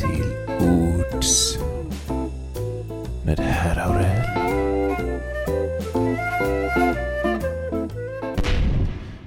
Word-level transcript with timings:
till 0.00 0.24
ords 0.60 1.58
med 3.24 3.38
herr 3.38 3.78
Aurell. 3.78 4.38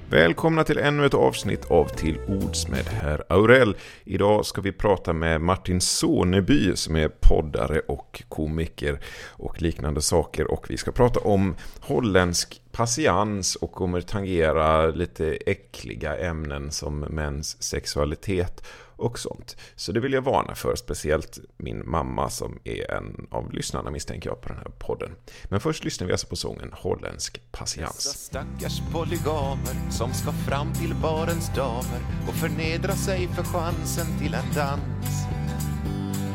Välkomna 0.09 0.63
till 0.63 0.77
ännu 0.77 1.05
ett 1.05 1.13
avsnitt 1.13 1.71
av 1.71 1.85
Till 1.85 2.17
ords 2.27 2.67
med 2.67 2.85
herr 2.85 3.23
Aurell. 3.29 3.75
Idag 4.03 4.45
ska 4.45 4.61
vi 4.61 4.71
prata 4.71 5.13
med 5.13 5.41
Martin 5.41 5.81
Soneby 5.81 6.75
som 6.75 6.95
är 6.95 7.09
poddare 7.19 7.79
och 7.79 8.23
komiker 8.29 8.99
och 9.27 9.61
liknande 9.61 10.01
saker. 10.01 10.51
Och 10.51 10.65
vi 10.69 10.77
ska 10.77 10.91
prata 10.91 11.19
om 11.19 11.55
holländsk 11.79 12.61
patiens 12.71 13.55
och 13.55 13.71
kommer 13.71 14.01
tangera 14.01 14.87
lite 14.87 15.37
äckliga 15.45 16.17
ämnen 16.17 16.71
som 16.71 16.99
mäns 16.99 17.63
sexualitet 17.63 18.63
och 19.01 19.19
sånt. 19.19 19.57
Så 19.75 19.91
det 19.91 19.99
vill 19.99 20.13
jag 20.13 20.21
varna 20.21 20.55
för, 20.55 20.75
speciellt 20.75 21.39
min 21.57 21.89
mamma 21.89 22.29
som 22.29 22.59
är 22.63 22.91
en 22.91 23.27
av 23.31 23.53
lyssnarna 23.53 23.91
misstänker 23.91 24.29
jag 24.29 24.41
på 24.41 24.47
den 24.47 24.57
här 24.57 24.71
podden. 24.79 25.15
Men 25.43 25.59
först 25.59 25.83
lyssnar 25.83 26.07
vi 26.07 26.13
alltså 26.13 26.27
på 26.27 26.35
sången 26.35 26.73
Holländsk 26.73 27.41
patiens. 27.51 27.95
Dessa 27.95 28.13
stackars 28.13 28.81
polygamer 28.91 29.91
som 29.91 30.13
ska 30.13 30.31
fram 30.31 30.73
till 30.73 30.95
barens 30.95 31.55
damer 31.55 32.01
och 32.27 32.33
förnedra 32.33 32.91
sig 32.91 33.27
för 33.27 33.43
chansen 33.43 34.19
till 34.19 34.33
en 34.33 34.53
dans. 34.55 35.25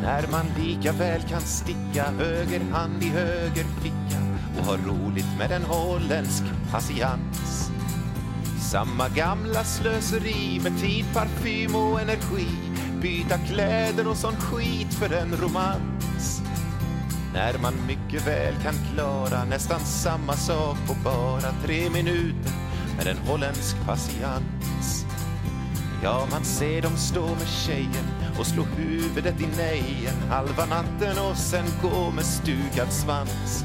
När 0.03 0.28
man 0.30 0.47
lika 0.59 0.92
väl 0.92 1.23
kan 1.23 1.41
sticka 1.41 2.05
höger 2.05 2.61
hand 2.61 3.03
i 3.03 3.09
höger 3.09 3.64
ficka 3.83 4.19
och 4.59 4.64
ha 4.64 4.77
roligt 4.77 5.39
med 5.39 5.53
en 5.53 5.62
holländsk 5.62 6.42
patiens. 6.70 7.66
Samma 8.70 9.09
gamla 9.09 9.65
slöseri 9.65 10.61
med 10.62 10.80
tid, 10.80 11.05
parfym 11.15 11.75
och 11.75 12.01
energi. 12.01 12.48
Byta 13.02 13.39
kläder 13.39 14.09
och 14.09 14.16
sån 14.16 14.37
skit 14.37 14.95
för 14.95 15.12
en 15.14 15.36
romans. 15.36 16.42
När 17.34 17.59
man 17.59 17.75
mycket 17.87 18.27
väl 18.27 18.55
kan 18.62 18.75
klara 18.94 19.44
nästan 19.44 19.81
samma 19.81 20.33
sak 20.33 20.77
på 20.87 20.94
bara 21.05 21.53
tre 21.64 21.91
minuter 21.91 22.53
med 22.97 23.06
en 23.06 23.19
holländsk 23.19 23.77
patiens. 23.87 25.06
Ja, 26.03 26.27
man 26.31 26.44
ser 26.44 26.83
dem 26.83 26.97
stå 26.97 27.27
med 27.27 27.48
tjejen 27.48 28.06
och 28.39 28.47
slå 28.47 28.62
huvudet 28.62 29.41
i 29.41 29.47
nejen 29.56 30.31
halva 30.31 30.67
natten 30.67 31.19
och 31.31 31.37
sen 31.37 31.67
gå 31.83 32.11
med 32.11 32.25
stukad 32.25 32.92
svans. 32.92 33.64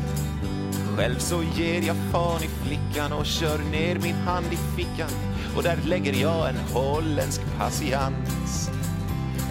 Själv 0.95 1.19
så 1.19 1.43
ger 1.43 1.81
jag 1.81 1.95
fan 2.11 2.43
i 2.43 2.47
flickan 2.47 3.13
och 3.13 3.25
kör 3.25 3.57
ner 3.71 3.99
min 3.99 4.15
hand 4.15 4.45
i 4.51 4.57
fickan 4.77 5.09
och 5.55 5.63
där 5.63 5.77
lägger 5.85 6.13
jag 6.13 6.49
en 6.49 6.57
holländsk 6.73 7.41
patiens. 7.57 8.71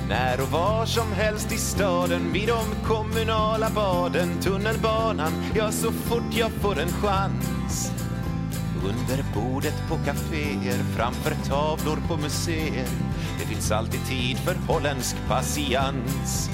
När 0.08 0.40
och 0.40 0.48
var 0.48 0.86
som 0.86 1.12
helst 1.12 1.52
i 1.52 1.56
staden, 1.56 2.32
vid 2.32 2.48
de 2.48 2.86
kommunala 2.86 3.70
baden, 3.74 4.40
tunnelbanan, 4.40 5.32
ja 5.54 5.72
så 5.72 5.92
fort 5.92 6.36
jag 6.38 6.50
får 6.50 6.80
en 6.80 6.92
chans. 6.92 7.92
Under 8.84 9.24
bordet 9.34 9.88
på 9.88 9.94
kaféer, 9.94 10.84
framför 10.96 11.34
tavlor 11.48 11.98
på 12.08 12.16
museer. 12.16 12.88
Det 13.40 13.46
finns 13.46 13.70
alltid 13.70 14.06
tid 14.06 14.38
för 14.38 14.54
holländsk 14.54 15.16
patiens. 15.28 16.50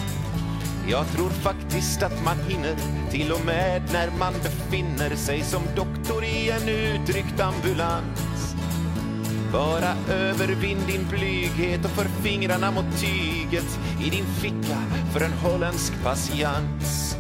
Jag 0.88 1.06
tror 1.12 1.30
faktiskt 1.30 2.02
att 2.02 2.24
man 2.24 2.36
hinner 2.48 2.76
till 3.10 3.32
och 3.32 3.46
med 3.46 3.82
när 3.92 4.10
man 4.18 4.32
befinner 4.32 5.16
sig 5.16 5.42
som 5.42 5.62
doktor 5.76 6.24
i 6.24 6.50
en 6.50 6.68
utryckt 6.68 7.40
ambulans. 7.40 8.54
Bara 9.52 9.94
övervinn 10.10 10.78
din 10.86 11.06
blyghet 11.10 11.84
och 11.84 11.90
för 11.90 12.04
fingrarna 12.04 12.70
mot 12.70 13.00
tyget 13.00 13.78
i 14.00 14.10
din 14.10 14.24
ficka 14.24 14.78
för 15.12 15.20
en 15.20 15.32
holländsk 15.32 15.92
patiens. 16.04 17.16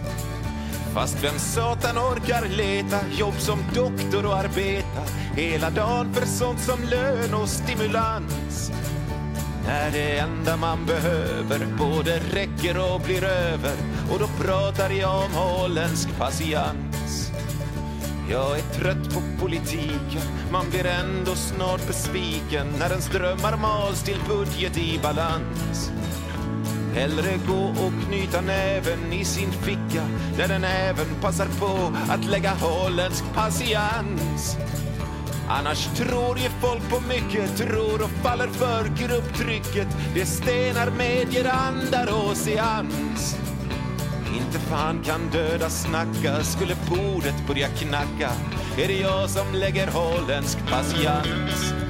Fast 0.94 1.24
vem 1.24 1.38
satan 1.38 1.98
orkar 1.98 2.48
leta 2.56 2.98
jobb 3.18 3.34
som 3.38 3.58
doktor 3.74 4.26
och 4.26 4.36
arbeta 4.36 5.02
hela 5.34 5.70
dagen 5.70 6.14
för 6.14 6.26
sånt 6.26 6.60
som 6.60 6.78
lön 6.90 7.34
och 7.34 7.48
stimulans? 7.48 8.72
När 9.66 9.90
det 9.90 10.18
enda 10.18 10.56
man 10.56 10.86
behöver 10.86 11.66
både 11.78 12.18
räcker 12.18 12.92
och 12.92 13.00
blir 13.00 13.24
över 13.24 13.76
och 14.12 14.18
då 14.18 14.26
pratar 14.44 14.90
jag 14.90 15.24
om 15.24 15.32
holländsk 15.34 16.08
patiens. 16.18 17.32
Jag 18.30 18.58
är 18.58 18.62
trött 18.62 19.14
på 19.14 19.22
politiken, 19.40 20.22
man 20.52 20.70
blir 20.70 20.86
ändå 20.86 21.34
snart 21.34 21.86
besviken 21.86 22.66
när 22.78 22.90
ens 22.90 23.08
drömmar 23.08 23.56
mals 23.56 24.02
till 24.02 24.20
budget 24.28 24.78
i 24.78 25.00
balans. 25.02 25.90
Hellre 26.94 27.38
gå 27.46 27.64
och 27.64 27.92
knyta 28.08 28.40
näven 28.40 29.12
i 29.12 29.24
sin 29.24 29.52
ficka 29.52 30.08
där 30.36 30.48
den 30.48 30.64
även 30.64 31.06
passar 31.20 31.48
på 31.60 31.92
att 32.12 32.24
lägga 32.24 32.54
holländsk 32.54 33.24
patiens. 33.34 34.56
Annars 35.48 35.86
tror 35.96 36.38
ju 36.38 36.48
folk 36.48 36.90
på 36.90 37.00
mycket, 37.08 37.56
tror 37.56 38.02
och 38.02 38.10
faller 38.10 38.48
för 38.48 38.84
grupptrycket. 38.84 39.88
Det 40.14 40.26
stenar 40.26 40.90
medger 40.90 41.50
andar 41.52 42.08
och 42.12 42.36
seans. 42.36 43.36
Inte 44.36 44.58
fan 44.58 45.02
kan 45.02 45.30
döda 45.32 45.70
snacka, 45.70 46.42
skulle 46.42 46.74
bordet 46.90 47.46
börja 47.46 47.68
knacka 47.68 48.30
är 48.78 48.88
det 48.88 49.00
jag 49.00 49.30
som 49.30 49.54
lägger 49.54 49.86
holländsk 49.86 50.58
patiens. 50.70 51.85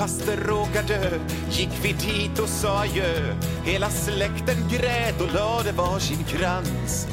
Faster 0.00 0.36
råkar 0.36 0.82
dö 0.82 1.18
gick 1.50 1.70
vi 1.82 1.92
dit 1.92 2.38
och 2.38 2.48
sa 2.48 2.78
adjö. 2.78 3.34
Hela 3.64 3.90
släkten 3.90 4.56
grät 4.70 5.20
och 5.20 5.34
lade 5.34 5.72
varsin 5.72 6.24
krans. 6.24 7.06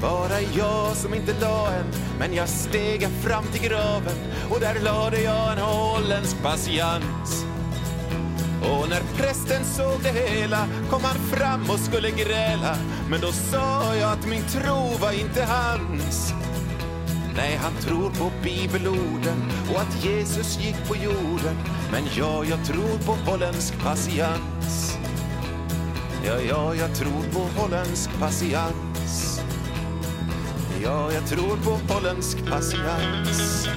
Bara 0.00 0.40
jag 0.40 0.96
som 0.96 1.14
inte 1.14 1.34
la 1.40 1.72
en, 1.72 1.86
men 2.18 2.34
jag 2.34 2.48
steg 2.48 3.08
fram 3.22 3.44
till 3.52 3.62
graven 3.68 4.16
och 4.50 4.60
där 4.60 4.80
lade 4.80 5.20
jag 5.20 5.52
en 5.52 5.58
holländsk 5.58 6.42
patiens. 6.42 7.44
Och 8.60 8.88
när 8.88 9.02
prästen 9.16 9.64
såg 9.64 10.02
det 10.02 10.12
hela 10.12 10.66
kom 10.90 11.04
han 11.04 11.16
fram 11.16 11.70
och 11.70 11.78
skulle 11.78 12.10
gräla 12.10 12.76
men 13.10 13.20
då 13.20 13.32
sa 13.32 13.94
jag 13.94 14.12
att 14.12 14.26
min 14.26 14.42
tro 14.42 14.98
var 15.00 15.12
inte 15.12 15.42
hans. 15.42 16.34
Nej, 17.36 17.56
han 17.56 17.72
tror 17.80 18.10
på 18.10 18.30
bibelorden 18.42 19.50
och 19.74 19.80
att 19.80 20.04
Jesus 20.04 20.58
gick 20.58 20.88
på 20.88 20.96
jorden. 20.96 21.56
Men 21.90 22.02
ja, 22.16 22.44
jag 22.44 22.64
tror 22.64 22.98
på 23.06 23.30
holländsk 23.30 23.78
patiens. 23.78 24.98
Ja, 26.26 26.40
ja, 26.48 26.74
jag 26.74 26.94
tror 26.94 27.22
på 27.32 27.60
holländsk 27.60 28.10
patiens. 28.18 29.40
Ja, 30.82 31.12
jag 31.12 31.26
tror 31.26 31.56
på 31.56 31.94
holländsk 31.94 32.50
patiens. 32.50 33.68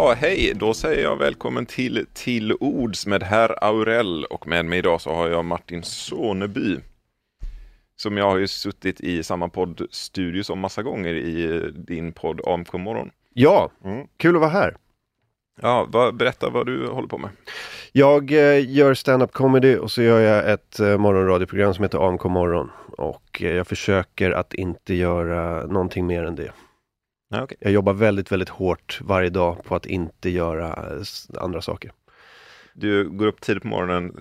Ja, 0.00 0.14
hej, 0.16 0.52
då 0.56 0.74
säger 0.74 1.02
jag 1.02 1.16
välkommen 1.16 1.66
till 1.66 2.06
Till 2.12 2.52
Ords 2.52 3.06
med 3.06 3.22
herr 3.22 3.64
Aurell 3.64 4.24
och 4.24 4.46
med 4.46 4.64
mig 4.64 4.78
idag 4.78 5.00
så 5.00 5.14
har 5.14 5.28
jag 5.28 5.44
Martin 5.44 5.82
Soneby. 5.82 6.76
Som 7.96 8.16
jag 8.16 8.24
har 8.24 8.36
ju 8.38 8.48
suttit 8.48 9.00
i 9.00 9.22
samma 9.22 9.48
poddstudio 9.48 10.42
som 10.42 10.58
massa 10.60 10.82
gånger 10.82 11.14
i 11.14 11.70
din 11.74 12.12
podd 12.12 12.40
AMK 12.46 12.72
morgon. 12.72 13.10
Ja, 13.34 13.70
Mm. 13.84 14.06
kul 14.16 14.34
att 14.34 14.40
vara 14.40 14.50
här. 14.50 14.76
Ja, 15.62 15.86
vad, 15.88 16.16
berätta 16.16 16.50
vad 16.50 16.66
du 16.66 16.86
håller 16.86 17.08
på 17.08 17.18
med. 17.18 17.30
Jag 17.92 18.32
eh, 18.32 18.70
gör 18.70 18.94
stand-up 18.94 19.32
comedy 19.32 19.76
och 19.76 19.90
så 19.90 20.02
gör 20.02 20.20
jag 20.20 20.50
ett 20.50 20.80
eh, 20.80 20.98
morgonradioprogram 20.98 21.74
som 21.74 21.82
heter 21.84 22.08
AMK 22.08 22.24
morgon. 22.24 22.70
Och 22.98 23.42
eh, 23.42 23.52
jag 23.52 23.66
försöker 23.66 24.30
att 24.30 24.54
inte 24.54 24.94
göra 24.94 25.66
någonting 25.66 26.06
mer 26.06 26.24
än 26.24 26.34
det. 26.34 26.52
Ja, 27.32 27.42
okej. 27.42 27.56
Jag 27.60 27.72
jobbar 27.72 27.92
väldigt, 27.92 28.32
väldigt 28.32 28.48
hårt 28.48 29.00
varje 29.02 29.30
dag 29.30 29.64
på 29.64 29.74
att 29.74 29.86
inte 29.86 30.30
göra 30.30 30.68
eh, 30.68 31.42
andra 31.42 31.62
saker. 31.62 31.92
Du 32.72 33.08
går 33.08 33.26
upp 33.26 33.40
tidigt 33.40 33.62
på 33.62 33.68
morgonen, 33.68 34.12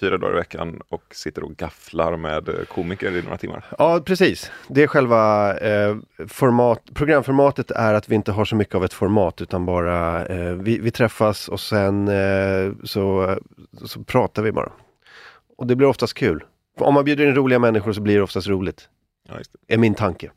fyra 0.00 0.18
dagar 0.18 0.34
i 0.34 0.36
veckan 0.36 0.80
och 0.88 1.02
sitter 1.10 1.44
och 1.44 1.56
gafflar 1.56 2.16
med 2.16 2.48
eh, 2.48 2.54
komiker 2.54 3.16
i 3.16 3.22
några 3.22 3.36
timmar. 3.36 3.64
Ja, 3.78 4.00
precis. 4.04 4.50
Det 4.68 4.82
är 4.82 4.86
själva 4.86 5.54
eh, 5.58 5.96
format, 6.28 6.82
programformatet 6.94 7.70
är 7.70 7.94
att 7.94 8.08
vi 8.08 8.14
inte 8.14 8.32
har 8.32 8.44
så 8.44 8.56
mycket 8.56 8.74
av 8.74 8.84
ett 8.84 8.92
format 8.92 9.40
utan 9.40 9.66
bara 9.66 10.26
eh, 10.26 10.54
vi, 10.54 10.78
vi, 10.78 10.90
träffas 10.90 11.48
och 11.48 11.60
sen 11.60 12.08
eh, 12.08 12.72
så, 12.84 13.36
så 13.84 14.04
pratar 14.04 14.42
vi 14.42 14.52
bara. 14.52 14.72
Och 15.56 15.66
det 15.66 15.76
blir 15.76 15.88
oftast 15.88 16.14
kul. 16.14 16.44
Om 16.80 16.94
man 16.94 17.04
bjuder 17.04 17.26
in 17.26 17.34
roliga 17.34 17.58
människor 17.58 17.92
så 17.92 18.00
blir 18.00 18.16
det 18.16 18.22
oftast 18.22 18.48
roligt. 18.48 18.88
Ja, 19.28 19.34
det. 19.34 19.74
Är 19.74 19.78
min 19.78 19.94
tanke. 19.94 20.30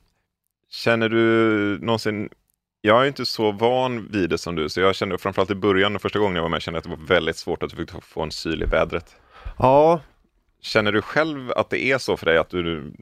Känner 0.71 1.09
du 1.09 1.79
någonsin 1.81 2.29
jag 2.81 3.03
är 3.03 3.07
inte 3.07 3.25
så 3.25 3.51
van 3.51 4.07
vid 4.11 4.29
det 4.29 4.37
som 4.37 4.55
du, 4.55 4.69
så 4.69 4.81
jag 4.81 4.95
kände 4.95 5.17
framförallt 5.17 5.51
i 5.51 5.55
början, 5.55 5.99
första 5.99 6.19
gången 6.19 6.35
jag 6.35 6.41
var 6.41 6.49
med, 6.49 6.61
kände 6.61 6.77
att 6.77 6.83
det 6.83 6.89
var 6.89 7.07
väldigt 7.07 7.37
svårt 7.37 7.63
att 7.63 7.69
du 7.69 7.75
fick 7.75 8.03
få 8.03 8.21
en 8.21 8.31
syl 8.31 8.63
i 8.63 8.65
vädret. 8.65 9.15
Ja. 9.57 10.01
Känner 10.61 10.91
du 10.91 11.01
själv 11.01 11.51
att 11.51 11.69
det 11.69 11.83
är 11.83 11.97
så 11.97 12.17
för 12.17 12.25
dig, 12.25 12.37
att 12.37 12.49
du 12.49 12.93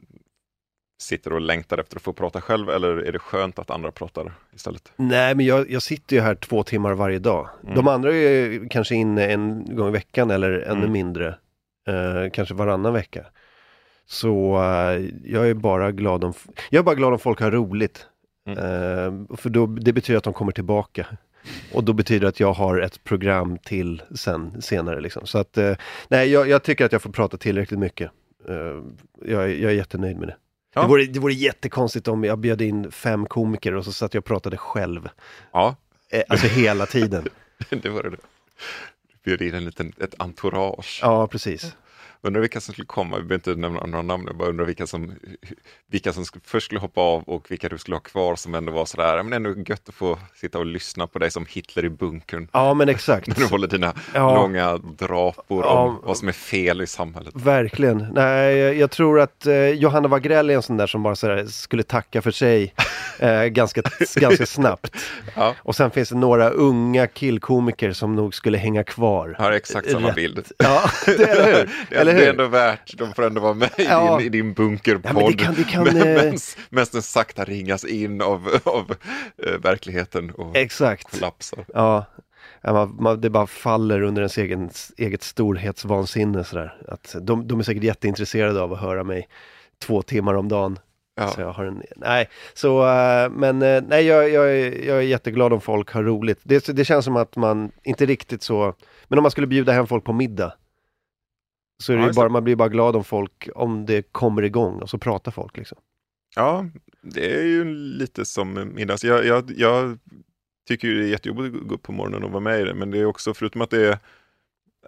sitter 1.02 1.32
och 1.32 1.40
längtar 1.40 1.78
efter 1.78 1.96
att 1.96 2.02
få 2.02 2.12
prata 2.12 2.40
själv, 2.40 2.70
eller 2.70 2.96
är 2.96 3.12
det 3.12 3.18
skönt 3.18 3.58
att 3.58 3.70
andra 3.70 3.92
pratar 3.92 4.32
istället? 4.54 4.92
Nej, 4.96 5.34
men 5.34 5.46
jag, 5.46 5.70
jag 5.70 5.82
sitter 5.82 6.16
ju 6.16 6.22
här 6.22 6.34
två 6.34 6.62
timmar 6.62 6.92
varje 6.92 7.18
dag. 7.18 7.48
Mm. 7.62 7.74
De 7.74 7.88
andra 7.88 8.14
är 8.14 8.68
kanske 8.68 8.94
inne 8.94 9.26
en 9.26 9.76
gång 9.76 9.88
i 9.88 9.92
veckan 9.92 10.30
eller 10.30 10.50
ännu 10.50 10.80
mm. 10.80 10.92
mindre, 10.92 11.28
eh, 11.88 12.30
kanske 12.32 12.54
varannan 12.54 12.92
vecka. 12.92 13.26
Så 14.10 14.56
uh, 14.56 15.10
jag 15.24 15.50
är 15.50 15.54
bara 15.54 15.92
glad 15.92 16.24
om, 16.24 16.32
jag 16.70 16.78
är 16.78 16.82
bara 16.82 16.94
glad 16.94 17.12
om 17.12 17.18
folk 17.18 17.40
har 17.40 17.50
roligt. 17.50 18.06
Mm. 18.46 18.58
Uh, 18.58 19.36
för 19.36 19.50
då, 19.50 19.66
det 19.66 19.92
betyder 19.92 20.18
att 20.18 20.24
de 20.24 20.32
kommer 20.32 20.52
tillbaka. 20.52 21.06
Och 21.72 21.84
då 21.84 21.92
betyder 21.92 22.20
det 22.20 22.28
att 22.28 22.40
jag 22.40 22.52
har 22.52 22.80
ett 22.80 23.04
program 23.04 23.58
till 23.58 24.02
sen, 24.14 24.62
senare. 24.62 25.00
Liksom. 25.00 25.26
Så 25.26 25.38
att, 25.38 25.58
uh, 25.58 25.74
nej, 26.08 26.30
jag, 26.30 26.48
jag, 26.48 26.62
tycker 26.62 26.84
att 26.84 26.92
jag 26.92 27.02
får 27.02 27.10
prata 27.10 27.36
tillräckligt 27.36 27.80
mycket. 27.80 28.10
Jag, 29.24 29.50
jag, 29.50 29.70
är 29.70 29.70
jättenöjd 29.70 30.16
med 30.16 30.28
det. 30.28 30.36
Ja. 30.74 30.82
Det, 30.82 30.88
vore, 30.88 31.04
det 31.04 31.20
vore 31.20 31.32
jättekonstigt 31.32 32.08
om 32.08 32.24
jag 32.24 32.38
bjöd 32.38 32.60
in 32.60 32.90
fem 32.90 33.26
komiker 33.26 33.74
och 33.74 33.84
så 33.84 33.92
satt 33.92 34.14
jag 34.14 34.20
och 34.20 34.24
pratade 34.24 34.56
själv. 34.56 35.08
Ja. 35.52 35.76
Alltså 36.28 36.46
hela 36.46 36.86
tiden. 36.86 37.28
det 37.70 37.88
var 37.88 38.02
det. 38.02 38.10
Du 38.10 38.16
bjöd 39.24 39.42
in 39.42 39.54
en 39.54 39.64
liten, 39.64 39.92
ett 40.00 40.14
entourage. 40.18 41.00
Ja, 41.02 41.26
precis. 41.26 41.76
Undrar 42.22 42.40
vilka 42.40 42.60
som 42.60 42.72
skulle 42.72 42.86
komma, 42.86 43.16
vi 43.16 43.22
behöver 43.22 43.34
inte 43.34 43.60
nämna 43.60 43.86
några 43.86 44.02
namn, 44.02 44.24
jag 44.26 44.36
bara 44.36 44.48
undrar 44.48 44.64
vilka 44.64 44.86
som, 44.86 45.12
vilka 45.90 46.12
som 46.12 46.24
först 46.44 46.66
skulle 46.66 46.80
hoppa 46.80 47.00
av 47.00 47.22
och 47.22 47.50
vilka 47.50 47.68
du 47.68 47.78
skulle 47.78 47.96
ha 47.96 48.00
kvar 48.00 48.36
som 48.36 48.54
ändå 48.54 48.72
var 48.72 48.84
sådär, 48.84 49.22
men 49.22 49.32
ändå 49.32 49.62
gött 49.66 49.88
att 49.88 49.94
få 49.94 50.18
sitta 50.34 50.58
och 50.58 50.66
lyssna 50.66 51.06
på 51.06 51.18
dig 51.18 51.30
som 51.30 51.46
Hitler 51.48 51.84
i 51.84 51.88
bunkern. 51.88 52.48
Ja 52.52 52.74
men 52.74 52.88
exakt. 52.88 53.26
När 53.26 53.34
du 53.34 53.46
håller 53.46 53.68
dina 53.68 53.94
ja. 54.14 54.34
långa 54.34 54.76
drapor 54.76 55.64
ja. 55.64 55.70
om 55.70 56.00
vad 56.02 56.16
som 56.16 56.28
är 56.28 56.32
fel 56.32 56.80
i 56.80 56.86
samhället. 56.86 57.34
Verkligen. 57.36 58.08
Nej, 58.12 58.56
jag 58.56 58.90
tror 58.90 59.20
att 59.20 59.46
eh, 59.46 59.54
Johanna 59.54 60.08
Wagrell 60.08 60.50
är 60.50 60.54
en 60.54 60.62
sån 60.62 60.76
där 60.76 60.86
som 60.86 61.02
bara 61.02 61.16
sådär, 61.16 61.46
skulle 61.46 61.82
tacka 61.82 62.22
för 62.22 62.30
sig 62.30 62.74
eh, 63.18 63.44
ganska, 63.44 63.82
ganska 64.14 64.46
snabbt. 64.46 64.96
Ja. 65.36 65.54
Och 65.58 65.76
sen 65.76 65.90
finns 65.90 66.08
det 66.08 66.16
några 66.16 66.50
unga 66.50 67.06
killkomiker 67.06 67.92
som 67.92 68.16
nog 68.16 68.34
skulle 68.34 68.58
hänga 68.58 68.84
kvar. 68.84 69.36
Har 69.38 69.52
exakt 69.52 69.90
samma 69.90 70.08
Rätt. 70.08 70.14
bild. 70.14 70.46
Ja, 70.58 70.90
det, 71.06 71.24
eller 71.30 71.52
hur? 71.54 72.09
Eller 72.10 72.20
hur? 72.20 72.24
Det 72.24 72.42
är 72.42 72.44
ändå 72.44 72.46
värt, 72.46 72.98
de 72.98 73.14
får 73.14 73.22
ändå 73.22 73.40
vara 73.40 73.54
med 73.54 73.70
ja. 73.76 74.20
i, 74.20 74.22
din, 74.22 74.26
i 74.26 74.28
din 74.28 74.52
bunkerpodd. 74.52 75.22
Ja, 75.22 75.28
det 75.28 75.44
kan, 75.44 75.54
det 75.54 75.64
kan, 75.64 75.84
Medan 76.70 76.86
eh, 76.86 76.92
den 76.92 77.02
sakta 77.02 77.44
ringas 77.44 77.84
in 77.84 78.22
av, 78.22 78.60
av 78.64 78.94
uh, 79.46 79.58
verkligheten 79.62 80.30
och 80.30 80.56
exakt. 80.56 81.10
kollapsar. 81.10 81.64
Ja, 81.74 82.04
man, 82.64 82.96
man, 83.00 83.20
det 83.20 83.30
bara 83.30 83.46
faller 83.46 84.02
under 84.02 84.22
ens 84.22 84.38
egen, 84.38 84.70
eget 84.96 85.22
storhetsvansinne 85.22 86.44
sådär. 86.44 86.76
Att 86.88 87.16
de, 87.20 87.48
de 87.48 87.58
är 87.58 87.64
säkert 87.64 87.82
jätteintresserade 87.82 88.62
av 88.62 88.72
att 88.72 88.80
höra 88.80 89.04
mig 89.04 89.28
två 89.78 90.02
timmar 90.02 90.34
om 90.34 90.48
dagen 90.48 90.78
Ja. 91.14 91.28
Så 91.28 91.40
jag 91.40 91.52
har 91.52 91.64
en, 91.64 91.82
nej, 91.96 92.28
så, 92.54 92.82
uh, 92.82 93.30
men 93.30 93.58
nej, 93.88 94.06
jag, 94.06 94.30
jag, 94.30 94.56
jag 94.84 94.96
är 94.96 95.00
jätteglad 95.00 95.52
om 95.52 95.60
folk 95.60 95.92
har 95.92 96.02
roligt. 96.02 96.40
Det, 96.42 96.66
det 96.66 96.84
känns 96.84 97.04
som 97.04 97.16
att 97.16 97.36
man, 97.36 97.72
inte 97.82 98.06
riktigt 98.06 98.42
så, 98.42 98.74
men 99.08 99.18
om 99.18 99.22
man 99.22 99.30
skulle 99.30 99.46
bjuda 99.46 99.72
hem 99.72 99.86
folk 99.86 100.04
på 100.04 100.12
middag, 100.12 100.52
så 101.80 101.92
är 101.92 101.96
det 101.96 102.06
ja, 102.06 102.12
bara, 102.12 102.28
man 102.28 102.44
blir 102.44 102.56
bara 102.56 102.68
glad 102.68 102.96
om 102.96 103.04
folk, 103.04 103.48
om 103.54 103.86
det 103.86 104.12
kommer 104.12 104.42
igång 104.42 104.82
och 104.82 104.90
så 104.90 104.98
pratar 104.98 105.32
folk 105.32 105.56
liksom. 105.56 105.78
Ja, 106.36 106.66
det 107.02 107.40
är 107.40 107.44
ju 107.44 107.64
lite 107.74 108.24
som 108.24 108.72
middags. 108.74 109.04
Jag, 109.04 109.24
jag, 109.24 109.52
jag 109.56 109.98
tycker 110.68 110.88
det 110.88 111.04
är 111.04 111.08
jättejobbigt 111.08 111.56
att 111.56 111.68
gå 111.68 111.74
upp 111.74 111.82
på 111.82 111.92
morgonen 111.92 112.24
och 112.24 112.30
vara 112.30 112.40
med 112.40 112.60
i 112.60 112.64
det, 112.64 112.74
men 112.74 112.90
det 112.90 112.98
är 112.98 113.04
också, 113.04 113.34
förutom 113.34 113.60
att 113.60 113.70
det 113.70 113.86
är 113.86 113.98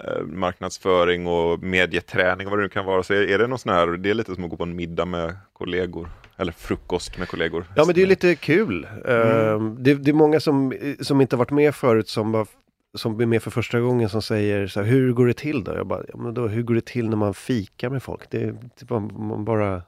eh, 0.01 0.23
marknadsföring 0.27 1.27
och 1.27 1.63
medieträning, 1.63 2.49
vad 2.51 2.59
det 2.59 2.63
nu 2.63 2.69
kan 2.69 2.85
vara, 2.85 3.03
så 3.03 3.15
är, 3.15 3.39
det 3.39 3.47
någon 3.47 3.59
sån 3.59 3.73
här, 3.73 3.87
det 3.87 4.11
är 4.11 4.15
lite 4.15 4.35
som 4.35 4.45
att 4.45 4.51
gå 4.51 4.57
på 4.57 4.63
en 4.63 4.77
middag 4.77 5.05
med 5.05 5.37
kollegor. 5.53 6.09
Eller 6.37 6.53
frukost 6.53 7.19
med 7.19 7.29
kollegor. 7.29 7.67
Ja 7.77 7.85
men 7.85 7.95
det 7.95 8.03
är 8.03 8.07
lite 8.07 8.35
kul. 8.35 8.87
Mm. 9.05 9.29
Uh, 9.29 9.75
det, 9.79 9.95
det, 9.95 10.11
är 10.11 10.15
många 10.15 10.41
som, 10.41 10.75
som 11.01 11.21
inte 11.21 11.37
varit 11.37 11.51
med 11.51 11.75
förut 11.75 12.09
som 12.09 12.33
bara 12.33 12.47
som 12.95 13.21
är 13.21 13.27
med 13.27 13.43
för 13.43 13.51
första 13.51 13.81
gången 13.81 14.09
som 14.09 14.23
säger 14.23 14.67
så 14.67 14.81
här, 14.81 14.87
hur 14.87 15.13
går 15.13 15.27
det 15.27 15.35
till 15.35 15.65
då? 15.65 15.75
Jag 15.75 15.87
bara, 15.87 16.05
ja, 16.09 16.17
men 16.17 16.35
då, 16.35 16.49
hur 16.49 16.63
går 16.63 16.75
det 16.75 16.87
till 16.87 17.09
när 17.09 17.17
man 17.17 17.35
fikar 17.35 17.91
med 17.91 18.03
folk? 18.03 18.31
Det, 18.31 18.55
det 18.79 18.91
man 18.91 19.45
bara, 19.45 19.83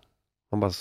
man 0.51 0.61
bara 0.61 0.73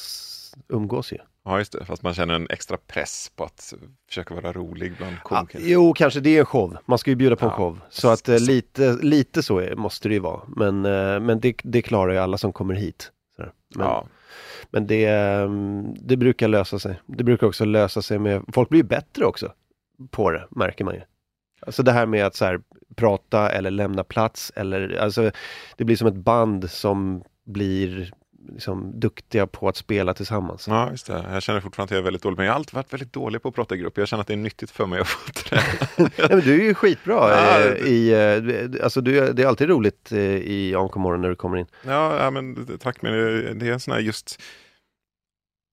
umgås 0.69 1.11
ju. 1.11 1.17
Ja, 1.45 1.57
just 1.57 1.71
det. 1.71 1.85
Fast 1.85 2.03
man 2.03 2.13
känner 2.13 2.33
en 2.33 2.47
extra 2.49 2.77
press 2.77 3.31
på 3.35 3.43
att 3.43 3.73
försöka 4.07 4.35
vara 4.35 4.53
rolig 4.53 4.93
bland 4.97 5.19
komiker. 5.23 5.59
Ja, 5.59 5.65
jo, 5.67 5.93
kanske 5.93 6.19
det 6.19 6.29
är 6.29 6.39
en 6.39 6.45
show. 6.45 6.77
Man 6.85 6.97
ska 6.97 7.11
ju 7.11 7.15
bjuda 7.15 7.35
på 7.35 7.45
en 7.45 7.51
show. 7.51 7.79
Så 7.89 8.09
att 8.09 8.29
eh, 8.29 8.39
lite, 8.39 8.93
lite 9.01 9.43
så 9.43 9.59
är, 9.59 9.75
måste 9.75 10.07
det 10.09 10.13
ju 10.13 10.19
vara. 10.19 10.41
Men, 10.47 10.85
eh, 10.85 11.19
men 11.19 11.39
det, 11.39 11.55
det 11.63 11.81
klarar 11.81 12.13
ju 12.13 12.19
alla 12.19 12.37
som 12.37 12.53
kommer 12.53 12.73
hit. 12.73 13.11
Men, 13.75 13.85
ja. 13.85 14.05
men 14.69 14.87
det, 14.87 15.05
ehm, 15.05 15.95
det 15.99 16.17
brukar 16.17 16.47
lösa 16.47 16.79
sig. 16.79 17.01
Det 17.05 17.23
brukar 17.23 17.47
också 17.47 17.65
lösa 17.65 18.01
sig 18.01 18.19
med, 18.19 18.43
folk 18.53 18.69
blir 18.69 18.83
bättre 18.83 19.25
också 19.25 19.53
på 20.11 20.31
det, 20.31 20.47
märker 20.51 20.85
man 20.85 20.93
ju. 20.93 21.01
Alltså 21.65 21.83
det 21.83 21.91
här 21.91 22.05
med 22.05 22.25
att 22.25 22.35
så 22.35 22.45
här, 22.45 22.61
prata 22.95 23.49
eller 23.49 23.71
lämna 23.71 24.03
plats 24.03 24.51
eller 24.55 24.97
alltså 24.97 25.31
det 25.77 25.83
blir 25.83 25.95
som 25.95 26.07
ett 26.07 26.15
band 26.15 26.71
som 26.71 27.23
blir 27.45 28.13
liksom 28.51 28.99
duktiga 28.99 29.47
på 29.47 29.67
att 29.67 29.77
spela 29.77 30.13
tillsammans. 30.13 30.67
Ja, 30.67 30.91
just 30.91 31.07
det. 31.07 31.25
Jag 31.31 31.43
känner 31.43 31.61
fortfarande 31.61 31.87
att 31.87 31.91
jag 31.91 31.99
är 31.99 32.03
väldigt 32.03 32.23
dålig, 32.23 32.37
men 32.37 32.45
jag 32.45 32.53
har 32.53 32.59
alltid 32.59 32.73
varit 32.73 32.93
väldigt 32.93 33.13
dålig 33.13 33.41
på 33.41 33.49
att 33.49 33.55
prata 33.55 33.75
i 33.75 33.77
grupp. 33.77 33.97
Jag 33.97 34.07
känner 34.07 34.21
att 34.21 34.27
det 34.27 34.33
är 34.33 34.37
nyttigt 34.37 34.71
för 34.71 34.85
mig 34.85 34.99
att 34.99 35.07
få 35.07 35.31
träna. 35.31 36.09
men 36.29 36.39
du 36.39 36.61
är 36.61 36.65
ju 36.65 36.73
skitbra 36.73 37.29
ja, 37.29 37.75
i, 37.75 38.13
eh, 38.13 38.83
alltså 38.83 39.01
du, 39.01 39.33
det 39.33 39.43
är 39.43 39.47
alltid 39.47 39.69
roligt 39.69 40.11
eh, 40.11 40.19
i 40.19 40.75
AMK 40.75 40.95
morgon 40.95 41.21
när 41.21 41.29
du 41.29 41.35
kommer 41.35 41.57
in. 41.57 41.67
Ja, 41.85 42.23
ja 42.23 42.31
men 42.31 42.67
tack, 42.77 43.01
men 43.01 43.13
det 43.59 43.67
är 43.67 43.71
en 43.71 43.79
sån 43.79 43.93
här 43.93 43.99
just 43.99 44.41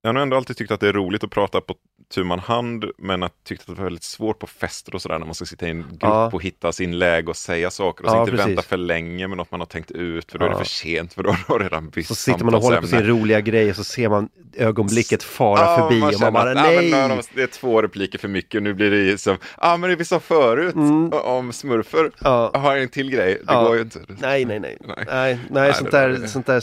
jag 0.02 0.08
har 0.08 0.12
nog 0.14 0.22
ändå 0.22 0.36
alltid 0.36 0.56
tyckt 0.56 0.70
att 0.70 0.80
det 0.80 0.88
är 0.88 0.92
roligt 0.92 1.24
att 1.24 1.30
prata 1.30 1.60
på 1.60 1.74
tu 2.08 2.24
man 2.24 2.38
hand, 2.38 2.84
men 2.98 3.22
att 3.22 3.44
tyckt 3.44 3.60
att 3.60 3.66
det 3.66 3.74
var 3.74 3.84
väldigt 3.84 4.02
svårt 4.02 4.38
på 4.38 4.46
fester 4.46 4.94
och 4.94 5.02
sådär 5.02 5.18
när 5.18 5.26
man 5.26 5.34
ska 5.34 5.44
sitta 5.44 5.66
i 5.66 5.70
en 5.70 5.82
grupp 5.82 5.98
ja. 6.00 6.30
och 6.32 6.42
hitta 6.42 6.72
sin 6.72 6.98
läge 6.98 7.26
och 7.26 7.36
säga 7.36 7.70
saker 7.70 8.04
och 8.04 8.10
så 8.10 8.16
ja, 8.16 8.20
inte 8.20 8.32
precis. 8.32 8.46
vänta 8.46 8.62
för 8.62 8.76
länge 8.76 9.28
med 9.28 9.36
något 9.36 9.50
man 9.50 9.60
har 9.60 9.66
tänkt 9.66 9.90
ut, 9.90 10.32
för 10.32 10.38
då 10.38 10.44
ja. 10.44 10.48
är 10.48 10.52
det 10.52 10.58
för 10.58 10.70
sent, 10.70 11.14
för 11.14 11.22
då 11.22 11.30
har 11.48 11.58
du 11.58 11.64
redan 11.64 11.90
bytt 11.90 12.06
Så 12.06 12.14
sitter 12.14 12.44
man 12.44 12.54
och 12.54 12.62
håller 12.62 12.80
på 12.80 12.86
sin 12.86 13.06
roliga 13.06 13.40
grej 13.40 13.70
och 13.70 13.76
så 13.76 13.84
ser 13.84 14.08
man 14.08 14.28
ögonblicket 14.56 15.22
fara 15.22 15.76
förbi 15.76 16.00
man 16.00 16.14
och 16.14 16.20
man 16.20 16.32
bara 16.32 16.50
att, 16.50 16.56
nej! 16.56 16.90
Men, 16.90 17.22
det 17.34 17.42
är 17.42 17.46
två 17.46 17.82
repliker 17.82 18.18
för 18.18 18.28
mycket 18.28 18.54
och 18.54 18.62
nu 18.62 18.74
blir 18.74 18.90
det 18.90 19.18
som, 19.18 19.32
ja 19.42 19.72
ah, 19.72 19.76
men 19.76 19.90
det 19.90 19.96
vi 19.96 20.04
sa 20.04 20.20
förut 20.20 20.74
mm. 20.74 21.12
om 21.12 21.52
smurfer, 21.52 22.10
ja. 22.20 22.50
jag 22.52 22.60
har 22.60 22.76
en 22.76 22.88
till 22.88 23.10
grej, 23.10 23.38
det 23.46 23.54
går 23.54 23.76
ju 23.76 23.82
inte. 23.82 23.98
Nej, 24.08 24.44
nej, 24.44 24.60
nej, 24.60 24.76
nej, 24.80 25.04
nej, 25.06 25.38
nej 25.50 25.74
sånt, 25.74 25.90
där, 25.90 26.26
sånt 26.26 26.46
där 26.46 26.62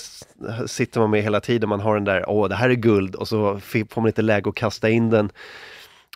sitter 0.68 1.00
man 1.00 1.10
med 1.10 1.24
hela 1.24 1.40
tiden, 1.40 1.70
man 1.70 1.80
har 1.80 1.96
den 1.96 2.04
där, 2.04 2.30
åh 2.30 2.50
det 2.50 2.56
här 2.56 2.70
är 2.70 2.74
guld 2.74 3.16
och 3.16 3.28
så 3.28 3.60
får 3.90 4.02
man 4.02 4.08
inte 4.08 4.22
läge 4.22 4.50
att 4.50 4.56
kasta 4.56 4.90
in 4.90 5.10
den. 5.10 5.27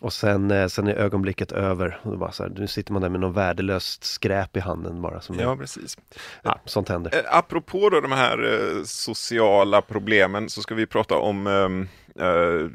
Och 0.01 0.13
sen, 0.13 0.51
eh, 0.51 0.68
sen 0.68 0.88
är 0.88 0.94
ögonblicket 0.94 1.51
över. 1.51 2.00
Och 2.03 2.18
bara 2.18 2.32
så 2.32 2.44
här, 2.44 2.50
nu 2.50 2.68
sitter 2.68 2.94
man 2.94 3.01
där 3.01 3.10
med 3.10 3.20
något 3.20 3.36
värdelöst 3.36 4.03
skräp 4.03 4.58
i 4.58 4.60
handen 4.60 5.01
bara. 5.01 5.22
Som 5.22 5.39
ja, 5.39 5.51
är, 5.51 5.56
precis. 5.56 5.98
Ja, 6.44 6.60
sånt 6.65 6.89
händer. 6.89 7.15
Eh, 7.15 7.38
apropå 7.38 7.89
då 7.89 8.01
de 8.01 8.12
här 8.12 8.44
eh, 8.44 8.84
sociala 8.84 9.82
problemen 9.82 10.50
så 10.50 10.62
ska 10.62 10.75
vi 10.75 10.86
prata 10.86 11.15
om 11.15 11.48
eh, 11.48 12.25
eh, 12.25 12.70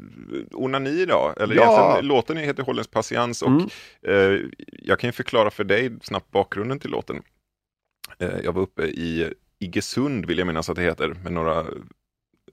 onani 0.53 0.89
idag. 0.89 1.33
Eller 1.41 1.55
ja. 1.55 1.99
låten 2.01 2.37
heter 2.37 2.63
Hållens 2.63 2.87
patiens 2.87 3.41
och 3.41 3.49
mm. 3.49 3.69
eh, 4.01 4.41
jag 4.71 4.99
kan 4.99 5.07
ju 5.07 5.11
förklara 5.11 5.51
för 5.51 5.63
dig 5.63 5.91
snabbt 6.01 6.31
bakgrunden 6.31 6.79
till 6.79 6.91
låten. 6.91 7.21
Eh, 8.19 8.39
jag 8.43 8.51
var 8.51 8.61
uppe 8.61 8.83
i 8.83 9.33
Iggesund 9.59 10.25
vill 10.25 10.37
jag 10.37 10.47
minnas 10.47 10.69
att 10.69 10.75
det 10.75 10.81
heter 10.81 11.07
med 11.07 11.33
några 11.33 11.65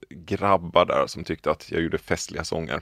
grabbar 0.09 0.85
där 0.85 1.07
som 1.07 1.23
tyckte 1.23 1.51
att 1.51 1.71
jag 1.71 1.81
gjorde 1.81 1.97
festliga 1.97 2.43
sånger. 2.43 2.81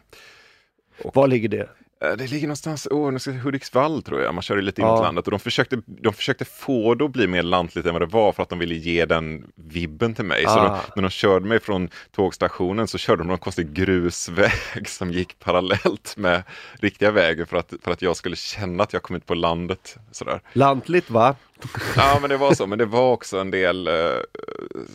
Och, 1.03 1.15
Var 1.15 1.27
ligger 1.27 1.49
det? 1.49 1.69
Eh, 2.03 2.11
det 2.17 2.31
ligger 2.31 2.47
någonstans, 2.47 2.87
oh, 2.91 3.37
Hudiksvall 3.43 4.03
tror 4.03 4.21
jag, 4.21 4.33
man 4.33 4.41
kör 4.41 4.61
lite 4.61 4.81
inåt 4.81 4.99
ja. 4.99 5.03
landet 5.03 5.25
och 5.25 5.31
de 5.31 5.39
försökte, 5.39 5.81
de 5.85 6.13
försökte 6.13 6.45
få 6.45 6.95
det 6.95 7.05
att 7.05 7.11
bli 7.11 7.27
mer 7.27 7.43
lantligt 7.43 7.85
än 7.85 7.93
vad 7.93 8.01
det 8.01 8.05
var 8.05 8.31
för 8.31 8.43
att 8.43 8.49
de 8.49 8.59
ville 8.59 8.75
ge 8.75 9.05
den 9.05 9.51
vibben 9.55 10.15
till 10.15 10.25
mig. 10.25 10.45
Ah. 10.45 10.49
Så 10.49 10.59
de, 10.59 10.77
när 10.95 11.03
de 11.03 11.09
körde 11.09 11.45
mig 11.45 11.59
från 11.59 11.89
tågstationen 12.11 12.87
så 12.87 12.97
körde 12.97 13.21
de 13.21 13.27
någon 13.27 13.37
konstig 13.37 13.73
grusväg 13.73 14.87
som 14.87 15.11
gick 15.11 15.39
parallellt 15.39 16.17
med 16.17 16.43
riktiga 16.79 17.11
vägen 17.11 17.47
för 17.47 17.57
att, 17.57 17.73
för 17.83 17.91
att 17.91 18.01
jag 18.01 18.15
skulle 18.15 18.35
känna 18.35 18.83
att 18.83 18.93
jag 18.93 19.03
kom 19.03 19.15
ut 19.15 19.25
på 19.25 19.33
landet. 19.33 19.97
Sådär. 20.11 20.41
Lantligt 20.53 21.09
va? 21.09 21.35
Ja, 21.95 22.17
men 22.21 22.29
det 22.29 22.37
var 22.37 22.53
så. 22.53 22.67
Men 22.67 22.77
det 22.77 22.85
var 22.85 23.11
också 23.11 23.37
en 23.39 23.51
del 23.51 23.87
uh, 23.87 24.19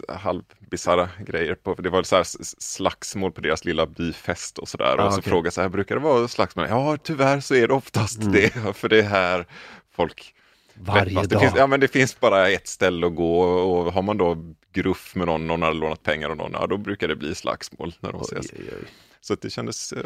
halvbisarra 0.09 1.09
grejer. 1.27 1.55
På, 1.55 1.75
det 1.75 1.91
var 1.91 2.03
så 2.03 2.17
här 2.17 2.27
slagsmål 2.59 3.33
på 3.33 3.41
deras 3.41 3.65
lilla 3.65 3.87
byfest 3.87 4.59
och 4.59 4.69
sådär. 4.69 4.97
Ah, 4.99 5.07
och 5.07 5.13
så 5.13 5.19
okay. 5.19 5.31
frågade 5.31 5.51
så 5.51 5.61
här, 5.61 5.69
brukar 5.69 5.95
det 5.95 6.01
vara 6.01 6.29
slagsmål? 6.29 6.67
Ja, 6.69 6.97
tyvärr 7.03 7.41
så 7.41 7.55
är 7.55 7.69
det 7.69 7.75
oftast 7.75 8.23
mm. 8.23 8.33
det. 8.33 8.51
För 8.77 8.89
det 8.89 8.99
är 8.99 9.03
här 9.03 9.47
folk 9.97 10.35
varje 10.75 11.23
dag. 11.23 11.41
Finns, 11.41 11.55
ja, 11.57 11.67
men 11.67 11.81
det 11.81 11.89
finns 11.89 12.21
bara 12.21 12.49
ett 12.49 12.69
ställe 12.69 13.07
att 13.07 13.15
gå 13.15 13.41
och 13.41 13.93
har 13.93 14.03
man 14.03 14.17
då 14.17 14.37
gruff 14.73 15.15
med 15.15 15.27
någon, 15.27 15.47
någon 15.47 15.63
har 15.63 15.75
lånat 15.75 16.03
pengar 16.03 16.31
av 16.31 16.37
någon, 16.37 16.53
ja 16.53 16.67
då 16.67 16.77
brukar 16.77 17.09
det 17.09 17.17
bli 17.17 17.35
slagsmål 17.35 17.95
när 18.01 18.13
de 18.13 18.21
ses. 18.21 18.53
Oj, 18.53 18.71
oj. 18.81 18.89
Så 19.21 19.35
det 19.35 19.51
kändes 19.51 19.93
uh, 19.93 20.01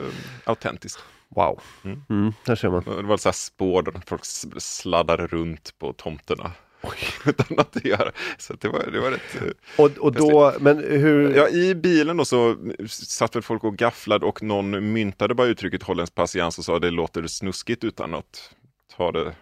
autentiskt. 0.45 1.05
Wow, 1.29 1.63
mm. 1.85 2.03
Mm, 2.11 2.33
där 2.45 2.57
ser 2.57 2.71
man. 2.71 2.85
Det 2.85 3.03
var 3.03 3.17
så 3.17 3.29
här 3.29 3.35
spår 3.35 3.83
där 3.83 4.03
folk 4.07 4.25
sladdade 4.63 5.27
runt 5.27 5.79
på 5.79 5.93
tomterna. 5.93 6.53
Utan 7.27 7.59
att 7.59 7.85
göra. 7.85 8.13
Så 8.39 8.55
det 8.55 8.69
var, 8.69 8.87
det 8.93 9.01
var 9.01 9.11
rätt... 9.11 9.57
Och, 9.77 9.91
och 9.99 10.13
då, 10.13 10.55
men 10.61 10.79
hur... 10.79 11.37
Ja, 11.37 11.49
i 11.49 11.75
bilen 11.75 12.17
då 12.17 12.25
så 12.25 12.57
satt 12.89 13.37
väl 13.37 13.43
folk 13.43 13.65
och 13.65 13.77
gafflade 13.77 14.27
och 14.27 14.43
någon 14.43 14.93
myntade 14.93 15.35
bara 15.35 15.47
uttrycket 15.47 15.83
holländsk 15.83 16.15
patiens 16.15 16.59
och 16.59 16.65
sa 16.65 16.79
det 16.79 16.91
låter 16.91 17.27
snuskigt 17.27 17.85
utan 17.85 18.15
att 18.15 18.55
ta 18.97 19.13
det 19.13 19.35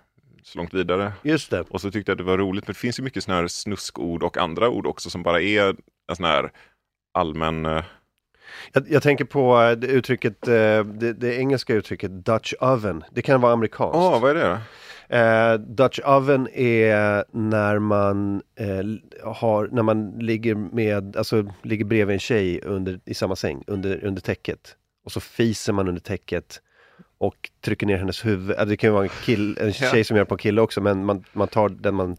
så 0.43 0.59
långt 0.59 0.75
vidare. 0.75 1.13
Just 1.23 1.51
det. 1.51 1.61
Och 1.61 1.81
så 1.81 1.91
tyckte 1.91 2.11
jag 2.11 2.19
det 2.19 2.25
var 2.25 2.39
roligt, 2.39 2.67
men 2.67 2.73
det 2.73 2.79
finns 2.79 2.99
ju 2.99 3.03
mycket 3.03 3.25
sådana 3.25 3.41
här 3.41 3.49
snuskord 3.49 4.23
och 4.23 4.37
andra 4.37 4.69
ord 4.69 4.87
också 4.87 5.11
som 5.11 5.23
bara 5.23 5.41
är 5.41 5.77
en 6.09 6.17
sån 6.17 6.25
här 6.25 6.53
allmän 7.13 7.67
eh, 7.67 7.85
jag, 8.73 8.85
jag, 8.91 9.03
tänker 9.03 9.25
på 9.25 9.63
eh, 9.63 9.71
det 9.71 9.87
uttrycket, 9.87 10.49
eh, 10.49 10.85
det, 10.85 11.13
det, 11.13 11.37
engelska 11.37 11.75
uttrycket 11.75 12.11
Dutch 12.11 12.55
oven. 12.61 13.05
Det 13.11 13.23
kan 13.23 13.41
vara 13.41 13.53
amerikanskt. 13.53 13.97
Ja, 13.97 14.17
oh, 14.17 14.21
vad 14.21 14.31
är 14.31 14.35
det 14.35 14.49
då? 14.49 14.59
Uh, 15.17 15.55
Dutch 15.61 16.01
oven 16.05 16.49
är 16.55 17.25
när 17.31 17.79
man 17.79 18.43
uh, 18.61 19.33
har, 19.35 19.69
när 19.73 19.83
man 19.83 20.11
ligger 20.11 20.55
med, 20.55 21.17
alltså 21.17 21.53
ligger 21.63 21.85
bredvid 21.85 22.15
en 22.15 22.21
tjej 22.21 22.61
under, 22.63 23.01
i 23.05 23.15
samma 23.15 23.37
säng, 23.37 23.65
under, 23.67 24.05
under 24.05 24.23
täcket. 24.23 24.77
Och 25.05 25.13
så 25.13 25.21
fiser 25.21 25.73
man 25.73 25.89
under 25.89 26.01
täcket 26.01 26.61
och 27.19 27.51
trycker 27.61 27.87
ner 27.87 27.97
hennes 27.97 28.27
huvud. 28.27 28.57
Det 28.69 28.77
kan 28.77 28.89
ju 28.89 28.93
vara 28.93 29.03
en, 29.03 29.11
kill, 29.25 29.59
en 29.61 29.73
tjej 29.73 29.99
ja. 29.99 30.05
som 30.05 30.17
gör 30.17 30.25
på 30.25 30.35
en 30.35 30.39
kille 30.39 30.61
också 30.61 30.81
men 30.81 31.05
man, 31.05 31.25
man 31.33 31.49
tar 31.49 31.69
den 31.69 31.95
man 31.95 32.17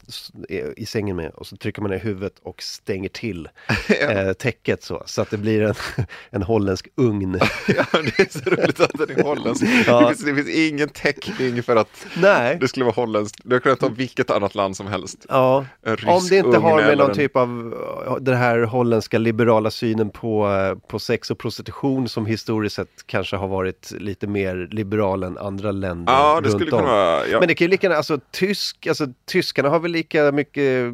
är 0.50 0.79
i 0.79 0.86
sängen 0.86 1.15
med 1.15 1.31
och 1.31 1.48
så 1.48 1.57
trycker 1.57 1.81
man 1.81 1.91
ner 1.91 2.00
huvudet 2.00 2.33
och 2.43 2.63
stänger 2.63 3.10
till 3.10 3.50
ja. 3.89 4.12
eh, 4.12 4.33
täcket 4.33 4.83
så, 4.83 5.03
så 5.05 5.21
att 5.21 5.29
det 5.29 5.38
blir 5.38 5.62
en, 5.62 5.75
en 6.29 6.43
holländsk 6.43 6.88
ugn. 6.95 7.39
ja, 7.67 7.86
det 7.91 8.19
är 8.19 8.39
så 8.39 8.50
roligt 8.50 8.79
att 8.79 8.91
den 8.93 9.19
är 9.19 9.24
holländsk. 9.24 9.65
Ja. 9.88 10.00
Det, 10.00 10.07
finns, 10.07 10.25
det 10.25 10.36
finns 10.36 10.57
ingen 10.57 10.89
täckning 10.89 11.63
för 11.63 11.75
att 11.75 12.07
Nej. 12.17 12.57
det 12.62 12.67
skulle 12.67 12.86
vara 12.86 12.95
holländskt. 12.95 13.41
Du 13.43 13.60
kan 13.60 13.77
ta 13.77 13.89
vilket 13.89 14.29
annat 14.29 14.55
land 14.55 14.77
som 14.77 14.88
helst. 14.88 15.25
Ja, 15.29 15.65
om 16.05 16.27
det 16.29 16.38
inte 16.38 16.57
har 16.57 16.75
med 16.75 16.98
någon 16.98 17.10
en... 17.10 17.15
typ 17.15 17.36
av 17.36 17.74
den 18.21 18.38
här 18.38 18.60
holländska 18.60 19.17
liberala 19.17 19.71
synen 19.71 20.10
på, 20.10 20.50
eh, 20.50 20.88
på 20.88 21.00
sex 21.00 21.31
och 21.31 21.38
prostitution 21.38 22.10
som 22.10 22.25
historiskt 22.25 22.75
sett 22.75 23.03
kanske 23.05 23.36
har 23.36 23.48
varit 23.48 23.91
lite 23.91 24.27
mer 24.27 24.67
liberal 24.71 25.30
än 25.31 25.38
andra 25.38 25.71
länder 25.71 26.13
Ja, 26.13 26.41
det 26.41 26.50
runt 26.50 26.55
skulle 26.55 26.71
kunna 26.71 26.83
vara, 26.83 27.27
ja. 27.27 27.39
Men 27.39 27.47
det 27.47 27.55
kan 27.55 27.65
ju 27.65 27.69
lika 27.69 27.88
gärna, 27.88 27.97
alltså 27.97 28.19
tysk, 28.31 28.88
alltså 28.88 29.07
tyskarna 29.25 29.69
har 29.69 29.79
väl 29.79 29.91
lika 29.91 30.31
mycket 30.31 30.93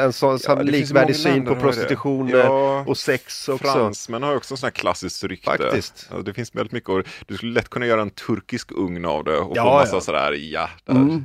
en 0.00 0.12
sån 0.12 0.38
ja, 0.46 0.62
likvärdig 0.62 1.16
syn 1.16 1.44
på 1.44 1.54
prostitution 1.54 2.28
ja, 2.28 2.84
och 2.86 2.98
sex 2.98 3.48
också. 3.48 3.72
Fransmän 3.72 4.22
har 4.22 4.36
också 4.36 4.56
sån 4.56 4.66
här 4.66 4.70
klassiskt 4.70 5.24
rykte. 5.24 5.50
Faktiskt. 5.50 6.08
Alltså, 6.10 6.22
det 6.22 6.34
finns 6.34 6.54
väldigt 6.54 6.72
mycket 6.72 6.90
och 6.90 7.02
du 7.26 7.36
skulle 7.36 7.52
lätt 7.52 7.68
kunna 7.68 7.86
göra 7.86 8.02
en 8.02 8.10
turkisk 8.10 8.72
ugn 8.72 9.04
av 9.04 9.24
det 9.24 9.38
och 9.38 9.56
ja, 9.56 9.64
få 9.64 9.70
massa 9.70 9.96
ja. 9.96 10.00
sådär, 10.00 10.32
ja. 10.32 10.70
Där. 10.84 10.94
Mm. 10.94 11.24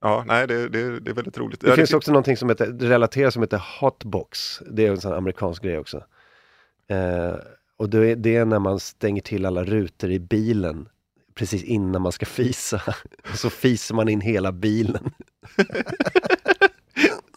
Ja, 0.00 0.24
nej, 0.26 0.46
det, 0.46 0.68
det, 0.68 1.00
det, 1.00 1.10
är 1.10 1.14
väldigt 1.14 1.38
roligt. 1.38 1.60
Det, 1.60 1.70
det 1.70 1.76
finns 1.76 1.94
också 1.94 2.12
någonting 2.12 2.36
som 2.36 2.48
heter, 2.48 2.66
relaterat 2.66 3.32
som 3.32 3.42
heter 3.42 3.62
hotbox. 3.80 4.60
Det 4.70 4.86
är 4.86 4.90
en 4.90 5.00
sån 5.00 5.12
amerikansk 5.12 5.62
grej 5.62 5.78
också. 5.78 5.96
Eh, 6.88 7.34
och 7.76 7.90
det 7.90 8.10
är, 8.10 8.16
det 8.16 8.36
är 8.36 8.44
när 8.44 8.58
man 8.58 8.80
stänger 8.80 9.22
till 9.22 9.46
alla 9.46 9.64
rutor 9.64 10.10
i 10.10 10.18
bilen 10.18 10.88
precis 11.36 11.64
innan 11.64 12.02
man 12.02 12.12
ska 12.12 12.26
fisa. 12.26 12.82
Och 13.30 13.38
så 13.38 13.50
fiser 13.50 13.94
man 13.94 14.08
in 14.08 14.20
hela 14.20 14.52
bilen. 14.52 15.10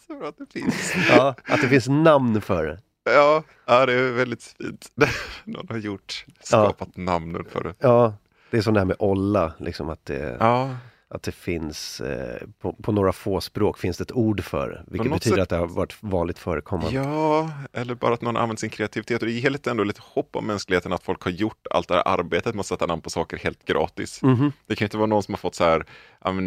så 0.06 0.14
bra 0.18 0.28
att 0.28 0.38
det 0.38 0.52
finns. 0.52 0.94
Ja, 1.08 1.34
att 1.44 1.60
det 1.60 1.68
finns 1.68 1.88
namn 1.88 2.40
för 2.40 2.66
det. 2.66 2.78
Ja, 3.04 3.42
ja 3.66 3.86
det 3.86 3.92
är 3.92 4.12
väldigt 4.12 4.42
fint. 4.42 4.92
Någon 5.44 5.66
har 5.68 5.76
gjort, 5.76 6.24
skapat 6.42 6.88
ja. 6.94 7.02
namnen 7.02 7.44
för 7.44 7.62
det. 7.62 7.74
Ja, 7.78 8.14
det 8.50 8.58
är 8.58 8.62
som 8.62 8.74
det 8.74 8.80
här 8.80 8.86
med 8.86 8.96
olla, 8.98 9.52
liksom 9.58 9.88
att 9.88 10.04
det... 10.04 10.36
Ja 10.40 10.76
att 11.14 11.22
det 11.22 11.32
finns, 11.32 12.00
eh, 12.00 12.46
på, 12.58 12.72
på, 12.72 12.92
några 12.92 13.12
få 13.12 13.40
språk 13.40 13.78
finns 13.78 13.96
det 13.96 14.02
ett 14.02 14.12
ord 14.12 14.44
för 14.44 14.68
det, 14.68 14.82
vilket 14.86 15.12
betyder 15.12 15.36
sätt... 15.36 15.42
att 15.42 15.48
det 15.48 15.56
har 15.56 15.66
varit 15.66 15.96
vanligt 16.00 16.38
förekommande. 16.38 16.94
Ja, 16.94 17.50
eller 17.72 17.94
bara 17.94 18.14
att 18.14 18.22
någon 18.22 18.36
använt 18.36 18.60
sin 18.60 18.70
kreativitet. 18.70 19.22
Och 19.22 19.28
det 19.28 19.32
ger 19.32 19.50
lite 19.50 19.70
ändå 19.70 19.84
lite 19.84 20.00
hopp 20.04 20.36
om 20.36 20.46
mänskligheten 20.46 20.92
att 20.92 21.02
folk 21.02 21.22
har 21.22 21.30
gjort 21.30 21.66
allt 21.70 21.88
det 21.88 21.94
här 21.94 22.08
arbetet 22.08 22.54
med 22.54 22.60
att 22.60 22.66
sätta 22.66 22.86
namn 22.86 23.02
på 23.02 23.10
saker 23.10 23.36
helt 23.36 23.64
gratis. 23.64 24.22
Mm 24.22 24.36
-hmm. 24.36 24.52
Det 24.66 24.76
kan 24.76 24.86
inte 24.86 24.96
vara 24.96 25.06
någon 25.06 25.22
som 25.22 25.34
har 25.34 25.38
fått 25.38 25.54
så 25.54 25.64
här, 25.64 25.84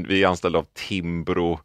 vi 0.08 0.24
är 0.24 0.28
anställda 0.28 0.60
av 0.60 0.66
Timbro, 0.74 1.60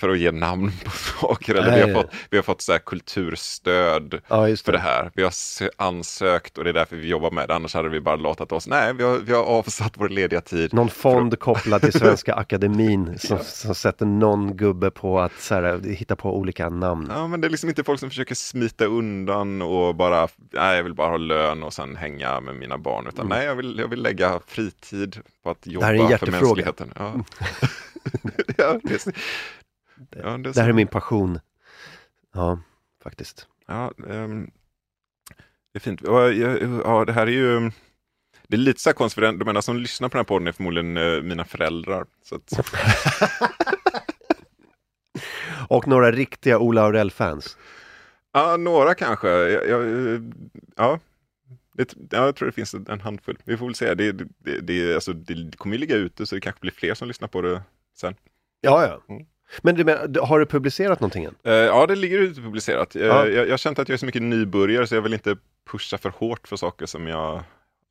för 0.00 0.08
att 0.08 0.18
ge 0.18 0.32
namn 0.32 0.72
på 0.84 0.90
saker. 0.90 1.54
Eller 1.54 1.86
vi, 1.86 1.92
har 1.92 2.02
fått, 2.02 2.14
vi 2.30 2.38
har 2.38 2.42
fått 2.42 2.60
så 2.60 2.78
kulturstöd 2.78 4.20
ja, 4.28 4.46
det. 4.46 4.62
för 4.62 4.72
det 4.72 4.78
här. 4.78 5.10
Vi 5.14 5.22
har 5.22 5.32
ansökt 5.76 6.58
och 6.58 6.64
det 6.64 6.70
är 6.70 6.74
därför 6.74 6.96
vi 6.96 7.08
jobbar 7.08 7.30
med 7.30 7.48
det. 7.48 7.54
Annars 7.54 7.74
hade 7.74 7.88
vi 7.88 8.00
bara 8.00 8.16
låtit 8.16 8.52
oss. 8.52 8.66
Nej, 8.66 8.94
vi 8.94 9.02
har, 9.02 9.18
vi 9.18 9.32
har 9.32 9.42
avsatt 9.42 9.92
vår 9.96 10.08
lediga 10.08 10.40
tid. 10.40 10.74
Någon 10.74 10.88
fond 10.88 11.32
att... 11.32 11.40
kopplad 11.40 11.80
till 11.82 11.92
Svenska 11.92 12.34
Akademin 12.40 13.18
som, 13.18 13.36
ja. 13.36 13.44
som, 13.44 13.74
sätter 13.74 14.06
någon 14.06 14.56
gubbe 14.56 14.90
på 14.90 15.20
att 15.20 15.40
så 15.40 15.54
här, 15.54 15.80
hitta 15.80 16.16
på 16.16 16.36
olika 16.36 16.68
namn. 16.68 17.06
Ja, 17.14 17.26
men 17.26 17.40
det 17.40 17.46
är 17.46 17.50
liksom 17.50 17.68
inte 17.68 17.84
folk 17.84 18.00
som 18.00 18.10
försöker 18.10 18.34
smita 18.34 18.84
undan 18.84 19.62
och 19.62 19.94
bara, 19.94 20.28
nej, 20.52 20.76
jag 20.76 20.84
vill 20.84 20.94
bara 20.94 21.08
ha 21.08 21.16
lön 21.16 21.62
och 21.62 21.72
sen 21.72 21.96
hänga 21.96 22.40
med 22.40 22.56
mina 22.56 22.78
barn. 22.78 23.06
Utan 23.06 23.26
mm. 23.26 23.38
nej, 23.38 23.46
jag 23.46 23.54
vill, 23.54 23.78
jag 23.78 23.88
vill 23.88 24.02
lägga 24.02 24.40
fritid 24.46 25.20
på 25.42 25.50
att 25.50 25.66
jobba 25.66 26.18
för 26.18 26.30
mänskligheten. 26.30 26.92
Ja. 26.98 27.14
ja, 28.56 28.80
det, 28.82 29.06
det, 30.10 30.18
ja, 30.18 30.38
det, 30.38 30.52
det 30.52 30.60
här 30.60 30.68
är 30.68 30.72
min 30.72 30.86
passion. 30.86 31.40
Ja, 32.32 32.60
faktiskt. 33.02 33.46
Ja, 33.66 33.92
um, 33.96 34.50
det 35.72 35.78
är 35.78 35.80
fint. 35.80 36.00
Ja, 36.04 36.30
ja, 36.84 37.04
det 37.04 37.12
här 37.12 37.26
är 37.26 37.30
ju... 37.30 37.70
Det 38.48 38.56
är 38.56 38.58
lite 38.58 38.80
så 38.80 38.90
här 38.90 39.32
de 39.38 39.48
enda 39.48 39.62
som 39.62 39.76
lyssnar 39.76 40.08
på 40.08 40.16
den 40.16 40.18
här 40.18 40.28
podden 40.28 40.48
är 40.48 40.52
förmodligen 40.52 40.96
uh, 40.96 41.22
mina 41.22 41.44
föräldrar. 41.44 42.06
Att... 42.32 42.52
Och 45.68 45.88
några 45.88 46.12
riktiga 46.12 46.58
Ola 46.58 46.82
Aurell-fans. 46.82 47.56
Ja, 48.32 48.56
några 48.56 48.94
kanske. 48.94 49.28
Jag, 49.28 49.68
jag, 49.68 50.34
ja, 50.76 50.98
det, 51.72 51.94
ja, 52.10 52.24
jag 52.24 52.36
tror 52.36 52.46
det 52.46 52.52
finns 52.52 52.74
en 52.74 53.00
handfull. 53.00 53.38
Vi 53.44 53.56
får 53.56 53.66
väl 53.66 53.74
se. 53.74 53.94
Det, 53.94 54.12
det, 54.12 54.60
det, 54.60 54.94
alltså, 54.94 55.12
det 55.12 55.56
kommer 55.56 55.74
ju 55.74 55.80
ligga 55.80 55.96
ute 55.96 56.26
så 56.26 56.34
det 56.34 56.40
kanske 56.40 56.60
blir 56.60 56.72
fler 56.72 56.94
som 56.94 57.08
lyssnar 57.08 57.28
på 57.28 57.42
det 57.42 57.62
sen. 57.96 58.14
Ja, 58.60 58.86
ja. 58.86 59.14
Mm. 59.14 59.26
Men 59.62 59.74
du 59.74 59.84
menar, 59.84 60.26
har 60.26 60.38
du 60.38 60.46
publicerat 60.46 61.00
någonting 61.00 61.24
än? 61.24 61.34
Uh, 61.46 61.52
ja, 61.52 61.86
det 61.86 61.94
ligger 61.94 62.18
ute 62.18 62.40
publicerat. 62.40 62.96
Uh, 62.96 63.02
ja. 63.02 63.26
jag, 63.26 63.46
jag 63.46 63.52
har 63.52 63.56
känt 63.56 63.78
att 63.78 63.88
jag 63.88 63.94
är 63.94 63.98
så 63.98 64.06
mycket 64.06 64.22
nybörjare 64.22 64.86
så 64.86 64.94
jag 64.94 65.02
vill 65.02 65.14
inte 65.14 65.36
pusha 65.70 65.98
för 65.98 66.10
hårt 66.10 66.48
för 66.48 66.56
saker 66.56 66.86
som 66.86 67.06
jag 67.06 67.42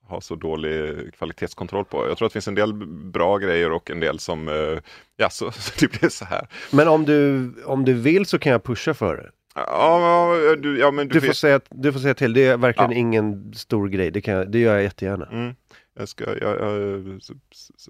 har 0.07 0.21
så 0.21 0.35
dålig 0.35 0.95
kvalitetskontroll 1.13 1.85
på. 1.85 2.07
Jag 2.07 2.17
tror 2.17 2.25
att 2.25 2.31
det 2.31 2.33
finns 2.33 2.47
en 2.47 2.55
del 2.55 2.73
bra 3.11 3.37
grejer 3.37 3.71
och 3.71 3.91
en 3.91 3.99
del 3.99 4.19
som, 4.19 4.47
uh, 4.47 4.79
ja, 5.17 5.29
så, 5.29 5.51
så 5.51 5.71
det 5.79 5.99
blir 5.99 6.09
så 6.09 6.25
här. 6.25 6.47
Men 6.71 6.87
om 6.87 7.05
du, 7.05 7.51
om 7.65 7.85
du 7.85 7.93
vill 7.93 8.25
så 8.25 8.39
kan 8.39 8.51
jag 8.51 8.63
pusha 8.63 8.93
för 8.93 9.17
det. 9.17 9.29
Ja, 9.55 10.55
du, 10.59 10.79
ja, 10.79 10.91
men 10.91 11.07
du, 11.07 11.19
du, 11.19 11.27
får 11.27 11.33
säga, 11.33 11.59
du 11.69 11.93
får 11.93 11.99
säga 11.99 12.13
till, 12.13 12.33
det 12.33 12.47
är 12.47 12.57
verkligen 12.57 12.91
ja. 12.91 12.97
ingen 12.97 13.53
stor 13.53 13.87
grej, 13.87 14.11
det, 14.11 14.21
kan, 14.21 14.51
det 14.51 14.59
gör 14.59 14.73
jag 14.73 14.83
jättegärna. 14.83 15.25
Mm. 15.25 15.55
Jag 15.97 16.09
ska, 16.09 16.23
jag, 16.37 16.59
jag, 16.59 17.21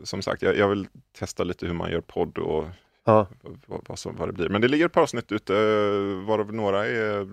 som 0.04 0.22
sagt, 0.22 0.42
jag, 0.42 0.70
vill 0.70 0.88
testa 1.20 1.44
lite 1.44 1.66
hur 1.66 1.74
man 1.74 1.92
gör 1.92 2.02
podd 2.02 2.38
och 2.38 2.66
Ja. 3.04 3.28
Vad, 3.66 3.82
vad, 3.88 4.00
som, 4.00 4.16
vad 4.16 4.30
det 4.30 4.34
blir. 4.34 4.50
Men 4.50 4.62
det 4.62 4.68
ligger 4.68 4.86
ett 4.86 4.92
par 4.92 5.02
avsnitt 5.02 5.32
ute, 5.32 5.54
varav 6.28 6.54
några 6.54 6.86
är 6.86 7.28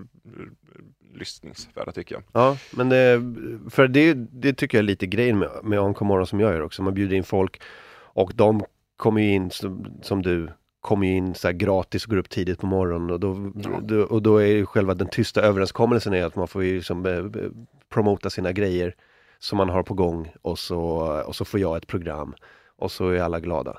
lyssningsvärda 1.15 1.93
tycker 1.93 2.15
jag. 2.15 2.25
Ja, 2.33 2.57
men 2.71 2.89
det, 2.89 3.23
för 3.71 3.89
det, 3.89 4.15
det 4.15 4.53
tycker 4.53 4.79
jag 4.79 4.83
är 4.83 4.87
lite 4.87 5.07
grejen 5.07 5.39
med, 5.39 5.51
med 5.63 5.79
AMK 5.79 6.01
morgon 6.01 6.27
som 6.27 6.41
jag 6.41 6.53
gör 6.53 6.61
också. 6.61 6.83
Man 6.83 6.95
bjuder 6.95 7.17
in 7.17 7.25
folk 7.25 7.61
och 7.99 8.33
de 8.35 8.65
kommer 8.97 9.21
ju 9.21 9.33
in 9.33 9.51
som, 9.51 9.87
som 10.03 10.23
du 10.23 10.49
kommer 10.81 11.07
in 11.07 11.35
så 11.35 11.53
gratis 11.53 12.05
och 12.05 12.11
går 12.11 12.17
upp 12.17 12.31
tidigt 12.31 12.61
på 12.61 12.67
morgonen 12.67 13.11
och 13.11 13.21
då, 13.21 13.53
ja. 13.63 13.81
då, 13.83 14.01
och 14.01 14.23
då 14.23 14.37
är 14.37 14.47
ju 14.47 14.67
själva 14.67 14.95
den 14.95 15.09
tysta 15.09 15.43
överenskommelsen 15.43 16.15
är 16.15 16.25
att 16.25 16.37
man 16.37 16.49
får 16.49 16.65
ju 16.65 16.77
liksom 16.77 17.07
eh, 17.07 17.51
promota 17.89 18.31
sina 18.31 18.53
grejer 18.53 18.95
som 19.39 19.59
man 19.59 19.69
har 19.69 19.83
på 19.83 19.95
gång 19.95 20.33
och 20.43 20.59
så, 20.59 20.81
och 21.27 21.37
så 21.37 21.45
får 21.45 21.61
jag 21.61 21.77
ett 21.77 21.87
program 21.87 22.35
och 22.77 22.93
så 22.93 23.09
är 23.09 23.21
alla 23.21 23.41
glada. 23.41 23.79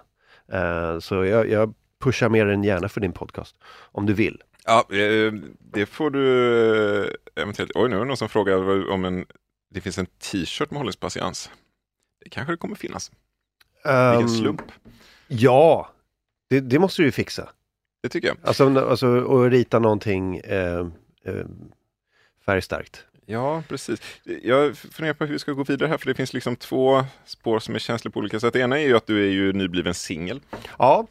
Uh, 0.54 1.00
så 1.00 1.26
jag, 1.26 1.50
jag 1.50 1.74
pusha 2.04 2.30
mer 2.30 2.46
än 2.48 2.64
gärna 2.64 2.90
för 2.90 3.02
din 3.02 3.14
podcast. 3.14 3.56
Om 3.92 4.06
du 4.06 4.14
vill. 4.14 4.42
Ja, 4.66 4.86
eh, 4.96 5.34
det 5.60 5.86
får 5.86 6.10
du 6.10 7.04
eh, 7.04 7.10
eventuellt. 7.36 7.72
Oj, 7.76 7.90
nu 7.90 7.96
är 7.96 8.00
det 8.00 8.06
någon 8.06 8.18
som 8.18 8.30
frågar 8.30 8.90
om 8.92 9.06
en, 9.06 9.26
det 9.74 9.82
finns 9.82 9.98
en 9.98 10.06
t-shirt 10.06 10.72
med 10.72 10.78
holländsk 10.78 11.00
patiens. 11.00 11.52
Det 12.24 12.30
kanske 12.30 12.54
det 12.54 12.58
kommer 12.58 12.76
finnas. 12.76 13.12
Um, 13.84 14.12
Vilken 14.12 14.30
slump. 14.30 14.62
Ja, 15.28 15.90
Det, 16.50 16.60
det 16.60 16.80
måste 16.80 17.02
du 17.02 17.06
ju 17.06 17.12
fixa. 17.12 17.50
Det 18.04 18.10
tycker 18.10 18.28
jag. 18.28 18.38
Alltså, 18.44 18.80
alltså 18.80 19.46
att 19.46 19.52
rita 19.52 19.80
någonting 19.80 20.38
eh, 20.38 20.88
eh, 21.24 21.46
färgstarkt. 22.46 23.06
Ja, 23.30 23.64
precis. 23.68 24.02
Jag 24.44 24.78
funderar 24.78 25.14
på 25.14 25.26
hur 25.26 25.34
vi 25.34 25.40
ska 25.40 25.52
gå 25.52 25.64
vidare 25.64 25.90
här, 25.90 25.98
för 25.98 26.06
det 26.06 26.14
finns 26.14 26.34
liksom 26.34 26.56
två 26.56 27.06
spår 27.26 27.60
som 27.60 27.76
är 27.76 27.80
känsliga 27.80 28.12
på 28.12 28.20
olika 28.20 28.40
sätt. 28.40 28.54
Det 28.54 28.60
ena 28.60 28.80
är 28.80 28.88
ju 28.88 28.98
att 28.98 29.08
du 29.08 29.26
är 29.26 29.32
ju 29.32 29.54
nybliven 29.54 29.94
singel. 29.94 30.42
Ja, 30.80 31.08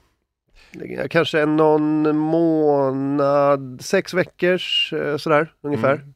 kanske 1.10 1.46
någon 1.46 2.16
månad, 2.16 3.78
sex 3.82 4.14
veckors 4.14 4.92
eh, 4.92 5.16
sådär 5.16 5.52
ungefär. 5.60 5.94
Mm. 5.94 6.14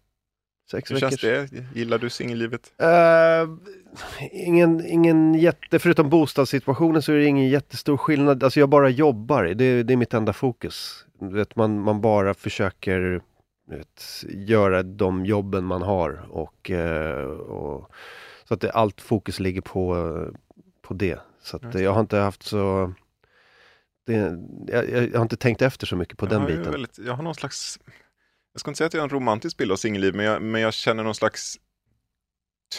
Sex 0.71 0.91
Hur 0.91 0.99
känns 0.99 1.25
veckors. 1.25 1.51
det? 1.51 1.65
Gillar 1.75 1.99
du 1.99 2.11
singellivet? 2.11 2.73
Eh, 2.79 3.49
ingen, 4.33 4.87
ingen 4.87 5.35
jätte, 5.35 5.79
förutom 5.79 6.11
bostadssituationen 6.11 7.03
så 7.03 7.13
är 7.13 7.17
det 7.17 7.25
ingen 7.27 7.49
jättestor 7.49 7.97
skillnad. 7.97 8.45
Alltså 8.45 8.61
jag 8.61 8.69
bara 8.69 8.89
jobbar, 8.89 9.45
det, 9.45 9.83
det 9.83 9.93
är 9.93 9.97
mitt 9.97 10.15
enda 10.15 10.33
fokus. 10.33 11.05
Du 11.21 11.37
vet, 11.37 11.57
man, 11.57 11.81
man 11.81 12.01
bara 12.01 12.35
försöker 12.35 13.21
vet, 13.77 14.25
göra 14.29 14.83
de 14.83 15.27
jobben 15.27 15.65
man 15.65 15.83
har 15.83 16.27
och, 16.31 16.71
eh, 16.71 17.25
och 17.25 17.91
så 18.45 18.55
att 18.55 18.61
det, 18.61 18.71
allt 18.71 19.01
fokus 19.01 19.41
ligger 19.41 19.61
på, 19.61 20.15
på 20.83 20.95
det. 20.95 21.21
Så 21.43 21.57
att 21.57 21.75
jag 21.75 21.93
har 21.93 22.01
inte 22.01 22.17
haft 22.17 22.43
så 22.43 22.95
det, 24.07 24.39
jag, 24.67 24.89
jag 24.89 25.15
har 25.15 25.23
inte 25.23 25.37
tänkt 25.37 25.63
efter 25.63 25.87
så 25.87 25.97
mycket 25.97 26.19
på 26.19 26.27
den 26.27 26.43
jag, 26.43 26.51
är 26.51 26.57
biten. 26.57 26.73
Väldigt, 26.73 26.99
jag 26.99 27.15
har 27.15 27.23
någon 27.23 27.35
slags, 27.35 27.79
jag 28.53 28.61
ska 28.61 28.71
inte 28.71 28.79
säga 28.79 28.87
att 28.87 28.95
jag 28.95 29.01
har 29.01 29.09
en 29.09 29.15
romantisk 29.15 29.57
bild 29.57 29.73
av 29.73 29.77
singelliv, 29.77 30.15
men 30.15 30.27
jag, 30.27 30.43
men 30.43 30.61
jag 30.61 30.75
känner 30.75 31.05
någon 31.05 31.15
slags 31.15 31.59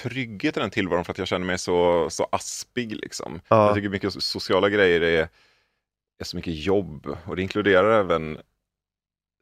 trygghet 0.03 0.57
i 0.57 0.59
den 0.59 0.69
tillvaron 0.69 1.05
för 1.05 1.11
att 1.11 1.17
jag 1.17 1.27
känner 1.27 1.45
mig 1.45 1.57
så, 1.57 2.09
så 2.09 2.27
aspig 2.31 2.95
liksom. 2.95 3.41
Jag 3.47 3.57
Ja, 3.69 3.75
tycker 3.75 3.89
mycket 3.89 4.23
sociala 4.23 4.69
grejer 4.69 5.01
är, 5.01 5.29
är 6.19 6.23
så 6.23 6.35
mycket 6.35 6.53
jobb 6.55 7.17
och 7.25 7.35
det 7.35 7.41
inkluderar 7.41 7.99
även 7.99 8.37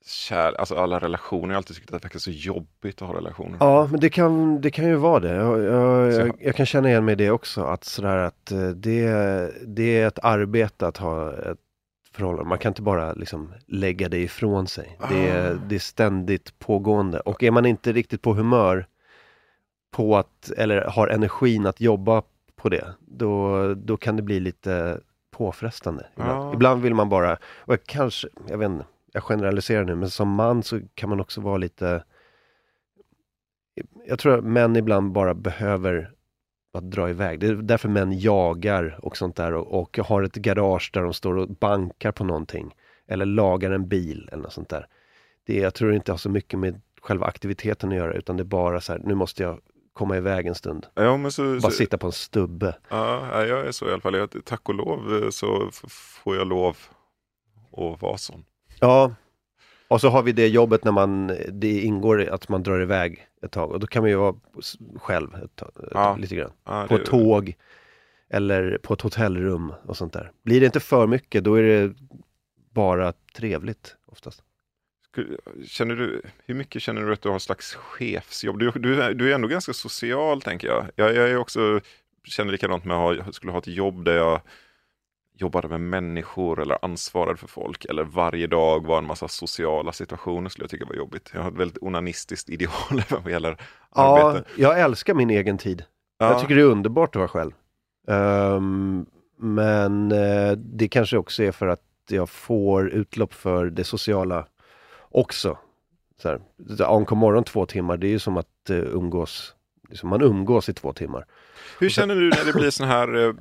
kär, 0.06 0.54
alltså 0.60 0.76
alla 0.76 1.00
relationer. 1.00 1.48
Jag 1.48 1.54
har 1.54 1.58
alltid 1.58 1.76
tyckt 1.76 1.88
att 1.94 2.02
det 2.02 2.06
verkar 2.06 2.20
så 2.20 2.32
jobbigt 2.32 3.02
att 3.02 3.08
ha 3.08 3.16
relationer. 3.18 3.58
ja 3.60 3.88
men 3.92 4.00
det 4.00 4.10
kan, 4.10 4.62
det 4.62 4.72
kan 4.72 4.86
ju 4.86 4.96
vara 4.96 5.20
det. 5.20 5.36
Jag, 5.36 5.60
jag, 5.64 6.14
jag, 6.14 6.36
jag 6.40 6.56
kan 6.56 6.66
känna 6.66 6.90
igen 6.90 7.06
mig 7.06 7.12
i 7.12 7.16
det 7.16 7.32
också. 7.32 7.64
Att, 7.64 7.84
sådär 7.84 8.18
att 8.18 8.52
eh, 8.52 8.68
det, 8.70 9.10
det 9.68 10.00
är 10.00 10.08
ett 10.08 10.20
arbete 10.24 10.88
att 10.88 10.98
ha 10.98 11.34
ett 11.34 11.58
förhållande. 12.12 12.50
Man 12.50 12.58
kan 12.58 12.70
inte 12.70 12.82
bara 12.82 13.14
liksom 13.14 13.54
lägga 13.68 14.10
det 14.10 14.18
ifrån 14.20 14.68
sig. 14.68 14.98
Det, 15.10 15.30
är, 15.30 15.52
Ah. 15.52 15.58
det 15.68 15.76
är 15.76 15.80
ständigt 15.80 16.60
pågående. 16.60 17.20
Och 17.20 17.44
är 17.44 17.52
man 17.52 17.66
inte 17.66 17.92
riktigt 17.92 18.22
på 18.22 18.34
humör 18.34 18.86
på 19.92 20.18
att, 20.18 20.52
eller 20.58 20.82
har 20.82 21.08
energin 21.08 21.66
att 21.66 21.82
jobba 21.82 22.22
på 22.56 22.70
det, 22.70 22.88
då, 23.00 23.74
då 23.74 23.98
kan 23.98 24.16
det 24.16 24.22
bli 24.22 24.40
lite 24.40 25.00
påfrestande. 25.32 26.08
Ibland, 26.14 26.44
Ja. 26.44 26.54
ibland 26.54 26.82
vill 26.82 26.94
man 26.94 27.10
bara, 27.10 27.38
och 27.60 27.78
kanske, 27.86 28.28
jag 28.48 28.58
vet 28.58 28.70
inte, 28.70 28.86
jag 29.14 29.24
generaliserar 29.24 29.84
nu, 29.84 29.96
men 29.96 30.10
som 30.10 30.30
man 30.30 30.64
så 30.64 30.80
kan 30.96 31.10
man 31.10 31.20
också 31.20 31.42
vara 31.42 31.58
lite 31.58 32.04
jag 34.06 34.20
tror 34.20 34.38
att 34.38 34.44
män 34.44 34.76
ibland 34.76 35.12
bara 35.12 35.34
behöver 35.34 36.12
att 36.74 36.92
dra 36.92 37.10
iväg. 37.10 37.40
Det 37.40 37.48
är 37.48 37.54
därför 37.54 37.90
män 37.90 38.20
jagar 38.20 39.00
och 39.02 39.18
sånt 39.18 39.36
där 39.36 39.54
och, 39.54 39.80
och 39.80 39.98
har 39.98 40.24
ett 40.24 40.36
garage 40.36 40.92
där 40.94 41.04
de 41.04 41.14
står 41.14 41.38
och 41.38 41.50
bankar 41.50 42.12
på 42.12 42.24
någonting. 42.24 42.76
Eller 43.08 43.26
lagar 43.26 43.72
en 43.72 43.88
bil 43.88 44.30
eller 44.32 44.44
något 44.44 44.54
sånt 44.54 44.70
där. 44.70 44.88
Det, 45.44 45.58
jag 45.58 45.74
tror 45.74 45.90
det 45.90 45.96
inte 45.96 46.12
har 46.12 46.18
så 46.18 46.30
mycket 46.30 46.60
med 46.60 46.82
själva 47.02 47.26
aktiviteten 47.26 47.90
att 47.90 47.96
göra 47.96 48.14
utan 48.14 48.38
det 48.38 48.44
är 48.44 48.46
bara 48.46 48.82
så 48.82 48.92
här, 48.92 49.02
nu 49.06 49.16
måste 49.16 49.44
jag 49.44 49.60
komma 49.94 50.18
iväg 50.18 50.48
en 50.48 50.56
stund. 50.56 50.86
Ja, 50.94 51.18
men 51.18 51.32
så, 51.32 51.44
Bara 51.44 51.62
så, 51.62 51.72
sitta 51.72 51.98
på 51.98 52.08
en 52.08 52.14
stubbe. 52.14 52.76
ja, 52.90 53.46
jag 53.46 53.68
är 53.68 53.72
så 53.72 53.88
i 53.90 53.92
alla 53.92 54.02
fall. 54.02 54.16
Jag, 54.16 54.46
tack 54.46 54.70
och 54.70 54.76
lov 54.76 55.32
så 55.32 55.70
får 56.24 56.36
jag 56.36 56.48
lov 56.48 56.78
att 57.72 58.02
vara 58.02 58.18
sån. 58.18 58.46
Ja, 58.80 59.14
och 59.88 60.02
så 60.02 60.10
har 60.10 60.24
vi 60.24 60.32
det 60.32 60.48
jobbet 60.48 60.84
när 60.84 60.92
man, 60.92 61.28
det 61.52 61.80
ingår 61.82 62.30
att 62.30 62.50
man 62.50 62.64
drar 62.64 62.82
iväg 62.82 63.28
ett 63.44 63.52
tag 63.52 63.72
och 63.72 63.80
då 63.80 63.88
kan 63.88 64.04
man 64.04 64.10
ju 64.10 64.16
vara 64.16 64.36
själv 64.96 65.36
ett 65.36 65.56
tag, 65.56 65.72
Ja. 65.92 66.18
lite 66.20 66.36
grann. 66.36 66.52
Ja, 66.66 66.86
På 66.88 66.96
ett 66.96 67.06
tåg 67.06 67.54
eller 68.30 68.78
på 68.84 68.94
ett 68.94 69.02
hotellrum 69.02 69.74
och 69.86 69.98
sånt 69.98 70.14
där. 70.14 70.32
Blir 70.44 70.60
det 70.60 70.66
inte 70.66 70.80
för 70.80 71.08
mycket 71.08 71.44
då 71.44 71.56
är 71.56 71.64
det 71.64 71.94
bara 72.74 73.14
trevligt 73.36 73.96
oftast. 74.06 74.44
Känner 75.66 75.96
du, 75.96 76.22
hur 76.46 76.56
mycket 76.56 76.82
känner 76.82 77.02
du 77.02 77.14
att 77.14 77.22
du 77.22 77.30
har 77.30 77.34
en 77.34 77.40
slags 77.40 77.76
chefsjobb? 77.76 78.60
Du, 78.60 78.72
du, 78.72 79.02
är- 79.02 79.14
du 79.14 79.32
är 79.32 79.36
ändå 79.36 79.48
ganska 79.48 79.74
social 79.74 80.42
tänker 80.42 80.68
jag. 80.68 80.86
Jag, 80.96 81.16
jag 81.16 81.30
är 81.30 81.38
också, 81.38 81.80
känner 82.24 82.52
likadant 82.52 82.86
med 82.86 82.98
att 82.98 83.18
jag 83.18 83.34
skulle 83.34 83.52
ha 83.52 83.60
ett 83.60 83.68
jobb 83.68 84.06
där 84.06 84.16
jag 84.16 84.42
jobbade 85.42 85.68
med 85.68 85.82
människor 85.82 86.62
eller 86.62 86.86
ansvarade 86.86 87.38
för 87.38 87.48
folk 87.48 87.86
eller 87.86 88.04
varje 88.04 88.48
dag 88.48 88.86
var 88.86 88.98
en 88.98 89.06
massa 89.06 89.28
sociala 89.28 89.92
situationer 89.92 90.50
skulle 90.50 90.64
jag 90.64 90.70
tycka 90.72 90.86
var 90.86 90.96
jobbigt. 90.96 91.32
Jag 91.34 91.42
har 91.42 91.52
ett 91.52 91.58
väldigt 91.58 91.78
onanistiskt 91.84 92.50
ideal 92.56 93.04
vad 93.24 93.32
gäller 93.32 93.58
Ja, 93.96 94.30
arbete. 94.30 94.50
jag 94.56 94.80
älskar 94.80 95.14
min 95.14 95.30
egen 95.30 95.58
tid. 95.58 95.84
Ja, 96.18 96.32
Jag 96.32 96.42
tycker 96.42 96.56
det 96.56 96.62
är 96.62 96.66
underbart 96.66 97.16
att 97.16 97.20
vara 97.20 97.28
själv. 97.28 97.52
Ehm, 98.08 99.06
men 99.38 100.12
eh, 100.12 100.52
det 100.52 100.88
kanske 100.88 101.18
också 101.18 101.44
är 101.44 101.52
för 101.52 101.68
att 101.68 101.82
jag 102.10 102.30
får 102.30 102.90
utlopp 102.90 103.34
för 103.34 103.66
det 103.66 103.84
sociala 103.84 104.46
också. 105.10 105.58
Så 106.22 106.28
här, 106.30 106.40
ANK 106.96 107.12
morgon 107.12 107.44
två 107.44 107.66
timmar, 107.66 107.98
det 107.98 108.08
är 108.08 108.12
ju 108.12 108.20
som 108.20 108.38
att 108.38 108.70
eh, 108.70 108.78
umgås, 108.78 109.54
liksom 109.90 110.10
man 110.10 110.22
umgås 110.22 110.70
i 110.70 110.74
två 110.74 110.94
timmar. 110.94 111.26
Hur 111.80 111.90
känner 111.90 112.16
du 112.16 112.30
när 112.30 112.46
det 112.46 112.54
blir 112.54 112.70
sån 112.70 112.88
här 112.88 113.26
eh, 113.28 113.34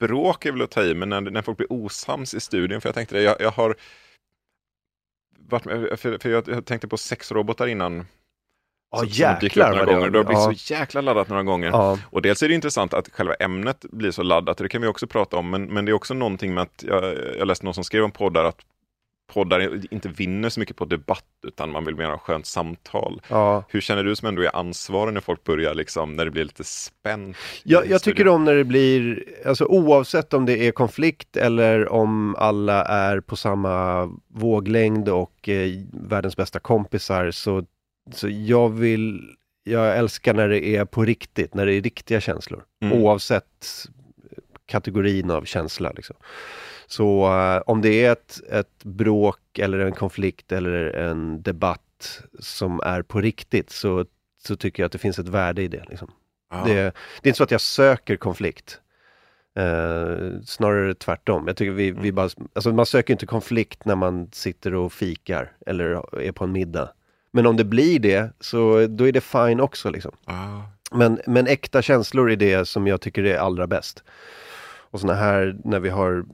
bråk 0.00 0.46
är 0.46 0.52
väl 0.52 0.62
att 0.62 0.70
ta 0.70 0.82
i, 0.82 0.94
men 0.94 1.08
när, 1.08 1.20
när 1.20 1.42
folk 1.42 1.58
blir 1.58 1.72
osams 1.72 2.34
i 2.34 2.40
studion? 2.40 2.80
För 2.80 2.88
jag 2.88 2.94
tänkte 2.94 3.14
det, 3.14 3.22
jag, 3.22 3.36
jag 3.40 3.50
har 3.50 3.76
varit 5.48 5.64
med, 5.64 6.00
för, 6.00 6.18
för 6.18 6.30
jag, 6.30 6.48
jag 6.48 6.64
tänkte 6.64 6.88
på 6.88 6.96
sexrobotar 6.96 7.66
innan. 7.66 8.06
Ja 8.90 9.02
upp 9.02 9.12
jäklar 9.12 9.68
några 9.68 9.84
vad 9.84 9.88
det 9.88 9.94
gånger. 9.94 10.10
Det 10.10 10.18
har 10.18 10.24
blivit 10.24 10.42
ja, 10.42 10.54
så 10.54 10.74
jäkla 10.74 11.00
laddat 11.00 11.28
några 11.28 11.42
gånger. 11.42 11.68
ja, 11.68 11.98
Och 12.10 12.22
dels 12.22 12.42
är 12.42 12.48
det 12.48 12.54
intressant 12.54 12.94
att 12.94 13.08
själva 13.08 13.34
ämnet 13.34 13.84
blir 13.92 14.10
så 14.10 14.22
laddat, 14.22 14.58
det 14.58 14.68
kan 14.68 14.82
vi 14.82 14.88
också 14.88 15.06
prata 15.06 15.36
om, 15.36 15.50
men, 15.50 15.64
men 15.64 15.84
det 15.84 15.90
är 15.90 15.92
också 15.92 16.14
någonting 16.14 16.54
med 16.54 16.62
att 16.62 16.84
jag, 16.86 17.16
jag 17.38 17.46
läste 17.46 17.64
någon 17.64 17.74
som 17.74 17.84
skrev 17.84 18.04
om 18.04 18.10
poddar, 18.10 18.44
att 18.44 18.60
poddar 19.32 19.80
inte 19.94 20.08
vinner 20.08 20.48
så 20.48 20.60
mycket 20.60 20.76
på 20.76 20.84
debatt, 20.84 21.24
utan 21.46 21.70
man 21.70 21.84
vill 21.84 21.96
mer 21.96 22.04
ha 22.04 22.18
skönt 22.18 22.46
samtal. 22.46 23.22
ja. 23.28 23.64
Hur 23.68 23.80
känner 23.80 24.04
du 24.04 24.16
som 24.16 24.28
ändå 24.28 24.42
är 24.42 24.56
ansvarig 24.56 25.14
när 25.14 25.20
folk 25.20 25.44
börjar, 25.44 25.74
liksom, 25.74 26.16
när 26.16 26.24
det 26.24 26.30
blir 26.30 26.44
lite 26.44 26.64
spänt? 26.64 27.36
Jag, 27.62 27.86
jag 27.86 28.02
tycker 28.02 28.28
om 28.28 28.44
när 28.44 28.54
det 28.54 28.64
blir, 28.64 29.24
alltså 29.46 29.64
oavsett 29.64 30.34
om 30.34 30.46
det 30.46 30.66
är 30.66 30.72
konflikt 30.72 31.36
eller 31.36 31.88
om 31.88 32.34
alla 32.38 32.84
är 32.84 33.20
på 33.20 33.36
samma 33.36 34.08
våglängd 34.28 35.08
och 35.08 35.48
eh, 35.48 35.70
världens 35.92 36.36
bästa 36.36 36.58
kompisar 36.58 37.30
så, 37.30 37.64
så 38.14 38.28
jag 38.28 38.68
vill, 38.68 39.20
jag 39.64 39.98
älskar 39.98 40.34
när 40.34 40.48
det 40.48 40.66
är 40.66 40.84
på 40.84 41.04
riktigt, 41.04 41.54
när 41.54 41.66
det 41.66 41.74
är 41.74 41.82
riktiga 41.82 42.20
känslor. 42.20 42.62
Mm. 42.82 43.02
Oavsett 43.02 43.44
kategorin 44.66 45.30
av 45.30 45.44
känsla. 45.44 45.92
Liksom. 45.96 46.16
Så 46.88 47.26
eh, 47.26 47.62
om 47.66 47.82
det 47.82 48.04
är 48.04 48.12
ett, 48.12 48.40
ett 48.50 48.84
bråk 48.84 49.58
eller 49.58 49.78
en 49.78 49.92
konflikt 49.92 50.52
eller 50.52 50.72
en 50.96 51.42
debatt 51.42 52.22
som 52.38 52.80
är 52.84 53.02
på 53.02 53.20
riktigt 53.20 53.70
så, 53.70 54.04
så 54.42 54.56
tycker 54.56 54.82
jag 54.82 54.86
att 54.86 54.92
det 54.92 54.98
finns 54.98 55.18
ett 55.18 55.28
värde 55.28 55.62
i 55.62 55.68
det. 55.68 55.84
Liksom. 55.88 56.10
Det, 56.64 56.74
det 56.74 56.80
är 57.22 57.28
inte 57.28 57.36
så 57.36 57.44
att 57.44 57.50
jag 57.50 57.60
söker 57.60 58.16
konflikt. 58.16 58.80
Eh, 59.56 60.40
snarare 60.44 60.94
tvärtom. 60.94 61.46
Jag 61.46 61.56
tycker 61.56 61.72
vi, 61.72 61.90
vi 61.90 62.12
bara, 62.12 62.28
alltså 62.52 62.72
man 62.72 62.86
söker 62.86 63.14
inte 63.14 63.26
konflikt 63.26 63.84
när 63.84 63.96
man 63.96 64.28
sitter 64.32 64.74
och 64.74 64.92
fikar 64.92 65.52
eller 65.66 66.16
är 66.20 66.32
på 66.32 66.44
en 66.44 66.52
middag. 66.52 66.90
Men 67.30 67.46
om 67.46 67.56
det 67.56 67.64
blir 67.64 67.98
det, 67.98 68.30
så 68.40 68.86
då 68.86 69.08
är 69.08 69.12
det 69.12 69.20
fine 69.20 69.60
också. 69.60 69.90
Liksom. 69.90 70.12
Ja. 70.26 70.70
Men, 70.92 71.20
men 71.26 71.46
äkta 71.46 71.82
känslor 71.82 72.30
är 72.30 72.36
det 72.36 72.68
som 72.68 72.86
jag 72.86 73.00
tycker 73.00 73.24
är 73.24 73.36
allra 73.36 73.66
bäst. 73.66 74.04
Och 74.90 75.00
såna 75.00 75.14
här, 75.14 75.56
när 75.64 75.80
vi 75.80 75.88
har 75.88 76.24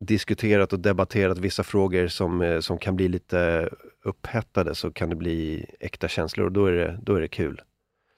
diskuterat 0.00 0.72
och 0.72 0.80
debatterat 0.80 1.38
vissa 1.38 1.62
frågor 1.62 2.08
som, 2.08 2.42
eh, 2.42 2.60
som 2.60 2.78
kan 2.78 2.96
bli 2.96 3.08
lite 3.08 3.68
upphettade 4.04 4.74
så 4.74 4.90
kan 4.90 5.10
det 5.10 5.16
bli 5.16 5.66
äkta 5.80 6.08
känslor 6.08 6.46
och 6.46 6.52
då 6.52 6.66
är 6.66 6.72
det, 6.72 6.98
då 7.02 7.14
är 7.14 7.20
det 7.20 7.28
kul. 7.28 7.56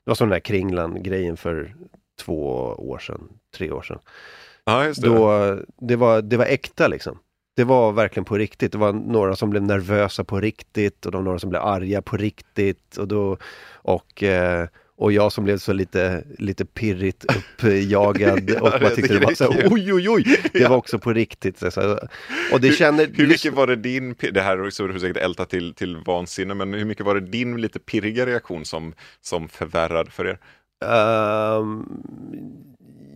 Det 0.05 0.11
var 0.11 0.15
som 0.15 0.29
den 0.29 0.37
där 0.37 0.41
Kringlan-grejen 0.41 1.37
för 1.37 1.75
två 2.21 2.47
år 2.79 2.99
sedan, 2.99 3.29
tre 3.57 3.71
år 3.71 3.83
sedan. 3.83 3.99
ja, 4.65 4.85
just 4.85 5.03
det. 5.03 5.09
Då, 5.09 5.59
det, 5.79 5.97
var, 5.97 6.23
det 6.23 6.37
var 6.37 6.45
äkta 6.45 6.89
liksom. 6.89 7.19
Det 7.57 7.65
var 7.65 7.93
verkligen 7.93 8.25
på 8.25 8.39
riktigt. 8.39 8.73
Det 8.73 8.79
var 8.79 8.93
några 8.93 9.37
som 9.37 9.51
blev 9.51 9.63
nervösa 9.63 10.25
på 10.25 10.41
riktigt 10.41 11.07
och 11.07 11.13
de 11.13 11.25
några 11.25 11.39
som 11.39 11.51
blev 11.51 11.63
arga 11.63 12.03
på 12.03 12.17
riktigt. 12.17 12.97
Och, 12.97 13.09
då, 13.09 13.37
och, 13.73 14.23
eh, 14.23 14.69
och 15.01 15.13
jag 15.13 15.33
som 15.33 15.45
blev 15.45 15.59
så 15.59 15.73
lite, 15.73 16.25
lite 16.39 16.65
pirrigt 16.65 17.25
uppjagad 17.59 18.51
Ja, 18.51 18.61
och 18.61 18.83
man 18.83 18.95
tyckte 18.95 19.15
det 19.19 19.27
var 19.27 19.35
så 19.35 19.53
här, 19.53 19.69
oj 19.71 19.93
oj 19.93 20.09
oj, 20.09 20.25
det 20.53 20.69
var 20.69 20.77
också 20.77 20.99
på 20.99 21.13
riktigt. 21.13 21.59
Så, 21.73 21.99
och 22.53 22.61
det 22.61 22.69
Hur- 22.69 22.75
känner, 22.75 23.09
Hur 23.15 23.27
mycket 23.27 23.53
var 23.55 23.67
det 23.67 23.77
din, 23.77 24.15
det 24.33 24.41
här 24.41 24.59
är 24.59 24.71
så 24.71 24.87
du 24.87 25.01
säkert 25.01 25.17
älta 25.23 25.45
till, 25.45 25.75
till 25.75 25.97
vansinne, 25.97 26.55
men 26.55 26.75
hur 26.75 26.85
mycket 26.85 27.07
var 27.07 27.15
det 27.15 27.21
din 27.21 27.61
lite 27.61 27.79
pirriga 27.79 28.27
reaktion 28.27 28.65
som, 28.65 28.95
som 29.21 29.49
förvärrade 29.49 30.11
för 30.11 30.27
er? 30.27 30.39
Ehm, 30.85 31.87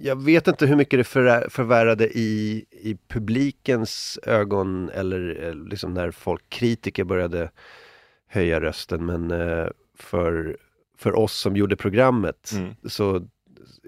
jag 0.01 0.25
vet 0.25 0.49
inte 0.49 0.67
hur 0.67 0.77
mycket 0.77 0.99
det 0.99 1.05
förvärrade 1.51 2.09
i, 2.19 2.65
i 2.71 2.97
publikens 3.09 4.19
ögon 4.23 4.91
eller 4.95 5.47
eh, 5.49 5.55
liksom 5.55 5.95
när 5.95 6.11
folk, 6.11 6.43
kritiker 6.49 7.05
började 7.05 7.51
höja 8.29 8.61
rösten. 8.61 9.07
Men 9.07 9.31
eh, 9.31 9.67
för, 9.99 10.57
för 10.99 11.19
oss 11.19 11.33
som 11.33 11.57
gjorde 11.57 11.77
programmet 11.77 12.51
Mm. 12.55 12.75
så 12.89 13.23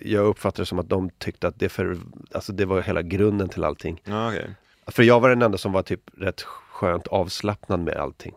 jag 0.02 0.26
uppfattar 0.26 0.62
det 0.62 0.66
som 0.66 0.78
att 0.78 0.88
de 0.88 1.10
tyckte 1.10 1.48
att 1.48 1.58
det, 1.58 1.68
för, 1.68 1.96
alltså 2.34 2.52
det 2.52 2.64
var 2.64 2.80
hela 2.82 3.02
grunden 3.02 3.48
till 3.48 3.64
allting. 3.64 4.02
Okej. 4.06 4.50
För 4.86 5.02
jag 5.02 5.20
var 5.20 5.28
den 5.28 5.42
enda 5.42 5.58
som 5.58 5.72
var 5.72 5.82
typ 5.82 6.00
rätt 6.18 6.42
skönt 6.42 7.06
avslappnad 7.06 7.80
med 7.80 7.96
allting. 7.96 8.34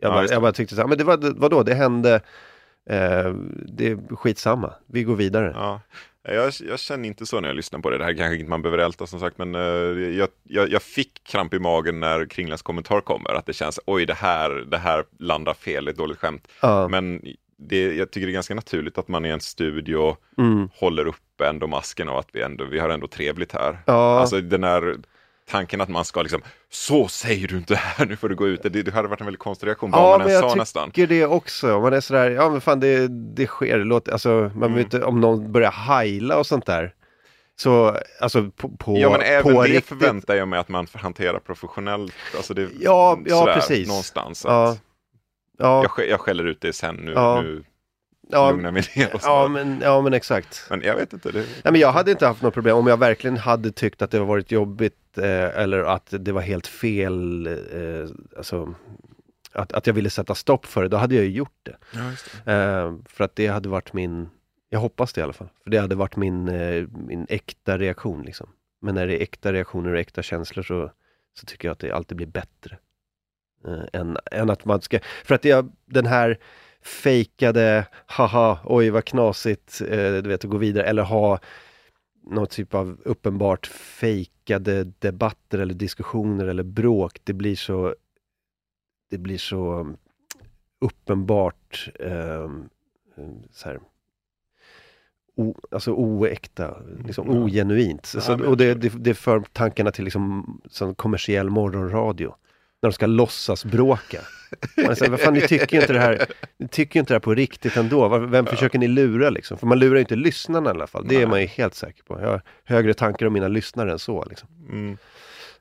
Jag, 0.00 0.08
Ja, 0.10 0.14
bara, 0.14 0.26
jag 0.26 0.42
bara 0.42 0.52
tyckte 0.52 0.74
så 0.74 0.80
här, 0.80 0.88
men 0.88 0.98
det 0.98 1.04
var, 1.04 1.16
det, 1.16 1.30
vadå, 1.36 1.62
det 1.62 1.74
hände, 1.74 2.14
eh, 2.90 3.32
det 3.66 3.86
är 3.90 4.16
skitsamma, 4.16 4.74
vi 4.86 5.02
går 5.04 5.16
vidare. 5.16 5.52
Ja. 5.54 5.80
Jag, 6.22 6.52
jag 6.68 6.78
känner 6.80 7.08
inte 7.08 7.26
så 7.26 7.40
när 7.40 7.48
jag 7.48 7.56
lyssnar 7.56 7.80
på 7.80 7.90
det. 7.90 7.98
Det 7.98 8.04
här 8.04 8.14
kanske 8.14 8.36
inte 8.36 8.50
man 8.50 8.62
behöver 8.62 8.84
älta 8.84 9.06
som 9.06 9.20
sagt, 9.20 9.38
men 9.38 9.54
eh, 9.54 9.60
jag, 10.16 10.28
jag, 10.42 10.70
jag 10.70 10.82
fick 10.82 11.24
kramp 11.24 11.54
i 11.54 11.58
magen 11.58 12.00
när 12.00 12.26
Kringlands 12.26 12.62
kommentar 12.62 13.00
kommer. 13.00 13.34
Att 13.34 13.46
det 13.46 13.52
känns, 13.52 13.80
oj 13.86 14.06
det 14.06 14.14
här, 14.14 14.50
det 14.50 14.78
här 14.78 15.04
landar 15.18 15.54
fel, 15.54 15.88
ett 15.88 15.96
dåligt 15.96 16.18
skämt. 16.18 16.48
Ja, 16.62 16.88
Men 16.88 17.22
det, 17.58 17.94
jag 17.94 18.10
tycker 18.10 18.26
det 18.26 18.30
är 18.30 18.34
ganska 18.34 18.54
naturligt 18.54 18.98
att 18.98 19.08
man 19.08 19.24
i 19.24 19.28
en 19.28 19.40
studio 19.40 20.16
mm, 20.38 20.68
håller 20.74 21.06
uppe 21.06 21.46
ändå 21.46 21.66
masken 21.66 22.08
och 22.08 22.18
att 22.18 22.28
vi, 22.32 22.42
ändå, 22.42 22.64
vi 22.64 22.78
har 22.78 22.88
ändå 22.88 23.06
trevligt 23.08 23.52
här. 23.52 23.78
ja, 23.86 24.20
Alltså 24.20 24.40
den 24.40 24.64
här 24.64 24.96
tanken 25.50 25.80
att 25.80 25.88
man 25.88 26.04
ska 26.04 26.22
liksom, 26.22 26.42
så 26.70 27.08
säger 27.08 27.48
du 27.48 27.56
inte 27.56 27.74
här, 27.74 28.06
nu 28.06 28.16
får 28.16 28.28
du 28.28 28.34
gå 28.34 28.48
ut. 28.48 28.62
Det, 28.62 28.68
det 28.68 28.90
hade 28.94 29.08
varit 29.08 29.20
en 29.20 29.26
väldigt 29.26 29.40
konstig 29.40 29.66
reaktion, 29.66 29.90
vad 29.90 30.00
ja 30.00 30.10
man 30.10 30.18
men 30.18 30.26
än 30.28 30.32
jag 30.32 30.40
sa 30.42 30.48
tycker 30.48 30.58
nästan. 30.58 30.90
det 30.94 31.26
också. 31.26 31.80
Man 31.80 31.92
är 31.92 32.00
sådär, 32.00 32.30
ja 32.30 32.50
men 32.50 32.60
fan 32.60 32.80
det, 32.80 33.08
det 33.08 33.46
sker, 33.46 33.78
det 33.78 33.84
låter, 33.84 34.12
alltså 34.12 34.28
man 34.28 34.62
Mm. 34.62 34.74
vet 34.74 34.84
inte 34.84 35.04
om 35.04 35.20
någon 35.20 35.52
börjar 35.52 35.70
heila 35.72 36.38
och 36.38 36.46
sånt 36.46 36.66
där. 36.66 36.94
Så, 37.56 37.96
alltså 38.20 38.50
på, 38.56 38.68
på, 38.68 38.98
Ja 38.98 39.10
men 39.10 39.20
även 39.20 39.42
på 39.54 39.62
det 39.62 39.68
riktigt. 39.68 39.84
förväntar 39.84 40.34
jag 40.34 40.48
mig 40.48 40.58
att 40.58 40.68
man 40.68 40.86
hanterar 40.94 41.38
professionellt. 41.38 42.14
Alltså 42.36 42.54
det, 42.54 42.68
Ja, 42.80 43.18
ja, 43.26 43.38
sådär, 43.38 43.54
precis. 43.54 43.88
Någonstans. 43.88 44.44
Ja, 44.48 44.68
att 44.70 44.78
ja, 45.58 45.86
jag, 45.96 46.08
jag 46.08 46.20
skäller 46.20 46.44
ut 46.44 46.60
det 46.60 46.72
sen 46.72 46.94
nu, 46.96 47.12
Ja. 47.12 47.42
nu 47.42 47.64
ja, 48.30 48.50
lugnar 48.50 48.64
jag 48.64 48.74
mig 48.74 48.82
ner 48.96 49.14
och 49.14 49.22
så. 49.22 49.28
ja, 49.28 49.48
men, 49.48 49.80
ja 49.82 50.00
men 50.00 50.12
exakt. 50.14 50.66
Men 50.70 50.82
jag 50.82 50.96
vet 50.96 51.12
inte. 51.12 51.30
Det, 51.30 51.38
Nej, 51.38 51.72
men 51.72 51.80
jag 51.80 51.92
hade 51.92 52.10
inte 52.10 52.26
haft 52.26 52.42
något 52.42 52.54
problem 52.54 52.76
om 52.76 52.86
jag 52.86 52.96
verkligen 52.96 53.36
hade 53.36 53.72
tyckt 53.72 54.02
att 54.02 54.10
det 54.10 54.18
har 54.18 54.24
varit 54.26 54.50
jobbigt 54.50 55.18
eh, 55.18 55.58
eller 55.58 55.78
att 55.84 56.14
det 56.20 56.32
var 56.32 56.40
helt 56.40 56.66
fel. 56.66 57.46
Eh, 57.46 58.08
alltså, 58.36 58.74
att, 59.52 59.72
att 59.72 59.86
jag 59.86 59.94
ville 59.94 60.10
sätta 60.10 60.34
stopp 60.34 60.66
för 60.66 60.82
det, 60.82 60.88
då 60.88 60.96
hade 60.96 61.14
jag 61.14 61.24
ju 61.24 61.30
gjort 61.30 61.58
det. 61.62 61.76
ja, 61.94 62.00
det. 62.44 62.52
Eh, 62.52 62.94
för 63.06 63.24
att 63.24 63.36
det 63.36 63.46
hade 63.46 63.68
varit 63.68 63.92
min, 63.92 64.28
jag 64.70 64.80
hoppas 64.80 65.12
det 65.12 65.20
i 65.20 65.24
alla 65.24 65.32
fall, 65.32 65.48
för 65.62 65.70
det 65.70 65.78
hade 65.78 65.94
varit 65.94 66.16
min, 66.16 66.48
eh, 66.48 66.84
min 67.06 67.26
äkta 67.28 67.78
reaktion. 67.78 68.22
Liksom. 68.22 68.48
Men 68.80 68.94
när 68.94 69.06
det 69.06 69.16
är 69.18 69.22
äkta 69.22 69.52
reaktioner 69.52 69.92
och 69.92 69.98
äkta 69.98 70.22
känslor 70.22 70.62
så, 70.62 70.90
så 71.40 71.46
tycker 71.46 71.68
jag 71.68 71.72
att 71.72 71.78
det 71.78 71.90
alltid 71.92 72.16
blir 72.16 72.26
bättre. 72.26 72.78
Eh, 73.66 74.00
än, 74.00 74.16
än 74.32 74.50
att 74.50 74.64
man 74.64 74.80
ska, 74.80 74.98
för 75.24 75.34
att 75.34 75.44
jag, 75.44 75.72
den 75.86 76.06
här 76.06 76.38
fejkade, 76.82 77.86
haha, 78.06 78.58
oj 78.64 78.90
vad 78.90 79.04
knasigt, 79.04 79.80
eh, 79.80 80.12
du 80.12 80.28
vet, 80.28 80.44
att 80.44 80.50
gå 80.50 80.56
vidare, 80.56 80.84
eller 80.84 81.02
ha 81.02 81.38
någon 82.26 82.46
typ 82.46 82.74
av 82.74 83.00
uppenbart 83.04 83.66
fejkade 83.66 84.84
debatter 84.84 85.58
eller 85.58 85.74
diskussioner 85.74 86.46
eller 86.46 86.62
bråk, 86.62 87.20
det 87.24 87.32
blir 87.32 87.56
så 87.56 87.94
det 89.10 89.18
blir 89.18 89.38
så 89.38 89.94
uppenbart 90.80 91.88
ehm, 92.00 92.68
så 93.50 93.68
här, 93.68 93.80
o, 95.36 95.54
alltså 95.70 95.92
oäkta, 95.92 96.76
liksom 97.06 97.26
Ja. 97.26 97.38
ogenuint. 97.38 98.06
Så, 98.06 98.46
och 98.46 98.56
det, 98.56 98.74
det, 98.74 98.88
det 98.88 99.14
för 99.14 99.40
tankarna 99.52 99.90
till 99.90 100.04
liksom, 100.04 100.60
som 100.66 100.94
kommersiell 100.94 101.50
morgonradio. 101.50 102.34
När 102.82 102.90
de 102.90 102.94
ska 102.94 103.06
låtsas 103.06 103.64
bråka. 103.64 104.20
Man 104.86 104.96
säger, 104.96 105.10
vad 105.10 105.20
fan, 105.20 105.34
ni 105.34 105.40
tycker 105.40 105.76
ju 105.76 105.80
inte 105.80 105.92
det 105.92 105.98
här, 106.00 106.26
ni 106.58 106.68
tycker 106.68 107.00
inte 107.00 107.12
det 107.12 107.14
här 107.14 107.20
på 107.20 107.34
riktigt 107.34 107.76
ändå. 107.76 108.08
Var- 108.08 108.20
Vem 108.20 108.46
försöker 108.46 108.78
ni 108.78 108.88
lura 108.88 109.30
liksom? 109.30 109.58
För 109.58 109.66
man 109.66 109.78
lurar 109.78 109.94
ju 109.94 110.00
inte 110.00 110.16
lyssnarna 110.16 110.70
i 110.70 110.74
alla 110.74 110.86
fall. 110.86 111.06
Det 111.08 111.22
är 111.22 111.26
man 111.26 111.40
ju 111.40 111.46
helt 111.46 111.74
säker 111.74 112.02
på. 112.02 112.20
Jag 112.20 112.28
har 112.28 112.42
högre 112.64 112.94
tankar 112.94 113.26
om 113.26 113.32
mina 113.32 113.48
lyssnare 113.48 113.92
än 113.92 113.98
så. 113.98 114.24
Liksom. 114.28 114.48
Mm. 114.70 114.98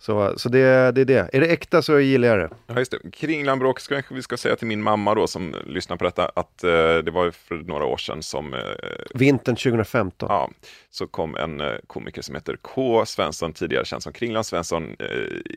Så, 0.02 0.34
så 0.40 0.50
det, 0.50 0.92
det 0.92 1.02
är 1.02 1.06
det. 1.06 1.30
Är 1.34 1.40
det 1.40 1.48
äkta 1.48 1.82
så 1.82 2.00
gillar 2.00 2.28
jag 2.28 2.40
det. 2.40 2.50
Ja, 2.68 2.78
just 2.80 2.92
det. 2.92 3.12
Kringlandbråk 3.14 3.88
kanske 3.90 4.14
vi 4.16 4.22
ska 4.22 4.38
säga 4.38 4.56
till 4.56 4.68
min 4.68 4.84
mamma 4.84 5.16
då 5.16 5.28
som 5.28 5.56
lyssnar 5.66 5.98
på 5.98 6.04
detta 6.04 6.32
att 6.36 6.64
eh, 6.64 6.70
det 6.98 7.12
var 7.12 7.32
för 7.32 7.56
några 7.56 7.86
år 7.86 7.98
sedan 7.98 8.24
som 8.24 8.54
eh, 8.54 8.60
Vintern 9.14 9.56
2015. 9.56 10.28
Ja, 10.32 10.50
så 10.90 11.08
kom 11.08 11.36
en 11.36 11.62
eh, 11.62 11.74
komiker 11.88 12.22
som 12.22 12.36
heter 12.36 12.56
K. 12.62 13.06
Svensson, 13.06 13.54
tidigare 13.54 13.86
känd 13.86 14.04
som 14.04 14.14
Kringland 14.14 14.46
Svensson, 14.46 14.84
eh, 15.00 15.08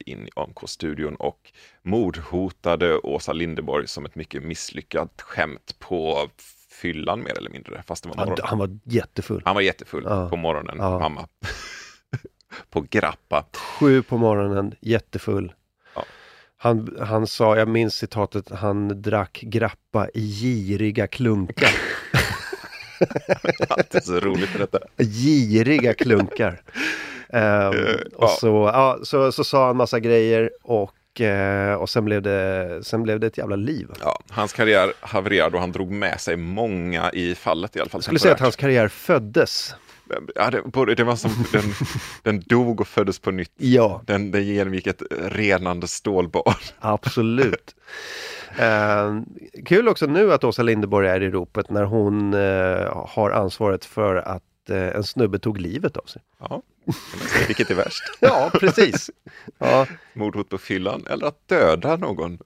in 0.07 0.27
i 0.27 0.31
AMK-studion 0.37 1.15
och 1.15 1.53
mordhotade 1.83 2.99
Åsa 2.99 3.33
Linderborg 3.33 3.89
som 3.89 4.05
ett 4.07 4.15
mycket 4.15 4.43
misslyckat 4.43 5.23
skämt 5.23 5.77
på 5.79 6.29
fyllan 6.71 7.23
mer 7.23 7.39
eller 7.39 7.51
mindre, 7.51 7.83
fast 7.87 8.03
det 8.03 8.09
var 8.09 8.17
Han, 8.17 8.37
han 8.43 8.59
var 8.59 8.79
jättefull. 8.85 9.43
Han 9.45 9.55
var 9.55 9.63
jättefull 9.63 10.03
Ja. 10.07 10.29
på 10.29 10.37
morgonen, 10.37 10.77
Ja. 10.79 10.99
mamma. 10.99 11.29
På 12.75 12.87
grappa. 12.91 13.45
Sju 13.53 14.03
på 14.03 14.17
morgonen, 14.19 14.75
jättefull. 14.81 15.53
Ja. 15.95 16.05
Han, 16.57 16.97
han 17.01 17.27
sa, 17.27 17.57
jag 17.57 17.69
minns 17.69 17.95
citatet, 17.95 18.51
han 18.51 19.03
drack 19.03 19.41
grappa 19.43 20.09
i 20.15 20.21
giriga 20.21 21.07
klunkar. 21.07 21.71
Alltid 23.69 24.05
så 24.05 24.21
roligt 24.21 24.53
med 24.53 24.61
detta. 24.61 24.79
giriga 24.99 25.95
klunkar. 25.95 26.63
Eh, 27.29 27.71
och 28.15 28.31
så, 28.31 28.71
ja, 28.73 28.99
så, 29.03 29.33
så 29.33 29.45
sa 29.45 29.67
han 29.67 29.77
massa 29.77 30.01
grejer 30.01 30.51
och, 30.63 31.21
eh, 31.21 31.75
och 31.75 31.91
sen, 31.91 32.05
blev 32.05 32.23
det, 32.23 32.81
sen 32.83 33.03
blev 33.03 33.21
det 33.21 33.27
ett 33.27 33.39
jävla 33.39 33.57
liv. 33.57 33.89
Ja, 34.01 34.21
hans 34.31 34.53
karriär 34.53 34.93
havererade 35.01 35.57
och 35.57 35.61
han 35.61 35.73
drog 35.73 35.91
med 35.91 36.21
sig 36.21 36.37
många 36.37 37.11
i 37.11 37.35
fallet 37.35 37.77
i 37.77 37.81
alla 37.81 37.91
fall. 37.91 37.99
Jag 37.99 38.05
skulle 38.05 38.19
säga 38.19 38.35
att 38.35 38.41
hans 38.41 38.57
karriär 38.57 38.89
föddes. 38.89 39.75
Ja, 40.35 40.51
det, 40.51 40.63
både- 40.63 40.95
det 40.95 41.05
var 41.05 41.17
som 41.17 41.31
den, 41.53 41.63
den 42.23 42.41
dog 42.47 42.81
och 42.81 42.89
föddes 42.89 43.19
på 43.19 43.31
nytt. 43.31 43.53
Ja, 43.57 44.03
Den, 44.07 44.31
den 44.31 44.45
genomgick 44.47 44.87
ett 44.87 45.03
renande 45.21 45.89
stålbad. 45.89 46.55
absolut. 46.81 47.75
Eh, 48.59 49.21
kul 49.65 49.89
också 49.89 50.07
nu 50.07 50.33
att 50.33 50.45
Åsa 50.45 50.63
Linderborg 50.63 51.09
är 51.09 51.23
i 51.23 51.31
ropet 51.31 51.71
när 51.71 51.85
hon 51.85 52.35
eh, 52.35 53.07
har 53.09 53.31
ansvaret 53.31 53.85
för 53.85 54.17
att 54.17 54.71
eh, 54.71 54.77
en 54.89 55.05
snubbe 55.05 55.39
tog 55.39 55.61
livet 55.61 55.97
av 55.97 56.05
sig. 56.05 56.23
Ja, 56.41 56.63
vilket 57.47 57.71
är 57.71 57.75
värst? 57.75 58.03
Ja, 58.21 58.51
precis. 58.55 59.11
Ja, 59.59 59.87
Mordhot 60.13 60.49
på 60.49 60.59
fyllan 60.59 61.07
eller 61.11 61.27
att 61.27 61.49
döda 61.49 61.97
någon? 61.97 62.39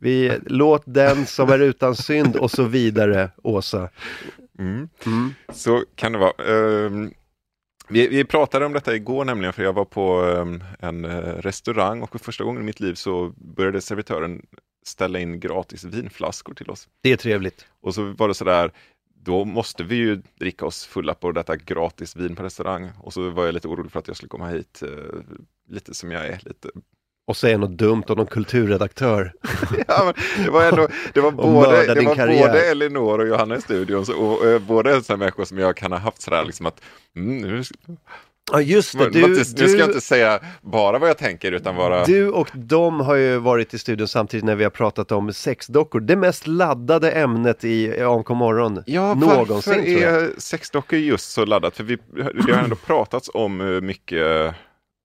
vi, 0.00 0.38
låt 0.46 0.82
den 0.86 1.26
som 1.26 1.50
är 1.50 1.58
utan 1.58 1.96
synd 1.96 2.36
och 2.36 2.50
så 2.50 2.62
vidare, 2.62 3.30
Åsa. 3.42 3.88
Mm. 4.58 4.88
Mm. 5.06 5.34
Så 5.52 5.84
kan 5.94 6.12
det 6.12 6.18
vara. 6.18 6.44
Ehm, 6.86 7.12
vi, 7.88 8.08
vi 8.08 8.24
pratade 8.24 8.66
om 8.66 8.72
detta 8.72 8.94
igår 8.96 9.24
nämligen, 9.24 9.52
för 9.52 9.62
jag 9.62 9.72
var 9.72 9.84
på 9.84 10.22
ehm, 10.22 10.64
en 10.78 11.04
eh, 11.04 11.18
restaurang 11.20 12.02
och 12.02 12.10
för 12.10 12.18
första 12.18 12.44
gången 12.44 12.62
i 12.62 12.64
mitt 12.64 12.80
liv 12.80 12.94
så 12.94 13.32
började 13.36 13.80
servitören 13.80 14.46
ställa 14.86 15.18
in 15.18 15.40
gratis 15.40 15.84
vinflaskor 15.84 16.54
till 16.54 16.70
oss. 16.70 16.88
Det 17.00 17.12
är 17.12 17.16
trevligt. 17.16 17.66
Och 17.80 17.94
så 17.94 18.02
var 18.12 18.28
det 18.28 18.34
sådär, 18.34 18.72
då 19.14 19.44
måste 19.44 19.84
vi 19.84 19.96
ju 19.96 20.22
dricka 20.38 20.66
oss 20.66 20.86
fulla 20.86 21.14
på 21.14 21.32
detta 21.32 21.56
gratis 21.56 22.16
vin 22.16 22.36
på 22.36 22.42
restaurang. 22.42 22.90
Och 23.00 23.12
så 23.12 23.30
var 23.30 23.44
jag 23.44 23.54
lite 23.54 23.68
orolig 23.68 23.92
för 23.92 23.98
att 23.98 24.08
jag 24.08 24.16
skulle 24.16 24.28
komma 24.28 24.48
hit 24.48 24.82
eh, 24.82 25.20
lite 25.68 25.94
som 25.94 26.10
jag 26.10 26.26
är, 26.26 26.40
lite 26.44 26.68
Och 27.26 27.36
säga 27.36 27.58
något 27.58 27.78
dumt 27.78 28.04
om 28.08 28.16
någon 28.16 28.26
kulturredaktör. 28.26 29.32
Ja, 29.88 30.12
det 30.44 30.50
var 30.50 30.64
ändå, 30.64 30.88
det 31.12 31.20
var 31.20 31.30
både, 31.32 31.94
det 31.94 32.02
var 32.02 32.26
både 32.26 32.70
Elinor 32.70 33.18
och 33.18 33.28
Johanna 33.28 33.56
i 33.56 33.60
studion, 33.60 34.06
så, 34.06 34.16
och, 34.16 34.46
eh, 34.46 34.58
båda 34.58 35.02
sådana 35.02 35.18
människor 35.18 35.44
som 35.44 35.58
jag 35.58 35.76
kan 35.76 35.92
ha 35.92 35.98
haft 35.98 36.22
sådär 36.22 36.44
liksom 36.44 36.66
att, 36.66 36.80
mm, 37.16 37.38
nu, 37.38 37.62
Ja 38.52 38.60
just 38.60 38.98
det, 38.98 39.04
nu, 39.04 39.10
du, 39.10 39.28
nu 39.28 39.44
ska 39.44 39.62
jag 39.62 39.78
du, 39.78 39.84
inte 39.84 40.00
säga 40.00 40.40
bara 40.62 40.98
vad 40.98 41.08
jag 41.08 41.18
tänker 41.18 41.52
utan 41.52 41.76
bara, 41.76 42.04
du 42.04 42.30
och 42.30 42.50
de 42.54 43.00
har 43.00 43.14
ju 43.14 43.38
varit 43.38 43.74
i 43.74 43.78
studion 43.78 44.08
samtidigt 44.08 44.44
när 44.44 44.54
vi 44.54 44.64
har 44.64 44.70
pratat 44.70 45.12
om 45.12 45.32
sexdockor. 45.32 46.00
Det 46.00 46.16
mest 46.16 46.46
laddade 46.46 47.10
ämnet 47.10 47.64
i 47.64 48.02
AMK 48.02 48.28
morgon 48.28 48.82
ja 48.86 49.14
någonsin 49.14 49.48
varför 49.48 49.72
tror 49.72 50.02
jag. 50.02 50.22
är 50.22 50.30
sexdockor 50.38 50.98
just 50.98 51.32
så 51.32 51.44
laddat? 51.44 51.76
För 51.76 51.84
vi, 51.84 51.98
det 52.46 52.52
har 52.52 52.62
ändå 52.62 52.76
pratats 52.76 53.30
om 53.34 53.60
eh, 53.60 53.80
mycket 53.80 54.54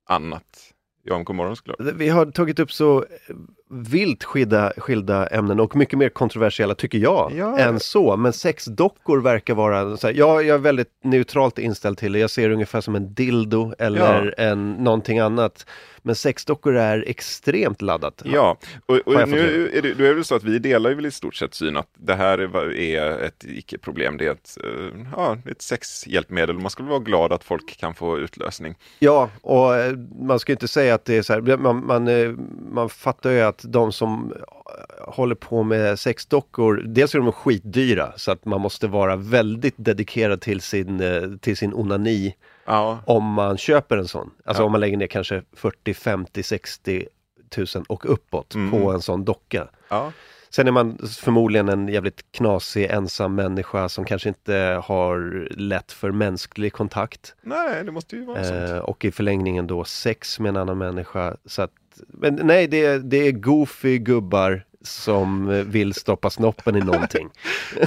annat 0.09 0.70
i 1.05 1.09
god 1.23 1.35
morgon 1.35 1.55
såklart. 1.55 1.79
Vi 1.79 2.09
har 2.09 2.25
tagit 2.25 2.59
upp 2.59 2.71
så 2.71 2.99
eh, 2.99 3.35
vilt 3.71 4.23
skilda, 4.23 4.73
skilda 4.77 5.27
ämnen 5.27 5.59
och 5.59 5.75
mycket 5.75 5.99
mer 5.99 6.09
kontroversiella 6.09 6.75
tycker 6.75 6.97
jag 6.97 7.31
Ja. 7.35 7.57
än 7.57 7.79
så. 7.79 8.17
Men 8.17 8.33
sexdockor 8.33 9.21
verkar 9.21 9.53
vara, 9.55 9.97
så 9.97 10.07
här, 10.07 10.13
jag, 10.13 10.43
jag 10.45 10.55
är 10.55 10.57
väldigt 10.57 10.91
neutralt 11.03 11.59
inställd 11.59 11.97
till 11.97 12.11
det. 12.11 12.19
Jag 12.19 12.29
ser 12.29 12.47
det 12.47 12.53
ungefär 12.53 12.81
som 12.81 12.95
en 12.95 13.13
dildo 13.13 13.73
eller 13.79 14.39
en, 14.39 14.71
någonting 14.73 15.19
annat. 15.19 15.65
Men 16.03 16.15
sexdockor 16.15 16.75
är 16.75 17.03
extremt 17.07 17.81
laddat. 17.81 18.21
Ja, 18.25 18.57
och, 18.85 18.95
och 18.95 19.29
nu 19.29 19.71
är 19.73 19.81
det, 19.81 19.93
då 19.93 20.03
är 20.03 20.15
det 20.15 20.23
så 20.23 20.35
att 20.35 20.43
vi 20.43 20.59
delar 20.59 20.89
ju 20.89 20.95
väl 20.95 21.05
i 21.05 21.11
stort 21.11 21.35
sett 21.35 21.53
syn 21.53 21.77
att 21.77 21.89
det 21.97 22.13
här 22.15 22.37
är, 22.75 23.19
ett 23.19 23.45
icke-problem. 23.47 24.17
Det 24.17 24.25
är 24.25 24.31
ett, 24.31 24.57
eh, 24.63 25.01
ja, 25.15 25.37
ett 25.45 25.61
sexhjälpmedel. 25.61 26.59
Man 26.59 26.69
ska 26.69 26.83
vara 26.83 26.99
glad 26.99 27.33
att 27.33 27.43
folk 27.43 27.77
kan 27.79 27.93
få 27.93 28.19
utlösning. 28.19 28.75
Ja, 28.99 29.29
och 29.41 29.75
eh, 29.75 29.93
man 30.21 30.39
ska 30.39 30.51
inte 30.51 30.67
säga 30.67 30.93
att 30.95 31.05
det 31.05 31.17
är 31.17 31.21
så 31.21 31.33
här, 31.33 31.57
man, 31.57 31.85
man, 31.85 32.07
eh, 32.07 32.31
man 32.71 32.89
fattar 32.89 33.31
ju 33.31 33.41
att 33.41 33.60
de 33.63 33.91
som 33.91 34.33
eh, 34.33 35.11
håller 35.13 35.35
på 35.35 35.63
med 35.63 35.99
sexdockor, 35.99 36.83
dels 36.87 37.15
är 37.15 37.19
de 37.19 37.31
skitdyra 37.31 38.13
så 38.15 38.31
att 38.31 38.45
man 38.45 38.61
måste 38.61 38.87
vara 38.87 39.15
väldigt 39.15 39.75
dedikerad 39.77 40.41
till 40.41 40.61
sin, 40.61 41.01
eh, 41.01 41.21
till 41.41 41.57
sin 41.57 41.73
onani 41.73 42.35
Ja, 42.65 42.99
om 43.05 43.33
man 43.33 43.57
köper 43.57 43.97
en 43.97 44.07
sån. 44.07 44.31
Alltså 44.45 44.61
Ja. 44.63 44.65
om 44.65 44.71
man 44.71 44.81
lägger 44.81 44.97
ner 44.97 45.07
kanske 45.07 45.41
40, 45.53 45.93
50, 45.93 46.43
60 46.43 47.07
tusen 47.49 47.83
och 47.83 48.13
uppåt 48.13 48.55
Mm. 48.55 48.71
på 48.71 48.91
en 48.91 49.01
sån 49.01 49.25
docka. 49.25 49.67
ja. 49.89 50.11
Sen 50.53 50.67
är 50.67 50.71
man 50.71 50.97
förmodligen 51.21 51.69
en 51.69 51.87
jävligt 51.87 52.31
knasig 52.31 52.85
ensam 52.85 53.35
människa 53.35 53.89
som 53.89 54.05
kanske 54.05 54.29
inte 54.29 54.81
har 54.83 55.47
lätt 55.51 55.91
för 55.91 56.11
mänsklig 56.11 56.73
kontakt. 56.73 57.35
Nej, 57.41 57.83
det 57.83 57.91
måste 57.91 58.15
ju 58.15 58.25
vara 58.25 58.39
Eh, 58.39 58.67
sånt. 58.67 58.83
och 58.83 59.05
i 59.05 59.11
förlängningen 59.11 59.67
då 59.67 59.83
sex 59.83 60.39
med 60.39 60.49
en 60.49 60.57
annan 60.57 60.77
människa. 60.77 61.35
Så 61.45 61.61
att, 61.61 61.71
men 62.07 62.35
nej, 62.43 62.67
det, 62.67 62.85
är- 62.85 62.99
det 62.99 63.27
är 63.27 63.31
goofy 63.31 63.97
gubbar 63.97 64.65
som 64.83 65.49
eh, 65.49 65.63
vill 65.63 65.93
stoppa 65.93 66.29
snoppen 66.29 66.75
i 66.75 66.79
någonting. 66.79 67.29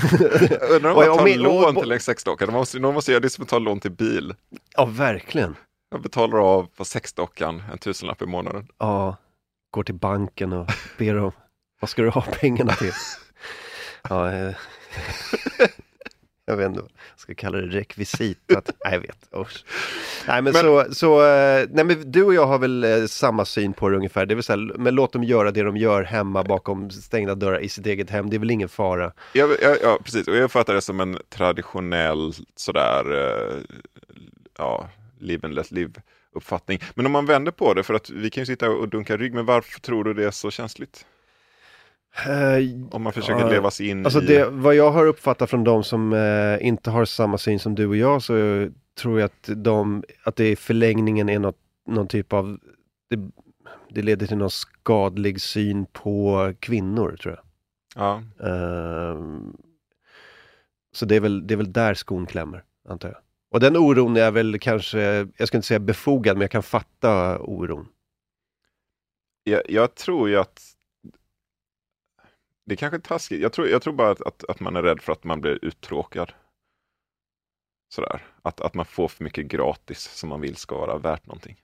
Undrar 0.70 0.90
om 0.90 0.96
man 0.96 1.18
tar 1.18 1.24
men- 1.24 1.38
lån 1.38 1.74
till 1.74 1.92
en 1.92 2.00
sexdocka. 2.00 2.46
De 2.46 2.52
måste, 2.52 2.78
någon 2.78 2.94
måste 2.94 3.10
göra 3.12 3.20
det 3.20 3.30
som 3.30 3.42
att 3.42 3.48
ta 3.48 3.58
lån 3.58 3.80
till 3.80 3.90
bil. 3.92 4.34
Ja, 4.76 4.84
verkligen. 4.84 5.56
Jag 5.90 6.02
betalar 6.02 6.38
av 6.38 6.66
på 6.76 6.84
sexdockan 6.84 7.62
en 7.72 7.78
tusenlapp 7.78 8.22
i 8.22 8.26
månaden. 8.26 8.68
Ja, 8.78 9.16
går 9.70 9.82
till 9.82 9.94
banken 9.94 10.52
och 10.52 10.70
ber 10.98 11.18
om, 11.18 11.32
vad 11.80 11.90
ska 11.90 12.02
du 12.02 12.08
ha 12.10 12.20
pengarna 12.40 12.72
till? 12.72 12.92
Ja, 14.08 14.32
eh, 14.32 14.54
jag 16.46 16.56
vet 16.56 16.66
inte, 16.66 16.80
vad 16.80 16.90
jag 17.12 17.20
ska 17.20 17.34
kalla 17.34 17.58
det 17.58 17.66
rekvisit. 17.66 18.52
Att, 18.56 18.70
nej, 18.84 18.92
jag 18.94 19.00
vet. 19.00 19.28
Usch. 19.36 19.64
Nej, 20.28 20.42
men, 20.42 20.52
Men- 20.52 20.62
så, 20.62 20.84
så 20.94 21.26
eh, 21.26 21.66
nej, 21.72 21.84
men 21.84 22.10
du 22.12 22.22
och 22.22 22.34
jag 22.34 22.46
har 22.46 22.58
väl 22.58 22.84
eh, 22.84 23.06
samma 23.06 23.44
syn 23.44 23.72
på 23.72 23.88
det 23.88 23.96
ungefär. 23.96 24.26
Det 24.26 24.34
vill 24.34 24.44
säga, 24.44 24.56
men 24.56 24.94
låt 24.94 25.12
dem 25.12 25.24
göra 25.24 25.50
det 25.50 25.62
de 25.62 25.76
gör 25.76 26.02
hemma 26.02 26.42
bakom 26.44 26.90
stängda 26.90 27.34
dörrar 27.34 27.58
i 27.58 27.68
sitt 27.68 27.86
eget 27.86 28.10
hem. 28.10 28.30
Det 28.30 28.36
är 28.36 28.38
väl 28.38 28.50
ingen 28.50 28.68
fara. 28.68 29.12
Jag, 29.32 29.50
jag, 29.62 29.76
ja, 29.82 29.98
precis. 30.04 30.28
Och 30.28 30.36
jag 30.36 30.52
fattar 30.52 30.74
det 30.74 30.80
som 30.80 31.00
en 31.00 31.18
traditionell 31.28 32.32
sådär, 32.56 33.12
eh, 33.12 33.56
ja, 34.58 34.88
live 35.18 35.46
and 35.46 35.54
let 35.54 35.70
live 35.70 35.92
uppfattning. 36.32 36.80
Men 36.94 37.06
om 37.06 37.12
man 37.12 37.26
vänder 37.26 37.52
på 37.52 37.74
det, 37.74 37.82
för 37.82 37.94
att 37.94 38.10
vi 38.10 38.30
kan 38.30 38.40
ju 38.42 38.46
sitta 38.46 38.70
och 38.70 38.88
dunka 38.88 39.16
rygg, 39.16 39.34
men 39.34 39.46
varför 39.46 39.80
tror 39.80 40.04
du 40.04 40.14
det 40.14 40.24
är 40.24 40.30
så 40.30 40.50
känsligt? 40.50 41.06
Eh, 42.26 42.86
Om 42.90 43.02
man 43.02 43.12
försöker 43.12 43.40
Ja, 43.40 43.48
leva 43.50 43.70
sig 43.70 43.88
in 43.88 44.04
Alltså 44.04 44.22
i... 44.22 44.26
det, 44.26 44.48
vad 44.50 44.74
jag 44.74 44.90
har 44.90 45.06
uppfattat 45.06 45.50
från 45.50 45.64
de 45.64 45.84
som 45.84 46.12
eh, 46.12 46.66
inte 46.66 46.90
har 46.90 47.04
samma 47.04 47.38
syn 47.38 47.58
som 47.58 47.74
du 47.74 47.86
och 47.86 47.96
jag 47.96 48.22
så 48.22 48.36
eh, 48.36 48.68
tror 48.98 49.20
jag 49.20 49.24
att, 49.26 49.48
de, 49.64 50.04
att 50.24 50.36
det 50.36 50.50
i 50.50 50.56
förlängningen 50.56 51.28
är 51.28 51.38
något, 51.38 51.58
någon 51.88 52.08
typ 52.08 52.32
av, 52.32 52.58
det, 53.10 53.30
det 53.90 54.02
leder 54.02 54.26
till 54.26 54.36
någon 54.36 54.50
skadlig 54.50 55.40
syn 55.40 55.86
på 55.92 56.52
kvinnor 56.60 57.16
tror 57.22 57.34
jag. 57.34 57.44
Ja, 57.96 58.22
Ehm, 58.48 59.56
så 60.92 61.06
det 61.06 61.16
är, 61.16 61.20
väl, 61.20 61.46
det 61.46 61.54
är 61.54 61.56
väl 61.56 61.72
där 61.72 61.94
skon 61.94 62.26
klämmer, 62.26 62.64
antar 62.88 63.08
jag. 63.08 63.18
Och 63.50 63.60
den 63.60 63.76
oron 63.76 64.16
är 64.16 64.30
väl 64.30 64.58
kanske, 64.58 65.28
jag 65.36 65.48
ska 65.48 65.56
inte 65.58 65.68
säga 65.68 65.78
befogad, 65.80 66.36
men 66.36 66.40
jag 66.40 66.50
kan 66.50 66.62
fatta 66.62 67.38
oron. 67.38 67.86
jag, 69.44 69.62
jag 69.68 69.94
tror 69.94 70.28
ju 70.28 70.36
att 70.36 70.62
det 72.66 72.74
är 72.74 72.76
kanske 72.76 72.96
är 72.96 73.00
taskigt. 73.00 73.40
Jag 73.42 73.52
tror, 73.52 73.68
jag 73.68 73.82
tror 73.82 73.92
bara 73.94 74.10
att, 74.10 74.20
att, 74.22 74.44
att 74.44 74.60
man 74.60 74.76
är 74.76 74.82
rädd 74.82 75.00
för 75.00 75.12
att 75.12 75.24
man 75.24 75.40
blir 75.40 75.64
uttråkad. 75.64 76.32
Sådär. 77.94 78.22
Att, 78.42 78.60
att 78.60 78.74
man 78.74 78.84
får 78.84 79.08
för 79.08 79.24
mycket 79.24 79.46
gratis 79.46 80.00
som 80.00 80.28
man 80.28 80.40
vill 80.40 80.56
ska 80.56 80.76
vara 80.78 80.98
värt 80.98 81.26
någonting. 81.26 81.56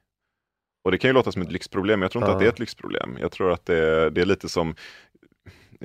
Och 0.85 0.91
det 0.91 0.99
kan 0.99 1.09
ju 1.09 1.15
låta 1.15 1.33
som 1.33 1.43
ett 1.43 1.53
lyxproblem. 1.53 2.03
Jag 2.03 2.11
tror 2.11 2.23
inte 2.25 2.31
Ja. 2.31 2.35
att 2.35 2.41
det 2.41 2.47
är 2.47 2.53
ett 2.53 2.59
lyxproblem. 2.59 3.19
Jag 3.21 3.33
tror 3.33 3.53
att 3.53 3.67
det, 3.67 4.11
det 4.11 4.21
är 4.21 4.27
lite 4.27 4.49
som 4.49 4.75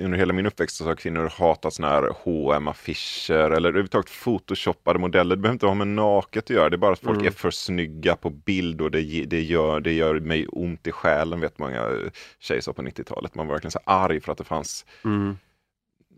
under 0.00 0.18
hela 0.18 0.32
min 0.32 0.46
uppväxt 0.46 0.76
så 0.76 0.84
har 0.84 0.94
kvinnor 0.96 1.30
hatat 1.38 1.74
sådana 1.74 1.94
här 1.94 2.14
hm 2.24 2.68
affischer 2.68 3.50
eller 3.50 3.68
överhuvudtaget 3.68 4.10
photoshoppade 4.24 4.98
modeller. 4.98 5.36
Det 5.36 5.42
behöver 5.42 5.52
inte 5.54 5.66
ha 5.66 5.74
med 5.74 5.88
naket 5.88 6.44
att 6.44 6.50
göra. 6.50 6.68
Det 6.70 6.76
är 6.76 6.78
bara 6.78 6.92
att 6.92 6.98
folk 7.00 7.16
Mm. 7.16 7.26
är 7.26 7.30
för 7.30 7.50
snygga 7.50 8.16
på 8.16 8.30
bild 8.30 8.80
och 8.80 8.90
det, 8.90 9.24
det, 9.24 9.42
gör, 9.42 9.80
det 9.80 9.92
gör 9.92 10.20
mig 10.20 10.46
ont 10.48 10.86
i 10.86 10.92
själen, 10.92 11.40
vet 11.40 11.58
många 11.58 11.90
tjejer 12.38 12.60
sa 12.60 12.72
på 12.72 12.82
90-talet. 12.82 13.34
Man 13.34 13.46
var 13.46 13.54
verkligen 13.54 13.72
så 13.72 13.80
arg 13.84 14.20
för 14.20 14.32
att 14.32 14.38
det 14.38 14.44
fanns 14.44 14.86
Mm. 15.04 15.36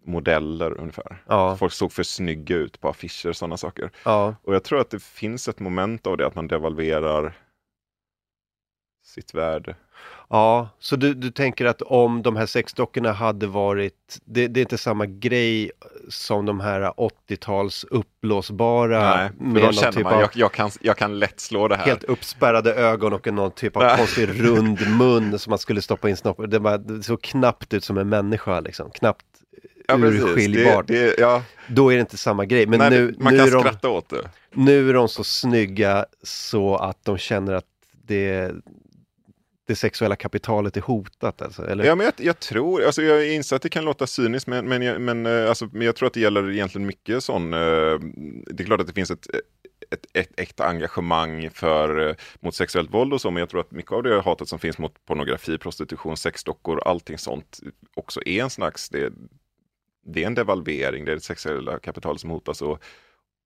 modeller 0.04 0.80
ungefär. 0.80 1.22
Ja, 1.26 1.56
Folk 1.56 1.72
såg 1.72 1.92
för 1.92 2.02
snygga 2.02 2.56
ut 2.56 2.80
på 2.80 2.88
affischer 2.88 3.28
och 3.28 3.36
sådana 3.36 3.56
saker. 3.56 3.90
ja, 4.04 4.34
Och 4.42 4.54
jag 4.54 4.64
tror 4.64 4.80
att 4.80 4.90
det 4.90 5.02
finns 5.02 5.48
ett 5.48 5.60
moment 5.60 6.06
av 6.06 6.16
det, 6.16 6.26
att 6.26 6.34
man 6.34 6.48
devalverar 6.48 7.32
sitt 9.04 9.34
värde. 9.34 9.76
Ja, 10.30 10.68
så 10.78 10.96
du, 10.96 11.14
du 11.14 11.30
tänker 11.30 11.66
att 11.66 11.82
om 11.82 12.22
de 12.22 12.36
här 12.36 12.46
sexdockorna 12.46 13.12
hade 13.12 13.46
varit, 13.46 14.18
det, 14.24 14.48
det 14.48 14.60
är 14.60 14.62
inte 14.62 14.78
samma 14.78 15.06
grej 15.06 15.70
som 16.08 16.46
de 16.46 16.60
här 16.60 16.80
80-tals 16.80 17.84
uppblåsbara 17.90 19.16
Nej, 19.16 19.54
för 19.54 19.66
då 19.66 19.72
känner 19.72 19.92
typ 19.92 20.04
man, 20.04 20.14
av 20.14 20.20
jag, 20.20 20.30
jag, 20.34 20.52
kan, 20.52 20.70
jag 20.80 20.96
kan 20.96 21.18
lätt 21.18 21.40
slå 21.40 21.68
det 21.68 21.76
här. 21.76 21.84
helt 21.84 22.04
uppspärrade 22.04 22.74
ögon 22.74 23.12
och 23.12 23.32
någon 23.32 23.50
typ 23.50 23.76
av 23.76 23.96
konstig 23.96 24.28
rund 24.28 24.78
mun 24.98 25.38
som 25.38 25.50
man 25.50 25.58
skulle 25.58 25.82
stoppa 25.82 26.08
in 26.08 26.16
snoppen. 26.16 26.50
Det, 26.50 26.60
bara, 26.60 26.78
det 26.78 27.02
såg 27.02 27.22
knappt 27.22 27.74
ut 27.74 27.84
som 27.84 27.98
en 27.98 28.08
människa 28.08 28.60
liksom, 28.60 28.90
knappt 28.90 29.26
ja, 29.88 29.96
precis. 29.96 30.22
urskiljbart. 30.22 30.90
Ja, 31.18 31.42
Då 31.68 31.92
är 31.92 31.94
det 31.96 32.00
inte 32.00 32.18
samma 32.18 32.44
grej. 32.44 32.66
Men 32.66 32.78
nej, 32.78 32.90
nu, 32.90 33.14
man 33.18 33.32
nu, 33.32 33.38
kan 33.38 33.50
de, 33.50 33.60
skratta 33.60 33.88
åt 33.88 34.08
det. 34.08 34.30
nu 34.52 34.90
är 34.90 34.94
de 34.94 35.08
så 35.08 35.24
snygga 35.24 36.06
så 36.22 36.76
att 36.76 37.04
de 37.04 37.18
känner 37.18 37.52
att 37.52 37.64
det, 38.06 38.52
det 39.68 39.76
sexuella 39.76 40.16
kapitalet 40.16 40.76
är 40.76 40.80
hotat 40.80 41.42
alltså, 41.42 41.66
eller? 41.66 41.84
Ja, 41.84 41.94
men 41.94 42.04
jag, 42.04 42.14
jag 42.16 42.40
tror, 42.40 42.84
alltså 42.84 43.02
jag 43.02 43.32
inser 43.32 43.56
att 43.56 43.62
det 43.62 43.68
kan 43.68 43.84
låta 43.84 44.06
cyniskt, 44.06 44.46
men, 44.46 44.68
men, 44.68 44.82
jag, 44.82 45.00
men, 45.00 45.26
eh, 45.26 45.48
alltså, 45.48 45.68
men 45.72 45.82
jag 45.82 45.96
tror 45.96 46.06
att 46.06 46.12
det 46.12 46.20
gäller 46.20 46.50
egentligen 46.50 46.86
mycket 46.86 47.24
sån, 47.24 47.52
eh, 47.52 47.58
det 48.46 48.62
är 48.62 48.64
klart 48.64 48.80
att 48.80 48.86
det 48.86 48.92
finns 48.92 49.10
ett, 49.10 49.26
ett, 49.90 50.06
ett 50.12 50.40
äkta 50.40 50.64
engagemang 50.64 51.50
för, 51.50 52.08
eh, 52.08 52.14
mot 52.40 52.54
sexuellt 52.54 52.94
våld 52.94 53.12
och 53.12 53.20
så, 53.20 53.30
men 53.30 53.40
jag 53.40 53.48
tror 53.48 53.60
att 53.60 53.70
mycket 53.70 53.92
av 53.92 54.02
det 54.02 54.20
hatet 54.20 54.48
som 54.48 54.58
finns 54.58 54.78
mot 54.78 55.06
pornografi, 55.06 55.58
prostitution, 55.58 56.16
sexdockor, 56.16 56.82
allting 56.84 57.18
sånt 57.18 57.60
också 57.96 58.20
är 58.26 58.42
en 58.42 58.50
slags, 58.50 58.88
det, 58.88 59.12
det 60.06 60.22
är 60.22 60.26
en 60.26 60.34
devalvering, 60.34 61.04
det 61.04 61.12
är 61.12 61.16
det 61.16 61.22
sexuella 61.22 61.78
kapitalet 61.78 62.20
som 62.20 62.30
hotas 62.30 62.62
och, 62.62 62.82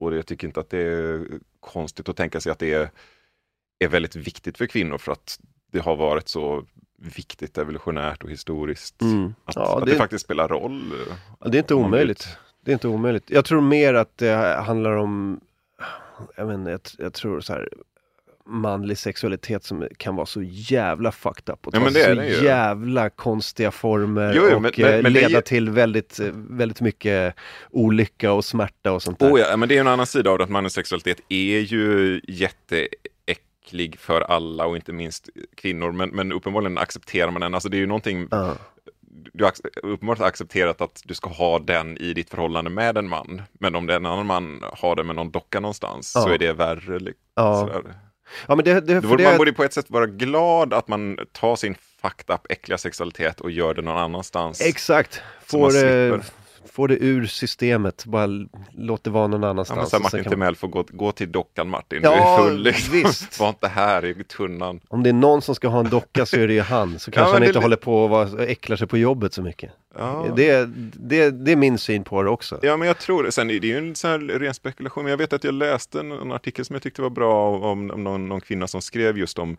och 0.01 0.15
jag 0.15 0.27
tycker 0.27 0.47
inte 0.47 0.61
att 0.61 0.71
det 0.71 0.83
är 0.83 1.27
konstigt 1.61 2.09
att 2.09 2.17
tänka 2.17 2.41
sig 2.41 2.53
att 2.53 2.59
det 2.59 2.73
är, 2.73 2.91
är 3.79 3.89
väldigt 3.89 4.17
viktigt 4.17 4.59
för 4.59 4.67
kvinnor 4.67 4.99
för 4.99 5.13
att 5.13 5.39
det 5.73 5.79
har 5.81 5.97
varit 5.97 6.29
så 6.29 6.65
viktigt 6.97 7.59
evolutionärt 7.59 8.23
och 8.25 8.31
historiskt. 8.31 9.03
Mm. 9.03 9.35
Att, 9.45 9.57
Ja, 9.57 9.79
att 9.79 9.85
det- 9.87 9.93
det 9.93 9.99
faktiskt 9.99 10.25
spelar 10.25 10.49
roll. 10.49 10.93
Ja, 11.41 11.49
det 11.49 11.57
är 11.57 11.61
inte 11.61 11.75
omöjligt. 11.75 12.29
Det 12.65 12.71
är 12.71 12.73
inte 12.73 12.89
omöjligt. 12.89 13.25
Jag 13.31 13.45
tror 13.45 13.61
mer 13.61 13.95
att 13.95 14.19
det 14.19 14.63
handlar 14.67 14.97
om, 14.97 15.41
jag 16.37 16.47
vet 16.47 16.57
jag, 16.71 16.81
jag 17.07 17.13
tror 17.13 17.41
så 17.41 17.53
här 17.53 17.69
manlig 18.47 18.99
sexualitet 18.99 19.65
som 19.65 19.89
kan 19.97 20.17
vara 20.17 20.27
så 20.27 20.43
jävla 20.43 21.13
fucked 21.13 21.53
up 21.55 21.67
och 21.67 21.75
Ja, 21.75 21.79
ta 21.79 21.85
men 21.85 21.93
är 21.97 22.15
så 22.15 22.23
ju. 22.41 22.45
jävla 22.47 23.11
konstiga 23.11 23.71
former 23.71 24.35
Jo, 24.37 24.43
jo, 24.51 24.57
och 24.57 24.63
men- 24.63 24.73
men- 24.77 24.87
eh, 24.87 24.97
men 25.03 25.07
är 25.07 25.11
leda 25.11 25.29
ju- 25.29 25.41
till 25.41 25.71
väldigt, 25.71 26.21
eh, 26.21 26.27
väldigt 26.35 26.81
mycket 26.81 27.35
olycka 27.71 28.33
och 28.33 28.45
smärta 28.45 28.93
och 28.93 29.03
sånt 29.03 29.19
där. 29.19 29.33
Oh 29.33 29.41
ja, 29.41 29.57
men 29.57 29.69
det 29.69 29.77
är 29.77 29.81
en 29.81 29.89
annan 29.89 30.07
sida 30.07 30.31
av 30.31 30.39
det, 30.39 30.45
att 30.45 30.51
mannens 30.51 30.73
sexualitet 30.75 31.21
är 31.29 31.59
ju 31.61 32.21
jätteäcklig 33.63 33.99
för 33.99 34.21
alla 34.21 34.67
och 34.67 34.77
inte 34.77 34.93
minst 34.93 35.29
kvinnor. 35.57 35.93
Men, 35.93 36.11
men 36.11 36.33
uppenbarligen 36.33 36.79
accepterar 36.79 37.31
man 37.31 37.41
den. 37.41 37.55
Alltså 37.55 37.69
det 37.69 37.77
är 37.77 37.81
ju 37.81 37.87
någonting, 37.87 38.29
Ja. 38.31 38.57
du 39.33 39.45
har 39.45 39.53
uppenbarligen 39.83 40.27
accepterat 40.27 40.81
att 40.81 41.03
du 41.05 41.15
ska 41.15 41.31
ha 41.31 41.59
den 41.59 41.97
i 41.99 42.15
ditt 42.15 42.31
förhållande 42.31 42.71
med 42.71 42.99
en 42.99 43.09
man. 43.09 43.43
Men 43.61 43.75
om 43.75 43.87
det 43.87 43.93
är 43.93 43.97
en 43.97 44.07
annan 44.07 44.27
man 44.27 44.63
har 44.73 44.97
det 44.97 45.05
med 45.05 45.17
någon 45.17 45.31
docka 45.31 45.61
någonstans 45.61 46.13
så 46.13 46.19
Ja. 46.29 46.35
är 46.35 46.39
det 46.39 46.53
värre. 46.53 47.13
Ja. 47.37 47.61
sådär. 47.61 47.95
ja, 48.49 48.55
men 48.55 48.65
det, 48.65 48.81
det, 48.81 49.01
borde, 49.01 49.23
det 49.23 49.29
man 49.29 49.39
borde 49.39 49.53
på 49.53 49.65
ett 49.65 49.73
sätt 49.73 49.91
vara 49.91 50.07
glad 50.07 50.73
att 50.75 50.89
man 50.89 51.19
tar 51.33 51.57
sin 51.57 51.75
fucked 52.03 52.35
up 52.35 52.41
äckliga 52.49 52.79
sexualitet 52.79 53.41
och 53.41 53.51
gör 53.51 53.75
det 53.75 53.83
någon 53.83 53.97
annans. 53.97 54.61
Exakt. 54.61 55.23
Så 55.47 55.71
Får, 55.71 55.85
eh. 55.85 56.21
Få 56.67 56.87
det 56.87 56.97
ur 56.97 57.27
systemet, 57.27 58.05
bara 58.07 58.29
låt 58.73 59.05
det 59.05 59.11
vara 59.11 59.27
någon 59.27 59.43
Ja, 59.43 59.49
annanstans. 59.49 59.79
men 59.79 59.87
så 59.87 59.97
här, 59.97 60.03
Martin 60.03 60.25
Timell 60.33 60.57
får 60.57 60.69
gå, 60.69 60.85
gå 60.89 61.13
till 61.13 61.33
dockan 61.33 61.69
Martin, 61.69 62.01
Ja, 62.03 62.11
du 62.11 62.17
är 62.17 62.37
full 62.49 62.63
liksom. 62.63 62.93
visst. 62.95 63.41
Var 63.41 63.49
inte 63.49 63.69
här 63.69 64.05
i 64.05 64.25
tunnan. 64.25 64.81
Om 64.89 65.03
det 65.03 65.09
är 65.09 65.15
någon 65.15 65.43
som 65.43 65.55
ska 65.55 65.69
ha 65.69 65.81
en 65.81 65.91
docka 65.91 66.27
så 66.27 66.37
är 66.37 66.47
det 66.49 66.55
ju 66.55 66.61
han, 66.61 66.99
så 66.99 67.11
kanske 67.11 67.27
men 67.27 67.33
han 67.33 67.41
det- 67.41 67.47
inte 67.47 67.59
håller 67.59 67.77
på 67.77 68.03
och 68.05 68.11
var- 68.11 68.41
äcklar 68.41 68.77
sig 68.77 68.87
på 68.87 68.99
jobbet 68.99 69.35
så 69.35 69.43
mycket. 69.43 69.71
Ja. 69.99 70.27
Det, 70.37 70.69
det, 70.95 71.31
det 71.31 71.53
är 71.53 71.57
min 71.57 71.79
syn 71.79 72.05
på 72.05 72.23
det 72.23 72.31
också. 72.31 72.59
Ja, 72.63 72.77
men 72.77 72.89
jag 72.89 72.99
tror 72.99 73.23
det. 73.23 73.33
Sen 73.33 73.51
är 73.51 73.61
det 73.61 73.67
ju 73.67 73.79
en 73.79 73.95
sån 73.95 74.11
här 74.11 74.19
ren 74.19 74.55
spekulation. 74.55 75.05
Men 75.05 75.11
jag 75.11 75.19
vet 75.19 75.33
att 75.33 75.45
jag 75.45 75.55
läste 75.55 76.01
en, 76.01 76.13
en 76.13 76.33
artikel 76.33 76.65
som 76.65 76.75
jag 76.75 76.83
tyckte 76.83 77.03
var 77.03 77.11
bra 77.11 77.49
om, 77.57 77.91
om 77.91 78.05
någon, 78.05 78.29
någon 78.29 78.41
kvinna 78.41 78.67
som 78.67 78.83
skrev 78.83 79.19
just 79.19 79.39
om 79.39 79.57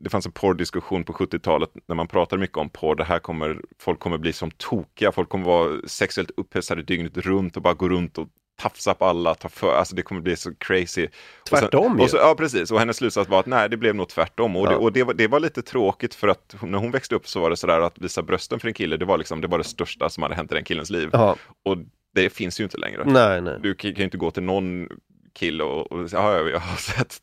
det 0.00 0.10
fanns 0.10 0.26
en 0.26 0.32
porrdiskussion 0.32 1.04
på 1.04 1.12
70-talet 1.12 1.70
när 1.88 1.94
man 1.94 2.06
pratade 2.08 2.40
mycket 2.40 2.56
om 2.58 2.68
porr. 2.70 2.94
Det 2.94 3.04
här 3.04 3.18
kommer, 3.18 3.60
folk 3.78 4.00
kommer 4.00 4.18
bli 4.18 4.32
som 4.32 4.50
tokiga, 4.50 5.12
folk 5.12 5.28
kommer 5.28 5.44
vara 5.44 5.80
sexuellt 5.86 6.30
upphetsade 6.36 6.82
dygnet 6.82 7.16
runt 7.16 7.56
och 7.56 7.62
bara 7.62 7.74
gå 7.74 7.88
runt 7.88 8.18
och 8.18 8.28
tafsa 8.62 8.94
på 8.94 9.04
alla, 9.04 9.34
ta 9.34 9.48
för, 9.48 9.74
alltså 9.74 9.94
det 9.96 10.02
kommer 10.02 10.20
bli 10.20 10.36
så 10.36 10.54
crazy. 10.54 11.08
Tvärtom 11.48 11.92
och 11.92 11.98
ju. 11.98 12.04
och 12.04 12.10
så, 12.10 12.16
Ja, 12.16 12.34
precis. 12.38 12.70
Och 12.70 12.78
hennes 12.78 12.96
slutsats 12.96 13.30
var 13.30 13.40
att 13.40 13.46
nej, 13.46 13.68
det 13.68 13.76
blev 13.76 13.94
nog 13.94 14.08
tvärtom. 14.08 14.56
Och, 14.56 14.66
det, 14.66 14.72
Ja. 14.72 14.78
och 14.78 14.92
det, 14.92 15.02
var, 15.04 15.14
det 15.14 15.28
var 15.28 15.40
lite 15.40 15.62
tråkigt 15.62 16.14
för 16.14 16.28
att 16.28 16.54
när 16.62 16.78
hon 16.78 16.90
växte 16.90 17.14
upp 17.14 17.28
så 17.28 17.40
var 17.40 17.50
det 17.50 17.56
sådär 17.56 17.80
att 17.80 17.98
visa 17.98 18.22
brösten 18.22 18.60
för 18.60 18.68
en 18.68 18.74
kille, 18.74 18.96
det 18.96 19.04
var 19.04 19.18
liksom, 19.18 19.40
det 19.40 19.48
var 19.48 19.58
det 19.58 19.64
största 19.64 20.10
som 20.10 20.22
hade 20.22 20.34
hänt 20.34 20.52
i 20.52 20.54
den 20.54 20.64
killens 20.64 20.90
liv. 20.90 21.10
Ja, 21.12 21.36
Och 21.64 21.76
det 22.14 22.30
finns 22.30 22.60
ju 22.60 22.64
inte 22.64 22.78
längre. 22.78 23.04
nej, 23.04 23.40
nej. 23.40 23.58
Du 23.62 23.74
kan 23.74 23.90
ju 23.92 24.04
inte 24.04 24.16
gå 24.18 24.30
till 24.30 24.42
någon 24.42 24.88
kille 25.32 25.64
och, 25.64 25.92
och 25.92 26.10
säga, 26.10 26.22
ja, 26.22 26.48
jag 26.48 26.60
har 26.60 26.76
sett 26.76 27.20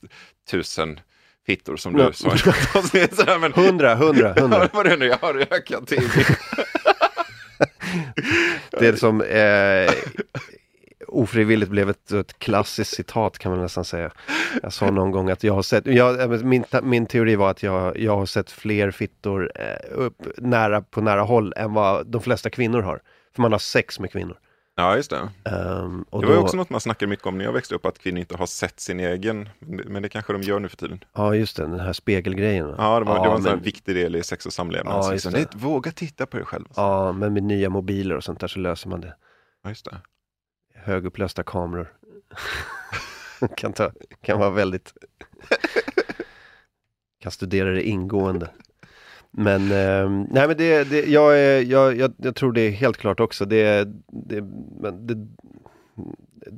tusen 0.52 1.00
fittor 1.48 1.78
som 1.78 1.94
du 1.94 2.14
som 2.14 2.32
men, 3.42 3.54
Hundra, 3.54 3.96
hundra, 3.96 4.34
hundra. 4.40 4.70
vad 4.74 4.86
det 4.86 4.96
nu 4.96 5.06
jag 5.06 5.18
har 5.18 5.36
ökat 5.54 5.88
till. 5.88 6.10
Det 8.72 8.88
är 8.88 8.96
som 8.96 9.22
eh, 9.22 9.92
ofrivilligt 11.08 11.72
blev 11.72 11.90
ett, 11.90 12.12
ett 12.12 12.40
klassiskt 12.40 12.96
citat 12.96 13.38
kan 13.38 13.52
man 13.52 13.62
nästan 13.62 13.86
säga. 13.86 14.12
Jag 14.64 14.74
sa 14.74 14.92
någon 14.92 15.12
gång 15.12 15.30
att 15.30 15.44
jag 15.44 15.54
har 15.54 15.62
sett, 15.62 15.86
jag, 15.86 16.22
eh, 16.22 16.28
min, 16.30 16.64
min 16.84 17.06
teori 17.06 17.36
var 17.36 17.52
att 17.52 17.64
jag, 17.64 18.00
jag 18.00 18.18
har 18.18 18.26
sett 18.26 18.52
fler 18.52 18.92
fittor 18.92 19.52
eh, 19.56 19.92
upp 19.92 20.28
nära, 20.38 20.82
på 20.82 21.02
nära 21.02 21.22
håll 21.22 21.54
än 21.58 21.74
vad 21.74 22.08
de 22.08 22.22
flesta 22.22 22.50
kvinnor 22.50 22.82
har. 22.82 23.02
För 23.36 23.42
man 23.42 23.52
har 23.52 23.60
sex 23.60 24.00
med 24.00 24.12
kvinnor. 24.12 24.38
Ja, 24.80 24.96
just 24.96 25.10
det. 25.10 25.20
Och 26.10 26.22
Det 26.22 26.28
var 26.28 26.36
då, 26.36 26.42
också 26.42 26.58
något 26.58 26.70
man 26.70 26.82
snackade 26.82 27.10
mycket 27.10 27.26
om 27.26 27.38
när 27.38 27.46
jag 27.46 27.54
växte 27.54 27.76
upp, 27.76 27.86
att 27.86 28.00
kvinnor 28.00 28.20
inte 28.20 28.38
har 28.38 28.46
sett 28.46 28.80
sin 28.80 29.00
egen, 29.00 29.50
men 29.60 30.02
det 30.02 30.10
kanske 30.10 30.34
de 30.34 30.42
gör 30.42 30.60
nu 30.60 30.70
för 30.70 30.78
tiden. 30.78 31.04
Ja 31.14 31.36
just 31.36 31.58
det, 31.58 31.64
den 31.64 31.80
här 31.80 31.94
spegelgrejen. 31.94 32.76
Ja, 32.78 33.00
det 33.00 33.06
var, 33.06 33.24
det 33.24 33.30
var 33.30 33.36
en 33.36 33.44
men, 33.44 33.62
viktig 33.62 33.96
del 33.96 34.16
i 34.16 34.24
sex 34.24 34.46
och 34.46 34.54
samlevnad. 34.54 34.94
Ja, 34.96 35.04
Så 35.04 35.14
just 35.14 35.26
liksom, 35.26 35.42
det. 35.42 35.50
nej, 35.54 35.62
Våga 35.64 35.92
titta 35.92 36.26
på 36.26 36.38
dig 36.38 36.46
själv. 36.46 36.66
ja, 36.76 37.12
men 37.12 37.34
med 37.34 37.44
nya 37.44 37.70
mobiler 37.70 38.16
och 38.16 38.24
sånt 38.24 38.40
där 38.40 38.48
så 38.48 38.60
löser 38.60 38.90
man 38.90 39.02
det. 39.02 39.16
Ja, 39.64 39.70
just 39.70 39.86
det. 39.86 39.98
Högupplösta 40.76 41.44
kameror. 41.44 41.94
kan, 43.58 43.74
ta, 43.74 43.92
kan 44.22 44.40
vara 44.40 44.50
väldigt... 44.50 44.94
kan 47.22 47.32
studera 47.32 47.72
det 47.72 47.84
ingående. 47.84 48.50
Men, 49.32 49.62
eh, 49.62 50.10
nej 50.30 50.48
men 50.48 50.58
det, 50.58 50.84
det 50.84 51.06
jag, 51.06 51.40
är, 51.40 51.62
jag, 51.62 51.98
jag, 51.98 52.14
jag 52.18 52.36
tror 52.36 52.52
det 52.52 52.62
är 52.62 52.72
helt 52.72 52.98
klart 52.98 53.20
också. 53.20 53.46
Det, 53.46 53.88
det, 54.08 54.42
men 54.82 55.08
det 55.08 55.28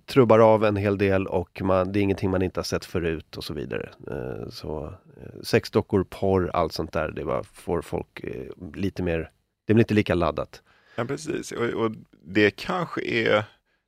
trubbar 0.05 0.39
av 0.39 0.65
en 0.65 0.75
hel 0.75 0.97
del 0.97 1.27
och 1.27 1.62
man, 1.62 1.91
det 1.91 1.99
är 1.99 2.01
ingenting 2.01 2.29
man 2.29 2.41
inte 2.41 2.60
har 2.60 2.63
sett 2.63 2.86
förut 2.86 3.38
och 3.38 3.43
så 3.43 3.53
vidare. 3.53 3.89
Eh, 4.12 4.49
så 4.49 4.93
eh, 5.17 5.41
sexdockor, 5.43 6.03
porr, 6.03 6.51
allt 6.53 6.73
sånt 6.73 6.93
där, 6.93 7.12
det 7.12 7.25
bara 7.25 7.43
får 7.43 7.82
folk 7.82 8.23
eh, 8.23 8.73
lite 8.75 9.03
mer, 9.03 9.32
det 9.67 9.73
blir 9.73 9.84
inte 9.84 9.93
lika 9.93 10.15
laddat. 10.15 10.62
Ja, 10.95 11.05
precis. 11.05 11.51
Och, 11.51 11.65
och 11.65 11.91
det 12.25 12.51
kanske 12.51 13.01
är, 13.01 13.43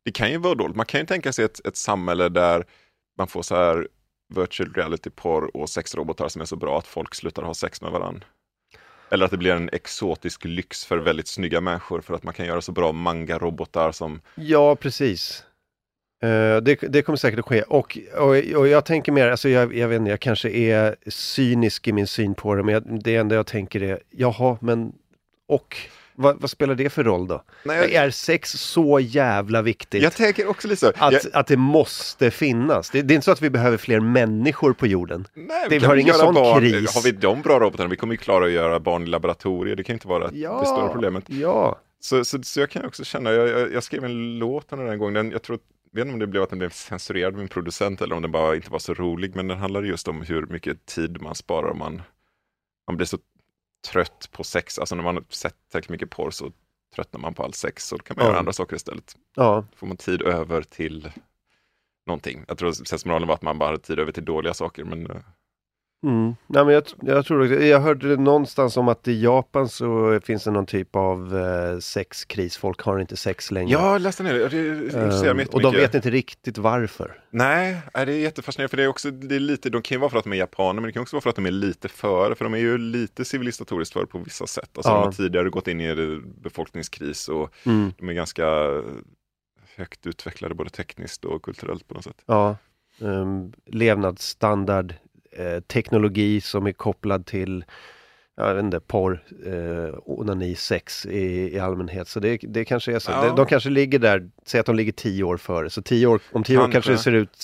det 0.06 0.12
kan 0.12 0.32
ju 0.32 0.38
vara 0.38 0.56
dåligt. 0.56 0.76
Man 0.76 0.86
kan 0.86 1.00
ju 1.00 1.06
tänka 1.06 1.34
sig 1.34 1.46
ett, 1.46 1.68
ett 1.68 1.78
samhälle 1.78 2.30
där 2.30 2.66
man 3.18 3.28
får 3.28 3.42
så 3.42 3.56
här 3.56 3.88
virtual 4.36 4.74
reality-porr 4.74 5.58
och 5.58 5.70
sexrobotar 5.70 6.28
som 6.28 6.42
är 6.42 6.46
så 6.46 6.56
bra 6.56 6.78
att 6.78 6.88
folk 6.88 7.16
slutar 7.16 7.44
ha 7.44 7.54
sex 7.54 7.82
med 7.82 7.92
varandra. 7.92 8.26
Eller 9.12 9.26
att 9.26 9.32
det 9.32 9.38
blir 9.38 9.52
en 9.52 9.70
exotisk 9.74 10.46
lyx 10.46 10.86
för 10.86 10.98
väldigt 10.98 11.28
snygga 11.28 11.62
människor 11.62 12.02
för 12.02 12.14
att 12.14 12.24
man 12.24 12.34
kan 12.34 12.46
göra 12.46 12.62
så 12.62 12.72
bra 12.72 12.92
manga-robotar 12.92 13.92
som... 13.92 14.22
Ja, 14.36 14.76
precis. 14.76 15.44
Uh, 16.24 16.58
det, 16.58 16.76
det 16.90 17.02
kommer 17.02 17.18
säkert 17.18 17.40
att 17.40 17.46
ske. 17.46 17.62
Och, 17.62 17.98
och, 18.18 18.30
och 18.30 18.68
jag 18.68 18.86
tänker 18.86 19.12
mer, 19.12 19.28
alltså 19.28 19.50
jag, 19.50 19.76
jag 19.76 19.88
vet 19.88 20.00
inte, 20.00 20.12
jag 20.12 20.20
kanske 20.20 20.50
är 20.50 20.96
cynisk 21.08 21.88
i 21.88 21.92
min 21.92 22.08
syn 22.08 22.36
på 22.36 22.56
det, 22.56 22.64
men 22.64 22.74
jag, 22.74 23.04
det 23.04 23.16
enda 23.16 23.36
jag 23.36 23.48
tänker 23.48 23.84
är, 23.84 24.00
jaha, 24.10 24.58
men 24.62 24.94
och? 25.48 25.78
Vad, 26.16 26.42
vad 26.42 26.50
spelar 26.50 26.76
det 26.76 26.90
för 26.90 27.04
roll 27.04 27.28
då? 27.28 27.44
Nej, 27.66 27.96
Är 27.96 28.10
sex 28.10 28.52
så 28.52 29.00
jävla 29.00 29.62
viktigt? 29.62 30.04
jag 30.04 30.14
tänker 30.14 30.48
också 30.48 30.68
lite 30.68 30.80
så. 30.80 30.88
att, 30.96 31.14
jag, 31.14 31.22
att 31.34 31.48
det 31.48 31.58
måste 31.58 32.32
finnas. 32.32 32.90
Det, 32.90 33.02
det 33.02 33.14
är 33.14 33.16
inte 33.16 33.26
så 33.26 33.32
att 33.32 33.42
vi 33.42 33.50
behöver 33.50 33.78
fler 33.78 34.00
människor 34.00 34.74
på 34.74 34.88
jorden. 34.88 35.28
nej, 35.34 35.66
det 35.70 35.80
kan 35.80 35.88
har 35.90 35.96
vi 35.96 36.02
ingen 36.02 36.14
sån 36.14 36.34
barn, 36.34 36.60
kris. 36.60 36.96
Har 36.96 37.02
vi 37.02 37.12
de 37.12 37.42
bra 37.42 37.60
robotarna, 37.60 37.90
vi 37.90 37.96
kommer 37.96 38.14
ju 38.14 38.18
klara 38.18 38.46
att 38.46 38.52
göra 38.52 38.80
barn 38.80 39.04
i 39.04 39.06
laboratorier. 39.06 39.76
Det 39.76 39.84
kan 39.84 39.94
inte 39.94 40.08
vara 40.08 40.28
det 40.28 40.66
stora 40.66 40.90
problemet. 40.90 41.24
Ja, 41.28 41.80
Så, 42.00 42.26
så, 42.26 42.44
så 42.44 42.60
jag 42.60 42.70
kan 42.70 42.86
också 42.86 43.04
känna, 43.04 43.32
jag, 43.32 43.50
jag, 43.50 43.74
jag 43.74 43.84
skrev 43.84 44.06
en 44.06 44.40
låt 44.40 44.70
den 44.70 44.98
gången, 45.00 45.14
den, 45.14 45.32
jag 45.32 45.42
tror, 45.42 45.60
jag 45.92 46.00
vet 46.00 46.06
inte 46.06 46.14
om 46.14 46.20
det 46.20 46.28
blev 46.28 46.44
att 46.44 46.50
den 46.50 46.60
blev 46.60 46.70
censurerad 46.70 47.34
av 47.34 47.40
min 47.40 47.48
producent 47.48 48.02
eller 48.02 48.16
om 48.16 48.22
den 48.22 48.32
bara 48.32 48.56
inte 48.56 48.72
var 48.72 48.80
så 48.80 48.94
rolig, 48.94 49.36
men 49.36 49.48
den 49.48 49.58
handlade 49.58 49.88
just 49.88 50.08
om 50.08 50.22
hur 50.22 50.46
mycket 50.46 50.86
tid 50.86 51.22
man 51.22 51.36
sparar 51.36 51.70
om 51.72 51.78
man, 51.78 52.02
man 52.88 52.98
blir 52.98 53.08
så 53.08 53.18
trött 53.88 54.30
på 54.32 54.44
sex, 54.44 54.80
alltså 54.80 54.96
när 54.96 55.04
man 55.04 55.16
har 55.16 55.24
sett 55.30 55.56
tillräckligt 55.70 55.90
mycket 55.90 56.10
porr 56.10 56.32
så 56.32 56.52
tröttnar 56.96 57.20
man 57.22 57.34
på 57.34 57.44
all 57.44 57.54
sex, 57.54 57.88
så 57.88 57.98
då 57.98 58.04
kan 58.04 58.16
man 58.18 58.26
Ja. 58.26 58.30
göra 58.32 58.40
andra 58.40 58.54
saker 58.54 58.76
istället. 58.76 59.16
ja, 59.36 59.66
får 59.76 59.88
man 59.88 59.98
tid 59.98 60.22
över 60.22 60.62
till 60.62 61.12
någonting. 62.08 62.46
Jag 62.48 62.58
tror 62.58 62.72
sensmoralen 62.72 63.28
var 63.28 63.36
att 63.36 63.42
man 63.42 63.58
bara 63.58 63.66
hade 63.70 63.80
tid 63.84 64.00
över 64.00 64.12
till 64.12 64.26
dåliga 64.26 64.54
saker, 64.54 64.84
men 64.84 65.12
eh, 65.12 65.18
Mm. 66.04 66.36
Nej, 66.48 66.66
men 66.66 66.74
jag, 66.74 66.84
jag 67.02 67.26
tror 67.26 67.42
också, 67.44 67.56
jag 67.56 67.80
hörde 67.80 68.18
någonstans 68.18 68.78
om 68.78 68.88
att 68.88 69.08
i 69.08 69.22
Japan 69.24 69.70
så 69.70 70.20
finns 70.24 70.44
det 70.44 70.52
någon 70.52 70.66
typ 70.66 70.96
av 70.96 71.38
eh, 71.38 71.80
sexkris. 71.80 72.58
Folk 72.58 72.82
har 72.82 73.00
inte 73.00 73.18
sex 73.18 73.52
längre. 73.52 73.72
ja, 73.72 73.92
jag 73.92 74.02
läste 74.02 74.24
ner 74.24 74.34
det. 74.34 74.50
Det 74.50 75.30
Ehm, 75.30 75.48
och 75.52 75.62
de 75.62 75.74
vet 75.76 75.96
inte 75.96 76.10
riktigt 76.10 76.58
varför. 76.58 77.20
Nej, 77.30 77.78
det 77.94 78.00
är 78.00 78.08
jättefascinerande 78.08 78.70
för 78.70 78.78
det 78.78 78.84
är 78.84 78.88
också, 78.88 79.12
det 79.12 79.36
är 79.36 79.40
lite, 79.40 79.70
de 79.70 79.82
kan 79.82 79.96
ju 79.96 80.00
vara 80.00 80.10
för 80.10 80.18
att 80.18 80.24
de 80.24 80.34
är 80.34 80.38
japaner 80.38 80.74
men 80.82 80.84
det 80.84 80.92
kan 80.92 81.02
också 81.02 81.16
vara 81.16 81.22
för 81.22 81.30
att 81.30 81.36
de 81.36 81.46
är 81.46 81.52
lite 81.52 81.90
före, 81.90 82.36
för 82.36 82.46
de 82.46 82.54
är 82.54 82.58
ju 82.58 82.78
lite 82.78 83.26
civilisatoriskt 83.26 83.94
före 83.94 84.06
på 84.06 84.18
vissa 84.18 84.48
sätt. 84.48 84.70
Alltså 84.76 84.92
Ja. 84.92 84.96
de 84.96 85.04
har 85.06 85.12
tidigare 85.12 85.50
gått 85.50 85.68
in 85.68 85.82
i 85.82 86.20
befolkningskris 86.42 87.30
och 87.30 87.50
Mm. 87.66 87.94
de 87.98 88.10
är 88.10 88.14
ganska 88.14 88.46
högt 89.76 90.08
utvecklade 90.08 90.56
både 90.56 90.70
tekniskt 90.70 91.26
och 91.26 91.42
kulturellt 91.42 91.88
på 91.88 91.94
något 91.94 92.04
sätt. 92.04 92.22
Ja, 92.26 92.56
um, 93.00 93.54
levnadsstandard, 93.66 94.94
eh, 95.38 95.60
teknologi 95.60 96.42
som 96.42 96.68
är 96.68 96.72
kopplad 96.72 97.26
till 97.26 97.66
jag 98.38 98.54
vet 98.56 98.64
inte, 98.64 98.80
porr, 98.80 99.24
eh, 99.46 99.94
onani, 100.06 100.56
sex 100.56 101.06
i, 101.06 101.56
i 101.56 101.60
allmänhet. 101.60 102.08
Så 102.08 102.20
det, 102.20 102.40
det 102.44 102.66
kanske 102.66 102.96
är 102.96 103.00
så. 103.00 103.12
Ja. 103.12 103.26
De, 103.26 103.36
de 103.36 103.46
kanske 103.46 103.70
ligger 103.70 104.00
där, 104.00 104.30
säg 104.46 104.60
att 104.60 104.66
de 104.66 104.76
ligger 104.76 104.92
tio 104.92 105.24
år 105.24 105.38
före. 105.38 105.70
Så 105.70 105.82
tio 105.82 106.08
år, 106.08 106.22
om 106.32 106.44
tio 106.44 106.58
år 106.58 106.62
Kanske. 106.62 106.74
kanske 106.74 106.92
det 106.92 106.98
ser 106.98 107.12
ut 107.12 107.38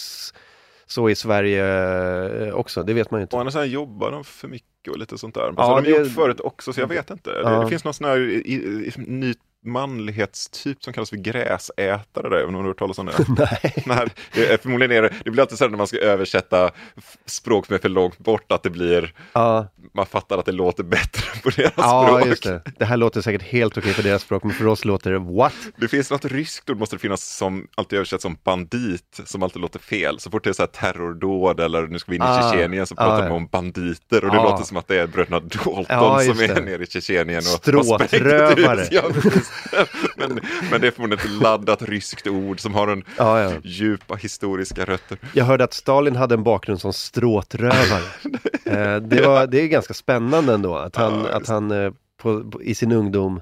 så 0.86 1.10
i 1.10 1.15
Sverige 1.15 1.65
eh, 2.47 2.54
också. 2.54 2.84
Det 2.84 2.93
vet 2.93 3.12
man 3.12 3.19
ju 3.19 3.21
inte. 3.21 3.36
Å 3.36 3.39
andra 3.39 3.52
sidan 3.52 3.69
jobbar 3.69 4.12
de 4.12 4.23
för 4.23 4.47
mycket 4.47 4.91
och 4.91 4.97
lite 4.97 5.17
sånt 5.17 5.36
där. 5.36 5.54
Ja, 5.58 5.76
de 5.82 5.84
det- 5.84 5.97
har 5.97 6.04
gjort 6.04 6.13
förut 6.13 6.39
också 6.39 6.73
så 6.73 6.82
jag 6.82 6.88
vet 6.88 7.10
inte. 7.10 7.32
Det, 7.32 7.41
Ja. 7.41 7.60
det 7.63 7.69
finns 7.69 7.84
någon 7.84 7.93
sån 7.93 8.08
här 8.08 8.19
i, 8.19 8.54
i, 8.54 8.91
ny 8.97 9.34
manlighetstyp 9.68 10.84
som 10.84 10.94
kallas 10.94 11.10
för 11.10 11.18
gräsätare 11.18 12.30
där, 12.30 12.38
även 12.38 12.46
om 12.46 12.54
du 12.54 12.58
har 12.58 12.68
hört 12.68 12.80
talas 12.80 12.98
om 13.00 13.06
det. 13.06 13.14
Nej. 13.38 13.84
Nej, 13.86 14.08
det, 14.34 14.54
är, 14.54 14.58
förmodligen 14.58 14.92
är 14.98 15.02
det, 15.02 15.14
det 15.26 15.32
blir 15.32 15.42
alltid 15.42 15.58
så 15.58 15.68
när 15.68 15.78
man 15.78 15.88
ska 15.88 15.98
översätta 15.98 16.72
språk 17.26 17.66
som 17.66 17.76
är 17.76 17.80
för 17.80 17.90
långt 17.90 18.18
bort, 18.18 18.52
att 18.52 18.64
det 18.64 18.70
blir, 18.70 19.14
Ja, 19.34 19.68
man 19.94 20.06
fattar 20.06 20.38
att 20.38 20.46
det 20.46 20.52
låter 20.52 20.84
bättre 20.84 21.40
på 21.44 21.50
deras 21.50 21.74
ja 21.78 22.08
språk. 22.08 22.26
just 22.28 22.44
det. 22.44 22.62
Det 22.78 22.86
här 22.86 22.98
låter 22.98 23.22
säkert 23.22 23.42
helt 23.44 23.78
okej 23.78 23.94
på 23.94 24.02
deras 24.02 24.22
språk, 24.22 24.44
men 24.44 24.54
för 24.54 24.68
oss 24.68 24.86
låter 24.86 25.12
det 25.12 25.20
what? 25.20 25.54
Det 25.78 25.88
finns 25.88 26.12
något 26.12 26.26
ryskt 26.26 26.70
ord 26.70 26.78
måste 26.80 26.96
det 26.96 27.00
finnas 27.00 27.36
som 27.38 27.68
alltid 27.76 27.98
översätts 27.98 28.22
som 28.22 28.38
bandit, 28.44 29.20
som 29.26 29.44
alltid 29.44 29.62
låter 29.62 29.80
fel. 29.80 30.20
Så 30.20 30.32
fort 30.32 30.44
det 30.44 30.50
är 30.50 30.54
så 30.54 30.62
här 30.62 30.68
terrordåd 30.68 31.60
eller 31.60 31.88
nu 31.88 32.00
ska 32.00 32.12
vi 32.12 32.16
in 32.16 32.24
i 32.24 32.26
Ah, 32.26 32.52
Tjetjenien 32.52 32.88
så 32.88 32.96
ah, 32.98 33.04
pratar 33.06 33.24
man 33.24 33.32
om 33.32 33.48
banditer 33.48 34.26
och 34.26 34.32
det 34.32 34.40
Ah. 34.40 34.44
låter 34.44 34.64
som 34.64 34.78
att 34.78 34.88
det 34.88 35.00
är 35.00 35.08
bröderna 35.08 35.40
Dalton 35.40 35.86
som 36.36 36.40
är 36.40 36.56
det. 36.56 36.62
nere 36.62 36.84
i 36.84 36.88
Tjetjenien 36.88 37.42
Stråtrövare. 37.42 38.82
ut. 38.82 38.88
Ja, 38.92 39.02
precis. 39.14 39.52
men, 40.17 40.39
men 40.72 40.82
det 40.82 40.88
är 40.88 40.91
förmodligen 40.91 41.26
ett 41.26 41.41
laddat 41.41 41.82
ryskt 41.82 42.28
ord 42.28 42.60
som 42.60 42.74
har 42.74 42.88
en 42.88 43.04
Ja, 43.17 43.41
ja. 43.41 43.52
djupa 43.63 44.15
historiska 44.15 44.86
rötter. 44.86 45.17
Jag 45.34 45.46
hörde 45.46 45.63
att 45.63 45.74
Stalin 45.74 46.15
hade 46.15 46.36
en 46.36 46.43
bakgrund 46.43 46.82
som 46.82 46.93
stråtrövare. 46.93 48.04
eh, 48.65 48.96
det, 49.02 49.28
var, 49.28 49.48
det 49.48 49.62
är 49.62 49.67
ganska 49.67 49.93
spännande 49.93 50.54
ändå 50.54 50.76
att 50.76 50.96
han, 50.96 51.13
Ja, 51.26 51.32
att 51.32 51.48
han 51.48 51.72
eh, 51.72 51.91
på, 52.17 52.52
på, 52.52 52.63
i 52.63 52.76
sin 52.76 52.91
ungdom 52.91 53.41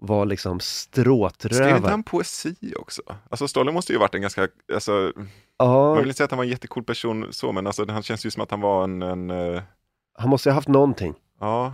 var 0.00 0.26
liksom 0.26 0.60
Skrev 0.60 1.06
inte 1.06 1.48
stråtrövare. 1.48 1.90
han 1.90 2.02
poesi 2.02 2.54
också? 2.78 3.02
Alltså 3.30 3.48
Stalin 3.48 3.74
måste 3.74 3.92
ju 3.92 3.98
varit 3.98 4.14
en 4.14 4.20
ganska, 4.22 4.48
alltså, 4.74 5.12
man 5.58 5.96
vill 5.96 6.06
inte 6.06 6.16
säga 6.16 6.24
att 6.24 6.30
han 6.30 6.38
var 6.38 6.44
en 6.44 6.50
jättecool 6.50 6.84
person 6.84 7.26
så, 7.30 7.52
men 7.52 7.66
alltså, 7.66 7.90
han 7.90 8.02
känns 8.02 8.26
ju 8.26 8.30
som 8.30 8.42
att 8.42 8.50
han 8.50 8.60
var 8.60 8.84
en, 8.84 9.02
en 9.02 9.30
eh, 9.30 9.62
han 10.18 10.30
måste 10.30 10.50
ha 10.50 10.54
haft 10.54 10.68
någonting. 10.68 11.14
ja, 11.40 11.72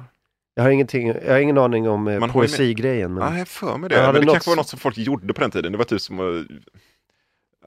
Jag 0.58 0.64
har, 0.64 0.70
ingenting, 0.70 1.06
jag 1.08 1.32
har 1.32 1.38
ingen 1.38 1.58
aning 1.58 1.88
om 1.88 2.08
eh, 2.08 2.14
ju 2.14 2.20
med- 2.20 2.32
poesigrejen. 2.32 3.14
Men... 3.14 3.32
Ja, 3.32 3.38
jag 3.38 3.48
för 3.48 3.76
mig 3.78 3.90
det. 3.90 3.96
Men 3.96 4.14
det 4.14 4.20
är 4.20 4.22
kanske 4.22 4.34
något- 4.34 4.46
var 4.46 4.56
något 4.56 4.68
som 4.68 4.78
folk 4.78 4.98
gjorde 4.98 5.34
på 5.34 5.40
den 5.40 5.50
tiden. 5.50 5.72
Det 5.72 5.78
var 5.78 5.84
typ 5.84 6.00
som 6.00 6.20
att 6.20 6.46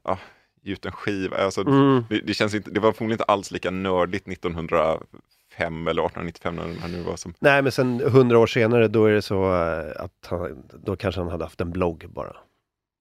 ja, 0.03 0.17
ge 0.61 0.73
ut 0.73 0.85
en 0.85 0.91
skiva. 0.91 1.37
Alltså, 1.37 1.61
Mm. 1.61 2.03
det, 2.09 2.19
det, 2.19 2.33
känns 2.33 2.53
inte, 2.53 2.71
det 2.71 2.79
var 2.79 2.91
förmodligen 2.91 3.15
inte 3.15 3.23
alls 3.23 3.51
lika 3.51 3.71
nördigt 3.71 4.27
1905 4.27 5.87
eller 5.87 6.05
1895 6.05 6.55
när 6.55 6.87
nu 6.87 7.01
var 7.03 7.15
som... 7.15 7.33
Nej, 7.39 7.61
men 7.61 7.71
sen 7.71 7.99
hundra 8.11 8.39
år 8.39 8.47
senare 8.47 8.87
då 8.87 9.05
är 9.05 9.11
det 9.13 9.21
så 9.21 9.43
eh, 9.55 10.03
att 10.03 10.27
han, 10.27 10.63
då 10.83 10.95
kanske 10.95 11.21
han 11.21 11.29
hade 11.29 11.43
haft 11.43 11.61
en 11.61 11.71
blogg 11.71 12.05
bara. 12.09 12.35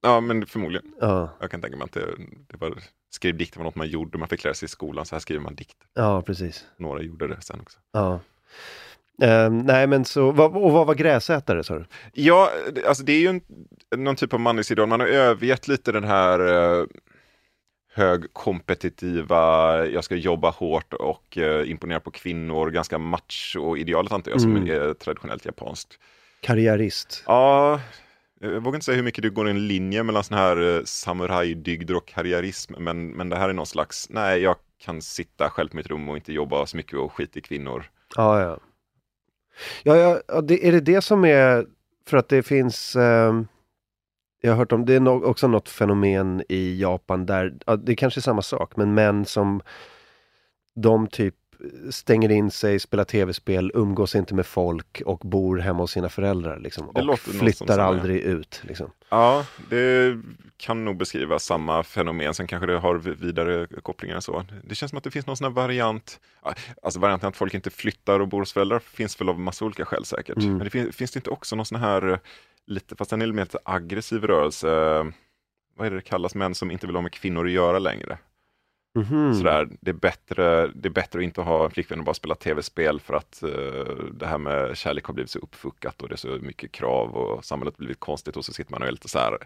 Ja, 0.01 0.21
men 0.21 0.45
förmodligen. 0.45 0.93
Ja, 1.01 1.29
Jag 1.39 1.51
kan 1.51 1.61
tänka 1.61 1.77
mig 1.77 1.85
att 1.85 1.91
det, 1.91 2.05
det 2.47 2.57
var, 2.57 2.73
skrev 3.13 3.37
dikter 3.37 3.57
var 3.59 3.63
något 3.65 3.75
man 3.75 3.87
gjorde. 3.87 4.17
Man 4.17 4.27
fick 4.27 4.43
lära 4.43 4.53
sig 4.53 4.65
i 4.65 4.69
skolan, 4.69 5.05
så 5.05 5.15
här 5.15 5.19
skriver 5.19 5.41
man 5.43 5.55
dikter. 5.55 5.87
ja 5.93 6.21
precis. 6.21 6.65
Några 6.77 7.01
gjorde 7.01 7.27
det 7.27 7.41
sen 7.41 7.59
också. 7.61 7.79
Ja. 7.91 8.19
Ehm, 9.21 9.57
nej, 9.57 9.87
men 9.87 10.05
så, 10.05 10.27
och 10.27 10.35
vad 10.71 10.87
var 10.87 10.95
gräsätare 10.95 11.63
sa 11.63 11.75
du? 11.79 11.85
Ja, 12.13 12.49
det- 12.73 12.85
alltså 12.87 13.03
det 13.03 13.11
är 13.13 13.19
ju 13.19 13.27
en, 13.27 13.41
någon 14.03 14.15
typ 14.15 14.33
av 14.33 14.39
manlighetsidol. 14.39 14.87
Man 14.87 14.99
har 14.99 15.07
övergett 15.07 15.67
lite 15.67 15.91
den 15.91 16.03
här 16.03 16.39
eh, 16.79 16.85
högkompetitiva, 17.93 19.85
jag 19.85 20.03
ska 20.03 20.15
jobba 20.15 20.49
hårt 20.49 20.93
och 20.93 21.37
eh, 21.37 21.69
imponera 21.71 21.99
på 21.99 22.11
kvinnor, 22.11 22.69
ganska 22.71 22.97
macho-idealet 22.97 24.11
antar 24.11 24.31
jag, 24.31 24.41
som 24.41 24.55
Mm. 24.55 24.69
är 24.69 24.93
traditionellt 24.93 25.45
japanskt. 25.45 25.99
Karriärist. 26.41 27.23
Ja, 27.27 27.79
jag 28.39 28.49
vågar 28.61 28.75
inte 28.77 28.85
säga 28.85 28.95
hur 28.95 29.03
mycket 29.03 29.21
det 29.21 29.29
går 29.29 29.47
en 29.49 29.67
linje 29.67 30.03
mellan 30.03 30.23
sån 30.23 30.37
här 30.37 30.75
eh, 30.77 30.81
samurajdygder 30.85 31.95
och 31.95 32.07
karriärism, 32.07 32.73
men, 32.79 33.07
men 33.09 33.29
det 33.29 33.35
här 33.35 33.49
är 33.49 33.53
någon 33.53 33.65
slags, 33.65 34.07
nej, 34.09 34.41
jag 34.41 34.55
kan 34.83 35.01
sitta 35.01 35.49
själv 35.49 35.69
på 35.69 35.75
mitt 35.75 35.87
rum 35.87 36.09
och 36.09 36.15
inte 36.17 36.33
jobba 36.33 36.65
så 36.65 36.77
mycket 36.77 36.99
och 36.99 37.13
skita 37.13 37.39
i 37.39 37.41
kvinnor. 37.41 37.83
Ja, 38.15 38.41
ja. 38.41 38.57
Ja, 39.83 39.95
ja, 39.95 40.21
ja 40.27 40.41
det, 40.41 40.67
är 40.67 40.71
det 40.71 40.79
det 40.81 41.01
som 41.01 41.25
är, 41.25 41.65
för 42.07 42.17
att 42.17 42.29
det 42.29 42.43
finns, 42.43 42.95
eh, 42.95 43.41
jag 44.41 44.51
har 44.51 44.57
hört 44.57 44.71
om, 44.71 44.85
det 44.85 44.93
är 44.93 44.99
no, 44.99 45.23
också 45.25 45.47
något 45.47 45.69
fenomen 45.69 46.43
i 46.49 46.81
Japan 46.81 47.25
där, 47.25 47.53
ja, 47.65 47.75
det 47.75 47.91
är 47.91 47.95
kanske 47.95 48.19
är 48.19 48.21
samma 48.21 48.41
sak, 48.41 48.75
men 48.75 48.93
män 48.93 49.25
som 49.25 49.61
de 50.75 51.07
typ 51.07 51.35
stänger 51.89 52.31
in 52.31 52.51
sig, 52.51 52.79
spelar 52.79 53.03
tv-spel, 53.03 53.71
umgås 53.73 54.15
inte 54.15 54.35
med 54.35 54.45
folk 54.45 55.01
och 55.05 55.19
bor 55.19 55.57
hemma 55.57 55.83
hos 55.83 55.91
sina 55.91 56.09
föräldrar 56.09 56.59
liksom. 56.59 56.89
Och 56.89 57.19
flyttar 57.19 57.79
aldrig 57.79 58.21
ut. 58.21 58.61
Liksom. 58.67 58.91
Ja, 59.09 59.45
det 59.69 60.17
kan 60.57 60.85
nog 60.85 60.97
beskriva 60.97 61.39
samma 61.39 61.83
fenomen. 61.83 62.33
Sen 62.33 62.47
kanske 62.47 62.67
det 62.67 62.77
har 62.77 62.95
vidare 62.95 63.67
kopplingar 63.81 64.15
än 64.15 64.21
så. 64.21 64.45
Det 64.63 64.75
känns 64.75 64.89
som 64.89 64.97
att 64.97 65.03
det 65.03 65.11
finns 65.11 65.27
någon 65.27 65.37
sån 65.37 65.45
här 65.45 65.51
variant. 65.51 66.19
Alltså 66.81 66.99
varianten 66.99 67.29
att 67.29 67.37
folk 67.37 67.53
inte 67.53 67.69
flyttar 67.69 68.19
och 68.19 68.27
bor 68.27 68.39
hos 68.39 68.53
föräldrar 68.53 68.79
finns 68.79 69.21
väl 69.21 69.29
av 69.29 69.39
massa 69.39 69.65
olika 69.65 69.85
skäl 69.85 70.05
säkert. 70.05 70.37
Mm. 70.37 70.57
Men 70.57 70.63
det 70.63 70.69
finns, 70.69 70.95
finns 70.95 71.11
det 71.11 71.17
inte 71.17 71.29
också 71.29 71.55
någon 71.55 71.65
sån 71.65 71.79
här, 71.79 72.11
eh, 72.11 72.17
lite, 72.67 72.95
fast 72.95 73.09
den 73.09 73.21
är 73.21 73.27
mer 73.27 73.43
lite 73.43 73.59
aggressiv 73.65 74.23
rörelse. 74.23 74.67
Vad 75.77 75.87
är 75.87 75.91
det 75.91 75.95
det 75.95 76.01
kallas? 76.01 76.35
Män 76.35 76.55
som 76.55 76.71
inte 76.71 76.87
vill 76.87 76.95
ha 76.95 77.01
med 77.01 77.11
kvinnor 77.11 77.45
att 77.45 77.51
göra 77.51 77.79
längre. 77.79 78.17
Mhm. 78.93 79.33
Sådär, 79.33 79.69
det, 79.81 79.91
är 79.91 79.95
bättre, 79.95 80.67
det 80.67 80.87
är 80.87 80.93
bättre 80.93 81.19
att 81.19 81.23
inte 81.23 81.41
ha 81.41 81.65
en 81.65 81.71
flickvän 81.71 81.99
och 81.99 82.05
bara 82.05 82.13
spela 82.13 82.35
tv-spel 82.35 82.99
för 82.99 83.13
att 83.13 83.43
uh, 83.43 84.05
det 84.13 84.25
här 84.27 84.37
med 84.37 84.77
kärlek 84.77 85.05
har 85.05 85.13
blivit 85.13 85.31
så 85.31 85.39
uppfuckat 85.39 86.01
och 86.01 86.09
det 86.09 86.15
är 86.15 86.17
så 86.17 86.27
mycket 86.27 86.71
krav 86.71 87.17
och 87.17 87.45
samhället 87.45 87.73
har 87.73 87.79
blivit 87.79 87.99
konstigt 87.99 88.37
och 88.37 88.45
så 88.45 88.53
sitter 88.53 88.71
man 88.71 88.81
och 88.81 88.87
är 88.87 88.91
lite 88.91 89.09
så 89.09 89.19
här 89.19 89.37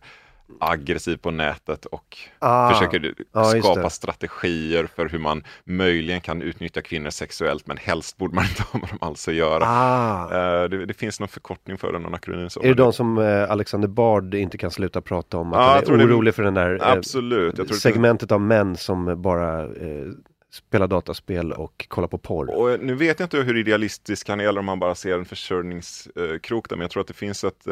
aggressiv 0.60 1.18
på 1.18 1.32
nätet 1.32 1.86
och 1.86 2.18
Ah, 2.40 2.70
försöker 2.74 3.00
just 3.00 3.64
skapa 3.66 3.82
det. 3.82 3.90
strategier 3.90 4.88
för 4.96 5.10
hur 5.10 5.20
man 5.20 5.44
möjligen 5.64 6.22
kan 6.22 6.42
utnyttja 6.42 6.82
kvinnor 6.82 7.10
sexuellt 7.10 7.68
men 7.68 7.78
helst 7.78 8.18
borde 8.18 8.36
man 8.36 8.44
inte 8.50 8.64
ha 8.64 8.80
med 8.80 8.90
dem 8.90 8.98
alls 9.02 9.28
att 9.28 9.34
göra. 9.34 9.64
ah. 9.66 10.62
Eh, 10.64 10.70
det, 10.70 10.86
det 10.86 10.94
finns 10.94 11.20
någon 11.20 11.30
förkortning 11.30 11.78
för 11.78 11.92
det, 11.94 12.00
någon 12.00 12.14
akronym. 12.14 12.50
Så. 12.50 12.62
Är 12.64 12.68
det 12.68 12.74
de 12.74 12.94
som 12.94 13.18
eh, 13.18 13.52
Alexander 13.52 13.88
Bard 13.88 14.34
inte 14.34 14.58
kan 14.58 14.72
sluta 14.72 15.02
prata 15.02 15.38
om? 15.38 15.54
Att 15.54 15.60
jag 15.60 15.92
han 15.92 16.02
är 16.02 16.08
det- 16.08 16.14
orolig 16.14 16.36
för 16.36 16.44
den 16.44 16.54
där 16.54 16.76
eh, 16.82 16.92
Absolut. 16.92 17.56
Tror 17.56 17.66
det 17.66 17.74
segmentet 17.74 18.32
av 18.32 18.42
män 18.42 18.76
som 18.78 19.22
bara 19.22 19.62
eh, 19.64 20.06
spelar 20.52 20.88
dataspel 20.88 21.52
och 21.54 21.86
kollar 21.88 22.08
på 22.08 22.18
porr. 22.18 22.56
Och 22.58 22.80
nu 22.80 22.96
vet 22.96 23.20
jag 23.20 23.26
inte 23.26 23.38
hur 23.38 23.58
idealistisk 23.58 24.30
han 24.30 24.40
är 24.40 24.48
eller 24.48 24.60
om 24.60 24.68
han 24.68 24.80
bara 24.80 24.96
ser 24.96 25.14
en 25.18 25.26
försörjningskrok 25.26 26.70
där, 26.70 26.76
men 26.76 26.82
jag 26.82 26.92
tror 26.92 27.02
att 27.02 27.08
det 27.08 27.14
finns 27.14 27.44
ett, 27.44 27.68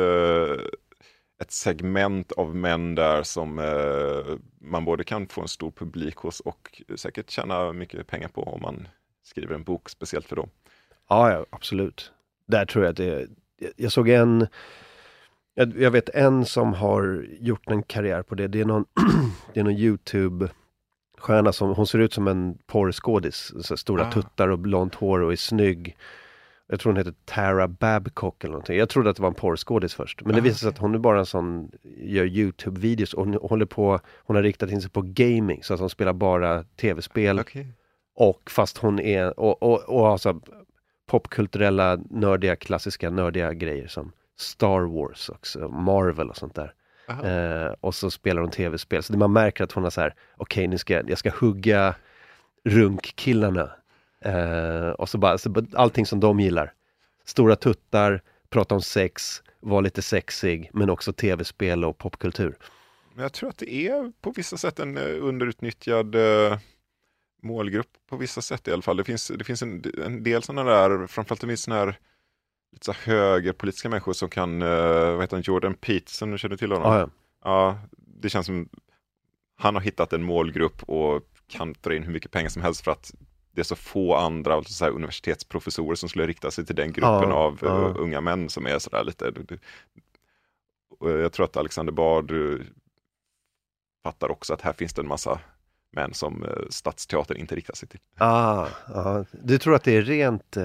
ett 1.41 1.51
segment 1.51 2.31
av 2.31 2.55
män 2.55 2.95
där 2.95 3.23
som 3.23 3.59
eh, 3.59 4.37
man 4.61 4.85
både 4.85 5.03
kan 5.03 5.27
få 5.27 5.41
en 5.41 5.47
stor 5.47 5.71
publik 5.71 6.15
hos 6.15 6.39
och 6.39 6.81
säkert 6.95 7.29
tjäna 7.29 7.73
mycket 7.73 8.07
pengar 8.07 8.27
på 8.27 8.43
om 8.43 8.61
man 8.61 8.87
skriver 9.23 9.55
en 9.55 9.63
bok 9.63 9.89
speciellt 9.89 10.25
för 10.25 10.35
dem. 10.35 10.49
Ja, 11.09 11.31
ja, 11.31 11.45
absolut. 11.49 12.11
Där 12.45 12.65
tror 12.65 12.85
jag 12.85 12.91
att 12.91 12.97
det 12.97 13.27
jag- 13.77 13.91
såg 13.91 14.09
en 14.09 14.47
jag, 15.55 15.77
jag 15.81 15.91
vet 15.91 16.09
en 16.09 16.45
som 16.45 16.73
har 16.73 17.25
gjort 17.39 17.67
en 17.69 17.83
karriär 17.83 18.21
på 18.23 18.35
det. 18.35 18.47
Det 18.47 18.61
är 18.61 18.65
någon, 18.65 18.85
det 19.53 19.59
är 19.59 19.63
någon 19.63 19.73
Youtube-stjärna 19.77 21.51
som, 21.51 21.69
hon 21.75 21.87
ser 21.87 21.99
ut 21.99 22.13
som 22.13 22.27
en 22.27 22.57
porrskådis. 22.65 23.53
Stora 23.79 24.07
Ah. 24.07 24.11
tuttar 24.11 24.47
och 24.47 24.59
blont 24.59 24.95
hår 24.95 25.19
och 25.19 25.31
är 25.31 25.35
snygg. 25.35 25.97
Jag 26.73 26.79
tror 26.79 26.91
hon 26.91 26.97
heter 26.97 27.13
Tara 27.25 27.67
Babcock 27.67 28.43
eller 28.43 28.51
någonting. 28.51 28.77
Jag 28.77 28.89
trodde 28.89 29.09
att 29.09 29.15
det 29.15 29.21
var 29.21 29.29
en 29.29 29.35
porrskådis 29.35 29.93
först. 29.93 30.21
Men 30.21 30.35
det 30.35 30.41
Ah, 30.41 30.43
visar 30.43 30.57
sig 30.57 30.69
att 30.69 30.77
hon 30.77 30.95
är 30.95 30.99
bara 30.99 31.19
en 31.19 31.25
sån, 31.25 31.71
gör 31.97 32.25
Youtube-videos 32.25 33.13
och 33.13 33.25
hon 33.25 33.33
håller 33.33 33.65
på, 33.65 33.99
hon 34.15 34.35
har 34.35 34.43
riktat 34.43 34.71
in 34.71 34.81
sig 34.81 34.91
på 34.91 35.01
gaming. 35.01 35.63
Så 35.63 35.73
att 35.73 35.79
hon 35.79 35.89
spelar 35.89 36.13
bara 36.13 36.63
tv-spel. 36.63 37.39
Okej. 37.39 37.67
Och 38.15 38.51
fast 38.51 38.77
hon 38.77 38.99
är, 38.99 39.39
och, 39.39 39.63
och, 39.63 39.79
och 39.89 40.07
alltså 40.07 40.41
popkulturella, 41.05 41.99
nördiga, 42.09 42.55
klassiska, 42.55 43.09
nördiga 43.09 43.53
grejer 43.53 43.87
som 43.87 44.11
Star 44.37 44.81
Wars 44.81 45.29
också, 45.29 45.69
Marvel 45.69 46.29
och 46.29 46.37
sånt 46.37 46.55
där. 46.55 46.73
Eh, 47.07 47.73
och 47.81 47.95
så 47.95 48.11
spelar 48.11 48.41
hon 48.41 48.51
tv-spel. 48.51 49.03
Så 49.03 49.17
man 49.17 49.33
märker 49.33 49.63
att 49.63 49.71
hon 49.71 49.83
har 49.83 49.91
så 49.91 50.01
här, 50.01 50.13
okej 50.37 50.67
nu 50.67 50.77
ska 50.77 50.93
jag 50.93 51.17
ska 51.17 51.31
hugga 51.39 51.95
runkkillarna. 52.65 53.71
Eh, 54.25 54.89
och 54.89 55.09
så 55.09 55.17
bara, 55.17 55.37
så 55.37 55.65
allting 55.73 56.05
som 56.05 56.19
de 56.19 56.39
gillar. 56.39 56.73
Stora 57.25 57.55
tuttar, 57.55 58.21
prata 58.49 58.75
om 58.75 58.81
sex, 58.81 59.43
vara 59.59 59.81
lite 59.81 60.01
sexig, 60.01 60.69
men 60.73 60.89
också 60.89 61.13
tv-spel 61.13 61.85
och 61.85 61.97
popkultur. 61.97 62.57
Men 63.13 63.23
jag 63.23 63.33
tror 63.33 63.49
att 63.49 63.57
det 63.57 63.73
är 63.73 64.11
på 64.21 64.31
vissa 64.31 64.57
sätt 64.57 64.79
en 64.79 64.97
eh, 64.97 65.23
underutnyttjad 65.23 66.15
eh, 66.15 66.57
målgrupp 67.41 67.91
på 68.09 68.17
vissa 68.17 68.41
sätt 68.41 68.67
i 68.67 68.71
alla 68.71 68.81
fall. 68.81 68.97
Det 68.97 69.03
finns, 69.03 69.27
det 69.27 69.43
finns 69.43 69.61
en, 69.61 69.83
en 70.05 70.23
del 70.23 70.43
sådana 70.43 70.71
där, 70.71 71.07
framförallt 71.07 71.41
det 71.41 71.47
finns 71.47 71.63
sådana 71.63 71.85
här 71.85 71.99
lite 72.71 72.85
så 72.85 72.93
högerpolitiska 72.93 73.89
människor 73.89 74.13
som 74.13 74.29
kan, 74.29 74.61
eh, 74.61 74.67
vad 75.11 75.21
heter 75.21 75.35
han, 75.35 75.43
Jordan 75.45 75.73
Peterson, 75.73 76.31
du 76.31 76.37
känner 76.37 76.57
till 76.57 76.71
honom? 76.71 76.93
Ja, 76.93 76.99
ja. 76.99 77.09
Ja, 77.43 77.79
det 77.97 78.29
känns 78.29 78.45
som 78.45 78.69
han 79.55 79.75
har 79.75 79.81
hittat 79.81 80.13
en 80.13 80.23
målgrupp 80.23 80.83
och 80.83 81.23
kan 81.47 81.75
dra 81.81 81.95
in 81.95 82.03
hur 82.03 82.13
mycket 82.13 82.31
pengar 82.31 82.49
som 82.49 82.61
helst 82.61 82.83
för 82.83 82.91
att 82.91 83.13
det 83.55 83.61
är 83.61 83.65
så 83.65 83.75
få 83.75 84.15
andra 84.15 84.53
alltså 84.53 84.73
så 84.73 84.87
universitetsprofessorer 84.87 85.95
som 85.95 86.09
skulle 86.09 86.27
rikta 86.27 86.51
sig 86.51 86.65
till 86.65 86.75
den 86.75 86.91
gruppen 86.91 87.29
Ja, 87.29 87.35
av 87.35 87.53
eh, 87.53 87.69
ja. 87.69 87.93
unga 87.97 88.21
män 88.21 88.49
som 88.49 88.65
är 88.67 88.79
sådär 88.79 89.03
lite. 89.03 89.33
Och 90.99 91.09
jag 91.09 91.33
tror 91.33 91.45
att 91.45 91.57
Alexander 91.57 91.93
Bard 91.93 92.31
eh, 92.31 92.59
fattar 94.03 94.31
också 94.31 94.53
att 94.53 94.61
här 94.61 94.73
finns 94.73 94.93
det 94.93 95.01
en 95.01 95.07
massa 95.07 95.39
män 95.93 96.13
som 96.13 96.43
eh, 96.43 96.49
Stadsteatern 96.69 97.37
inte 97.37 97.55
riktar 97.55 97.73
sig 97.73 97.87
till. 97.89 97.99
Ah, 98.17 98.67
ja. 98.93 99.25
Du 99.31 99.57
tror 99.57 99.75
att 99.75 99.83
det 99.83 99.97
är 99.97 100.01
rent, 100.01 100.57
eh, 100.57 100.63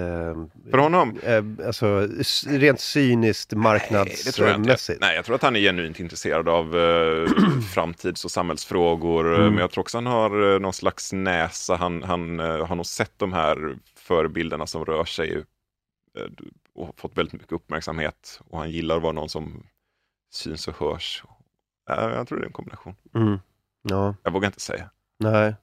För 0.70 0.79
honom? 0.79 1.18
eh, 1.22 1.66
alltså 1.66 2.09
rent 2.47 2.81
cyniskt 2.81 3.53
Nej, 3.53 3.81
det 4.24 4.33
tror 4.33 4.49
jag 4.49 4.59
marknadsmässigt? 4.59 5.01
Nej, 5.01 5.16
jag 5.16 5.24
tror 5.24 5.35
att 5.35 5.43
han 5.43 5.57
är 5.57 5.61
genuint 5.61 6.01
intresserad 6.01 6.49
av 6.49 6.76
eh, 6.79 7.29
framtids 7.74 8.24
och 8.24 8.31
samhällsfrågor. 8.31 9.35
Mm. 9.35 9.47
Men 9.49 9.59
jag 9.59 9.70
tror 9.70 9.83
också 9.83 9.97
han 9.97 10.07
har 10.07 10.55
eh, 10.55 10.59
någon 10.61 10.72
slags 10.72 11.12
näsa. 11.12 11.76
Han, 11.76 12.03
han 12.03 12.41
eh, 12.41 12.66
har 12.66 12.76
nog 12.76 12.87
sett 12.87 13.12
de 13.18 13.33
här 13.33 13.76
förebilderna 13.97 14.66
som 14.66 14.85
rör 14.85 15.05
sig 15.05 15.37
eh, 16.18 16.24
och 16.74 17.01
fått 17.01 17.18
väldigt 17.18 17.33
mycket 17.33 17.53
uppmärksamhet. 17.53 18.41
Och 18.49 18.59
han 18.59 18.70
gillar 18.70 18.97
att 18.97 19.03
vara 19.03 19.12
någon 19.12 19.29
som 19.29 19.66
syns 20.33 20.68
och 20.68 20.76
hörs. 20.81 21.22
Eh, 21.91 22.05
jag 22.05 22.29
tror 22.29 22.39
det 22.39 22.45
är 22.45 22.47
en 22.47 22.53
kombination. 22.53 22.95
Mm. 23.14 23.39
Ja, 23.83 24.14
Jag 24.22 24.31
vågar 24.31 24.47
inte 24.49 24.61
säga. 24.61 24.91
Nej. 25.18 25.54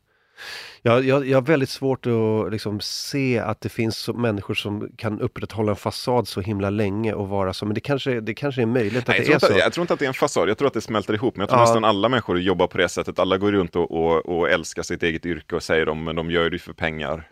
Jag, 0.81 1.05
jag, 1.05 1.27
jag 1.27 1.37
har 1.37 1.41
väldigt 1.41 1.69
svårt 1.69 2.05
att 2.05 2.51
liksom 2.51 2.79
se 2.81 3.39
att 3.39 3.61
det 3.61 3.69
finns 3.69 3.97
så, 3.97 4.13
människor 4.13 4.53
som 4.53 4.89
kan 4.97 5.21
upprätthålla 5.21 5.71
en 5.71 5.75
fasad 5.75 6.27
så 6.27 6.41
himla 6.41 6.69
länge 6.69 7.13
och 7.13 7.27
vara 7.29 7.53
så, 7.53 7.65
men 7.65 7.73
det 7.75 7.81
kanske, 7.81 8.21
det 8.21 8.33
kanske 8.33 8.61
är 8.61 8.65
möjligt 8.65 8.97
att 9.01 9.07
Nej, 9.07 9.19
det 9.19 9.27
är 9.27 9.33
inte, 9.33 9.45
så. 9.45 9.53
jag 9.59 9.73
tror 9.73 9.81
inte 9.83 9.93
att 9.93 9.99
det 9.99 10.05
är 10.05 10.07
en 10.07 10.13
fasad, 10.13 10.49
jag 10.49 10.57
tror 10.57 10.67
att 10.67 10.73
det 10.73 10.81
smälter 10.81 11.13
ihop. 11.13 11.35
Men 11.35 11.41
jag 11.41 11.49
tror 11.49 11.59
Ja. 11.59 11.63
nästan 11.63 11.85
alla 11.85 12.09
människor 12.09 12.39
jobbar 12.39 12.67
på 12.67 12.77
det 12.77 12.89
sättet. 12.89 13.19
Alla 13.19 13.37
går 13.37 13.51
runt 13.51 13.75
och, 13.75 13.91
och, 13.91 14.25
och 14.25 14.49
älskar 14.49 14.83
sitt 14.83 15.03
eget 15.03 15.25
yrke 15.25 15.55
och 15.55 15.63
säger 15.63 15.85
de, 15.85 16.03
men 16.03 16.15
de 16.15 16.31
gör 16.31 16.49
det 16.49 16.59
för 16.59 16.73
pengar. 16.73 17.27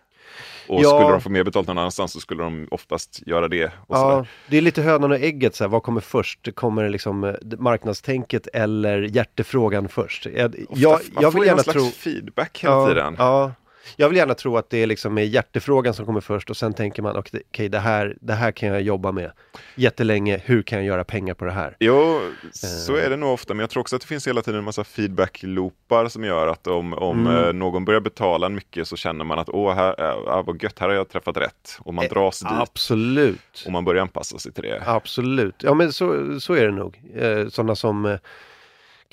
Och 0.68 0.82
Ja. 0.82 0.90
skulle 0.90 1.12
de 1.12 1.22
få 1.22 1.30
mer 1.30 1.44
betalt 1.44 1.68
någon 1.68 1.78
annanstans 1.78 2.12
så 2.14 2.20
skulle 2.20 2.44
de 2.44 2.68
oftast 2.72 3.22
göra 3.28 3.48
det. 3.48 3.72
Ja, 3.90 3.96
sådär. 3.96 4.28
det 4.48 4.58
är 4.58 4.62
lite 4.62 4.82
hönan 4.82 5.12
och 5.12 5.18
ägget, 5.18 5.56
så 5.56 5.68
vad 5.68 5.84
kommer 5.84 6.02
först? 6.02 6.56
Kommer 6.56 6.90
liksom 6.90 7.24
eh, 7.24 7.34
marknadstänket 7.58 8.48
eller 8.54 9.02
hjärtefrågan 9.02 9.90
först? 9.90 10.26
Jag, 10.26 10.56
Ofta, 10.70 10.82
jag, 10.82 10.92
man 11.14 11.24
jag 11.24 11.32
får 11.32 11.40
vill 11.40 11.48
ju 11.48 11.56
någon 11.56 11.64
gärna 11.66 11.82
slags 11.82 11.96
feedback 11.96 12.64
hela 12.64 12.74
ja, 12.76 12.88
tiden. 12.88 13.16
Ja, 13.18 13.52
Jag 13.96 14.10
vill 14.10 14.18
gärna 14.18 14.34
tro 14.34 14.58
att 14.58 14.70
det 14.70 14.78
är 14.78 14.88
liksom 14.88 15.18
är 15.18 15.22
hjärtefrågan 15.22 15.94
som 15.94 16.06
kommer 16.06 16.22
först 16.22 16.50
och 16.50 16.58
sen 16.58 16.74
tänker 16.74 17.02
man 17.02 17.16
okej, 17.16 17.42
okay, 17.50 17.68
det, 17.68 17.80
här, 17.80 18.18
det 18.22 18.34
här 18.34 18.52
kan 18.52 18.70
jag 18.70 18.82
jobba 18.82 19.12
med 19.12 19.32
jättelänge, 19.76 20.42
hur 20.46 20.62
kan 20.64 20.78
jag 20.80 20.86
göra 20.88 21.04
pengar 21.04 21.34
på 21.34 21.46
det 21.46 21.52
här? 21.52 21.76
Jo, 21.80 22.20
så 22.52 22.96
är 22.96 23.10
det 23.10 23.16
nog 23.18 23.34
ofta, 23.34 23.54
men 23.54 23.60
jag 23.60 23.70
tror 23.70 23.82
också 23.82 23.96
att 23.96 24.02
det 24.02 24.08
finns 24.08 24.28
hela 24.28 24.42
tiden 24.42 24.58
en 24.58 24.64
massa 24.66 24.84
feedback-loopar 24.84 26.08
som 26.08 26.24
gör 26.24 26.48
att 26.48 26.68
om, 26.68 26.94
om 26.94 27.28
Mm. 27.28 27.44
eh, 27.44 27.54
någon 27.54 27.86
börjar 27.86 28.02
betala 28.02 28.50
mycket 28.50 28.88
så 28.88 28.96
känner 28.96 29.26
man 29.26 29.40
att 29.40 29.50
åh, 29.50 29.74
här, 29.76 30.04
äh, 30.38 30.44
vad 30.46 30.64
gött, 30.64 30.80
här 30.80 30.88
har 30.88 30.96
jag 30.96 31.10
träffat 31.10 31.38
rätt. 31.38 31.78
Och 31.80 31.94
man 31.94 32.06
Eh, 32.06 32.10
dras 32.12 32.40
dit 32.40 32.50
Absolut. 32.52 33.64
och 33.66 33.72
man 33.72 33.86
börjar 33.86 34.02
anpassa 34.02 34.38
sig 34.38 34.52
till 34.54 34.64
det. 34.64 34.84
Absolut. 34.86 35.56
Ja 35.64 35.74
men 35.74 35.94
så, 35.94 36.40
så 36.40 36.54
är 36.54 36.66
det 36.66 36.72
nog. 36.72 37.02
Eh, 37.16 37.48
sådana 37.48 37.76
som 37.76 38.06
eh, 38.06 38.18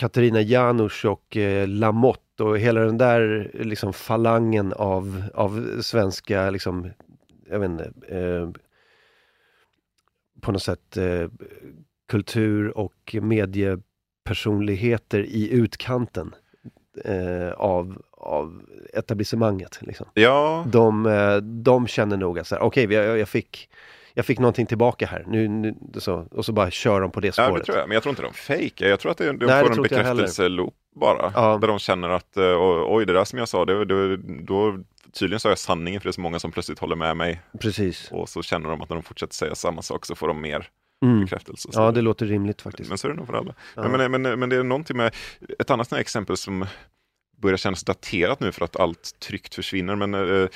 Katarina 0.01 0.40
Janouch 0.40 1.05
och 1.05 1.36
eh, 1.36 1.68
Lamotte 1.68 2.42
och 2.42 2.59
hela 2.59 2.80
den 2.80 2.98
där 2.98 3.51
liksom 3.55 3.92
falangen 3.92 4.72
av, 4.72 5.22
av 5.34 5.80
svenska 5.82 6.51
liksom, 6.51 6.90
jag 7.51 7.59
vet 7.59 7.70
inte, 7.70 7.92
eh, 8.09 8.51
på 10.40 10.53
något 10.53 10.62
sätt 10.62 10.96
eh, 10.96 11.28
kultur 12.09 12.78
och 12.78 13.16
mediepersonligheter 13.22 15.20
i 15.20 15.51
utkanten 15.53 16.34
eh, 17.05 17.51
av, 17.51 18.03
av 18.12 18.62
etablissemanget. 18.92 19.78
Liksom. 19.82 20.07
Ja, 20.14 20.66
De, 20.68 21.07
eh, 21.07 21.36
de 21.36 21.86
känner 21.86 22.16
nog 22.16 22.38
att 22.38 22.53
okej, 22.53 22.92
jag, 22.92 23.18
jag, 23.18 23.28
fick, 23.28 23.70
jag 24.14 24.26
fick 24.26 24.38
någonting 24.38 24.66
tillbaka 24.66 25.06
här. 25.06 25.24
Nu, 25.28 25.48
nu, 25.48 25.74
så, 25.98 26.26
och 26.30 26.44
så 26.44 26.52
bara 26.52 26.70
kör 26.70 27.00
de 27.00 27.11
på 27.11 27.20
det 27.20 27.26
ja, 27.26 27.32
spåret. 27.32 27.56
det 27.56 27.64
tror 27.64 27.78
jag. 27.78 27.88
Men 27.88 27.94
jag 27.94 28.02
tror 28.02 28.11
inte 28.11 28.22
de 28.22 28.32
fejkar. 28.32 28.86
Jag 28.86 29.00
tror 29.00 29.12
att 29.12 29.18
de, 29.18 29.38
de 29.38 29.46
Nej, 29.46 29.64
får 29.64 29.72
en 29.72 29.82
bekräftelseloop 29.82 30.74
bara. 30.94 31.32
Ja. 31.34 31.58
Där 31.61 31.68
de 31.68 31.78
känner 31.78 32.08
att 32.08 32.36
eh, 32.36 32.56
oj, 32.88 33.06
det 33.06 33.12
där 33.12 33.24
som 33.24 33.38
jag 33.38 33.48
sa, 33.48 33.64
det, 33.64 33.84
det, 33.84 34.16
då 34.42 34.78
tydligen 35.12 35.40
sa 35.40 35.48
jag 35.48 35.58
sanningen 35.58 36.00
för 36.00 36.08
det 36.08 36.11
är 36.11 36.12
så 36.12 36.20
många 36.20 36.38
som 36.38 36.52
plötsligt 36.52 36.78
håller 36.78 36.96
med 36.96 37.16
mig. 37.16 37.40
Precis. 37.61 38.08
Och 38.12 38.28
så 38.28 38.42
känner 38.42 38.70
de 38.70 38.82
att 38.82 38.88
när 38.88 38.96
de 38.96 39.02
fortsätter 39.02 39.34
säga 39.34 39.54
samma 39.54 39.82
sak 39.82 40.06
så 40.06 40.14
får 40.14 40.28
de 40.28 40.40
mer 40.40 40.68
Mm. 41.02 41.20
bekräftelse. 41.20 41.68
Så 41.72 41.80
Ja, 41.80 41.92
det 41.92 42.00
låter 42.00 42.26
rimligt 42.26 42.62
faktiskt. 42.62 42.88
Men 42.88 42.98
så 42.98 43.06
är 43.06 43.11
det 43.11 43.16
nog 43.16 43.26
för 43.26 43.34
alla. 43.34 43.54
Ja. 43.76 43.88
Men, 43.88 44.11
men, 44.11 44.38
men, 44.40 44.48
det 44.48 44.56
är 44.56 44.62
någonting 44.62 44.96
med, 44.96 45.14
ett 45.58 45.70
annat 45.70 45.92
exempel 45.92 46.36
som 46.36 46.66
börjar 47.36 47.56
kännas 47.56 47.84
daterat 47.84 48.40
nu 48.40 48.52
för 48.52 48.64
att 48.64 48.76
allt 48.76 49.20
tryckt 49.20 49.54
försvinner. 49.54 49.96
Men 49.96 50.14
eh, 50.14 50.48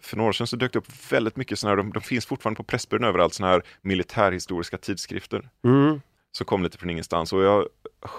för 0.00 0.16
några 0.16 0.28
år 0.28 0.32
sedan 0.32 0.46
så 0.46 0.56
dök 0.56 0.72
det 0.72 0.78
upp 0.78 1.12
väldigt 1.12 1.36
mycket 1.36 1.58
sådana 1.58 1.72
här, 1.72 1.76
de, 1.76 1.92
de 1.92 2.00
finns 2.00 2.26
fortfarande 2.26 2.56
på 2.56 2.64
Pressbyrån 2.64 3.04
överallt, 3.04 3.34
sådana 3.34 3.52
här 3.52 3.62
militärhistoriska 3.82 4.78
tidskrifter. 4.78 5.48
Mm. 5.64 6.00
Som 6.32 6.46
kom 6.46 6.62
lite 6.62 6.78
från 6.78 6.90
ingenstans. 6.90 7.32
Och 7.32 7.42
jag 7.42 7.52
har 7.52 7.68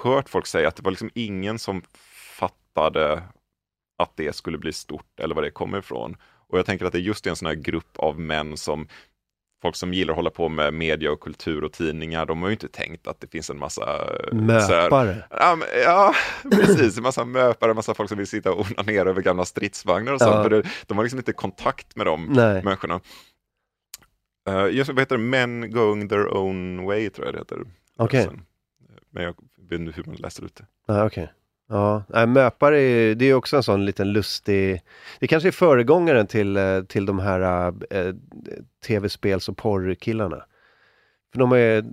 hört 0.03 0.29
folk 0.29 0.47
säga 0.47 0.67
att 0.67 0.75
det 0.75 0.83
var 0.83 0.91
liksom 0.91 1.09
ingen 1.13 1.59
som 1.59 1.81
fattade 2.39 3.23
att 3.97 4.17
det 4.17 4.35
skulle 4.35 4.57
bli 4.57 4.73
stort 4.73 5.19
eller 5.19 5.35
var 5.35 5.41
det 5.41 5.51
kommer 5.51 5.77
ifrån. 5.77 6.17
Och 6.47 6.59
jag 6.59 6.65
tänker 6.65 6.85
att 6.85 6.91
det 6.91 6.97
är 6.97 7.01
just 7.01 7.27
en 7.27 7.35
sån 7.35 7.45
här 7.45 7.55
grupp 7.55 7.97
av 7.97 8.19
män 8.19 8.57
som 8.57 8.87
folk 9.61 9.75
som 9.75 9.93
gillar 9.93 10.11
att 10.13 10.15
hålla 10.17 10.29
på 10.29 10.49
med 10.49 10.73
media 10.73 11.11
och 11.11 11.19
kultur 11.19 11.63
och 11.63 11.73
tidningar, 11.73 12.25
de 12.25 12.41
har 12.41 12.49
ju 12.49 12.53
inte 12.53 12.67
tänkt 12.67 13.07
att 13.07 13.19
det 13.21 13.27
finns 13.27 13.49
en 13.49 13.57
massa 13.59 13.81
eh, 13.81 14.29
så 14.59 14.73
här- 14.73 14.83
Möpare. 14.83 15.23
Ja, 15.83 16.15
precis. 16.51 16.97
En 16.97 17.03
massa 17.03 17.25
möpare, 17.25 17.69
en 17.69 17.75
massa 17.75 17.93
folk 17.93 18.09
som 18.09 18.17
vill 18.17 18.27
sitta 18.27 18.51
och 18.51 18.65
onanera 18.71 19.09
över 19.09 19.21
gamla 19.21 19.45
stridsvagnar 19.45 20.13
och 20.13 20.19
sånt. 20.21 20.35
Ja. 20.43 20.49
Det, 20.49 20.63
de 20.87 20.97
har 20.97 21.03
liksom 21.03 21.19
inte 21.19 21.33
kontakt 21.33 21.95
med 21.95 22.05
de 22.05 22.25
Nej. 22.25 22.63
människorna. 22.63 22.99
Uh, 24.49 24.67
just 24.75 24.89
vad 24.89 24.99
heter 24.99 25.17
det? 25.17 25.23
Men 25.23 25.71
going 25.71 26.09
their 26.09 26.33
own 26.37 26.83
way, 26.85 27.09
tror 27.09 27.27
jag 27.27 27.35
det 27.35 27.39
heter. 27.39 27.57
Okej. 27.97 28.23
Sen. 28.23 28.45
Men 29.09 29.23
jag 29.23 29.35
vet 29.69 29.79
inte 29.79 29.91
hur 29.95 30.03
man 30.03 30.15
läser 30.15 30.45
ut 30.45 30.55
det. 30.55 30.65
Ja, 30.87 31.05
okej. 31.05 31.31
Ja, 31.69 32.03
nej, 32.09 32.27
möpare 32.27 32.79
är, 32.81 33.15
det 33.15 33.25
är 33.25 33.33
också 33.33 33.57
en 33.57 33.63
sån 33.63 33.85
liten 33.85 34.13
lustig, 34.13 34.81
det 35.19 35.27
kanske 35.27 35.49
är 35.49 35.51
föregångaren 35.51 36.27
till, 36.27 36.57
eh, 36.57 36.81
till 36.81 37.05
de 37.05 37.19
här 37.19 37.67
eh, 37.89 38.13
tv-spels 38.87 39.49
och 39.49 39.57
porrkillarna. 39.57 40.43
För 41.33 41.39
de, 41.39 41.51
är, 41.51 41.83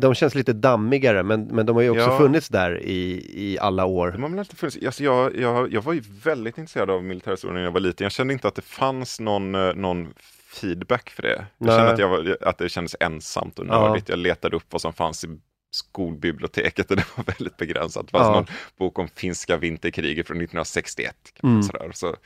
de 0.00 0.14
känns 0.14 0.34
lite 0.34 0.52
dammigare 0.52 1.22
men, 1.22 1.44
men 1.44 1.66
de 1.66 1.76
har 1.76 1.82
ju 1.82 1.90
också 1.90 2.02
Ja. 2.02 2.18
funnits 2.18 2.48
där 2.48 2.82
i, 2.82 3.26
i 3.34 3.58
alla 3.58 3.84
år. 3.84 4.10
De 4.12 4.22
har 4.22 4.30
väl 4.30 4.38
alltid 4.38 4.58
funnits. 4.58 4.78
Alltså 4.86 5.04
jag, 5.04 5.36
jag, 5.36 5.72
jag 5.72 5.82
var 5.82 5.92
ju 5.92 6.02
väldigt 6.24 6.58
intresserad 6.58 6.90
av 6.90 7.04
militärhistorien 7.04 7.54
när 7.54 7.64
jag 7.64 7.70
var 7.72 7.80
liten. 7.80 8.04
Jag 8.04 8.12
kände 8.12 8.32
inte 8.32 8.48
att 8.48 8.54
det 8.54 8.62
fanns 8.62 9.20
någon, 9.20 9.52
någon 9.52 10.08
feedback 10.52 11.10
för 11.10 11.22
det. 11.22 11.46
Jag 11.58 11.66
Nej. 11.66 11.76
kände 11.76 11.92
att, 11.92 11.98
jag 11.98 12.08
var, 12.08 12.36
att 12.40 12.58
det 12.58 12.68
kändes 12.68 12.96
ensamt 13.00 13.58
och 13.58 13.66
Ja. 13.68 13.88
nördigt. 13.88 14.08
Jag 14.08 14.18
letade 14.18 14.56
upp 14.56 14.64
vad 14.70 14.80
som 14.80 14.92
fanns 14.92 15.24
i 15.24 15.28
skolbiblioteket 15.70 16.90
och 16.90 16.96
det 16.96 17.04
var 17.16 17.24
väldigt 17.24 17.56
begränsat. 17.56 18.06
Det 18.06 18.10
fanns 18.10 18.26
Ja. 18.26 18.32
någon 18.34 18.46
bok 18.78 18.98
om 18.98 19.08
finska 19.08 19.56
vinterkriget 19.56 20.26
från 20.26 20.36
1961. 20.36 21.16
Mm. 21.42 21.62
Sådär. 21.62 21.90
Så 21.94 22.16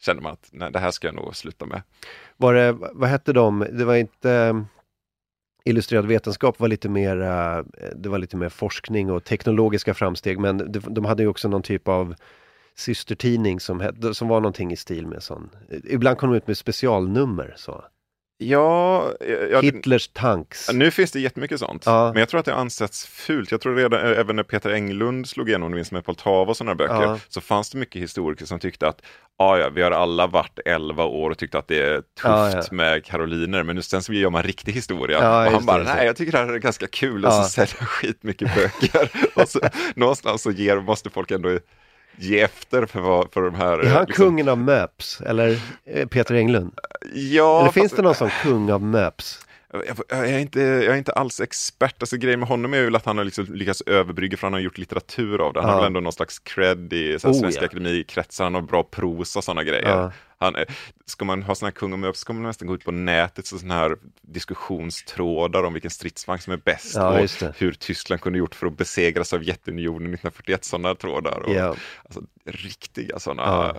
kände 0.00 0.22
man 0.22 0.32
att 0.32 0.48
nej, 0.52 0.72
det 0.72 0.78
här 0.78 0.90
ska 0.90 1.06
jag 1.08 1.14
nog 1.14 1.36
sluta 1.36 1.66
med. 1.66 1.82
Var 2.36 2.54
det, 2.54 2.72
vad 2.72 3.08
hette 3.08 3.32
de, 3.32 3.66
det 3.72 3.84
var 3.84 3.94
inte 3.96 4.32
eh, 4.32 4.62
Illustrerad 5.64 6.06
vetenskap 6.06 6.60
var 6.60 6.68
lite 6.68 6.88
mer, 6.88 7.20
eh, 7.22 7.62
det 7.96 8.08
var 8.08 8.18
lite 8.18 8.36
mer 8.36 8.48
forskning 8.48 9.10
och 9.10 9.24
teknologiska 9.24 9.94
framsteg 9.94 10.38
men 10.38 10.72
de, 10.72 10.80
de 10.94 11.04
hade 11.04 11.22
ju 11.22 11.28
också 11.28 11.48
någon 11.48 11.62
typ 11.62 11.88
av 11.88 12.14
systertidning 12.74 13.60
som, 13.60 13.90
som 14.12 14.28
var 14.28 14.40
någonting 14.40 14.72
i 14.72 14.76
stil 14.76 15.06
med 15.06 15.22
sån. 15.22 15.50
Ibland 15.84 16.18
kom 16.18 16.30
de 16.30 16.36
ut 16.36 16.46
med 16.46 16.58
specialnummer 16.58 17.54
så. 17.56 17.84
Ja, 18.42 19.12
jag, 19.50 19.62
Hitlers 19.62 20.08
tanks. 20.08 20.72
Nu 20.72 20.90
finns 20.90 21.12
det 21.12 21.20
jättemycket 21.20 21.60
sånt. 21.60 21.82
Ja. 21.86 22.10
Men 22.12 22.20
jag 22.20 22.28
tror 22.28 22.38
att 22.40 22.46
det 22.46 22.52
har 22.52 22.60
ansetts 22.60 23.06
fult. 23.06 23.50
Jag 23.50 23.60
tror 23.60 23.76
redan, 23.76 24.00
eh, 24.12 24.18
även 24.18 24.36
när 24.36 24.42
Peter 24.42 24.70
Englund 24.70 25.28
slog 25.28 25.48
igenom, 25.48 25.72
minns 25.72 25.92
med 25.92 26.04
Poltava 26.04 26.50
och 26.50 26.56
sådana 26.56 26.74
böcker, 26.74 27.02
Ja. 27.02 27.18
så 27.28 27.40
fanns 27.40 27.70
det 27.70 27.78
mycket 27.78 28.02
historiker 28.02 28.46
som 28.46 28.58
tyckte 28.58 28.88
att 28.88 29.02
ah, 29.38 29.56
ja, 29.56 29.68
vi 29.68 29.82
har 29.82 29.90
alla 29.90 30.26
varit 30.26 30.58
11 30.64 31.04
år 31.04 31.30
och 31.30 31.38
tyckte 31.38 31.58
att 31.58 31.68
det 31.68 31.82
är 31.82 31.96
tufft 31.96 32.68
Ja, 32.70 32.76
med 32.76 33.04
karoliner, 33.04 33.62
men 33.62 33.76
nu 33.76 33.82
sen 33.82 34.02
så 34.02 34.12
gör 34.12 34.30
man 34.30 34.42
riktig 34.42 34.72
historia. 34.72 35.18
Ja, 35.22 35.46
och 35.46 35.52
han 35.52 35.66
bara, 35.66 35.78
det, 35.78 35.84
nej, 35.94 36.06
jag 36.06 36.16
tycker 36.16 36.32
det 36.32 36.38
här 36.38 36.48
är 36.52 36.58
ganska 36.58 36.86
kul, 36.86 37.24
och 37.26 37.32
så 37.32 37.42
säljer 37.44 37.84
skitmycket 37.84 38.54
böcker. 38.54 39.10
och 39.42 39.48
så, 39.48 39.60
någonstans 39.94 40.42
så 40.42 40.50
ger, 40.50 40.76
måste 40.76 41.10
folk 41.10 41.30
ändå 41.30 41.58
ge 42.16 42.40
efter 42.40 42.86
för, 42.86 43.00
vad, 43.00 43.32
för 43.32 43.42
de 43.42 43.54
här... 43.54 43.78
är 43.78 43.88
han 43.90 44.04
liksom- 44.06 44.24
kungen 44.26 44.48
av 44.48 44.58
Möps? 44.58 45.20
Eller 45.20 45.58
eh, 45.84 46.06
Peter 46.06 46.34
Englund? 46.34 46.72
Ja, 47.14 47.60
eller 47.60 47.72
finns 47.72 47.84
fast- 47.90 47.96
det 47.96 48.02
någon 48.02 48.14
som 48.14 48.30
kung 48.42 48.70
av 48.72 48.82
Möps? 48.82 49.46
Jag, 49.72 49.98
jag, 50.08 50.28
är 50.30 50.38
inte, 50.38 50.60
jag 50.60 50.84
är 50.94 50.96
inte 50.96 51.12
alls 51.12 51.40
expert. 51.40 52.02
Alltså, 52.02 52.16
grejen 52.16 52.40
med 52.40 52.48
honom 52.48 52.74
är 52.74 52.78
ju 52.78 52.96
att 52.96 53.04
han 53.04 53.18
har 53.18 53.24
liksom 53.24 53.44
lyckats 53.54 53.80
överbrygga 53.86 54.36
för 54.36 54.46
han 54.46 54.52
har 54.52 54.60
gjort 54.60 54.78
litteratur 54.78 55.40
av 55.46 55.52
det. 55.52 55.60
Han 55.60 55.68
Ja. 55.68 55.74
har 55.74 55.80
väl 55.80 55.86
ändå 55.86 56.00
någon 56.00 56.12
slags 56.12 56.38
cred 56.38 56.92
i 56.92 57.18
så 57.18 57.28
här, 57.28 57.34
Oh, 57.34 57.40
Svenska 57.40 57.60
ja. 57.62 57.66
Akademikretsar. 57.66 58.44
Han 58.44 58.54
har 58.54 58.62
bra 58.62 58.82
prosa 58.82 59.38
och 59.38 59.44
sådana 59.44 59.64
grejer. 59.64 59.88
Ja. 59.88 60.12
Han, 60.38 60.54
ska 61.06 61.24
man 61.24 61.42
ha 61.42 61.54
sådana 61.54 61.68
här 61.70 61.74
kung 61.76 61.92
och 61.92 61.98
möp 61.98 62.16
så 62.16 62.20
ska 62.20 62.32
man 62.32 62.42
nästan 62.42 62.68
gå 62.68 62.74
ut 62.74 62.84
på 62.84 62.90
nätet 62.90 63.46
så 63.46 63.58
sådana 63.58 63.74
här 63.74 63.96
diskussionstrådar 64.22 65.62
om 65.64 65.72
vilken 65.72 65.90
stridsvagn 65.90 66.40
som 66.40 66.52
är 66.52 66.56
bäst 66.56 66.94
Ja, 66.96 67.20
och 67.20 67.54
hur 67.56 67.72
Tyskland 67.72 68.20
kunde 68.20 68.38
gjort 68.38 68.54
för 68.54 68.66
att 68.66 68.76
besegra 68.76 69.24
Sovjetunionen 69.24 70.14
1941. 70.14 70.64
Sådana 70.64 70.94
trådar. 70.94 71.38
Och, 71.40 71.54
alltså, 72.04 72.22
riktiga 72.46 73.18
sådana. 73.18 73.74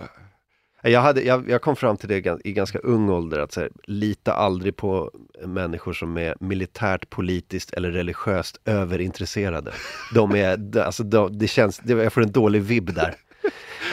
Jag, 0.84 1.00
hade, 1.00 1.22
jag, 1.22 1.50
jag 1.50 1.62
kom 1.62 1.76
fram 1.76 1.96
till 1.96 2.08
det 2.08 2.40
i 2.44 2.52
ganska 2.52 2.78
ung 2.78 3.10
ålder 3.10 3.38
att 3.38 3.52
så 3.52 3.60
här, 3.60 3.70
lita 3.84 4.32
aldrig 4.32 4.76
på 4.76 5.10
människor 5.44 5.92
som 5.92 6.16
är 6.16 6.34
militärt, 6.40 7.10
politiskt 7.10 7.72
eller 7.72 7.90
religiöst 7.90 8.60
överintresserade. 8.64 9.72
De 10.14 10.34
är, 10.34 10.78
alltså 10.78 11.02
de, 11.02 11.38
det 11.38 11.48
känns, 11.48 11.80
jag 11.84 12.12
får 12.12 12.22
en 12.22 12.32
dålig 12.32 12.62
vibb 12.62 12.94
där. 12.94 13.14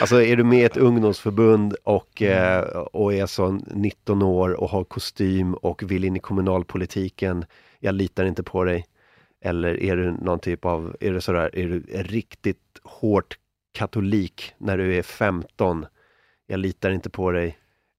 Alltså 0.00 0.22
är 0.22 0.36
du 0.36 0.44
med 0.44 0.58
i 0.58 0.64
ett 0.64 0.76
ungdomsförbund 0.76 1.76
och, 1.84 2.22
eh, 2.22 2.62
och 2.78 3.14
är 3.14 3.26
så 3.26 3.60
19 3.66 4.22
år 4.22 4.60
och 4.60 4.70
har 4.70 4.84
kostym 4.84 5.54
och 5.54 5.82
vill 5.90 6.04
in 6.04 6.16
i 6.16 6.20
kommunalpolitiken, 6.20 7.44
jag 7.80 7.94
litar 7.94 8.24
inte 8.24 8.42
på 8.42 8.64
dig. 8.64 8.86
Eller 9.44 9.82
är 9.82 9.96
du 9.96 10.10
någon 10.10 10.38
typ 10.38 10.64
av, 10.64 10.96
är 11.00 11.12
du 11.12 11.20
sådär, 11.20 11.50
är 11.52 11.68
du 11.68 11.80
riktigt 12.02 12.58
hårt 12.82 13.38
katolik 13.72 14.52
när 14.58 14.78
du 14.78 14.96
är 14.96 15.02
15, 15.02 15.86
jag 16.50 16.60
litar 16.60 16.90
inte 16.90 17.10
på 17.10 17.30
dig. 17.30 17.58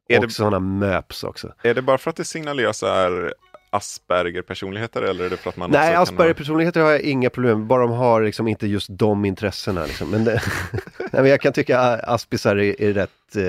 Är 0.10 0.18
och 0.20 0.28
det- 0.28 0.34
sådana 0.34 0.60
möps 0.60 1.24
också. 1.24 1.54
Är 1.64 1.74
det 1.74 1.82
bara 1.82 1.98
för 1.98 2.10
att 2.10 2.16
det 2.16 2.26
signalerar 2.26 2.72
så 2.74 2.88
här 2.88 3.34
Asperger-personligheter 3.70 5.02
eller 5.02 5.26
är 5.26 5.30
det 5.30 5.38
för 5.38 5.50
att 5.50 5.58
man 5.58 5.72
Nej, 5.72 5.96
Asperger-personligheter 5.96 6.82
har 6.82 6.92
jag 6.92 7.02
inga 7.02 7.30
problem 7.30 7.58
med, 7.60 7.68
bara 7.68 7.82
de 7.82 7.92
har 7.92 8.22
liksom 8.22 8.48
inte 8.48 8.68
just 8.68 8.88
de 8.92 9.26
intressena. 9.26 9.86
Liksom. 9.86 10.10
Men, 10.12 10.24
det, 10.26 10.42
Nej, 11.00 11.22
men 11.22 11.26
jag 11.28 11.42
kan 11.42 11.54
tycka 11.54 11.80
att 11.80 12.04
aspisar 12.04 12.56
är, 12.56 12.82
är, 12.82 12.94
rätt, 12.94 13.36
eh, 13.36 13.44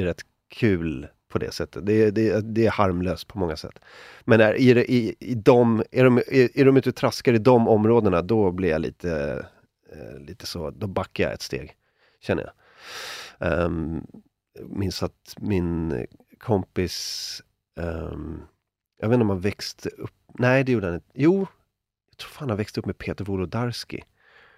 är 0.00 0.04
rätt 0.04 0.22
kul 0.50 1.06
på 1.28 1.38
det 1.38 1.52
sättet. 1.54 1.86
Det, 1.86 1.92
är- 1.92 2.10
det, 2.10 2.40
det 2.54 2.66
är 2.66 2.70
harmlöst 2.70 3.28
på 3.28 3.38
många 3.38 3.56
sätt. 3.56 3.78
Men 4.24 4.40
är, 4.40 4.54
i, 4.90 5.14
i 5.20 5.34
de, 5.34 5.82
är, 5.90 6.04
de, 6.04 6.18
är, 6.18 6.58
är 6.60 6.64
de 6.64 6.76
ute 6.76 6.88
och 6.88 6.96
traskar 6.96 7.32
i 7.32 7.38
de 7.38 7.68
områdena, 7.68 8.22
då 8.22 8.50
blir 8.52 8.68
jag 8.70 8.80
lite, 8.80 9.44
eh, 9.92 10.20
lite 10.20 10.46
så, 10.46 10.70
då 10.70 10.86
backar 10.86 11.24
jag 11.24 11.32
ett 11.32 11.42
steg, 11.42 11.72
känner 12.20 12.42
jag. 12.42 12.52
Um, 13.64 14.06
minns 14.66 15.02
att 15.02 15.34
min 15.36 16.06
kompis, 16.38 17.42
ehm, 17.80 18.40
jag 19.00 19.08
vet 19.08 19.14
inte 19.14 19.22
om 19.22 19.30
han 19.30 19.40
växte 19.40 19.88
upp, 19.88 20.14
nej 20.38 20.64
det 20.64 20.72
gjorde 20.72 20.86
han 20.86 20.94
inte, 20.94 21.10
jo, 21.14 21.46
jag 22.10 22.16
tror 22.16 22.30
fan 22.30 22.48
han 22.48 22.58
växte 22.58 22.80
upp 22.80 22.86
med 22.86 22.98
Peter 22.98 23.24
Wolodarski. 23.24 24.04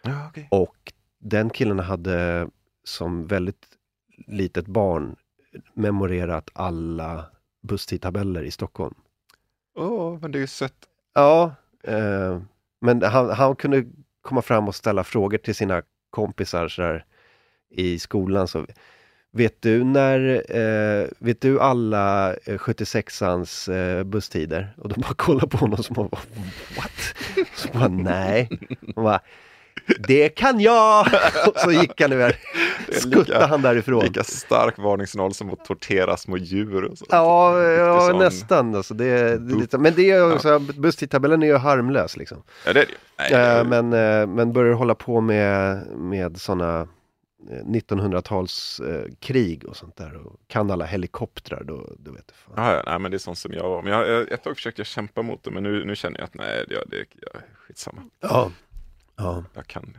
Ja, 0.03 0.29
okej. 0.29 0.49
Och 0.51 0.93
den 1.19 1.51
killen 1.51 1.79
hade 1.79 2.49
som 2.85 3.27
väldigt 3.27 3.67
litet 4.27 4.67
barn 4.67 5.17
memorerat 5.75 6.51
alla 6.53 7.27
busstidtabeller 7.63 8.43
i 8.43 8.51
Stockholm. 8.51 8.95
Åh, 9.75 10.19
men 10.21 10.33
det 10.33 10.39
är 10.39 10.41
ju 10.41 10.47
sött. 10.47 10.89
Ja, 11.15 11.55
eh, 11.83 12.43
men 12.81 13.03
han, 13.03 13.31
han 13.31 13.57
kunde 13.57 13.85
komma 14.23 14.43
fram 14.43 14.69
och 14.69 14.75
ställa 14.75 15.05
frågor 15.05 15.39
till 15.39 15.55
sina 15.55 15.83
kompisar 16.11 16.69
så 16.69 16.83
där, 16.83 17.05
i 17.71 17.99
skolan. 17.99 18.49
Så, 18.49 18.67
vet 19.33 19.63
du 19.63 19.85
när, 19.85 20.43
eh, 20.57 21.07
vet 21.19 21.41
du 21.41 21.61
alla 21.61 22.31
eh, 22.45 22.55
76ans 22.59 23.73
eh, 23.73 24.05
busstider? 24.05 24.75
Och 24.79 24.89
de 24.89 25.01
bara 25.01 25.15
kollade 25.15 25.47
på 25.47 25.57
honom 25.57 25.83
som 25.83 25.95
bara, 25.95 26.09
what? 26.77 27.15
Så 27.55 27.69
bara, 27.73 27.89
nej. 27.89 28.49
Och 28.97 29.03
bara, 29.03 29.21
det 30.09 30.29
kan 30.29 30.61
jag! 30.61 31.07
Och 31.47 31.59
så 31.61 31.71
gick 31.73 32.01
han 32.01 32.13
iväg. 32.13 32.35
Skuttade 32.93 33.47
han 33.47 33.63
därifrån. 33.63 34.05
Lika 34.05 34.25
stark 34.25 34.79
varningssignal 34.79 35.35
som 35.35 35.51
att 35.53 35.65
tortera 35.65 36.17
små 36.17 36.37
djur. 36.37 36.91
Ja, 37.11 37.63
ja 37.63 38.01
sån- 38.01 38.19
nästan. 38.19 38.75
Alltså, 38.75 38.95
det, 38.95 39.05
är- 39.05 39.39
det 39.39 39.55
är 39.55 39.61
lite, 39.61 39.79
men 39.79 39.93
det 39.97 40.11
är 40.11 40.35
också, 40.35 40.59
busstidtabellen 40.59 41.43
är 41.43 41.47
ju 41.47 41.57
harmlös 41.57 42.17
liksom. 42.17 42.43
Ja, 42.67 42.73
det 42.73 42.81
är 42.81 42.87
det 43.31 43.31
ju. 43.31 43.37
Eh, 43.37 43.65
men, 43.65 43.93
eh, 43.93 44.27
men 44.27 44.53
börjar 44.53 44.75
hålla 44.75 44.95
på 44.95 45.21
med, 45.21 45.87
med 45.97 46.41
sådana 46.41 46.89
1900-tals 47.49 48.81
eh, 48.81 49.05
krig 49.21 49.65
och 49.69 49.77
sånt 49.77 49.97
där 49.97 50.17
och 50.17 50.41
kan 50.47 50.71
alla 50.71 50.85
helikoptrar 50.85 51.63
då, 51.65 51.93
då 51.99 52.13
vet 52.13 52.27
du 52.29 52.35
fan. 52.35 52.55
Ja, 52.57 52.75
ja, 52.77 52.83
nej, 52.87 52.99
men 52.99 53.11
det 53.11 53.17
är 53.17 53.19
sånt 53.19 53.39
som 53.39 53.53
jag 53.53 53.69
var. 53.71 53.83
Men 53.83 53.93
jag, 53.93 54.09
jag, 54.09 54.33
ett 54.33 54.43
tag 54.45 54.57
försökte 54.57 54.81
jag 54.81 54.87
kämpa 54.87 55.23
mot 55.23 55.45
det, 55.45 55.51
men 55.51 55.63
nu, 55.63 55.85
nu 55.85 55.97
känner 55.97 56.19
jag 56.19 56.25
att 56.25 56.35
nej, 56.35 56.65
det, 56.69 56.75
det, 56.87 56.97
jag, 57.21 57.43
skitsamma. 57.55 58.03
Ja, 58.21 58.51
ja. 59.17 59.45
Jag 59.55 59.67
kan 59.67 59.97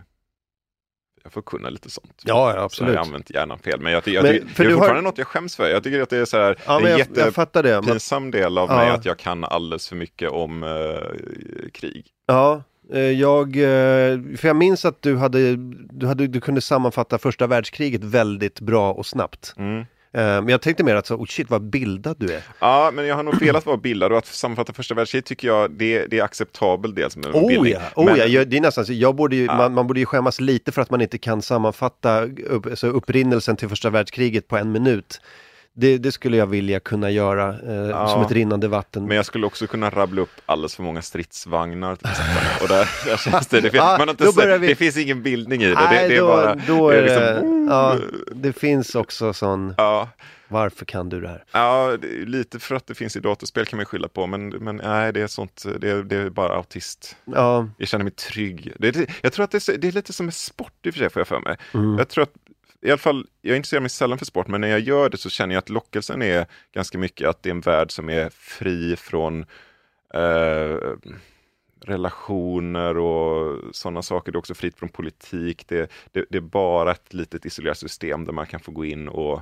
jag 1.23 1.33
får 1.33 1.41
kunna 1.41 1.69
lite 1.69 1.89
sånt. 1.89 2.21
Ja, 2.25 2.49
ja, 2.49 2.55
Så 2.59 2.59
absolut. 2.65 2.93
jag 2.93 2.99
har 2.99 3.05
använt 3.05 3.29
hjärnan 3.29 3.59
fel. 3.59 3.79
Men 3.79 3.93
jag, 3.93 4.07
jag, 4.07 4.23
Men, 4.23 4.47
för 4.47 4.63
det 4.63 4.67
är 4.67 4.69
du 4.69 4.73
har- 4.75 4.79
fortfarande 4.79 5.01
något 5.09 5.17
jag 5.17 5.27
skäms 5.27 5.55
för. 5.55 5.69
Jag 5.69 5.83
tycker 5.83 6.01
att 6.01 6.09
det 6.09 6.17
är 6.17 6.25
så 6.25 6.37
här, 6.37 6.57
ja 6.65 6.77
en 6.77 6.83
jag, 6.83 6.91
jag 6.91 6.99
jättepinsam. 6.99 8.23
Men, 8.23 8.31
del 8.31 8.57
av 8.57 8.69
Ja. 8.69 8.75
mig 8.77 8.89
att 8.89 9.05
jag 9.05 9.19
kan 9.19 9.43
alldeles 9.43 9.89
för 9.89 9.95
mycket 9.95 10.29
om 10.31 10.63
eh, 10.63 11.69
krig. 11.73 12.07
ja, 12.25 12.53
eh, 12.55 12.61
jag, 12.99 13.47
eh, 13.57 14.19
för 14.37 14.47
jag 14.47 14.55
minns 14.55 14.85
att 14.85 15.01
du 15.01 15.17
hade, 15.17 15.55
du 15.91 16.07
hade, 16.07 16.27
du 16.27 16.41
kunde 16.41 16.61
sammanfatta 16.61 17.17
första 17.17 17.47
världskriget 17.47 18.03
väldigt 18.03 18.59
bra 18.59 18.93
och 18.93 19.05
snabbt. 19.05 19.53
Mm. 19.57 19.79
Eh, 19.79 19.85
Men 20.13 20.47
jag 20.49 20.61
tänkte 20.61 20.83
mer 20.83 20.95
att 20.95 21.05
så, 21.07 21.15
oh 21.15 21.25
shit 21.25 21.49
vad 21.49 21.61
bildad 21.61 22.15
du 22.19 22.33
är. 22.33 22.43
Ja, 22.59 22.91
men 22.93 23.05
jag 23.05 23.15
har 23.15 23.23
nog 23.23 23.39
velat 23.39 23.65
vara 23.65 23.77
bildad 23.77 24.11
och 24.11 24.17
att 24.17 24.25
sammanfatta 24.25 24.73
första 24.73 24.95
världskriget 24.95 25.25
tycker 25.25 25.47
jag 25.47 25.71
det, 25.71 26.05
det 26.05 26.19
är 26.19 26.23
acceptabel 26.23 26.95
dels 26.95 27.17
med 27.17 27.25
Oh 27.35 27.47
bildning. 27.47 27.73
ja, 27.73 27.79
oh 27.95 28.05
Men- 28.05 28.15
ja, 28.17 28.25
jag, 28.25 28.47
det 28.47 28.57
är 28.57 28.61
nästan 28.61 28.85
så, 28.85 28.93
jag 28.93 29.15
borde 29.15 29.35
ju, 29.35 29.45
Ja. 29.45 29.57
man, 29.57 29.73
man 29.73 29.87
borde 29.87 29.99
ju 29.99 30.05
skämmas 30.05 30.39
lite 30.41 30.71
för 30.71 30.81
att 30.81 30.89
man 30.89 31.01
inte 31.01 31.17
kan 31.17 31.41
sammanfatta 31.41 32.23
upp, 32.49 32.65
alltså 32.65 32.87
upprinnelsen 32.87 33.55
till 33.55 33.69
första 33.69 33.89
världskriget 33.89 34.47
på 34.47 34.57
en 34.57 34.71
minut. 34.71 35.21
Det, 35.73 35.97
det 35.97 36.11
skulle 36.11 36.37
jag 36.37 36.47
vilja 36.47 36.79
kunna 36.79 37.09
göra 37.09 37.49
eh, 37.67 37.73
Ja. 37.73 38.07
som 38.07 38.21
ett 38.21 38.31
rinnande 38.31 38.67
vatten. 38.67 39.05
Men 39.07 39.15
jag 39.17 39.25
skulle 39.25 39.45
också 39.45 39.67
kunna 39.67 39.89
rabbla 39.89 40.21
upp 40.21 40.29
alldeles 40.45 40.75
för 40.75 40.83
många 40.83 41.01
stridsvagnar 41.01 41.95
till 41.95 42.07
exempel. 42.09 42.43
Och 42.61 42.67
där, 42.67 42.89
där 43.05 43.17
känns 43.17 43.47
det, 43.47 43.55
det, 43.61 43.69
finns, 43.69 43.73
Ja, 43.83 43.95
man 43.99 44.09
inte 44.09 44.31
sett, 44.31 44.61
vi- 44.61 44.67
det 44.67 44.75
finns 44.75 44.97
ingen 44.97 45.23
bildning 45.23 45.61
i 45.63 45.67
det. 45.67 45.73
Nej, 45.73 46.01
det, 46.03 46.07
det 46.07 46.15
är 46.15 46.21
då, 46.21 46.27
bara, 46.27 46.55
då 46.67 46.89
det 46.91 46.97
är 46.97 47.01
det, 47.01 47.33
liksom, 47.33 47.67
ja, 47.69 47.95
det 48.35 48.53
finns 48.53 48.95
också 48.95 49.33
sån, 49.33 49.73
ja, 49.77 50.09
varför 50.47 50.85
kan 50.85 51.09
du 51.09 51.21
det 51.21 51.27
här? 51.27 51.43
ja, 51.51 51.97
lite 52.25 52.59
för 52.59 52.75
att 52.75 52.87
det 52.87 52.95
finns 52.95 53.15
i 53.15 53.19
datorspel 53.19 53.65
kan 53.65 53.77
man 53.77 53.85
skylla 53.85 54.07
på, 54.07 54.27
men, 54.27 54.49
men 54.49 54.75
nej, 54.75 55.13
det 55.13 55.21
är 55.21 55.27
sånt, 55.27 55.63
det 55.79 55.89
är, 55.89 56.03
det 56.03 56.15
är 56.15 56.29
bara 56.29 56.55
autist. 56.55 57.15
Ja, 57.25 57.67
Jag 57.77 57.87
känner 57.87 58.03
mig 58.03 58.13
trygg. 58.13 58.73
Det 58.79 59.09
jag 59.21 59.33
tror 59.33 59.43
att 59.43 59.51
det 59.51 59.57
är, 59.57 59.59
så- 59.59 59.71
det 59.71 59.87
är 59.87 59.91
lite 59.91 60.13
som 60.13 60.25
en 60.25 60.31
sport 60.31 60.73
i 60.85 60.89
och 60.89 60.93
för 60.93 60.99
sig, 60.99 61.09
får 61.09 61.19
jag 61.19 61.27
för 61.27 61.39
mig. 61.39 61.57
mm. 61.73 61.97
Jag 61.97 62.09
tror 62.09 62.23
att, 62.23 62.33
i 62.81 62.89
alla 62.89 62.97
fall, 62.97 63.27
jag 63.41 63.57
intresserar 63.57 63.81
mig 63.81 63.89
sällan 63.89 64.17
för 64.17 64.25
sport, 64.25 64.47
men 64.47 64.61
när 64.61 64.67
jag 64.67 64.79
gör 64.79 65.09
det 65.09 65.17
så 65.17 65.29
känner 65.29 65.55
jag 65.55 65.59
att 65.59 65.69
lockelsen 65.69 66.21
är 66.21 66.45
ganska 66.73 66.97
mycket 66.97 67.27
att 67.29 67.43
det 67.43 67.49
är 67.49 67.51
en 67.51 67.61
värld 67.61 67.91
som 67.91 68.09
är 68.09 68.29
fri 68.29 68.95
från 68.95 69.45
eh, 70.13 70.77
relationer 71.85 72.97
och 72.97 73.75
sådana 73.75 74.01
saker. 74.01 74.31
Det 74.31 74.35
är 74.35 74.39
också 74.39 74.53
fritt 74.53 74.77
från 74.77 74.89
politik. 74.89 75.67
Det, 75.67 75.91
det, 76.11 76.25
det 76.29 76.37
är 76.37 76.41
bara 76.41 76.91
ett 76.91 77.13
litet 77.13 77.45
isolerat 77.45 77.77
system 77.77 78.25
där 78.25 78.33
man 78.33 78.47
kan 78.47 78.59
få 78.59 78.71
gå 78.71 78.85
in 78.85 79.07
och 79.07 79.41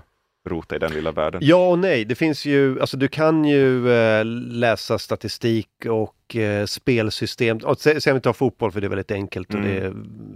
rota 0.49 0.75
i 0.75 0.79
den 0.79 0.91
lilla 0.91 1.11
världen. 1.11 1.41
Ja 1.43 1.69
och 1.69 1.79
nej, 1.79 2.05
det 2.05 2.15
finns 2.15 2.45
ju, 2.45 2.81
alltså 2.81 2.97
du 2.97 3.07
kan 3.07 3.45
ju 3.45 3.91
eh, 3.91 4.25
läsa 4.25 4.99
statistik 4.99 5.69
och 5.89 6.35
eh, 6.35 6.65
spelsystem. 6.65 7.57
Och 7.57 7.79
se 7.79 8.11
om 8.11 8.15
vi 8.15 8.21
tar 8.21 8.33
fotboll 8.33 8.71
för 8.71 8.81
det 8.81 8.87
är 8.87 8.89
väldigt 8.89 9.11
enkelt 9.11 9.53
och 9.53 9.59
Mm. 9.59 9.71
det, 9.71 9.77
är, 9.79 9.93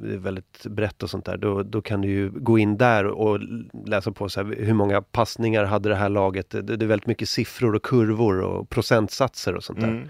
det 0.07 0.13
är 0.13 0.17
väldigt 0.17 0.65
brett 0.65 1.03
och 1.03 1.09
sånt 1.09 1.25
där. 1.25 1.37
Då, 1.37 1.63
då 1.63 1.81
kan 1.81 2.01
du 2.01 2.07
ju 2.07 2.29
gå 2.29 2.57
in 2.57 2.77
där 2.77 3.05
och 3.05 3.39
läsa 3.85 4.11
på 4.11 4.29
så 4.29 4.43
här, 4.43 4.55
hur 4.59 4.73
många 4.73 5.01
passningar 5.01 5.63
hade 5.63 5.89
det 5.89 5.95
här 5.95 6.09
laget. 6.09 6.49
Det, 6.49 6.61
det 6.61 6.85
är 6.85 6.87
väldigt 6.87 7.07
mycket 7.07 7.29
siffror 7.29 7.75
och 7.75 7.83
kurvor 7.83 8.41
och 8.41 8.69
procentsatser 8.69 9.55
och 9.55 9.63
sånt 9.63 9.79
där. 9.79 9.87
Mm. 9.87 10.07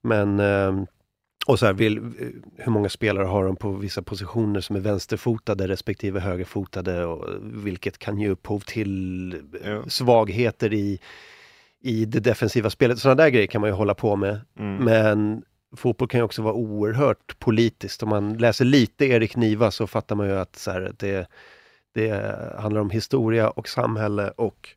Men 0.00 0.40
eh, 0.40 0.84
och 1.46 1.58
så 1.58 1.66
här, 1.66 1.72
vill, 1.72 2.00
hur 2.56 2.72
många 2.72 2.88
spelare 2.88 3.24
har 3.26 3.44
de 3.44 3.56
på 3.56 3.70
vissa 3.72 4.02
positioner 4.02 4.60
som 4.60 4.76
är 4.76 4.80
vänsterfotade 4.80 5.68
respektive 5.68 6.20
högerfotade 6.20 7.04
och 7.04 7.26
vilket 7.42 7.98
kan 7.98 8.18
ge 8.18 8.28
upphov 8.28 8.60
till 8.60 9.32
eh, 9.62 9.70
Ja. 9.70 9.82
svagheter 9.88 10.74
i, 10.74 11.00
i 11.82 12.04
det 12.04 12.20
defensiva 12.20 12.70
spelet. 12.70 12.98
Sådana 12.98 13.22
där 13.22 13.28
grejer 13.28 13.46
kan 13.46 13.60
man 13.60 13.70
ju 13.70 13.74
hålla 13.76 13.94
på 13.94 14.16
med. 14.16 14.40
Mm. 14.58 14.84
Men 14.84 15.42
fotboll 15.76 16.08
kan 16.08 16.20
ju 16.20 16.24
också 16.24 16.42
vara 16.42 16.54
oerhört 16.54 17.38
politiskt. 17.38 18.02
Om 18.02 18.08
man 18.08 18.34
läser 18.38 18.64
lite 18.64 19.06
Erik 19.06 19.36
Niva 19.36 19.70
så 19.70 19.86
fattar 19.86 20.16
man 20.16 20.26
ju 20.26 20.36
att, 20.38 20.56
så 20.56 20.70
här, 20.70 20.92
det, 20.98 21.26
det 21.94 22.36
handlar 22.58 22.80
om 22.80 22.90
historia 22.90 23.50
och 23.50 23.68
samhälle 23.68 24.30
och 24.30 24.68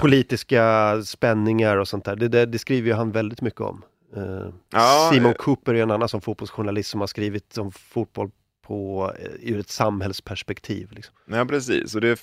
politiska 0.00 0.96
spänningar 1.04 1.76
och 1.76 1.88
sånt 1.88 2.04
där. 2.04 2.16
Det, 2.16 2.28
det, 2.28 2.46
det 2.46 2.58
skriver 2.58 2.88
ju 2.88 2.94
han 2.94 3.12
väldigt 3.12 3.40
mycket 3.40 3.60
om. 3.60 3.82
Eh, 4.16 4.48
Ja, 4.72 5.10
Simon 5.12 5.30
eh. 5.30 5.36
Cooper 5.36 5.74
är 5.74 5.82
en 5.82 5.90
annan 5.90 6.08
som 6.08 6.20
fotbollsjournalist 6.20 6.90
som 6.90 7.00
har 7.00 7.06
skrivit 7.06 7.58
om 7.58 7.72
fotboll 7.72 8.30
på, 8.66 9.12
eh, 9.18 9.30
ur 9.52 9.60
ett 9.60 9.68
samhällsperspektiv. 9.68 10.92
Liksom. 10.92 11.14
Nej, 11.26 11.46
precis. 11.46 11.94
Och 11.94 12.00
det 12.00 12.20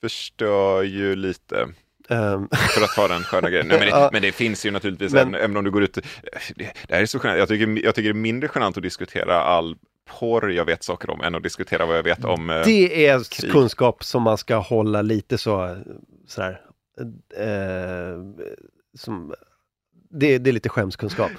förstör 0.00 0.82
ju 0.82 1.16
lite. 1.16 1.68
Ehm, 2.08 2.48
För 2.74 2.82
att 2.84 2.94
ta 2.96 3.08
den 3.08 3.22
sköna 3.22 3.50
grejen. 3.50 3.66
Nej, 3.68 3.78
men, 3.78 3.86
det, 3.88 3.90
Ja. 4.00 4.10
men 4.12 4.22
det 4.22 4.32
finns 4.32 4.66
ju 4.66 4.70
naturligtvis, 4.70 5.12
Men- 5.12 5.34
även, 5.34 5.56
om 5.56 5.64
du 5.64 5.70
går 5.70 5.82
ut... 5.82 5.94
Det, 5.94 6.02
det 6.88 6.94
här 6.94 7.02
är 7.02 7.06
så 7.06 7.18
genant. 7.22 7.38
Jag 7.38 7.48
tycker, 7.48 7.84
jag 7.84 7.94
tycker 7.94 8.08
det 8.12 8.18
är 8.18 8.20
mindre 8.20 8.48
genant 8.54 8.76
att 8.76 8.82
diskutera 8.82 9.42
all 9.42 9.76
porr 10.18 10.50
jag 10.50 10.64
vet 10.64 10.82
saker 10.82 11.10
om 11.10 11.20
än 11.20 11.34
att 11.34 11.42
diskutera 11.42 11.86
vad 11.86 11.98
jag 11.98 12.02
vet 12.02 12.24
om... 12.24 12.46
det 12.64 13.06
är 13.06 13.30
krig. 13.30 13.52
kunskap 13.52 14.04
som 14.04 14.22
man 14.22 14.38
ska 14.38 14.56
hålla 14.56 15.02
lite 15.02 15.38
så, 15.38 15.76
sådär, 16.26 16.60
eh, 17.36 18.18
som, 18.98 19.34
det, 20.12 20.38
det 20.38 20.50
är 20.50 20.52
lite 20.52 20.68
skämskunskap. 20.68 21.30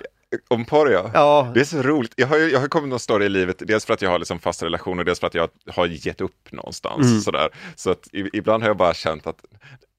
Om 0.47 0.65
porr 0.65 0.91
ja. 0.91 1.11
Ja, 1.13 1.51
Det 1.53 1.59
är 1.59 1.63
så 1.65 1.81
roligt. 1.81 2.13
Jag 2.17 2.27
har, 2.27 2.37
jag 2.37 2.59
har 2.59 2.67
kommit 2.67 2.89
någon 2.89 2.99
större 2.99 3.25
i 3.25 3.29
livet, 3.29 3.61
dels 3.67 3.85
för 3.85 3.93
att 3.93 4.01
jag 4.01 4.09
har 4.09 4.19
liksom 4.19 4.39
fasta 4.39 4.65
relationer, 4.65 5.03
dels 5.03 5.19
för 5.19 5.27
att 5.27 5.33
jag 5.33 5.49
har 5.67 5.85
gett 5.85 6.21
upp 6.21 6.51
någonstans. 6.51 7.07
Mm. 7.07 7.21
Sådär. 7.21 7.49
Så 7.75 7.91
att 7.91 8.07
ibland 8.11 8.63
har 8.63 8.69
jag 8.69 8.77
bara 8.77 8.93
känt 8.93 9.27
att 9.27 9.45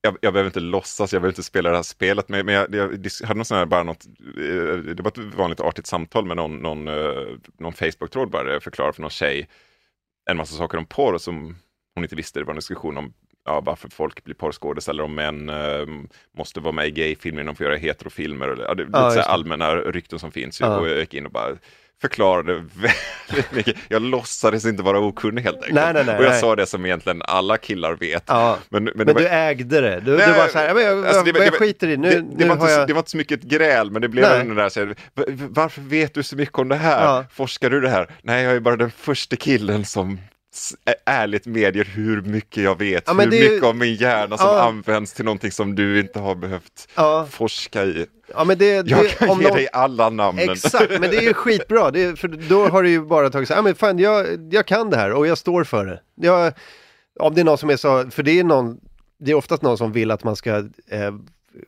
jag, 0.00 0.16
jag 0.20 0.32
behöver 0.32 0.48
inte 0.48 0.60
låtsas, 0.60 1.12
jag 1.12 1.22
behöver 1.22 1.32
inte 1.32 1.42
spela 1.42 1.70
det 1.70 1.76
här 1.76 1.82
spelet. 1.82 2.28
Men, 2.28 2.46
men 2.46 2.54
jag, 2.54 2.74
jag 2.74 2.90
dis- 2.90 3.24
hade 3.24 3.38
någon 3.38 3.44
sån 3.44 3.58
här, 3.58 3.66
bara 3.66 3.82
något, 3.82 4.06
eh, 4.36 4.76
det 4.94 5.02
var 5.02 5.08
ett 5.08 5.34
vanligt 5.36 5.60
artigt 5.60 5.86
samtal 5.86 6.26
med 6.26 6.36
någon, 6.36 6.56
någon, 6.56 6.88
eh, 6.88 6.94
någon 7.58 7.72
Facebook-tråd 7.72 8.30
bara, 8.30 8.42
där 8.44 8.52
jag 8.52 8.62
förklarade 8.62 8.92
för 8.92 9.02
någon 9.02 9.10
tjej 9.10 9.48
en 10.30 10.36
massa 10.36 10.56
saker 10.56 10.78
om 10.78 10.86
porr 10.86 11.18
som 11.18 11.56
hon 11.94 12.04
inte 12.04 12.16
visste. 12.16 12.38
Det 12.38 12.44
var 12.44 12.52
en 12.52 12.56
diskussion 12.56 12.96
om 12.96 13.12
ja, 13.44 13.60
varför 13.60 13.88
folk 13.88 14.24
blir 14.24 14.34
porrskådespelare, 14.34 15.04
om 15.04 15.14
män 15.14 15.48
eh, 15.48 15.86
måste 16.38 16.60
vara 16.60 16.72
med 16.72 16.86
i 16.86 16.90
gayfilmer 16.90 17.40
innan 17.42 17.54
de 17.54 17.56
får 17.58 17.66
göra 17.66 17.76
heterofilmer. 17.76 18.48
Eller, 18.48 18.64
ja, 18.64 18.74
det, 18.74 18.82
lite 18.84 18.98
Ja, 18.98 19.22
allmänna 19.22 19.74
rykten 19.76 20.18
som 20.18 20.32
finns. 20.32 20.60
Ja. 20.60 20.76
Och 20.78 20.88
jag 20.88 20.98
gick 20.98 21.14
in 21.14 21.26
och 21.26 21.32
bara 21.32 21.48
förklarade 22.02 22.52
väldigt 22.74 23.52
mycket. 23.52 23.76
Jag 23.88 24.02
låtsades 24.02 24.64
inte 24.64 24.82
vara 24.82 24.98
okunnig 25.00 25.42
helt 25.42 25.56
enkelt. 25.56 25.74
Nej, 25.74 25.92
nej, 25.94 26.04
nej, 26.06 26.18
och 26.18 26.24
jag 26.24 26.36
sa 26.40 26.56
det 26.56 26.66
som 26.66 26.86
egentligen 26.86 27.22
alla 27.22 27.56
killar 27.56 27.94
vet. 27.94 28.24
ja. 28.26 28.58
Men, 28.68 28.84
men, 28.84 28.92
Men 28.96 29.06
var, 29.06 29.14
du 29.14 29.28
ägde 29.28 29.80
det. 29.80 30.00
Du, 30.00 30.16
Nej, 30.16 30.26
du 30.26 30.32
var 30.32 30.48
så 30.48 30.58
här, 30.58 30.68
"Ja, 30.68 30.74
men 30.74 30.82
jag, 30.84 31.06
alltså, 31.06 31.22
det 31.24 31.38
jag, 31.38 31.46
jag 31.46 31.54
skiter 31.54 31.88
i, 31.88 31.96
nu, 31.96 32.08
det, 32.10 32.16
det, 32.16 32.22
nu 32.36 32.44
var 32.46 32.54
inte, 32.54 32.66
så- 32.66 32.72
jag... 32.72 32.86
det 32.86 32.92
var 32.92 33.00
inte 33.00 33.10
så 33.10 33.16
mycket 33.16 33.38
ett 33.44 33.50
gräl, 33.50 33.90
men 33.90 34.02
det 34.02 34.08
blev 34.08 34.28
Nej. 34.28 34.38
den 34.46 34.56
där, 34.56 34.68
så 34.68 34.80
här, 34.80 34.86
"Va- 34.86 34.94
va- 35.14 35.24
varför 35.50 35.80
vet 35.82 36.14
du 36.14 36.22
så 36.22 36.36
mycket 36.36 36.58
om 36.58 36.68
det 36.68 36.76
här? 36.76 37.04
Ja. 37.04 37.24
Forskar 37.32 37.70
du 37.70 37.80
det 37.80 37.90
här? 37.90 38.10
Nej, 38.22 38.44
jag 38.44 38.52
är 38.52 38.60
bara 38.60 38.76
den 38.76 38.90
första 38.90 39.36
killen 39.36 39.84
som 39.84 40.18
ärligt 41.04 41.46
medger 41.46 41.84
hur 41.84 42.22
mycket 42.22 42.62
jag 42.64 42.78
vet, 42.78 43.04
Ja, 43.06 43.12
hur 43.12 43.32
ju- 43.32 43.50
mycket 43.50 43.64
av 43.64 43.76
min 43.76 43.94
hjärna 43.94 44.36
som 44.38 44.46
Ja. 44.46 44.62
används 44.62 45.12
till 45.12 45.24
någonting 45.24 45.50
som 45.50 45.74
du 45.74 46.00
inte 46.00 46.18
har 46.18 46.34
behövt 46.34 46.88
Ja, 46.94 47.26
forska 47.30 47.84
i. 47.84 48.06
ja 48.34 48.44
men 48.44 48.58
det, 48.58 48.82
det 48.82 48.90
Jag 48.90 49.08
kan 49.10 49.28
om 49.30 49.40
ge 49.40 49.48
någon- 49.48 49.56
dig 49.56 49.68
alla 49.72 50.10
namnen. 50.10 50.50
Exakt, 50.50 50.90
men 50.90 51.00
det 51.10 51.16
är 51.16 51.22
ju 51.22 51.34
skitbra. 51.34 51.88
Är, 51.88 52.16
för 52.16 52.28
då 52.28 52.68
har 52.68 52.82
du 52.82 52.90
ju 52.90 53.00
bara 53.00 53.30
tagit 53.30 53.48
så 53.48 53.54
här, 53.54 53.58
"Ja, 53.58 53.62
men 53.62 53.74
fan 53.74 53.98
jag, 53.98 54.26
jag 54.52 54.66
kan 54.66 54.90
det 54.90 54.96
här 54.96 55.12
och 55.12 55.26
jag 55.26 55.38
står 55.38 55.64
för 55.64 55.86
det. 55.86 56.00
Jag, 56.14 56.52
om 57.20 57.34
det 57.34 57.40
är 57.40 57.44
någon 57.44 57.58
som 57.58 57.70
är 57.70 57.76
så, 57.76 58.10
för 58.10 58.22
det 58.22 58.38
är 58.40 58.44
någon, 58.44 58.80
det 59.18 59.30
är 59.30 59.34
oftast 59.34 59.62
någon 59.62 59.78
som 59.78 59.92
vill 59.92 60.10
att 60.10 60.24
man 60.24 60.36
ska 60.36 60.56
eh, 60.90 61.14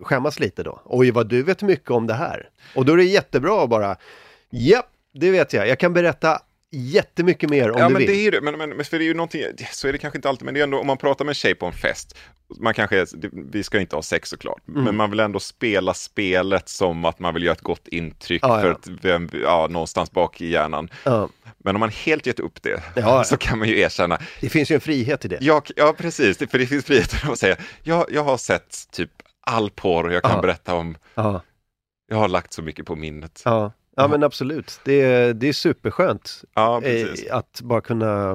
skämmas 0.01 0.41
lite 0.41 0.62
då. 0.62 0.82
Oj, 0.84 1.11
vad 1.11 1.28
du 1.28 1.43
vet 1.43 1.62
mycket 1.62 1.91
om 1.91 2.07
det 2.07 2.14
här. 2.14 2.49
Och 2.74 2.84
då 2.84 2.93
är 2.93 2.97
det 2.97 3.05
jättebra 3.05 3.62
att 3.64 3.70
bara, 3.70 3.97
japp, 4.51 4.87
det 5.14 5.30
vet 5.30 5.53
jag. 5.53 5.68
Jag 5.68 5.78
kan 5.78 5.93
berätta 5.93 6.39
jättemycket 6.73 7.51
mer 7.51 7.71
om 7.71 7.79
Ja 7.79 7.87
du 7.89 7.93
men 7.93 7.99
vill. 7.99 8.11
det 8.11 8.17
är 8.27 8.31
det, 8.31 8.41
men, 8.41 8.59
men, 8.59 8.85
för 8.85 8.99
det 8.99 9.05
är 9.05 9.07
ju 9.07 9.14
någonting, 9.14 9.43
så 9.73 9.89
är 9.89 9.93
det 9.93 9.99
kanske 9.99 10.19
inte 10.19 10.29
alltid, 10.29 10.45
men 10.45 10.55
det 10.55 10.61
är 10.61 10.64
ändå 10.64 10.79
om 10.81 10.87
man 10.87 10.99
pratar 10.99 11.25
med 11.25 11.31
en 11.31 11.35
tjej 11.35 11.55
på 11.55 11.67
en 11.67 11.73
fest 11.73 12.17
man 12.61 12.75
kanske, 12.75 13.07
vi 13.33 13.62
ska 13.62 13.81
inte 13.81 13.97
ha 13.97 14.03
sex 14.03 14.29
såklart, 14.31 14.69
Mm. 14.69 14.85
men 14.85 14.97
man 14.97 15.11
vill 15.11 15.21
ändå 15.21 15.41
spela 15.41 15.95
spelet 15.95 16.69
som 16.69 17.05
att 17.05 17.19
man 17.19 17.35
vill 17.35 17.43
göra 17.43 17.53
ett 17.55 17.61
gott 17.61 17.89
intryck 17.89 18.43
Ja, 18.45 18.61
för 18.61 18.67
ja. 19.03 19.17
att, 19.17 19.33
ja, 19.43 19.67
någonstans 19.71 20.11
bak 20.11 20.41
i 20.41 20.47
hjärnan. 20.51 20.89
Ja. 21.05 21.29
Men 21.59 21.77
om 21.77 21.81
man 21.81 21.89
helt 21.89 22.27
gett 22.27 22.41
upp 22.41 22.62
det, 22.62 22.83
Ja. 22.97 23.25
så 23.25 23.37
kan 23.37 23.59
man 23.59 23.69
ju 23.69 23.79
erkänna, 23.81 24.19
Det 24.41 24.49
finns 24.49 24.71
ju 24.71 24.75
en 24.75 24.81
frihet 24.81 25.25
i 25.25 25.29
det. 25.29 25.39
jag, 25.41 25.71
ja 25.77 25.95
precis, 25.99 26.39
för 26.39 26.59
det 26.59 26.67
finns 26.67 26.85
friheten 26.85 27.31
att 27.33 27.39
säga, 27.39 27.57
jag, 27.83 28.07
jag 28.11 28.25
har 28.25 28.37
sett 28.37 28.91
typ 28.93 29.11
all 29.41 29.71
porr 29.71 30.12
jag 30.12 30.23
kan 30.23 30.33
Ja. 30.37 30.41
berätta 30.43 30.75
om, 30.75 30.97
Ja, 31.14 31.43
jag 32.09 32.17
har 32.17 32.29
lagt 32.29 32.53
så 32.53 32.62
mycket 32.62 32.87
på 32.87 32.97
minnet. 32.97 33.43
Ja. 34.03 34.09
men 34.09 34.22
absolut. 34.22 34.80
Det 34.84 35.03
är, 35.03 35.34
det 35.34 35.49
är 35.49 35.53
superskönt 35.53 36.44
Ja, 36.55 36.82
eh, 36.82 37.09
att 37.30 37.61
bara 37.61 37.80
kunna 37.80 38.30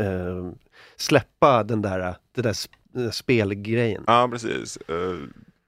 eh, 0.00 0.50
släppa 0.96 1.62
den 1.62 1.82
där, 1.82 2.16
den 2.34 2.42
där 2.44 3.10
spelgrejen. 3.10 4.04
Ja, 4.06 4.28
precis. 4.32 4.78
Uh, 4.90 5.26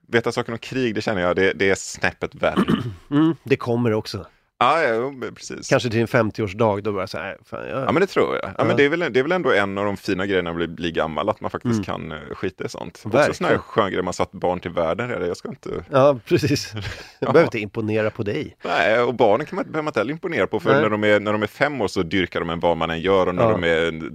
veta 0.08 0.32
saker 0.32 0.52
om 0.52 0.58
krig, 0.58 0.94
det 0.94 1.00
känner 1.00 1.22
jag, 1.22 1.36
det, 1.36 1.52
det 1.52 1.70
är 1.70 1.74
snäppet 1.74 2.34
värre. 2.34 2.82
Mm, 3.10 3.34
det 3.44 3.56
kommer 3.56 3.92
också. 3.92 4.26
Ja, 4.58 4.82
ja, 4.82 5.12
precis. 5.34 5.68
Kanske 5.68 5.90
till 5.90 6.00
en 6.00 6.06
50-årsdag, 6.06 6.80
då 6.82 6.92
bara 6.92 7.06
så 7.06 7.18
här, 7.18 7.36
fan, 7.44 7.68
jag, 7.68 7.82
Ja 7.82 7.92
men 7.92 8.00
det 8.00 8.06
tror 8.06 8.34
jag. 8.34 8.44
Ja, 8.44 8.54
Ja. 8.58 8.64
Men 8.64 8.76
det, 8.76 8.84
är 8.84 8.88
väl, 8.88 8.98
det 9.12 9.18
är 9.18 9.22
väl 9.22 9.32
ändå 9.32 9.52
en 9.52 9.78
av 9.78 9.84
de 9.84 9.96
fina 9.96 10.26
grejerna 10.26 10.50
att 10.50 10.70
bli 10.70 10.92
gammal, 10.92 11.28
att 11.28 11.40
man 11.40 11.50
faktiskt 11.50 11.84
kan 11.84 12.12
uh, 12.12 12.18
skita 12.34 12.64
i 12.64 12.68
sånt. 12.68 12.92
Också 12.96 13.08
Verkligen. 13.08 13.34
sån 13.34 13.46
här 13.46 13.58
skön 13.58 13.92
grej, 13.92 14.02
man 14.02 14.14
satt 14.14 14.32
barn 14.32 14.60
till 14.60 14.70
världen 14.70 15.08
redan, 15.08 15.28
jag 15.28 15.36
ska 15.36 15.48
inte... 15.48 15.84
ja 15.90 16.18
precis. 16.24 16.72
Jag 17.18 17.32
behöver 17.32 17.46
inte 17.46 17.58
imponera 17.58 18.10
på 18.10 18.22
dig. 18.22 18.56
Nej, 18.64 19.00
och 19.00 19.14
barnen 19.14 19.46
kan 19.46 19.56
man, 19.56 19.64
behöver 19.64 19.82
man 19.82 19.90
inte 19.90 20.00
heller 20.00 20.12
imponera 20.12 20.46
på, 20.46 20.60
för 20.60 20.72
Nej. 20.72 20.82
när 20.82 20.90
de, 20.90 21.04
är, 21.04 21.20
när 21.20 21.32
de 21.32 21.42
är 21.42 21.46
fem 21.46 21.80
år 21.80 21.88
så 21.88 22.02
dyrkar 22.02 22.40
de 22.40 22.50
en 22.50 22.60
vad 22.60 22.76
man 22.76 22.90
än 22.90 23.00
gör 23.00 23.26
och 23.26 23.34
när 23.34 23.42
Ja. 23.42 23.50
de 23.50 23.64
är 23.64 24.10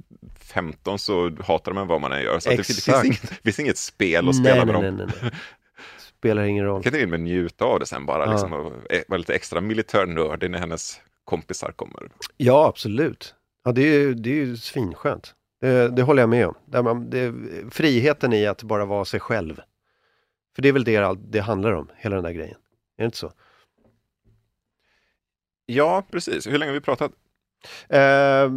15 0.53 0.99
så 0.99 1.31
hatar 1.47 1.71
de 1.71 1.77
en 1.77 1.87
vad 1.87 2.01
man 2.01 2.11
än 2.11 2.21
gör. 2.23 2.39
Så 2.39 2.49
det, 2.49 2.55
det, 2.55 2.63
finns 2.63 3.05
inget, 3.05 3.21
det 3.21 3.37
finns 3.43 3.59
inget 3.59 3.77
spel 3.77 4.29
att 4.29 4.35
spela 4.35 4.65
nej, 4.65 4.81
med 4.81 4.93
nej, 4.93 5.07
dem. 5.07 5.29
Spelar 6.21 6.43
ingen 6.43 6.65
roll. 6.65 6.83
kan 6.83 6.93
till 6.93 7.07
med 7.07 7.19
njuta 7.19 7.65
av 7.65 7.79
det 7.79 7.85
sen 7.85 8.05
bara, 8.05 8.25
Ja. 8.25 8.31
liksom, 8.31 8.53
och 8.53 8.91
eh, 8.91 9.01
vara 9.07 9.17
lite 9.17 9.33
extra 9.35 9.61
militärnördig 9.61 10.51
när 10.51 10.59
hennes 10.59 11.01
kompisar 11.23 11.71
kommer. 11.71 12.11
Ja, 12.37 12.67
absolut. 12.67 13.35
Ja, 13.63 13.71
det 13.71 13.81
är 13.81 13.99
ju, 13.99 14.13
det 14.13 14.29
är 14.29 14.35
ju 14.35 14.57
svinskönt. 14.57 15.35
Det, 15.61 15.87
det 15.95 16.03
håller 16.03 16.21
jag 16.21 16.29
med 16.29 16.47
om. 16.47 16.55
Där 16.65 16.81
man, 16.83 17.09
det, 17.09 17.33
friheten 17.71 18.33
i 18.33 18.45
att 18.47 18.63
bara 18.63 18.85
vara 18.85 19.05
sig 19.05 19.19
själv. 19.19 19.61
För 20.55 20.61
det 20.61 20.69
är 20.69 20.73
väl 20.73 20.83
det 20.83 21.17
det 21.29 21.39
handlar 21.39 21.71
om, 21.71 21.89
hela 21.97 22.15
den 22.15 22.23
där 22.23 22.31
grejen. 22.31 22.57
Är 22.97 23.03
det 23.03 23.05
inte 23.05 23.17
så? 23.17 23.31
Ja, 25.65 26.03
precis. 26.11 26.47
Hur 26.47 26.57
länge 26.57 26.69
har 26.69 26.73
vi 26.73 26.81
pratat? 26.81 27.11
Eh, 27.89 28.51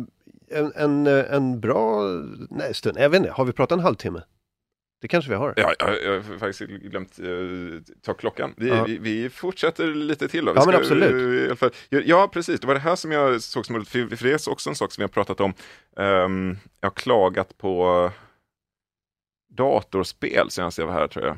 en, 0.51 0.73
en, 0.75 1.07
en 1.07 1.61
bra 1.61 2.03
nej, 2.51 2.75
stund, 2.75 2.97
jag 2.99 3.11
vet 3.11 3.19
inte, 3.19 3.31
har 3.31 3.45
vi 3.45 3.53
pratat 3.53 3.79
en 3.79 3.85
halvtimme? 3.85 4.23
Det 5.05 5.09
kanske 5.09 5.31
vi 5.31 5.37
har. 5.37 5.55
Ja, 5.57 5.75
jag, 5.79 6.03
jag 6.05 6.13
har 6.13 6.39
faktiskt 6.39 6.61
glömt 6.71 7.19
eh, 7.19 7.27
ta 8.03 8.15
klockan. 8.15 8.55
Vi, 8.57 8.69
Ja. 8.69 8.85
vi, 8.85 8.99
vi 8.99 9.31
fortsätter 9.31 9.87
lite 9.87 10.29
till 10.29 10.45
då. 10.45 10.53
Vi 10.53 10.59
Ja, 10.59 10.67
men 10.67 10.75
absolut. 10.75 11.59
fall, 11.59 11.71
ja, 11.89 12.29
precis. 12.33 12.61
Det 12.61 12.67
var 12.67 12.75
det 12.75 12.81
här 12.81 12.97
som 12.97 13.13
jag 13.13 13.43
såg 13.43 13.67
som 13.67 13.85
för, 13.85 14.17
för 14.17 14.25
det 14.25 14.47
är 14.47 14.51
också 14.53 14.71
en 14.71 14.77
sak 14.77 14.93
som 14.93 15.03
vi 15.03 15.05
har 15.05 15.09
pratat 15.09 15.41
om. 15.41 15.53
Ehm, 15.97 16.57
jag 16.81 16.87
har 16.91 16.95
klagat 16.95 17.59
på 17.59 18.11
datorspel 19.57 20.51
senast 20.51 20.79
jag 20.79 20.87
var 20.87 20.95
här 20.95 21.07
tror 21.09 21.25
jag. 21.27 21.37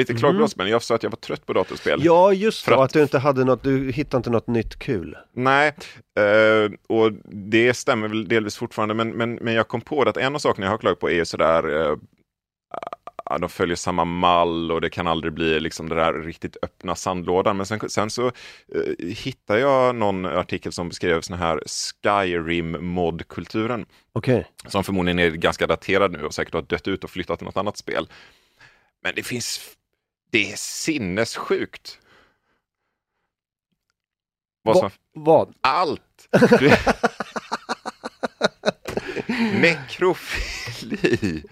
Inte 0.00 0.14
klagat 0.14 0.20
på 0.22 0.32
Mhm. 0.32 0.38
datorspel, 0.40 0.64
men 0.64 0.72
jag 0.72 0.82
sa 0.82 0.94
att 0.94 1.02
jag 1.02 1.10
var 1.10 1.16
trött 1.16 1.46
på 1.46 1.52
datorspel. 1.52 2.00
Ja, 2.04 2.32
just 2.32 2.64
För 2.64 2.70
det, 2.70 2.76
att- 2.76 2.82
att 2.84 2.92
du 2.92 3.02
inte 3.02 3.18
hade 3.18 3.44
något, 3.44 3.62
du 3.62 3.90
hittade 3.92 4.16
inte 4.16 4.30
något 4.30 4.46
nytt 4.46 4.78
kul. 4.78 5.16
Nej, 5.32 5.74
eh, 6.18 6.72
och 6.88 7.12
det 7.32 7.74
stämmer 7.74 8.08
väl 8.08 8.28
delvis 8.28 8.56
fortfarande, 8.56 8.94
men, 8.94 9.10
men, 9.10 9.34
men 9.34 9.54
jag 9.54 9.68
kom 9.68 9.80
på 9.80 10.04
det 10.04 10.10
att 10.10 10.16
en 10.16 10.34
av 10.34 10.38
sakerna 10.38 10.66
jag 10.66 10.70
har 10.70 10.78
klagat 10.78 11.00
på 11.00 11.10
är 11.10 11.14
ju 11.14 11.24
sådär, 11.24 11.80
eh, 11.90 11.96
ja, 13.30 13.38
de 13.38 13.48
följer 13.48 13.76
samma 13.76 14.04
mall 14.04 14.72
och 14.72 14.80
det 14.80 14.90
kan 14.90 15.06
aldrig 15.06 15.32
bli 15.32 15.60
liksom 15.60 15.88
det 15.88 15.94
där 15.94 16.12
riktigt 16.12 16.56
öppna 16.62 16.94
sandlådan. 16.94 17.56
Men 17.56 17.66
sen, 17.66 17.90
sen 17.90 18.10
så 18.10 18.26
eh, 18.26 18.32
hittade 18.98 19.60
jag 19.60 19.94
någon 19.94 20.26
artikel 20.26 20.72
som 20.72 20.88
beskrev 20.88 21.20
sån 21.20 21.38
här 21.38 21.60
Skyrim-modkulturen, 21.66 23.86
Okej. 24.12 24.46
som 24.66 24.84
förmodligen 24.84 25.18
är 25.18 25.30
ganska 25.30 25.66
daterad 25.66 26.12
nu 26.12 26.22
och 26.24 26.34
säkert 26.34 26.54
har 26.54 26.62
dött 26.62 26.88
ut 26.88 27.04
och 27.04 27.10
flyttat 27.10 27.38
till 27.38 27.46
något 27.46 27.56
annat 27.56 27.76
spel. 27.76 28.08
Men 29.02 29.14
det 29.14 29.22
finns, 29.22 29.60
det 30.30 30.52
är 30.52 30.56
sinnessjukt. 30.56 31.98
Vad 34.62 34.82
Va- 34.82 34.90
Vad? 35.12 35.54
allt. 35.60 36.28
Du... 36.58 36.72
Nekrofili, 39.60 41.42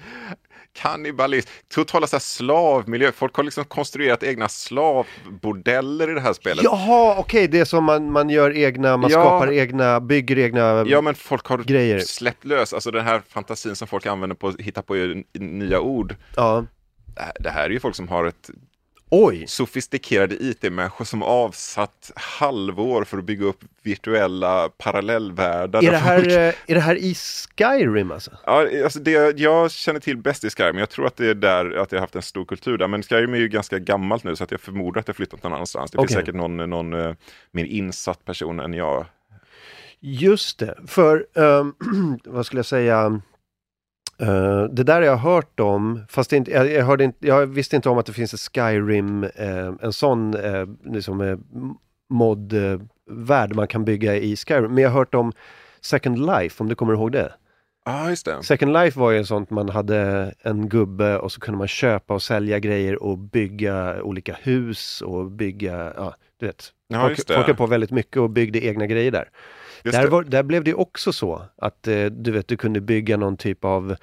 kannibalism, 0.74 1.48
totala 1.74 2.06
så 2.06 2.16
här 2.16 2.20
slavmiljö. 2.20 3.12
Folk 3.12 3.36
har 3.36 3.42
liksom 3.44 3.64
konstruerat 3.64 4.22
egna 4.22 4.48
slavbordeller 4.48 6.10
i 6.10 6.14
det 6.14 6.20
här 6.20 6.32
spelet. 6.32 6.64
Jaha, 6.64 7.14
okej, 7.18 7.48
det 7.48 7.60
är 7.60 7.64
som 7.64 7.84
man, 7.84 8.12
man 8.12 8.30
gör 8.30 8.56
egna, 8.56 8.96
man 8.96 9.10
Ja. 9.10 9.20
skapar 9.20 9.52
egna, 9.52 10.00
bygger 10.00 10.38
egna 10.38 10.84
Ja, 10.86 11.00
men 11.00 11.14
folk 11.14 11.46
har 11.46 11.58
grejer. 11.58 11.98
släppt 11.98 12.44
lös, 12.44 12.72
alltså 12.72 12.90
den 12.90 13.04
här 13.04 13.22
fantasin 13.28 13.76
som 13.76 13.88
folk 13.88 14.06
använder 14.06 14.36
på 14.36 14.48
att 14.48 14.60
hitta 14.60 14.82
på 14.82 14.94
nya 15.34 15.80
ord. 15.80 16.16
Ja. 16.36 16.64
Det 17.14 17.20
här- 17.22 17.32
Det 17.40 17.50
här 17.50 17.64
är 17.64 17.70
ju 17.70 17.80
folk 17.80 17.94
som 17.96 18.08
har 18.08 18.24
ett 18.24 18.50
Oj! 19.14 19.44
sofistikerade 19.46 20.34
IT-människor 20.34 21.04
som 21.04 21.22
avsatt 21.22 22.12
halvår 22.16 23.04
för 23.04 23.18
att 23.18 23.24
bygga 23.24 23.44
upp 23.46 23.64
virtuella 23.82 24.68
parallellvärldar. 24.68 25.82
Är 25.82 25.90
det, 25.90 25.96
här, 25.96 26.18
folk- 26.20 26.32
eh, 26.32 26.54
är 26.66 26.74
det 26.74 26.80
här 26.80 26.96
i 26.96 27.14
Skyrim 27.14 28.10
alltså? 28.10 28.30
Ja, 28.46 28.68
alltså 28.84 28.98
det 28.98 29.38
jag 29.38 29.70
känner 29.70 30.00
till 30.00 30.16
bäst 30.16 30.44
i 30.44 30.50
Skyrim, 30.50 30.78
jag 30.78 30.90
tror 30.90 31.06
att 31.06 31.16
det 31.16 31.26
är 31.26 31.34
där 31.34 31.76
att 31.76 31.92
jag 31.92 31.98
har 31.98 32.02
haft 32.02 32.16
en 32.16 32.22
stor 32.22 32.44
kultur 32.44 32.78
där, 32.78 32.88
men 32.88 33.02
Skyrim 33.02 33.34
är 33.34 33.38
ju 33.38 33.48
ganska 33.48 33.78
gammalt 33.78 34.24
nu 34.24 34.36
så 34.36 34.44
att 34.44 34.50
jag 34.50 34.60
förmodar 34.60 35.00
att 35.00 35.06
det 35.06 35.14
flyttat 35.14 35.42
någon 35.42 35.52
annanstans. 35.52 35.90
Det 35.90 35.98
finns 35.98 36.10
Okej. 36.10 36.16
säkert 36.20 36.34
någon, 36.34 36.56
någon 36.70 36.92
eh, 36.92 37.14
mer 37.50 37.64
insatt 37.64 38.24
person 38.24 38.60
än 38.60 38.74
jag. 38.74 39.06
Just 40.00 40.58
det, 40.58 40.76
för 40.86 41.26
ehm, 41.34 41.74
vad 42.24 42.46
skulle 42.46 42.58
jag 42.58 42.66
säga? 42.66 43.20
Eh, 44.22 44.64
det 44.64 44.82
där 44.82 44.94
har 44.94 45.02
jag 45.02 45.16
hört 45.16 45.60
om, 45.60 46.00
fast 46.08 46.32
inte, 46.32 46.50
jag, 46.50 46.72
jag, 46.72 46.84
hörde 46.84 47.04
inte, 47.04 47.26
jag 47.26 47.46
visste 47.46 47.76
inte 47.76 47.88
om 47.88 47.98
att 47.98 48.06
det 48.06 48.12
finns 48.12 48.34
ett 48.34 48.40
Skyrim, 48.40 49.24
eh, 49.24 49.72
en 49.80 49.92
sån 49.92 50.34
eh, 50.34 50.66
liksom, 50.84 51.20
eh, 51.20 51.36
mod-värld 52.10 53.54
man 53.54 53.66
kan 53.66 53.84
bygga 53.84 54.16
i 54.16 54.36
Skyrim. 54.36 54.74
Men 54.74 54.82
jag 54.82 54.90
har 54.90 54.98
hört 54.98 55.14
om 55.14 55.32
Second 55.80 56.26
Life, 56.26 56.62
om 56.62 56.68
du 56.68 56.74
kommer 56.74 56.92
ihåg 56.92 57.12
det? 57.12 57.32
Ah, 57.84 58.08
just 58.08 58.26
det. 58.26 58.42
Second 58.42 58.72
Life 58.72 58.98
var 58.98 59.10
ju 59.10 59.18
en 59.18 59.26
sånt 59.26 59.50
man 59.50 59.68
hade 59.68 60.32
en 60.42 60.68
gubbe 60.68 61.18
och 61.18 61.32
så 61.32 61.40
kunde 61.40 61.58
man 61.58 61.68
köpa 61.68 62.14
och 62.14 62.22
sälja 62.22 62.58
grejer 62.58 63.02
och 63.02 63.18
bygga 63.18 64.02
olika 64.02 64.36
hus 64.42 65.00
och 65.00 65.30
bygga, 65.30 65.92
ja 65.96 66.14
du 66.40 66.46
vet. 66.46 66.72
Ja, 66.88 67.00
folk, 67.00 67.26
folk 67.26 67.46
höll 67.46 67.56
på 67.56 67.66
väldigt 67.66 67.90
mycket 67.90 68.16
och 68.16 68.30
byggde 68.30 68.64
egna 68.64 68.86
grejer 68.86 69.10
där. 69.10 69.28
Där, 69.84 70.06
var, 70.08 70.22
där 70.22 70.42
blev 70.42 70.64
det 70.64 70.74
också 70.74 71.12
så 71.12 71.42
att 71.56 71.88
eh, 71.88 72.04
du 72.04 72.30
vet, 72.30 72.48
du 72.48 72.56
kunde 72.56 72.80
bygga 72.80 73.16
någon 73.16 73.36
typ 73.36 73.64
av 73.64 73.96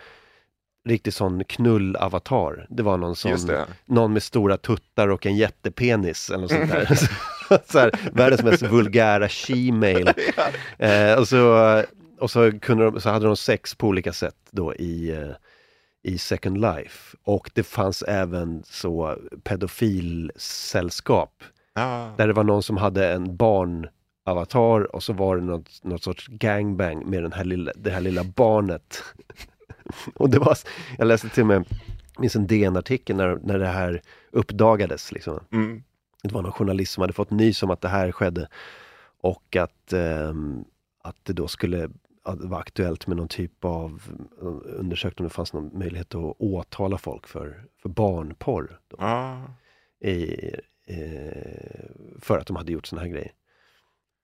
riktig 0.85 1.13
sån 1.13 1.43
knullavatar. 1.43 2.67
Det 2.69 2.83
var 2.83 2.97
någon 2.97 3.15
sån, 3.15 3.37
någon 3.85 4.13
med 4.13 4.23
stora 4.23 4.57
tuttar 4.57 5.07
och 5.07 5.25
en 5.25 5.37
jättepenis 5.37 6.29
eller 6.29 6.41
något 6.41 6.51
sånt 6.51 6.71
där. 6.71 6.99
så 7.71 7.79
här, 7.79 7.91
världens 8.13 8.43
mest 8.43 8.63
vulgära 8.63 9.27
she-mail. 9.29 10.09
Eh, 10.77 11.19
och 11.19 11.27
så, 11.27 11.83
och 12.19 12.31
så, 12.31 12.59
kunde 12.59 12.83
de, 12.83 13.01
så 13.01 13.09
hade 13.09 13.25
de 13.25 13.37
sex 13.37 13.75
på 13.75 13.87
olika 13.87 14.13
sätt 14.13 14.35
då 14.51 14.75
i, 14.75 15.09
eh, 15.11 15.29
i 16.03 16.17
Second 16.17 16.61
Life. 16.61 17.17
Och 17.23 17.49
det 17.53 17.63
fanns 17.63 18.01
även 18.01 18.63
så 18.65 19.15
pedofilsällskap 19.43 21.43
Ja. 21.75 22.13
där 22.17 22.27
det 22.27 22.33
var 22.33 22.43
någon 22.43 22.63
som 22.63 22.77
hade 22.77 23.11
en 23.13 23.37
barnavatar 24.29 24.95
och 24.95 25.03
så 25.03 25.13
var 25.13 25.37
det 25.37 25.43
något, 25.43 25.83
något 25.83 26.03
sorts 26.03 26.27
gangbang 26.27 27.09
med 27.09 27.23
den 27.23 27.31
här 27.31 27.43
lilla, 27.43 27.71
det 27.75 27.91
här 27.91 28.01
lilla 28.01 28.23
barnet. 28.23 29.03
och 30.15 30.29
det 30.29 30.39
var, 30.39 30.57
jag 30.97 31.07
läste 31.07 31.29
till 31.29 31.43
och 31.43 31.47
med, 31.47 31.65
minns 32.19 32.35
en 32.35 32.47
DN-artikel 32.47 33.15
när, 33.15 33.39
när 33.43 33.59
det 33.59 33.67
här 33.67 34.01
uppdagades. 34.31 35.11
Liksom. 35.11 35.39
Mm. 35.51 35.83
Det 36.23 36.33
var 36.33 36.41
någon 36.41 36.51
journalist 36.51 36.93
som 36.93 37.01
hade 37.01 37.13
fått 37.13 37.31
nys 37.31 37.63
om 37.63 37.69
att 37.69 37.81
det 37.81 37.89
här 37.89 38.11
skedde 38.11 38.47
och 39.21 39.55
att, 39.55 39.93
ehm, 39.93 40.63
att 41.03 41.15
det 41.23 41.33
då 41.33 41.47
skulle 41.47 41.89
att 42.23 42.41
det 42.41 42.47
var 42.47 42.59
aktuellt 42.59 43.07
med 43.07 43.17
någon 43.17 43.27
typ 43.27 43.65
av 43.65 44.01
eh, 44.41 44.79
undersökning 44.79 45.25
om 45.25 45.29
det 45.29 45.33
fanns 45.33 45.53
någon 45.53 45.77
möjlighet 45.79 46.15
att 46.15 46.35
åtala 46.39 46.97
folk 46.97 47.27
för, 47.27 47.65
för 47.81 47.89
barnporr. 47.89 48.79
Då 48.87 48.97
Ja. 48.99 49.43
i, 50.01 50.35
eh, 50.87 51.89
för 52.19 52.37
att 52.37 52.47
de 52.47 52.55
hade 52.55 52.71
gjort 52.71 52.87
såna 52.87 53.01
här 53.01 53.09
grejer. 53.09 53.31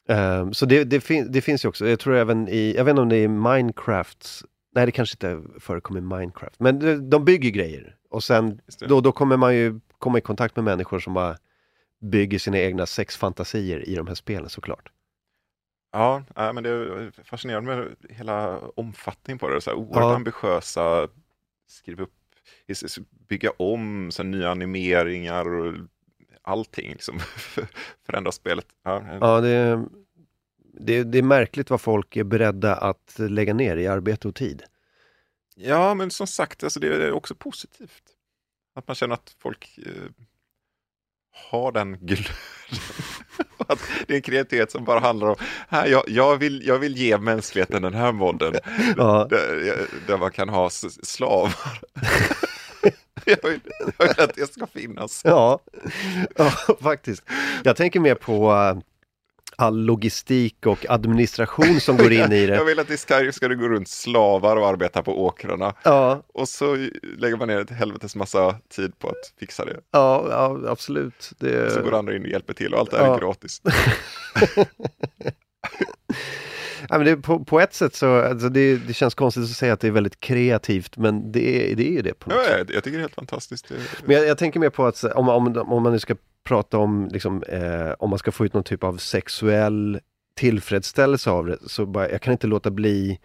Ehm, 0.07 0.53
så 0.53 0.65
det, 0.65 0.83
det, 0.83 1.01
fin- 1.01 1.31
det 1.31 1.41
finns 1.41 1.65
ju 1.65 1.69
också, 1.69 1.87
jag 1.87 1.99
tror 1.99 2.15
även 2.15 2.47
i, 2.47 2.73
jag 2.75 2.83
vet 2.85 2.91
inte 2.91 3.01
om 3.01 3.09
det 3.09 3.17
är 3.17 3.27
Minecraft, 3.27 4.41
nej 4.75 4.85
det 4.85 4.91
kanske 4.91 5.15
inte 5.15 5.59
förekommer 5.59 5.99
i 5.99 6.03
Minecraft, 6.03 6.59
men 6.59 6.79
de, 6.79 7.09
de 7.09 7.25
bygger 7.25 7.49
grejer 7.49 7.95
och 8.09 8.23
sen 8.23 8.61
då, 8.79 9.01
då 9.01 9.11
kommer 9.11 9.37
man 9.37 9.55
ju 9.55 9.79
komma 9.99 10.17
i 10.17 10.21
kontakt 10.21 10.55
med 10.55 10.65
människor 10.65 10.99
som 10.99 11.13
bara 11.13 11.37
bygger 12.01 12.39
sina 12.39 12.57
egna 12.57 12.85
sexfantasier 12.85 13.89
i 13.89 13.95
de 13.95 14.07
här 14.07 14.15
spelen 14.15 14.49
såklart. 14.49 14.91
Ja, 15.91 16.23
men 16.35 16.63
det 16.63 16.69
är 16.69 17.11
fascinerande 17.23 17.75
med 17.75 17.95
hela 18.09 18.59
omfattningen 18.59 19.39
på 19.39 19.49
det. 19.49 19.61
Så 19.61 19.69
här 19.69 19.77
oerhört 19.77 20.01
Ja. 20.03 20.15
ambitiösa, 20.15 21.07
skriva 21.67 22.03
upp 22.03 22.13
bygga 23.27 23.51
om 23.57 24.11
så 24.11 24.23
nya 24.23 24.51
animeringar 24.51 25.53
och 25.53 25.73
allting. 26.45 26.89
Liksom. 26.89 27.19
Förändra 28.05 28.31
spelet. 28.31 28.65
Ja, 28.83 29.03
Ja, 29.21 29.41
det, 29.41 29.85
det, 30.79 31.03
det 31.03 31.17
är 31.17 31.23
märkligt 31.23 31.69
vad 31.69 31.81
folk 31.81 32.15
är 32.15 32.23
beredda 32.23 32.75
att 32.75 33.15
lägga 33.17 33.53
ner 33.53 33.77
i 33.77 33.87
arbete 33.87 34.27
och 34.27 34.35
tid. 34.35 34.63
Ja, 35.55 35.93
men 35.93 36.11
som 36.11 36.27
sagt, 36.27 36.63
alltså 36.63 36.79
det 36.79 36.87
är 36.87 37.11
också 37.11 37.35
positivt. 37.35 38.03
Att 38.75 38.87
man 38.87 38.95
känner 38.95 39.13
att 39.13 39.35
folk 39.39 39.79
eh, 39.85 39.91
har 41.51 41.71
den 41.71 41.97
glöden. 41.97 42.25
att 43.57 43.79
det 44.07 44.13
är 44.13 44.15
en 44.15 44.21
kreativitet 44.21 44.71
som 44.71 44.83
bara 44.85 44.99
handlar 44.99 45.27
om, 45.27 45.35
här, 45.69 45.87
jag, 45.87 46.03
jag, 46.07 46.37
vill, 46.37 46.67
jag 46.67 46.79
vill 46.79 46.97
ge 46.97 47.17
mänskligheten 47.17 47.81
den 47.81 47.93
här 47.93 48.11
modden. 48.11 48.53
Ja. 48.97 49.27
Där, 49.29 49.87
där 50.07 50.17
man 50.17 50.31
kan 50.31 50.49
ha 50.49 50.69
slavar. 50.69 51.79
jag, 53.41 53.49
vill, 53.49 53.59
jag 53.97 54.07
vill 54.07 54.19
att 54.23 54.33
det 54.35 54.53
ska 54.53 54.67
finnas. 54.67 55.21
Ja, 55.25 55.59
ja 56.35 56.51
faktiskt. 56.81 57.23
Jag 57.63 57.75
tänker 57.75 57.99
mer 57.99 58.15
på 58.15 58.51
eh, 58.51 58.77
all 59.57 59.77
logistik 59.85 60.65
och 60.65 60.85
administration 60.89 61.79
som 61.79 61.97
går 61.97 62.11
in 62.13 62.31
i 62.31 62.45
Jag 62.45 62.57
det. 62.59 62.63
vill 62.65 62.79
att 62.79 62.89
i 62.89 62.97
Skyrim 62.97 63.31
ska 63.33 63.47
det 63.47 63.55
gå 63.55 63.67
runt 63.67 63.87
slavar 63.89 64.55
och 64.57 64.67
arbeta 64.67 65.03
på 65.03 65.23
åkrarna. 65.25 65.73
Ja, 65.83 66.23
Och 66.33 66.49
så 66.49 66.75
lägger 67.17 67.37
man 67.37 67.47
ner 67.47 67.59
ett 67.59 67.69
helvetes 67.69 68.15
massa 68.15 68.55
tid 68.75 68.99
på 68.99 69.09
att 69.09 69.33
fixa 69.39 69.65
det. 69.65 69.79
ja, 69.91 70.27
ja 70.29 70.69
absolut. 70.71 71.31
Det, 71.39 71.73
Så 71.73 71.81
går 71.81 71.93
andra 71.93 72.15
in 72.15 72.21
och 72.21 72.27
hjälper 72.29 72.53
till 72.53 72.73
och 72.73 72.79
allt 72.79 72.91
det 72.91 72.97
här 72.97 73.05
Ja. 73.05 73.15
är 73.15 73.19
gratis. 73.19 73.61
ja, 76.89 76.97
men 76.97 77.05
det, 77.05 77.17
på, 77.17 77.45
på 77.45 77.59
ett 77.59 77.73
sätt 77.73 77.95
så, 77.95 78.15
alltså 78.21 78.49
det, 78.49 78.77
det 78.77 78.93
känns 78.93 79.15
konstigt 79.15 79.43
att 79.43 79.49
säga 79.49 79.73
att 79.73 79.79
det 79.79 79.87
är 79.87 79.91
väldigt 79.91 80.19
kreativt, 80.19 80.97
men 80.97 81.31
det 81.31 81.71
är, 81.71 81.75
det 81.75 81.87
är 81.87 81.91
ju 81.91 82.01
det 82.01 82.13
på 82.19 82.29
något 82.29 82.37
Ja, 82.37 82.43
sätt. 82.45 82.57
jag, 82.67 82.75
jag 82.75 82.83
tycker 82.83 82.97
det 82.97 83.01
är 83.01 83.01
helt 83.01 83.15
fantastiskt. 83.15 83.71
Men 84.05 84.15
jag, 84.15 84.27
jag 84.27 84.37
tänker 84.37 84.59
mer 84.59 84.69
på 84.69 84.85
att 84.85 85.03
om, 85.03 85.29
om, 85.29 85.57
om 85.57 85.83
man 85.83 85.91
nu 85.91 85.99
ska 85.99 86.15
prata 86.43 86.77
om, 86.77 87.09
liksom, 87.11 87.43
eh, 87.43 87.91
om 87.99 88.09
man 88.09 88.19
ska 88.19 88.31
få 88.31 88.45
ut 88.45 88.53
någon 88.53 88.63
typ 88.63 88.83
av 88.83 88.97
sexuell 88.97 89.99
tillfredsställelse 90.35 91.29
av 91.29 91.45
det, 91.45 91.57
så 91.67 91.85
bara, 91.85 92.09
jag 92.11 92.21
kan 92.21 92.31
inte 92.31 92.47
låta 92.47 92.71
bli 92.71 93.19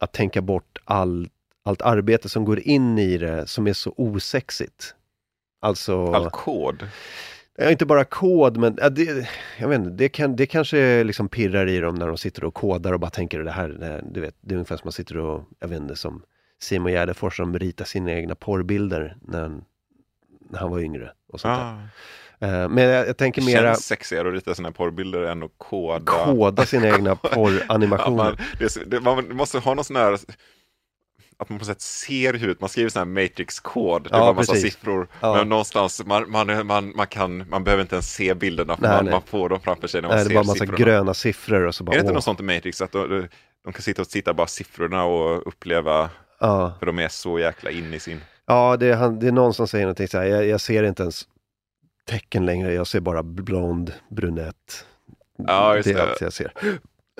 att 0.00 0.12
tänka 0.12 0.40
bort 0.42 0.78
all, 0.84 1.28
allt 1.64 1.82
arbete 1.82 2.28
som 2.28 2.44
går 2.44 2.58
in 2.60 2.98
i 2.98 3.18
det 3.18 3.46
som 3.46 3.66
är 3.66 3.72
så 3.72 3.94
osexigt. 3.96 4.94
Alltså, 5.60 6.12
All 6.12 6.30
kod. 6.30 6.86
Ja, 7.58 7.70
inte 7.70 7.86
bara 7.86 8.04
kod, 8.04 8.56
men 8.56 8.76
ja, 8.80 8.88
det, 8.88 9.28
jag 9.58 9.68
vet 9.68 9.78
inte, 9.78 9.90
det, 9.90 10.08
kan, 10.08 10.36
det 10.36 10.46
kanske 10.46 11.04
liksom 11.04 11.28
pirrar 11.28 11.66
i 11.66 11.78
dem 11.80 11.94
när 11.94 12.06
de 12.06 12.16
sitter 12.18 12.44
och 12.44 12.54
kodar 12.54 12.92
och 12.92 13.00
bara 13.00 13.10
tänker 13.10 13.40
det 13.40 13.50
här, 13.50 13.68
det 13.68 13.86
här 13.86 14.04
du 14.12 14.20
vet, 14.20 14.34
det 14.40 14.52
är 14.54 14.56
ungefär 14.56 14.76
som 14.76 14.86
man 14.86 14.92
sitter 14.92 15.16
och, 15.18 15.44
jag 15.60 15.68
vet 15.68 15.80
inte, 15.80 15.96
som 15.96 16.22
Simon 16.60 16.92
Gärdenfors 16.92 17.36
som 17.36 17.58
ritar 17.58 17.84
sina 17.84 18.12
egna 18.12 18.34
porrbilder 18.34 19.16
när 19.22 19.42
han, 19.42 19.64
när 20.50 20.58
han 20.58 20.70
var 20.70 20.80
yngre. 20.80 21.12
Och 21.32 21.40
sånt. 21.40 21.58
Ah, 21.58 21.78
Eh, 22.40 22.68
Men 22.68 22.84
jag, 22.84 23.08
jag 23.08 23.16
tänker 23.16 23.40
det 23.42 23.46
mera 23.46 23.74
känns 23.74 23.84
sexigare 23.86 24.28
att 24.28 24.34
rita 24.34 24.62
här 24.62 24.70
porrbilder 24.70 25.22
än 25.22 25.42
att 25.42 25.50
koda. 25.56 26.12
koda 26.12 26.66
sina 26.66 26.88
egna 26.88 27.10
Ja, 27.22 27.28
porranimationer. 27.34 28.16
man, 28.16 28.36
det, 28.58 28.90
det, 28.90 29.00
man 29.00 29.36
måste 29.36 29.58
ha 29.58 29.74
någon 29.74 29.84
sån 29.84 29.96
här 29.96 30.18
att 31.40 31.48
man 31.48 31.58
på 31.58 31.62
något 31.64 31.66
sätt 31.66 31.80
ser 31.80 32.34
hur 32.34 32.48
ut, 32.48 32.60
man 32.60 32.68
skriver 32.68 32.90
sån 32.90 33.00
här 33.00 33.22
matrix-kod, 33.22 34.02
det 34.02 34.08
Ja, 34.12 34.16
är 34.16 34.20
bara 34.20 34.32
massa 34.32 34.52
precis. 34.52 34.72
siffror, 34.74 35.08
Ja. 35.20 35.34
men 35.34 35.48
någonstans, 35.48 36.02
man, 36.06 36.30
man, 36.30 36.66
man, 36.66 36.92
man, 36.96 37.06
kan, 37.06 37.48
man 37.48 37.64
behöver 37.64 37.82
inte 37.82 37.94
ens 37.94 38.14
se 38.14 38.34
bilderna, 38.34 38.76
för 38.76 38.82
Nej, 38.82 38.92
man, 38.96 39.04
nej. 39.04 39.12
man 39.12 39.22
får 39.22 39.48
dem 39.48 39.60
framför 39.60 39.88
sig 39.88 40.02
när 40.02 40.08
man 40.08 40.16
Nej, 40.16 40.24
det 40.24 40.28
är 40.28 40.28
ser 40.28 40.34
bara 40.34 40.44
massa 40.46 40.58
siffrorna. 40.58 40.78
gröna 40.84 41.14
siffror 41.14 41.66
och 41.66 41.74
så 41.74 41.84
bara 41.84 41.92
Är 41.92 41.96
det 41.96 42.00
inte 42.00 42.10
åh, 42.10 42.14
något 42.14 42.24
sånt 42.24 42.40
i 42.40 42.42
Matrix, 42.42 42.82
att 42.82 42.92
de, 42.92 43.28
de 43.64 43.72
kan 43.72 43.82
sitta 43.82 44.02
och 44.02 44.08
titta 44.08 44.34
bara 44.34 44.46
siffrorna 44.46 45.04
och 45.04 45.48
uppleva, 45.48 46.10
ja. 46.40 46.72
för 46.78 46.86
de 46.86 46.98
är 46.98 47.08
så 47.08 47.38
jäkla 47.38 47.70
in 47.70 47.94
i 47.94 48.00
sin... 48.00 48.20
ja, 48.46 48.76
det 48.76 48.86
är, 48.86 48.96
han, 48.96 49.18
det 49.18 49.26
är 49.28 49.32
någon 49.32 49.54
som 49.54 49.68
säger 49.68 49.84
någonting 49.84 50.08
så 50.08 50.18
här, 50.18 50.24
jag, 50.24 50.46
jag 50.46 50.60
ser 50.60 50.82
inte 50.82 51.02
ens 51.02 51.22
tecken 52.08 52.46
längre, 52.46 52.72
jag 52.74 52.86
ser 52.86 53.00
bara 53.00 53.22
blond, 53.22 53.92
brunett. 54.10 54.84
Ja, 55.46 55.76
just 55.76 55.88
det 55.88 55.92
är 55.92 55.96
det. 55.96 56.10
allt 56.10 56.20
jag 56.20 56.32
ser. 56.32 56.52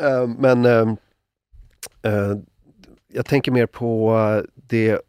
Eh, 0.01 0.27
men 0.39 0.65
eh, 0.65 0.89
eh, 2.03 2.37
jag 3.19 3.27
tänker 3.27 3.53
mer 3.53 3.67
på 3.67 4.43
det 4.55 5.01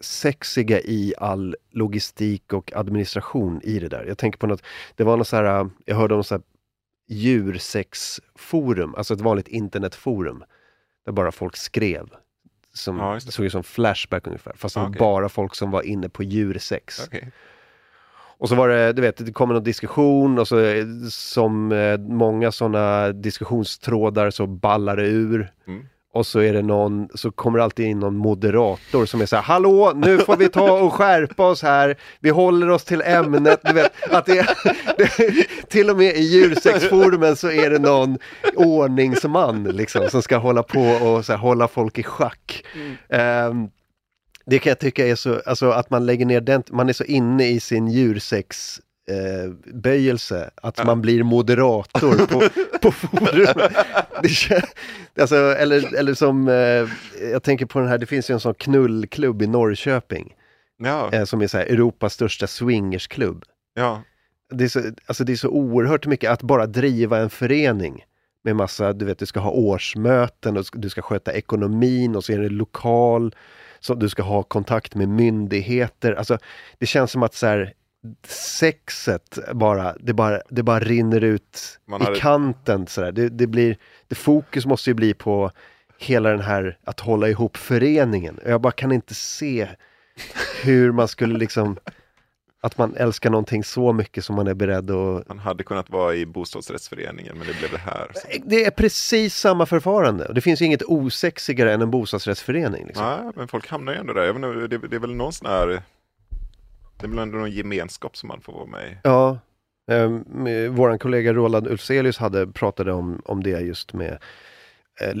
osexiga 0.00 0.80
i 0.80 1.14
all 1.18 1.56
logistik 1.70 2.52
och 2.52 2.72
administration 2.76 3.60
i 3.64 3.78
det 3.78 3.88
där. 3.88 4.04
Jag 4.04 4.18
tänker 4.18 4.38
på 4.38 4.46
något, 4.46 4.62
det 4.96 5.04
var 5.04 5.16
något 5.16 5.28
så 5.28 5.36
här, 5.36 5.70
jag 5.84 5.96
hörde 5.96 6.14
om 6.14 6.24
så 6.24 6.34
här 6.34 6.42
djursexforum, 7.08 8.94
alltså 8.94 9.14
ett 9.14 9.20
vanligt 9.20 9.48
internetforum. 9.48 10.44
Där 11.04 11.12
bara 11.12 11.32
folk 11.32 11.56
skrev. 11.56 12.08
Som, 12.72 12.98
Ja, 12.98 13.14
det. 13.14 13.20
såg 13.20 13.44
ut 13.46 13.52
som 13.52 13.62
Flashback 13.64 14.26
ungefär, 14.26 14.52
fast 14.56 14.74
det 14.74 14.80
var 14.80 14.88
Okej. 14.88 14.98
bara 14.98 15.28
folk 15.28 15.54
som 15.54 15.70
var 15.70 15.82
inne 15.82 16.08
på 16.08 16.22
djursex. 16.22 17.00
Okej. 17.06 17.32
Och 18.38 18.48
så 18.48 18.54
var 18.54 18.68
det, 18.68 18.92
du 18.92 19.02
vet, 19.02 19.26
det 19.26 19.32
kommer 19.32 19.54
någon 19.54 19.64
diskussion 19.64 20.38
och 20.38 20.48
så 20.48 20.60
eh, 20.60 20.84
som 21.10 21.72
eh, 21.72 21.98
många 21.98 22.52
sådana 22.52 23.12
diskussionstrådar 23.12 24.30
så 24.30 24.46
ballar 24.46 24.96
det 24.96 25.06
ur. 25.06 25.52
Mm. 25.68 25.86
Och 26.12 26.26
så 26.26 26.40
är 26.40 26.52
det 26.52 26.62
någon, 26.62 27.08
så 27.14 27.30
kommer 27.30 27.58
det 27.58 27.64
alltid 27.64 27.86
in 27.86 27.98
någon 27.98 28.16
moderator 28.16 29.06
som 29.06 29.20
är 29.20 29.26
så 29.26 29.36
här, 29.36 29.42
hallå, 29.42 29.92
nu 29.94 30.18
får 30.18 30.36
vi 30.36 30.48
ta 30.48 30.72
och 30.72 30.92
skärpa 30.92 31.48
oss 31.48 31.62
här, 31.62 31.96
vi 32.20 32.30
håller 32.30 32.70
oss 32.70 32.84
till 32.84 33.02
ämnet, 33.02 33.60
du 33.64 33.72
vet, 33.72 33.92
att 34.10 34.26
det, 34.26 34.46
det 34.96 35.08
till 35.68 35.90
och 35.90 35.96
med 35.96 36.16
i 36.16 36.20
djursexforumen 36.20 37.36
så 37.36 37.50
är 37.50 37.70
det 37.70 37.78
någon 37.78 38.18
ordningsman 38.54 39.64
liksom 39.64 40.08
som 40.10 40.22
ska 40.22 40.36
hålla 40.36 40.62
på 40.62 40.80
och 40.80 41.24
så 41.24 41.32
här, 41.32 41.38
hålla 41.38 41.68
folk 41.68 41.98
i 41.98 42.02
schack. 42.02 42.64
Ehm, 43.08 43.68
det 44.50 44.58
kan 44.58 44.70
jag 44.70 44.78
tycka 44.78 45.06
är 45.06 45.14
så, 45.14 45.40
alltså 45.46 45.70
att 45.70 45.90
man 45.90 46.06
lägger 46.06 46.26
ner 46.26 46.40
den, 46.40 46.62
man 46.70 46.88
är 46.88 46.92
så 46.92 47.04
inne 47.04 47.48
i 47.48 47.60
sin 47.60 47.88
djursex 47.88 48.80
eh, 49.10 49.50
böjelse 49.74 50.50
att 50.54 50.86
man 50.86 51.00
blir 51.02 51.22
moderator 51.22 52.26
på, 52.26 52.48
på 52.82 52.92
forum. 52.92 53.70
Alltså, 55.20 55.36
eller, 55.36 55.94
eller 55.94 56.14
som, 56.14 56.48
eh, 56.48 56.88
jag 57.32 57.42
tänker 57.42 57.66
på 57.66 57.78
den 57.78 57.88
här, 57.88 57.98
det 57.98 58.06
finns 58.06 58.30
ju 58.30 58.32
en 58.32 58.40
sån 58.40 58.54
knullklubb 58.54 59.42
i 59.42 59.46
Norrköping 59.46 60.34
Ja, 60.78 61.12
eh, 61.12 61.24
som 61.24 61.40
är 61.42 61.46
så 61.46 61.58
här, 61.58 61.64
Europas 61.64 62.14
största 62.14 62.46
swingersklubb. 62.46 63.44
ja. 63.74 64.02
Det 64.50 64.64
är, 64.64 64.68
så, 64.68 64.80
alltså 65.06 65.24
det 65.24 65.32
är 65.32 65.36
så 65.36 65.48
oerhört 65.48 66.06
mycket 66.06 66.30
att 66.30 66.42
bara 66.42 66.66
driva 66.66 67.18
en 67.18 67.30
förening 67.30 68.04
med 68.44 68.56
massa, 68.56 68.92
du 68.92 69.04
vet, 69.04 69.18
du 69.18 69.26
ska 69.26 69.40
ha 69.40 69.50
årsmöten 69.50 70.56
och 70.56 70.64
du 70.72 70.88
ska 70.88 71.02
sköta 71.02 71.32
ekonomin 71.32 72.16
och 72.16 72.24
så 72.24 72.32
är 72.32 72.38
det 72.38 72.48
lokal, 72.48 73.34
så 73.80 73.94
du 73.94 74.08
ska 74.08 74.22
ha 74.22 74.42
kontakt 74.42 74.94
med 74.94 75.08
myndigheter. 75.08 76.12
Alltså, 76.12 76.38
det 76.78 76.86
känns 76.86 77.10
som 77.10 77.22
att 77.22 77.34
så 77.34 77.46
här, 77.46 77.72
sexet 78.26 79.38
bara, 79.54 79.94
det 80.00 80.12
bara, 80.14 80.40
det 80.48 80.62
bara 80.62 80.78
rinner 80.80 81.20
ut 81.24 81.78
Man 81.86 82.02
i 82.02 82.04
hade- 82.04 82.18
kanten. 82.18 82.86
Så 82.86 83.00
där. 83.00 83.12
Det, 83.12 83.28
det 83.28 83.46
blir, 83.46 83.76
det 84.08 84.14
fokus 84.14 84.66
måste 84.66 84.90
ju 84.90 84.94
bli 84.94 85.14
på 85.14 85.50
hela 85.98 86.30
den 86.30 86.40
här, 86.40 86.78
att 86.84 87.00
hålla 87.00 87.28
ihop 87.28 87.56
föreningen. 87.56 88.40
Jag 88.46 88.60
bara 88.60 88.72
kan 88.72 88.92
inte 88.92 89.14
se 89.14 89.68
hur 90.62 90.92
man 90.92 91.08
skulle 91.08 91.38
liksom 91.38 91.76
att 92.60 92.78
man 92.78 92.96
älskar 92.96 93.30
någonting 93.30 93.64
så 93.64 93.92
mycket 93.92 94.24
som 94.24 94.36
man 94.36 94.46
är 94.46 94.54
beredd 94.54 94.90
att... 94.90 95.28
Man 95.28 95.38
hade 95.38 95.64
kunnat 95.64 95.90
vara 95.90 96.14
i 96.14 96.26
bostadsrättsföreningen, 96.26 97.38
men 97.38 97.46
det 97.46 97.58
blev 97.58 97.70
det 97.70 97.78
här. 97.78 98.10
Så. 98.14 98.28
Det 98.44 98.64
är 98.64 98.70
precis 98.70 99.36
samma 99.36 99.66
förfarande. 99.66 100.32
Det 100.34 100.40
finns 100.40 100.62
inget 100.62 100.82
osexigare 100.82 101.72
än 101.72 101.82
en 101.82 101.90
bostadsrättsförening. 101.90 102.86
Liksom. 102.86 103.04
Nej, 103.04 103.32
men 103.36 103.48
folk 103.48 103.68
hamnar 103.68 103.92
ju 103.92 103.98
ändå 103.98 104.12
där. 104.12 104.22
Jag 104.22 104.34
vet 104.34 104.44
inte, 104.44 104.76
det, 104.78 104.88
det 104.88 104.96
är 104.96 105.00
väl 105.00 105.14
någon 105.14 105.32
sån 105.32 105.50
här... 105.50 105.82
Det 107.00 107.06
är 107.06 107.08
väl 107.08 107.18
ändå 107.18 107.38
någon 107.38 107.50
gemenskap 107.50 108.16
som 108.16 108.28
man 108.28 108.40
får 108.40 108.52
vara 108.52 108.66
med 108.66 108.92
i. 108.92 108.96
Ja, 109.02 109.38
eh, 109.90 110.70
våran 110.70 110.98
kollega 110.98 111.32
Roland 111.32 111.66
Ulfzelius 111.66 112.18
hade 112.18 112.46
pratade 112.46 112.92
om, 112.92 113.22
om 113.24 113.42
det 113.42 113.60
just 113.60 113.92
med 113.92 114.18
eh, 115.00 115.14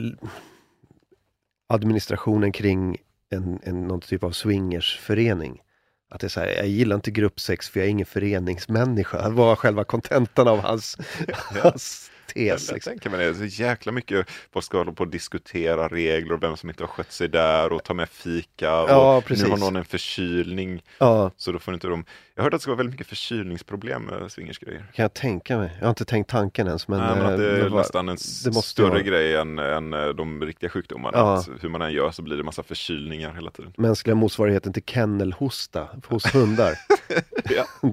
administrationen 1.68 2.52
kring 2.52 2.96
en, 3.30 3.60
en, 3.62 3.86
någon 3.86 4.00
typ 4.00 4.24
av 4.24 4.30
swingersförening. 4.30 5.62
Att 6.10 6.20
det 6.20 6.26
är 6.26 6.28
så 6.28 6.40
här, 6.40 6.46
jag 6.48 6.66
gillar 6.66 6.96
inte 6.96 7.10
gruppsex 7.10 7.68
för 7.68 7.80
jag 7.80 7.86
är 7.86 7.90
ingen 7.90 8.06
föreningsmänniska. 8.06 9.22
Det 9.28 9.34
var 9.34 9.56
själva 9.56 9.84
kontentan 9.84 10.48
av 10.48 10.60
hans, 10.60 10.96
hans 11.62 12.10
tes. 12.34 12.68
jag 12.68 12.74
Liksom. 12.74 12.90
tänker 12.92 13.10
mig 13.10 13.26
det, 13.26 13.34
så 13.34 13.44
jäkla 13.62 13.92
mycket 13.92 14.26
folk 14.52 14.64
ska 14.66 14.78
hålla 14.78 14.92
på 14.92 15.04
och 15.04 15.10
diskutera 15.10 15.88
regler 15.88 16.32
och 16.34 16.42
vem 16.42 16.56
som 16.56 16.68
inte 16.68 16.82
har 16.82 16.88
skött 16.88 17.12
sig 17.12 17.28
där 17.28 17.72
och 17.72 17.84
ta 17.84 17.94
med 17.94 18.08
fika 18.08 18.80
och 18.82 18.90
Ja, 18.90 19.14
nu 19.22 19.28
precis. 19.28 19.48
har 19.48 19.56
någon 19.56 19.76
en 19.76 19.84
förkylning. 19.84 20.82
Ja, 20.98 21.30
Så 21.36 21.52
då 21.52 21.58
får 21.58 21.74
inte 21.74 21.86
de... 21.86 22.04
Jag 22.38 22.42
hörde 22.42 22.56
att 22.56 22.60
det 22.60 22.62
ska 22.62 22.70
vara 22.70 22.76
väldigt 22.76 22.92
mycket 22.92 23.06
förkylningsproblem 23.06 24.02
med 24.02 24.32
swingersgrejer. 24.32 24.78
kan 24.94 25.02
jag 25.02 25.14
tänka 25.14 25.58
mig. 25.58 25.76
Jag 25.78 25.84
har 25.84 25.88
inte 25.90 26.04
tänkt 26.04 26.30
tanken 26.30 26.66
ens. 26.66 26.88
Men, 26.88 27.00
Nej, 27.00 27.16
men 27.16 27.26
att 27.26 27.38
det 27.38 27.58
eh, 27.58 27.64
är 27.64 27.68
var- 27.68 27.78
nästan 27.78 28.08
en 28.08 28.18
större 28.18 28.88
vara- 28.88 29.02
grej 29.02 29.36
än, 29.36 29.58
än 29.58 29.94
eh, 29.94 30.08
de 30.08 30.42
riktiga 30.42 30.70
sjukdomarna. 30.70 31.18
Ja. 31.18 31.34
Att 31.38 31.48
hur 31.60 31.68
man 31.68 31.82
än 31.82 31.92
gör 31.92 32.10
så 32.10 32.22
blir 32.22 32.36
det 32.36 32.42
massa 32.42 32.62
förkylningar 32.62 33.34
hela 33.34 33.50
tiden. 33.50 33.72
mänskliga 33.76 34.14
motsvarigheten 34.14 34.72
till 34.72 34.82
kennelhosta 34.86 35.88
hos 36.06 36.34
hundar. 36.34 36.74
Ja. 37.50 37.64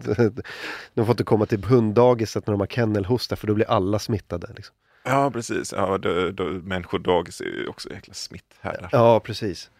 de 0.94 1.06
får 1.06 1.12
inte 1.14 1.24
komma 1.24 1.46
till 1.46 1.64
hunddagiset 1.64 2.48
när 2.48 2.52
de 2.54 2.60
har 2.60 2.68
kennelhosta 2.68 3.36
för 3.36 3.48
då 3.48 3.54
blir 3.54 3.70
alla 3.70 4.00
smittade. 4.00 4.48
Liksom. 4.56 4.76
Ja, 5.06 5.32
precis. 5.32 5.74
Ja, 5.78 5.98
då, 5.98 6.32
då, 6.32 6.44
människodagis 6.44 7.42
är 7.42 7.46
ju 7.46 7.68
också 7.68 7.94
jäkla 7.94 8.14
smitthärdar. 8.14 8.90
Ja, 8.92 9.20
precis. 9.20 9.72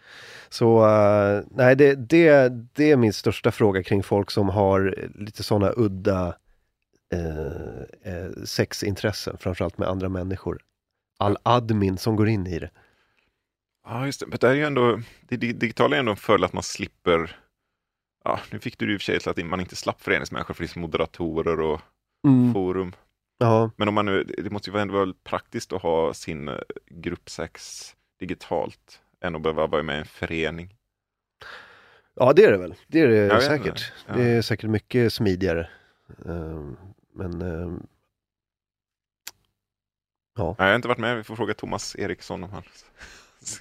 Så 0.48 0.86
uh, 0.86 1.44
nej, 1.50 1.76
det, 1.76 1.94
det, 1.94 2.48
det 2.72 2.90
är 2.90 2.96
min 2.96 3.12
största 3.12 3.52
fråga 3.52 3.82
kring 3.82 4.02
folk 4.02 4.30
som 4.30 4.48
har 4.48 5.08
lite 5.14 5.42
sådana 5.42 5.72
udda 5.76 6.36
uh, 7.14 8.44
sexintressen, 8.44 9.36
framförallt 9.40 9.78
med 9.78 9.88
andra 9.88 10.08
människor. 10.08 10.58
All 11.18 11.38
admin 11.42 11.98
som 11.98 12.16
går 12.16 12.28
in 12.28 12.46
i 12.46 12.58
det. 12.58 12.70
Ja, 13.84 14.06
just 14.06 14.20
det. 14.20 14.26
Men 14.26 14.38
det 14.40 14.48
är 14.48 14.54
ju 14.54 14.64
ändå, 14.64 15.00
det 15.28 15.36
digitala 15.36 15.96
är 15.96 16.00
ändå 16.00 16.10
en 16.10 16.16
fördel 16.16 16.44
att 16.44 16.52
man 16.52 16.62
slipper 16.62 17.36
Ja, 18.26 18.40
nu 18.50 18.58
fick 18.58 18.78
du 18.78 18.92
i 18.92 18.96
och 18.96 19.00
för 19.00 19.04
sig 19.04 19.20
till 19.20 19.30
att 19.30 19.46
man 19.46 19.60
inte 19.60 19.76
slapp 19.76 20.02
föreningsmänniskor 20.02 20.54
för 20.54 20.62
det 20.62 20.68
finns 20.68 20.76
moderatorer 20.76 21.60
och 21.60 21.80
mm. 22.26 22.54
forum. 22.54 22.92
Ja. 23.38 23.70
Men 23.76 23.88
om 23.88 23.94
man 23.94 24.06
nu, 24.06 24.24
det 24.24 24.50
måste 24.50 24.70
ju 24.70 24.78
ändå 24.78 24.94
vara 24.94 25.14
praktiskt 25.24 25.72
att 25.72 25.82
ha 25.82 26.14
sin 26.14 26.50
gruppsex 26.90 27.92
digitalt 28.20 29.00
än 29.20 29.36
att 29.36 29.42
behöva 29.42 29.66
vara 29.66 29.82
med 29.82 29.96
i 29.96 29.98
en 29.98 30.06
förening. 30.06 30.74
Ja, 32.14 32.32
det 32.32 32.44
är 32.44 32.52
det 32.52 32.58
väl. 32.58 32.74
Det 32.86 33.00
är 33.00 33.08
det 33.08 33.40
säkert. 33.40 33.92
Det. 34.06 34.12
Ja. 34.12 34.16
det 34.16 34.28
är 34.28 34.42
säkert 34.42 34.70
mycket 34.70 35.12
smidigare. 35.12 35.68
Um, 36.18 36.76
men 37.14 37.42
um, 37.42 37.86
ja. 40.36 40.54
Jag 40.58 40.64
har 40.64 40.74
inte 40.74 40.88
varit 40.88 40.98
med. 40.98 41.16
Vi 41.16 41.24
får 41.24 41.36
fråga 41.36 41.54
Thomas 41.54 41.96
Eriksson 41.96 42.44
om 42.44 42.50
hans 42.50 42.84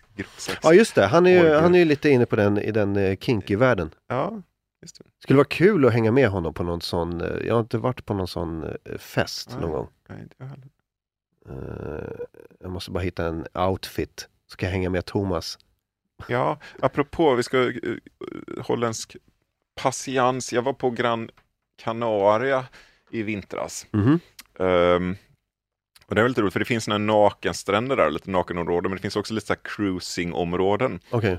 gruppsex. 0.15 0.59
Ja, 0.63 0.73
just 0.73 0.95
det. 0.95 1.05
Han 1.05 1.26
är 1.26 1.43
ju, 1.43 1.53
han 1.53 1.76
är 1.76 1.80
ju 1.80 1.86
lite 1.86 2.09
inne 2.09 2.26
på 2.26 2.36
den 2.36 2.57
i 2.57 2.71
den 2.71 2.97
uh, 2.97 3.17
kinky-världen. 3.17 3.91
Ja, 4.07 4.41
just 4.86 4.97
det. 4.97 5.05
Skulle 5.19 5.38
vara 5.38 5.47
kul 5.47 5.86
att 5.86 5.93
hänga 5.93 6.11
med 6.11 6.29
honom 6.29 6.53
på 6.53 6.63
någon 6.63 6.81
sån. 6.81 7.21
Uh, 7.21 7.47
jag 7.47 7.53
har 7.53 7.61
inte 7.61 7.77
varit 7.77 8.05
på 8.05 8.13
någon 8.13 8.27
sån 8.27 8.63
uh, 8.63 8.97
fest 8.97 9.49
nej, 9.51 9.61
någon 9.61 9.71
gång. 9.71 9.88
Nej, 10.09 10.21
inte 10.21 10.36
jag 10.38 10.45
heller. 10.45 10.69
jag 12.59 12.71
måste 12.71 12.91
bara 12.91 13.03
hitta 13.03 13.27
en 13.27 13.47
outfit 13.53 14.29
ska 14.47 14.67
hänga 14.67 14.89
med 14.89 15.05
Thomas. 15.05 15.59
Ja, 16.27 16.59
apropå, 16.79 17.36
vi 17.36 17.43
ska 17.43 17.57
uh, 17.57 17.97
holländsk 18.61 19.17
patiens. 19.81 20.53
Jag 20.53 20.61
var 20.61 20.73
på 20.73 20.89
Gran 20.89 21.29
Canaria 21.77 22.65
i 23.11 23.23
vintras. 23.23 23.88
Mm 23.93 24.19
-hmm. 24.53 24.95
um, 24.95 25.15
och 26.07 26.15
det 26.15 26.21
är 26.21 26.29
lite 26.29 26.41
roligt 26.41 26.53
för 26.53 26.59
det 26.59 26.65
finns 26.65 26.88
några 26.88 26.97
nakenstränder 26.97 27.95
där, 27.95 28.11
lite 28.11 28.31
nakenområden, 28.31 28.91
men 28.91 28.95
det 28.95 29.01
finns 29.01 29.15
också 29.15 29.33
lite 29.33 29.47
så 29.47 29.55
cruisingområden. 29.55 30.99
Okay. 31.11 31.38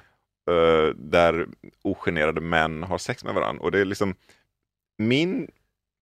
Uh, 0.50 0.94
där 0.94 1.46
ogenerade 1.82 2.40
män 2.40 2.82
har 2.82 2.98
sex 2.98 3.24
med 3.24 3.34
varandra. 3.34 3.62
Och 3.62 3.72
det 3.72 3.80
är 3.80 3.84
liksom 3.84 4.14
min 4.98 5.50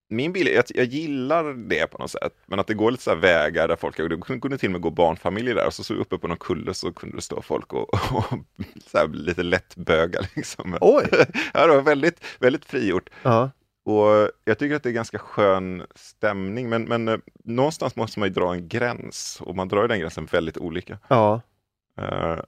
min 0.09 0.33
bild 0.33 0.49
är 0.49 0.61
att 0.61 0.71
jag 0.75 0.85
gillar 0.85 1.55
det 1.69 1.87
på 1.87 1.99
något 1.99 2.11
sätt, 2.11 2.35
men 2.47 2.59
att 2.59 2.67
det 2.67 2.75
går 2.75 2.91
lite 2.91 3.03
så 3.03 3.15
vägar 3.15 3.69
där 3.69 3.77
folk, 3.77 3.97
det 3.97 4.41
kunde 4.41 4.59
till 4.59 4.69
och 4.69 4.73
med 4.73 4.81
gå 4.81 4.91
barnfamiljer 4.91 5.55
där, 5.55 5.67
och 5.67 5.75
så, 5.75 5.85
så 5.85 5.95
uppe 5.95 6.19
på 6.19 6.29
någon 6.29 6.37
kulle 6.37 6.75
så 6.75 6.93
kunde 6.93 7.17
det 7.17 7.23
stå 7.23 7.43
folk 7.43 7.73
och, 7.73 7.95
och 8.15 8.25
så 8.87 8.99
här, 8.99 9.09
lite 9.09 9.43
lätt 9.43 9.77
böga 9.77 10.21
liksom. 10.35 10.79
Oj! 10.81 11.09
ja, 11.55 11.67
det 11.67 11.75
var 11.75 11.83
väldigt, 11.83 12.25
väldigt 12.39 12.65
frigjort. 12.65 13.11
Ja. 13.23 13.51
Och 13.85 14.31
jag 14.45 14.59
tycker 14.59 14.77
att 14.77 14.83
det 14.83 14.89
är 14.89 14.93
ganska 14.93 15.19
skön 15.19 15.87
stämning, 15.95 16.69
men, 16.69 16.85
men 16.85 17.09
eh, 17.09 17.19
någonstans 17.45 17.97
måste 17.97 18.21
man 18.21 18.29
ju 18.29 18.35
dra 18.35 18.55
en 18.55 18.69
gräns, 18.69 19.41
och 19.41 19.57
man 19.57 19.69
drar 19.69 19.89
den 19.89 20.01
gränsen 20.01 20.27
väldigt 20.27 20.59
olika. 20.59 20.99
Ja. 21.09 21.41
Uh, 22.01 22.41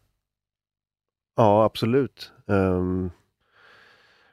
ja, 1.36 1.64
absolut. 1.64 2.32
Um, 2.46 3.10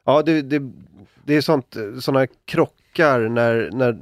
ja, 0.04 0.22
det, 0.22 0.42
det, 0.42 0.72
det 1.26 1.34
är 1.34 1.42
sånt, 1.42 1.78
sådana 2.00 2.28
krockar 2.46 3.20
när, 3.20 3.70
när 3.74 4.00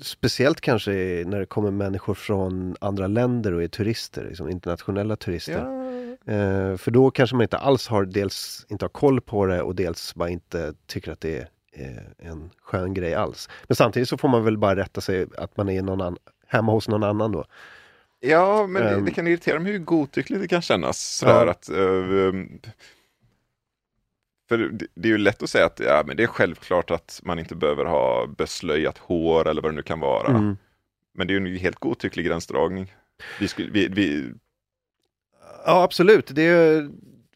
Speciellt 0.00 0.60
kanske 0.60 0.90
när 1.26 1.38
det 1.38 1.46
kommer 1.46 1.70
människor 1.70 2.14
från 2.14 2.76
andra 2.80 3.06
länder 3.06 3.52
och 3.54 3.62
är 3.62 3.68
turister, 3.68 4.24
liksom 4.24 4.48
internationella 4.48 5.16
turister. 5.16 5.64
Ja. 6.24 6.32
Eh, 6.32 6.76
för 6.76 6.90
då 6.90 7.10
kanske 7.10 7.36
man 7.36 7.42
inte 7.42 7.56
alls 7.56 7.88
har, 7.88 8.04
dels 8.04 8.66
inte 8.68 8.84
har 8.84 8.90
koll 8.90 9.20
på 9.20 9.46
det 9.46 9.62
och 9.62 9.74
dels 9.74 10.14
bara 10.14 10.28
inte 10.28 10.74
tycker 10.86 11.12
att 11.12 11.20
det 11.20 11.48
är 11.72 12.12
en 12.18 12.50
skön 12.62 12.94
grej 12.94 13.14
alls. 13.14 13.48
Men 13.66 13.76
samtidigt 13.76 14.08
så 14.08 14.18
får 14.18 14.28
man 14.28 14.44
väl 14.44 14.58
bara 14.58 14.76
rätta 14.76 15.00
sig 15.00 15.26
att 15.38 15.56
man 15.56 15.68
är 15.68 15.82
någon 15.82 16.00
annan, 16.00 16.16
hemma 16.46 16.72
hos 16.72 16.88
någon 16.88 17.02
annan 17.02 17.32
då. 17.32 17.44
Ja, 18.20 18.66
men 18.66 18.82
det, 18.82 19.00
det, 19.00 19.10
kan 19.10 19.26
irritera 19.26 19.58
mig 19.58 19.72
hur 19.72 19.78
godtyckligt 19.78 20.42
det 20.42 20.48
kan 20.48 20.62
kännas. 20.62 20.98
Sådär 20.98 21.46
ja. 21.46 21.50
att, 21.50 21.70
uh, 21.70 22.44
för 24.48 24.70
det 24.94 25.08
är 25.08 25.12
ju 25.12 25.18
lätt 25.18 25.42
att 25.42 25.50
säga 25.50 25.66
att 25.66 25.80
ja, 25.80 26.02
men 26.06 26.16
det 26.16 26.22
är 26.22 26.26
självklart 26.26 26.90
att 26.90 27.20
man 27.24 27.38
inte 27.38 27.54
behöver 27.54 27.84
ha 27.84 28.26
beslöjat 28.26 28.98
hår 28.98 29.48
eller 29.48 29.62
vad 29.62 29.72
det 29.72 29.76
nu 29.76 29.82
kan 29.82 30.00
vara. 30.00 30.28
Mm. 30.28 30.56
Men 31.14 31.26
det 31.26 31.34
är 31.34 31.40
ju 31.40 31.46
en 31.46 31.58
helt 31.58 31.78
godtycklig 31.78 32.26
gränsdragning. 32.26 32.94
Vi 33.40 33.48
skulle, 33.48 33.70
vi, 33.70 33.88
vi... 33.88 34.32
Ja, 35.66 35.82
absolut. 35.82 36.30
Det 36.30 36.42
är, 36.42 36.90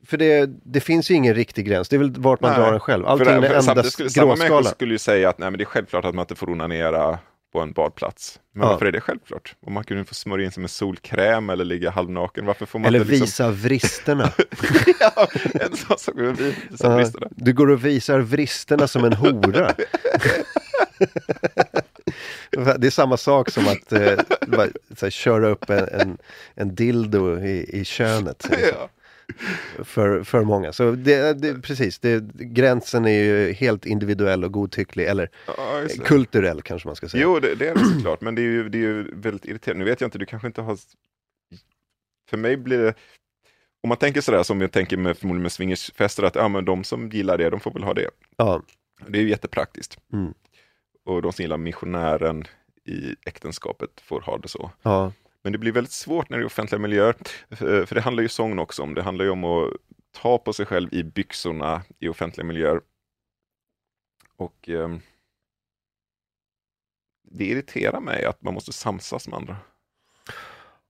för 0.07 0.17
det, 0.17 0.51
det 0.65 0.81
finns 0.81 1.11
ju 1.11 1.15
ingen 1.15 1.35
riktig 1.35 1.67
gräns. 1.67 1.89
Det 1.89 1.97
är 1.97 1.99
väl 1.99 2.15
vart 2.17 2.41
man 2.41 2.51
nej. 2.51 2.61
drar 2.61 2.71
den 2.71 2.81
själv. 2.81 3.07
Allting 3.07 3.27
för, 3.27 3.33
är 3.33 3.55
endast 3.55 3.99
gråskala. 3.99 4.11
Samma 4.11 4.37
människor 4.37 4.63
skulle 4.63 4.95
ju 4.95 4.99
säga 4.99 5.29
att 5.29 5.39
nej, 5.39 5.51
men 5.51 5.59
det 5.59 5.65
är 5.65 5.67
självklart 5.67 6.05
att 6.05 6.15
man 6.15 6.23
inte 6.23 6.35
får 6.35 6.51
onanera 6.51 7.19
på 7.53 7.61
en 7.61 7.73
badplats. 7.73 8.41
Men 8.53 8.63
ja. 8.63 8.73
varför 8.73 8.87
är 8.87 8.93
det 8.93 9.01
självklart? 9.01 9.57
Om 9.67 9.73
man 9.73 9.85
kunde 9.85 10.05
få 10.05 10.15
smörja 10.15 10.45
in 10.45 10.53
sig 10.53 10.61
med 10.61 10.71
solkräm 10.71 11.51
eller 11.51 11.65
ligga 11.65 11.91
halvnaken, 11.91 12.47
varför 12.47 12.67
får 12.67 12.79
man 12.79 12.87
Eller 12.87 12.99
inte 12.99 13.11
liksom... 13.11 13.25
visa 13.25 13.51
vristerna. 13.51 14.33
ja, 15.01 15.29
en 15.55 15.77
sån 15.77 15.99
sak, 15.99 16.15
visa 16.17 16.57
ja, 16.81 16.97
vristerna. 16.97 17.27
Du 17.31 17.53
går 17.53 17.71
och 17.71 17.85
visar 17.85 18.19
vristerna 18.19 18.89
som 18.89 19.05
en 19.05 19.13
hora. 19.13 19.75
det 22.79 22.87
är 22.87 22.91
samma 22.91 23.17
sak 23.17 23.51
som 23.51 23.69
att 23.69 23.93
eh, 23.93 24.19
bara, 24.47 24.69
här, 25.01 25.11
köra 25.11 25.49
upp 25.49 25.71
en, 25.71 25.89
en, 25.89 26.19
en 26.55 26.75
dildo 26.75 27.39
i, 27.39 27.81
i 27.81 27.85
könet. 27.85 28.47
Ja 28.73 28.89
för, 29.85 30.23
för 30.23 30.45
många. 30.45 30.73
Så 30.73 30.91
det, 30.91 31.33
det, 31.33 31.63
precis, 31.63 31.99
det, 31.99 32.25
gränsen 32.35 33.07
är 33.07 33.25
ju 33.25 33.53
helt 33.53 33.87
individuell 33.87 34.45
och 34.45 34.53
godtycklig, 34.53 35.07
eller 35.07 35.31
ja, 35.47 35.83
kulturell 36.05 36.63
kanske 36.63 36.89
man 36.89 36.97
ska 36.97 37.09
säga. 37.09 37.23
Jo, 37.23 37.39
det, 37.41 37.55
det 37.55 37.69
är 37.69 37.75
det 37.75 37.85
såklart, 37.85 38.21
men 38.21 38.35
det 38.35 38.43
är, 38.43 38.45
ju, 38.45 38.69
det 38.69 38.79
är 38.79 38.83
ju 38.83 39.15
väldigt 39.15 39.45
irriterande. 39.45 39.85
Nu 39.85 39.91
vet 39.91 40.01
jag 40.01 40.07
inte, 40.09 40.19
du 40.19 40.27
kanske 40.27 40.47
inte 40.47 40.63
har... 40.63 40.79
För 42.31 42.37
mig 42.37 42.57
blir 42.57 42.79
det... 42.79 42.95
Om 43.83 43.89
man 43.89 43.99
tänker 43.99 44.21
sådär 44.21 44.43
som 44.43 44.61
jag 44.61 44.73
tänker 44.73 44.97
med, 44.97 45.19
förmodligen 45.19 45.43
med 45.43 45.53
swingersfester, 45.53 46.23
att 46.23 46.35
ja, 46.35 46.49
men 46.49 46.65
de 46.65 46.85
som 46.85 47.09
gillar 47.09 47.39
det, 47.39 47.51
de 47.51 47.61
får 47.61 47.73
väl 47.73 47.83
ha 47.83 47.95
det. 47.95 48.11
Ja. 48.37 48.63
Det 49.07 49.19
är 49.19 49.23
ju 49.23 49.29
jättepraktiskt. 49.29 49.99
Mm. 50.13 50.35
Och 51.05 51.23
de 51.23 51.33
som 51.33 51.43
gillar 51.43 51.57
missionären 51.57 52.45
i 52.85 53.17
äktenskapet 53.27 53.91
får 54.01 54.21
ha 54.21 54.39
det 54.39 54.49
så. 54.49 54.71
Ja. 54.83 55.13
Men 55.43 55.53
det 55.53 55.59
blir 55.59 55.73
väldigt 55.73 55.93
svårt 55.93 56.29
när 56.29 56.39
det 56.39 56.43
är 56.43 56.47
offentliga 56.47 56.79
miljöer. 56.79 57.17
För 57.87 57.95
det 57.95 58.01
handlar 58.01 58.23
ju 58.23 58.29
sången 58.29 58.59
också 58.59 58.83
om. 58.83 58.95
Det 58.95 59.03
handlar 59.03 59.25
ju 59.25 59.31
om 59.31 59.45
att 59.45 59.73
ta 60.13 60.39
på 60.39 60.53
sig 60.53 60.67
själv 60.67 60.95
i 60.95 61.05
byxorna 61.05 61.83
i 61.99 62.09
offentliga 62.09 62.47
miljöer. 62.47 62.81
Och 64.37 64.69
eh, 64.69 64.97
det 67.31 67.45
irriterar 67.45 68.01
mig 68.01 68.25
att 68.25 68.43
man 68.43 68.55
måste 68.55 68.73
samsas 68.73 69.29
med 69.29 69.37
andra. 69.37 69.57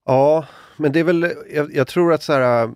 Ja, 0.05 0.45
men 0.77 0.91
det 0.91 0.99
är 0.99 1.03
väl, 1.03 1.33
jag, 1.53 1.75
jag 1.75 1.87
tror 1.87 2.13
att 2.13 2.23
så 2.23 2.33
här, 2.33 2.73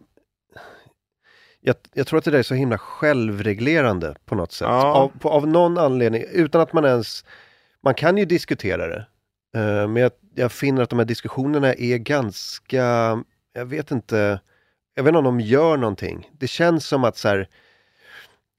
jag, 1.60 1.76
jag, 1.94 2.08
tror 2.08 2.18
att 2.18 2.26
det 2.26 2.32
där 2.32 2.40
är 2.40 2.44
så 2.44 2.54
himla 2.54 2.78
självreglerande 2.78 4.16
på 4.26 4.36
något 4.36 4.52
sätt. 4.52 4.68
Ja. 4.68 4.94
Av, 4.94 5.20
på, 5.20 5.30
av 5.30 5.48
någon 5.48 5.78
anledning, 5.78 6.24
utan 6.32 6.62
att 6.62 6.74
man 6.74 6.86
ens, 6.86 7.26
man 7.84 7.94
kan 7.94 8.18
ju 8.18 8.26
diskutera 8.26 8.88
det. 8.88 9.08
Eh, 9.56 9.88
men 9.88 9.96
jag, 9.96 10.12
jag, 10.36 10.52
finner 10.52 10.82
att 10.82 10.90
de 10.90 11.00
här 11.00 11.06
diskussionerna 11.06 11.74
är 11.74 11.98
ganska, 11.98 12.84
jag 13.54 13.66
vet 13.66 13.92
inte, 13.92 14.40
jag 14.96 15.04
vet 15.04 15.10
inte 15.10 15.18
om 15.18 15.24
de 15.24 15.40
gör 15.40 15.78
någonting. 15.78 16.30
Det 16.34 16.48
känns 16.48 16.88
som 16.88 17.04
att 17.04 17.18
så 17.18 17.28
här, 17.28 17.50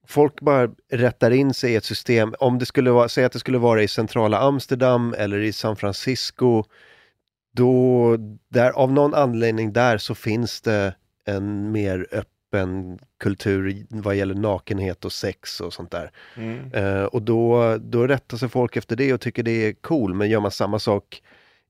folk 0.06 0.40
bara 0.40 0.70
rättar 0.92 1.30
in 1.30 1.54
sig 1.54 1.72
i 1.72 1.76
ett 1.76 1.84
system. 1.84 2.34
Om 2.38 2.58
det 2.58 2.66
skulle 2.66 2.90
vara, 2.90 3.08
säg 3.08 3.24
att 3.24 3.32
det 3.32 3.38
skulle 3.38 3.58
vara 3.58 3.82
i 3.82 3.88
centrala 3.88 4.38
Amsterdam 4.38 5.14
eller 5.18 5.38
i 5.38 5.52
San 5.52 5.76
Francisco, 5.76 6.64
då, 7.52 8.16
där, 8.48 8.70
av 8.70 8.92
någon 8.92 9.14
anledning 9.14 9.72
där 9.72 9.98
så 9.98 10.14
finns 10.14 10.60
det 10.60 10.94
en 11.24 11.72
mer 11.72 12.06
öppen 12.12 12.37
öppen 12.52 12.98
kultur 13.18 13.86
vad 13.88 14.16
gäller 14.16 14.34
nakenhet 14.34 15.04
och 15.04 15.12
sex 15.12 15.60
och 15.60 15.72
sånt 15.72 15.90
där. 15.90 16.10
Mm. 16.36 16.74
Uh, 16.74 17.04
och 17.04 17.22
då, 17.22 17.76
då 17.80 18.06
rättar 18.06 18.36
sig 18.36 18.48
folk 18.48 18.76
efter 18.76 18.96
det 18.96 19.12
och 19.12 19.20
tycker 19.20 19.42
det 19.42 19.66
är 19.66 19.72
cool. 19.72 20.14
Men 20.14 20.30
gör 20.30 20.40
man 20.40 20.50
samma 20.50 20.78
sak 20.78 21.22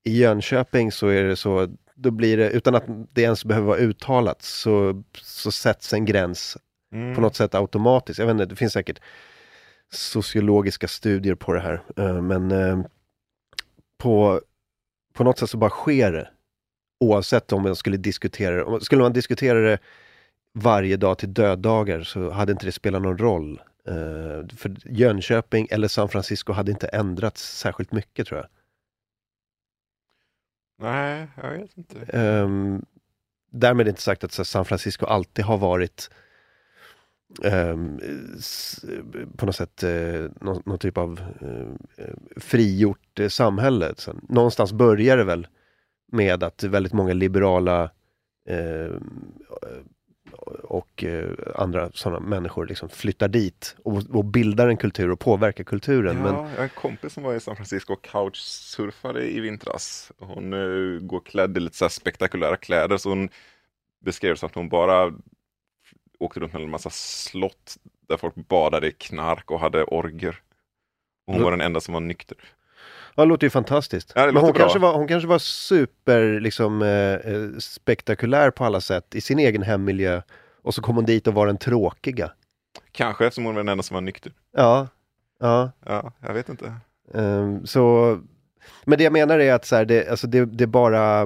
i 0.05 0.19
Jönköping 0.19 0.93
så 0.93 1.09
är 1.09 1.25
det 1.25 1.37
så, 1.37 1.69
då 1.95 2.11
blir 2.11 2.37
det, 2.37 2.51
utan 2.51 2.75
att 2.75 2.85
det 3.13 3.23
ens 3.23 3.45
behöver 3.45 3.67
vara 3.67 3.79
uttalat, 3.79 4.43
så, 4.43 5.03
så 5.23 5.53
sätts 5.53 5.93
en 5.93 6.05
gräns 6.05 6.57
mm. 6.93 7.15
på 7.15 7.21
något 7.21 7.37
sätt 7.37 7.55
automatiskt. 7.55 8.19
Jag 8.19 8.27
vet 8.27 8.33
inte, 8.33 8.47
det 8.47 8.57
finns 8.57 8.73
säkert 8.73 9.01
sociologiska 9.91 10.89
studier 10.89 11.35
på 11.35 11.53
det 11.53 11.61
här. 11.61 11.83
Uh, 11.99 12.23
men 12.23 12.53
uh, 12.53 12.85
på, 13.99 14.41
på 15.13 15.25
något 15.25 15.39
sätt 15.39 15.51
så 15.51 15.57
bara 15.57 15.71
sker 15.71 16.13
det. 16.13 16.29
Oavsett 17.01 17.53
om 17.53 17.63
man 17.63 17.77
skulle 17.77 17.97
diskutera 17.97 18.79
det. 18.79 18.85
Skulle 18.85 19.03
man 19.03 19.13
diskutera 19.13 19.61
det 19.61 19.79
varje 20.55 20.97
dag 20.97 21.19
till 21.19 21.35
döddagar 21.35 22.03
så 22.03 22.31
hade 22.31 22.53
inte 22.53 22.67
det 22.67 22.73
spelat 22.73 23.03
någon 23.03 23.19
roll. 23.19 23.61
Uh, 23.89 24.49
för 24.57 24.77
Jönköping 24.85 25.69
eller 25.71 25.89
San 25.89 26.09
Francisco 26.09 26.53
hade 26.53 26.71
inte 26.71 26.87
ändrats 26.87 27.59
särskilt 27.59 27.93
mycket 27.93 28.27
tror 28.27 28.41
jag. 28.41 28.49
Nej, 30.79 31.27
jag 31.43 31.51
vet 31.51 31.77
inte. 31.77 32.19
Um, 32.19 32.85
därmed 33.51 33.89
inte 33.89 34.03
sagt 34.03 34.25
att 34.25 34.33
så, 34.33 34.45
San 34.45 34.65
Francisco 34.65 35.07
alltid 35.07 35.45
har 35.45 35.59
varit 35.59 36.11
um, 37.43 38.01
s, 38.39 38.85
på 39.37 39.47
något 39.47 39.57
sätt 39.57 39.85
uh, 39.85 40.31
någon, 40.41 40.63
någon, 40.67 40.79
typ 40.79 40.99
av 40.99 41.21
uh, 41.43 41.75
frigjort 42.37 43.21
uh, 43.21 43.29
samhälle. 43.29 43.95
Så, 43.97 44.15
någonstans 44.29 44.73
börjar 44.73 45.17
det 45.17 45.25
väl 45.25 45.47
med 46.13 46.43
att 46.43 46.63
väldigt 46.63 46.93
många 46.93 47.13
liberala 47.13 47.91
och 50.55 51.05
eh, 51.05 51.31
andra 51.55 51.91
sådana 51.93 52.21
människor 52.21 52.67
liksom 52.67 52.89
flyttar 52.89 53.29
dit 53.29 53.77
och, 53.85 54.03
och, 54.11 54.25
bildar 54.25 54.69
en 54.69 54.77
kultur 54.77 55.11
och 55.11 55.21
påverkar 55.21 55.65
kulturen. 55.65 56.17
Ja, 56.17 56.23
men... 56.23 56.35
Jag 56.35 56.57
har 56.57 56.63
en 56.63 56.69
kompis 56.69 57.13
som 57.13 57.23
var 57.23 57.35
i 57.35 57.41
San 57.41 57.57
Francisco 57.57 57.93
och 57.93 58.03
couchsurfade 58.03 59.31
i 59.31 59.41
vintras. 59.41 60.13
Hon 60.19 60.53
uh, 60.53 61.01
går 61.01 61.21
klädd 61.21 61.57
i 61.57 61.61
lite 61.61 61.77
så 61.77 61.89
spektakulära 61.89 62.57
kläder 62.57 62.97
så 62.97 63.09
hon 63.09 63.29
beskrev 64.01 64.35
så 64.35 64.47
att 64.47 64.55
hon 64.55 64.69
bara 64.69 65.13
åkte 66.19 66.41
runt 66.41 66.53
med 66.53 66.63
en 66.63 66.71
massa 66.71 66.91
slott 66.91 67.77
där 68.09 68.17
folk 68.17 68.35
badade 68.35 68.89
i 68.89 68.93
knark 68.93 69.51
och 69.51 69.61
hade 69.61 69.85
orger. 69.85 70.41
Och 71.27 71.35
hon 71.35 71.35
mm. 71.35 71.45
var 71.45 71.51
den 71.51 71.61
enda 71.61 71.81
som 71.81 71.95
var 71.95 72.01
nykter. 72.01 72.37
Ja, 73.15 73.23
det 73.23 73.29
låter 73.29 73.47
ju 73.47 73.51
fantastiskt. 73.51 74.13
Ja, 74.15 74.27
Men 74.27 74.37
hon 74.37 74.53
kanske, 74.53 74.79
var, 74.79 74.95
hon 74.95 75.09
kanske 75.09 75.29
var 75.29 75.39
super 75.39 76.41
liksom, 76.41 76.83
eh, 76.83 77.33
eh, 77.33 77.59
spektakulär 77.59 78.51
på 78.51 78.65
alla 78.65 78.81
sätt 78.81 79.15
i 79.15 79.21
sin 79.21 79.39
egen 79.39 79.63
hemmiljö 79.63 80.23
och 80.63 80.75
så 80.75 80.83
kom 80.83 80.97
hon 80.97 81.05
dit 81.05 81.27
och 81.27 81.35
var 81.35 81.47
den 81.47 81.59
tråkiga. 81.59 82.31
Kanske 82.93 83.27
eftersom 83.27 83.45
hon 83.45 83.55
var 83.55 83.63
den 83.63 83.69
enda 83.69 83.83
som 83.83 83.95
var 83.95 84.01
nykter. 84.01 84.33
Ja. 84.57 84.89
Ja. 85.41 85.71
Ja, 85.87 86.13
jag 86.21 86.35
vet 86.35 86.49
inte. 86.49 86.73
Um, 87.13 87.67
så, 87.67 88.19
men 88.85 88.99
det 88.99 89.05
jag 89.05 89.13
menar 89.13 89.39
är 89.39 89.53
att 89.53 89.65
så 89.65 89.77
här, 89.77 89.85
det, 89.85 90.09
alltså 90.09 90.27
det, 90.27 90.45
det 90.45 90.67
bara 90.67 91.23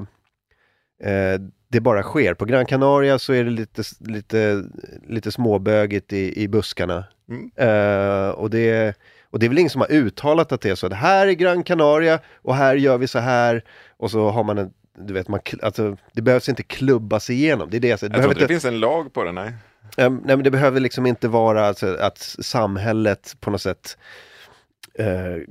eh, 1.02 1.40
det 1.72 1.80
bara 1.80 2.02
sker. 2.02 2.34
På 2.34 2.44
Gran 2.44 2.66
Canaria 2.66 3.18
så 3.18 3.32
är 3.32 3.44
det 3.44 3.50
lite, 3.50 3.82
lite, 4.00 4.64
lite 5.08 5.32
småbögigt 5.32 6.12
i, 6.12 6.42
i 6.42 6.48
buskarna. 6.48 7.04
Mm. 7.28 7.50
Uh, 7.68 8.30
och, 8.30 8.50
det, 8.50 8.96
och 9.32 9.38
det 9.38 9.46
är 9.46 9.48
väl 9.48 9.58
ingen 9.58 9.70
som 9.70 9.80
har 9.80 9.92
uttalat 9.92 10.52
att 10.52 10.60
det 10.60 10.70
är 10.70 10.74
så. 10.74 10.88
Det 10.88 10.94
här 10.94 11.26
är 11.26 11.32
Gran 11.32 11.62
Canaria 11.62 12.20
och 12.42 12.56
här 12.56 12.74
gör 12.74 12.98
vi 12.98 13.08
så 13.08 13.18
här. 13.18 13.64
Och 13.96 14.10
så 14.10 14.30
har 14.30 14.44
man 14.44 14.58
en 14.58 14.72
du 14.98 15.14
vet, 15.14 15.28
man, 15.28 15.40
alltså, 15.62 15.96
det 16.12 16.22
behövs 16.22 16.48
inte 16.48 16.62
klubbas 16.62 17.30
igenom. 17.30 17.70
Det 17.70 17.76
är 17.76 17.80
det 17.80 17.88
jag 17.88 17.98
säger. 17.98 18.16
Jag 18.16 18.24
inte 18.24 18.40
det 18.40 18.48
finns 18.48 18.64
en 18.64 18.80
lag 18.80 19.12
på 19.12 19.24
det, 19.24 19.32
nej. 19.32 19.52
Um, 19.96 20.22
nej, 20.24 20.36
men 20.36 20.44
det 20.44 20.50
behöver 20.50 20.80
liksom 20.80 21.06
inte 21.06 21.28
vara 21.28 21.66
alltså, 21.66 21.96
att 22.00 22.18
samhället 22.18 23.36
på 23.40 23.50
något 23.50 23.62
sätt 23.62 23.98
uh, 25.00 25.42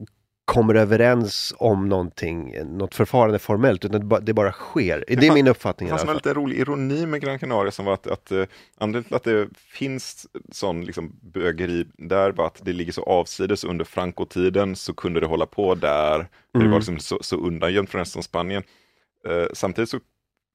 kommer 0.45 0.75
överens 0.75 1.53
om 1.57 1.89
någonting, 1.89 2.55
något 2.65 2.95
förfarande 2.95 3.39
formellt, 3.39 3.85
utan 3.85 4.09
det 4.21 4.33
bara, 4.33 4.51
sker. 4.51 5.03
Det, 5.07 5.15
det 5.15 5.27
är 5.27 5.33
min 5.33 5.47
uppfattning. 5.47 5.89
Det 5.89 5.97
fanns 5.97 6.09
en 6.09 6.15
lite 6.15 6.33
rolig 6.33 6.57
ironi 6.57 7.05
med 7.05 7.21
Gran 7.21 7.39
Canaria 7.39 7.71
som 7.71 7.85
var 7.85 7.93
att, 7.93 8.07
att 8.07 8.31
uh, 8.31 8.45
anledningen 8.77 9.03
till 9.03 9.15
att 9.15 9.23
det 9.23 9.47
finns 9.55 10.27
sån 10.51 10.85
liksom, 10.85 11.19
bögeri 11.21 11.87
där 11.97 12.31
var 12.31 12.47
att 12.47 12.61
det 12.65 12.73
ligger 12.73 12.91
så 12.91 13.03
avsides 13.03 13.63
under 13.63 13.85
Franco-tiden 13.85 14.75
så 14.75 14.93
kunde 14.93 15.19
det 15.19 15.25
hålla 15.25 15.45
på 15.45 15.75
där. 15.75 16.15
Mm. 16.15 16.27
Det 16.53 16.67
var 16.67 16.77
liksom 16.77 16.99
så, 16.99 17.17
så 17.21 17.35
undangömt 17.35 17.89
från 17.89 17.99
resten 17.99 18.19
av 18.19 18.23
Spanien. 18.23 18.63
Eh, 19.27 19.45
samtidigt 19.53 19.89
så 19.89 19.99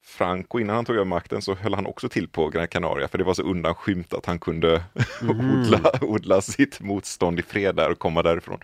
Franco, 0.07 0.61
innan 0.61 0.77
han 0.77 0.85
tog 0.85 0.97
över 0.97 1.05
makten, 1.05 1.43
så 1.43 1.55
höll 1.55 1.75
han 1.75 1.87
också 1.87 2.09
till 2.09 2.29
på 2.29 2.49
Gran 2.49 2.69
Canaria, 2.69 3.09
för 3.09 3.19
det 3.19 3.25
var 3.25 3.35
så 3.35 3.43
undanskymt 3.43 4.15
att 4.15 4.27
han 4.27 4.39
kunde 4.39 4.83
mm. 5.23 5.61
odla, 5.61 5.93
odla 6.01 6.41
sitt 6.41 6.81
motstånd 6.81 7.39
i 7.39 7.43
fred 7.43 7.77
där 7.77 7.91
och 7.91 7.99
komma 7.99 8.23
därifrån. 8.23 8.59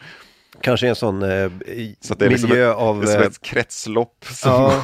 Kanske 0.61 0.89
en 0.89 0.97
sån 0.97 1.23
eh, 1.23 1.51
så 2.01 2.15
det 2.15 2.27
är 2.27 2.31
liksom 2.31 2.49
miljö 2.49 2.69
liksom 2.69 2.87
av... 2.87 3.01
Det 3.01 3.13
är 3.13 3.19
som 3.19 3.23
ett 3.23 3.43
kretslopp. 3.43 4.25
Som 4.31 4.51
ja, 4.51 4.83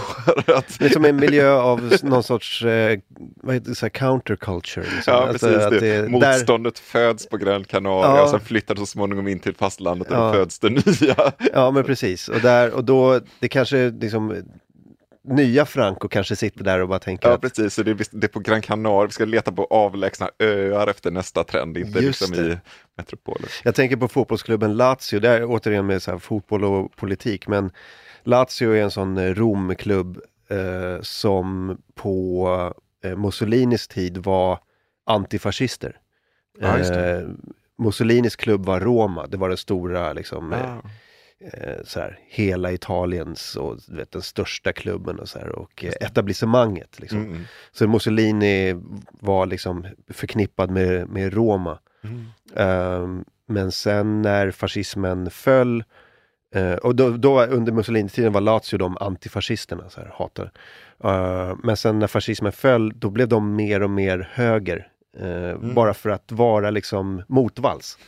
att... 0.56 0.78
Det 0.78 0.84
är 0.84 0.88
som 0.88 1.04
en 1.04 1.16
miljö 1.16 1.52
av 1.52 1.98
någon 2.02 2.22
sorts 2.22 2.64
eh, 2.64 2.98
vad 3.36 3.54
heter 3.54 3.68
det, 3.68 3.74
så 3.74 3.90
counterculture. 3.90 4.84
Liksom. 4.94 5.14
Ja, 5.14 5.28
alltså, 5.28 5.46
precis. 5.46 5.80
Det. 5.80 6.02
det 6.02 6.08
Motståndet 6.08 6.74
där... 6.74 6.82
föds 6.82 7.28
på 7.28 7.36
Gran 7.36 7.64
Canaria 7.64 8.16
ja. 8.16 8.22
och 8.22 8.30
sen 8.30 8.40
flyttar 8.40 8.74
det 8.74 8.80
så 8.80 8.86
småningom 8.86 9.28
in 9.28 9.38
till 9.38 9.54
fastlandet 9.54 10.10
och 10.10 10.16
ja. 10.16 10.32
föds 10.32 10.58
det 10.58 10.70
nya. 10.70 11.32
Ja, 11.52 11.70
men 11.70 11.84
precis. 11.84 12.28
Och, 12.28 12.40
där, 12.40 12.70
och 12.70 12.84
då, 12.84 13.20
det 13.38 13.48
kanske 13.48 13.90
liksom 13.90 14.42
nya 15.29 15.66
Franco 15.66 16.09
kanske 16.09 16.37
sitter 16.37 16.64
där 16.64 16.81
och 16.81 16.89
bara 16.89 16.99
tänker 16.99 17.29
Ja, 17.29 17.35
att... 17.35 17.41
precis. 17.41 17.74
Så 17.74 17.83
det, 17.83 17.91
är, 17.91 17.97
det 18.11 18.26
är 18.26 18.29
på 18.29 18.41
Gran 18.41 18.62
Canaria, 18.62 19.07
vi 19.07 19.12
ska 19.12 19.24
leta 19.24 19.53
på 19.53 19.64
avlägsna 19.64 20.31
öar 20.39 20.87
efter 20.87 21.11
nästa 21.11 21.45
trend, 21.45 21.79
inte 21.79 21.99
Just 21.99 22.20
liksom 22.20 22.45
det. 22.45 22.53
i 22.53 22.59
metropolen. 22.97 23.49
Jag 23.64 23.74
tänker 23.74 23.97
på 23.97 24.09
fotbollsklubben 24.09 24.76
Lazio, 24.76 25.20
där 25.20 25.45
återigen 25.45 25.87
med 25.87 26.03
så 26.03 26.18
fotboll 26.18 26.64
och 26.64 26.97
politik, 26.97 27.49
men 27.49 27.70
Lazio 28.22 28.72
är 28.72 28.83
en 28.83 28.91
sån 28.91 29.18
eh, 29.18 29.35
Romklubb 29.35 30.20
eh, 30.51 31.01
som 31.03 31.79
på 31.95 32.74
eh, 33.05 33.16
Mussolinis 33.16 33.89
tid 33.89 34.18
var 34.18 34.59
antifascister. 35.07 35.97
Ja, 36.61 36.79
eh, 36.79 37.29
Mussolinis 37.79 38.37
klubb 38.37 38.66
var 38.66 38.81
Roma, 38.81 39.26
det 39.26 39.37
var 39.37 39.49
den 39.49 39.59
stora 39.59 40.12
liksom, 40.12 40.53
ah 40.53 40.89
eh, 41.41 41.84
så 41.84 42.01
här, 42.01 42.18
hela 42.28 42.72
Italiens 42.72 43.57
och 43.57 43.78
vet, 43.89 44.12
den 44.12 44.22
största 44.22 44.72
klubben 44.72 45.18
och 45.18 45.28
så 45.28 45.39
här, 45.39 45.49
och 45.49 45.84
eh, 45.84 45.93
etablissemanget. 46.01 47.01
Liksom. 47.01 47.18
Mm. 47.18 47.45
Så 47.72 47.89
Mussolini 47.89 48.74
var 49.11 49.47
liksom 49.47 49.86
förknippad 50.11 50.70
med, 50.70 51.09
med 51.09 51.34
Roma. 51.34 51.78
Mm. 52.05 52.26
Um, 53.03 53.24
men 53.47 53.72
sen 53.72 54.22
när 54.22 54.51
fascismen 54.51 55.30
föll 55.30 55.84
Uh, 56.57 56.74
och 56.74 56.97
då, 56.97 57.11
då 57.11 57.45
under 57.45 57.72
Mussolini-tiden 57.72 58.32
var 58.32 58.41
Lazio 58.41 58.78
de 58.78 58.97
antifascisterna, 59.01 59.91
så 59.91 60.01
här, 60.01 60.12
hatar. 60.14 60.53
Uh, 61.05 61.57
men 61.62 61.76
sen 61.76 61.99
när 61.99 62.07
fascismen 62.07 62.53
föll, 62.53 62.93
då 62.97 63.11
blev 63.11 63.28
de 63.28 63.57
mer 63.57 63.82
och 63.82 63.91
mer 63.91 64.28
höger. 64.32 64.89
Uh, 65.20 65.26
mm. 65.26 65.74
Bara 65.74 65.95
för 65.95 66.11
att 66.11 66.32
vara 66.32 66.70
liksom 66.70 67.22
motvalls. 67.28 67.99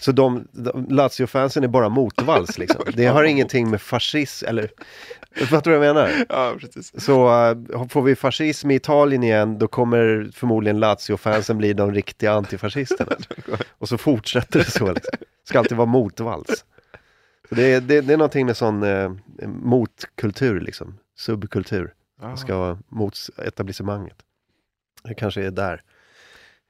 Så 0.00 0.12
de, 0.12 0.48
de 0.52 0.86
Lazio-fansen 0.90 1.64
är 1.64 1.68
bara 1.68 1.88
motvalls 1.88 2.58
liksom. 2.58 2.84
Det 2.94 3.06
har 3.06 3.24
ingenting 3.24 3.70
med 3.70 3.80
fascism, 3.80 4.46
eller 4.46 4.70
Fattar 5.46 5.70
du 5.70 5.78
vad 5.78 5.86
jag 5.86 5.94
menar? 5.94 6.24
Ja, 6.28 6.54
precis. 6.60 7.04
Så 7.04 7.26
uh, 7.50 7.88
får 7.88 8.02
vi 8.02 8.16
fascism 8.16 8.70
i 8.70 8.74
Italien 8.74 9.22
igen, 9.22 9.58
då 9.58 9.68
kommer 9.68 10.30
förmodligen 10.34 10.80
Lazio-fansen 10.80 11.58
bli 11.58 11.72
de 11.72 11.94
riktiga 11.94 12.32
antifascisterna. 12.32 13.16
Och 13.78 13.88
så 13.88 13.98
fortsätter 13.98 14.58
det 14.58 14.70
så. 14.70 14.92
Liksom. 14.92 15.18
Ska 15.44 15.58
alltid 15.58 15.76
vara 15.76 15.86
motvalls. 15.86 16.64
Så 17.48 17.54
det, 17.54 17.80
det, 17.80 18.00
det 18.00 18.12
är 18.12 18.16
någonting 18.16 18.46
med 18.46 18.56
sån 18.56 18.82
uh, 18.82 19.12
motkultur, 19.46 20.60
liksom. 20.60 20.98
subkultur. 21.16 21.94
Man 22.22 22.38
ska 22.38 22.58
vara 22.58 22.78
mot 22.88 23.18
etablissemanget. 23.36 24.16
Det 25.04 25.14
kanske 25.14 25.44
är 25.44 25.50
där. 25.50 25.82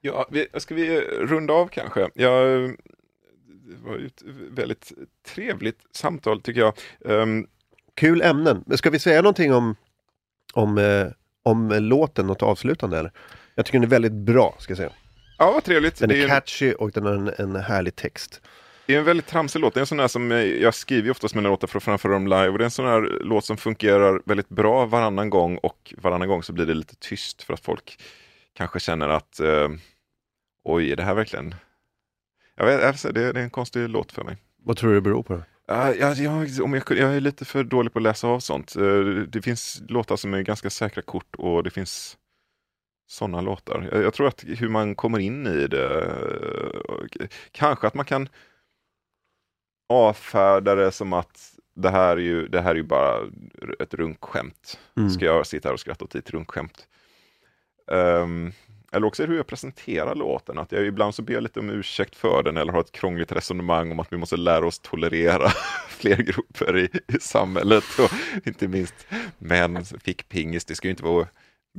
Ja, 0.01 0.29
vi, 0.31 0.47
ska 0.55 0.75
vi 0.75 1.01
runda 1.01 1.55
av 1.55 1.69
kanske? 1.69 2.11
Jag 2.15 2.71
det 3.69 3.89
var 3.89 3.99
ett 3.99 4.23
väldigt 4.51 4.93
trevligt 5.35 5.81
samtal 5.93 6.41
tycker 6.41 6.61
jag. 6.61 6.75
Um, 7.01 7.47
Kul 7.95 8.23
ämnen. 8.23 8.65
Men 8.67 8.79
ska 8.79 8.91
vi 8.91 8.99
säga 8.99 9.23
någonting 9.23 9.55
om, 9.55 9.77
om, 10.53 10.79
eh, 10.79 11.07
om 11.43 11.69
låten, 11.69 12.27
något 12.27 12.43
avslutande 12.43 12.99
eller? 12.99 13.13
Jag 13.55 13.67
tycker 13.67 13.79
den 13.79 13.85
är 13.89 13.91
väldigt 13.91 14.13
bra, 14.13 14.57
ska 14.59 14.71
jag 14.71 14.79
säga. 14.79 14.93
Ja, 15.39 15.53
vad 15.53 15.65
trevligt. 15.65 15.99
Den 15.99 16.11
är, 16.11 16.25
är 16.25 16.29
catchy 16.29 16.73
och 16.73 16.91
den 16.91 17.07
har 17.07 17.13
en, 17.13 17.31
en 17.39 17.57
härlig 17.57 17.97
text. 17.97 18.41
Det 18.87 18.95
är 18.95 18.99
en 18.99 19.05
väldigt 19.05 19.27
tramsig 19.27 19.61
låt. 19.61 19.75
Det 19.75 19.79
är 19.79 19.83
en 19.83 19.87
sån 19.87 19.99
här 19.99 20.09
som 20.09 20.31
jag 20.61 20.75
skriver 20.75 21.11
oftast 21.11 21.35
mina 21.35 21.49
låtar 21.49 21.69
för 21.69 21.79
att 21.79 21.85
framföra 21.85 22.13
dem 22.13 22.27
live. 22.27 22.49
Och 22.49 22.59
det 22.59 22.63
är 22.63 22.67
en 22.67 22.71
sån 22.71 22.87
här 22.87 23.01
låt 23.25 23.45
som 23.45 23.57
fungerar 23.57 24.23
väldigt 24.25 24.49
bra 24.49 24.87
varannan 24.87 25.31
gång 25.31 25.57
och 25.57 25.95
varannan 25.97 26.29
gång 26.29 26.43
så 26.43 26.53
blir 26.53 26.67
det 26.67 26.75
lite 26.75 26.95
tyst 26.97 27.43
för 27.43 27.55
att 27.55 27.61
folk 27.61 27.99
kanske 28.55 28.81
känner 28.81 29.09
att 29.09 29.41
eh, 29.41 29.69
oj, 30.65 30.93
är 30.93 30.97
det 30.97 31.03
här 31.03 31.15
verkligen 31.15 31.55
jag, 32.59 32.67
vet, 32.67 32.85
alltså, 32.85 33.13
det, 33.13 33.33
det 33.33 33.41
är 33.41 33.45
en 33.45 33.51
konstig 33.51 33.89
låt 33.89 34.13
för 34.13 34.25
mig. 34.25 34.37
Vad 34.65 34.77
tror 34.77 34.91
du 34.91 34.97
det 34.97 35.01
beror 35.01 35.23
på? 35.23 35.35
Uh, 35.35 35.43
jag, 36.01 36.15
jag, 36.15 36.49
om 36.63 36.75
jag, 36.75 36.83
jag 36.89 37.17
är 37.17 37.21
lite 37.21 37.45
för 37.45 37.65
dålig 37.65 37.93
på 37.93 37.99
att 37.99 38.03
läsa 38.03 38.29
av 38.29 38.41
sånt. 38.41 38.77
Uh, 38.77 39.23
det 39.23 39.43
finns 39.43 39.83
låtar 39.89 40.17
som 40.17 40.35
är 40.35 40.43
ganska 40.43 40.71
säkra 40.71 41.03
kort 41.03 41.35
och 41.37 41.63
det 41.63 41.71
finns 41.71 42.17
sådana 43.07 43.41
låtar. 43.41 43.89
Jag, 43.93 44.03
jag, 44.03 44.15
tror 44.15 44.29
att 44.29 44.45
hur 44.47 44.69
man 44.69 44.95
kommer 44.95 45.19
in 45.19 45.47
i 45.47 45.67
det, 45.67 46.05
uh, 47.19 47.27
kanske 47.53 47.87
att 47.87 47.95
man 47.95 48.05
kan 48.05 48.29
avfärda 49.89 50.75
det 50.75 50.93
som 50.93 51.13
att 51.13 51.55
det 51.75 51.91
här 51.91 52.17
är 52.17 52.21
ju, 52.21 52.49
det 52.49 52.61
här 52.61 52.71
är 52.71 52.75
ju 52.75 52.83
bara 52.83 53.21
ett 53.79 53.95
runkskämt. 53.95 54.81
Mm. 54.97 55.11
Ska 55.11 55.25
jag 55.25 55.47
sitta 55.47 55.69
här 55.69 55.75
och 55.75 55.81
skratta 55.81 56.05
åt 56.05 56.15
ett 56.15 56.31
runkskämt? 56.31 56.89
Um, 57.87 58.53
eller 58.93 59.07
också 59.07 59.23
är 59.23 59.27
det 59.27 59.31
hur 59.31 59.39
jag 59.39 59.47
presenterar 59.47 60.15
låten, 60.15 60.59
att 60.59 60.73
jag 60.73 60.87
ibland 60.87 61.15
så 61.15 61.23
ber 61.23 61.35
jag 61.35 61.43
lite 61.43 61.61
om 61.61 61.71
ursäkt 61.71 62.17
för 62.17 62.43
den 62.43 62.57
eller 62.57 62.73
har 62.73 62.81
ett 62.81 62.93
krångligt 62.93 63.33
resonemang 63.33 63.93
om 63.93 64.01
att 64.01 64.13
vi 64.13 64.17
måste 64.17 64.37
lära 64.37 64.67
oss 64.67 64.79
tolerera 64.79 65.49
fler 65.89 66.17
grupper 66.17 66.79
i, 66.79 66.91
i 67.15 67.21
samhället 67.21 67.85
och 67.99 68.11
inte 68.47 68.69
minst 68.69 69.07
män 69.39 69.85
fick 69.85 70.29
pingis. 70.29 70.65
Det 70.65 70.75
ska 70.75 70.89
ju 70.89 70.91
inte 70.91 71.05
vara 71.05 71.27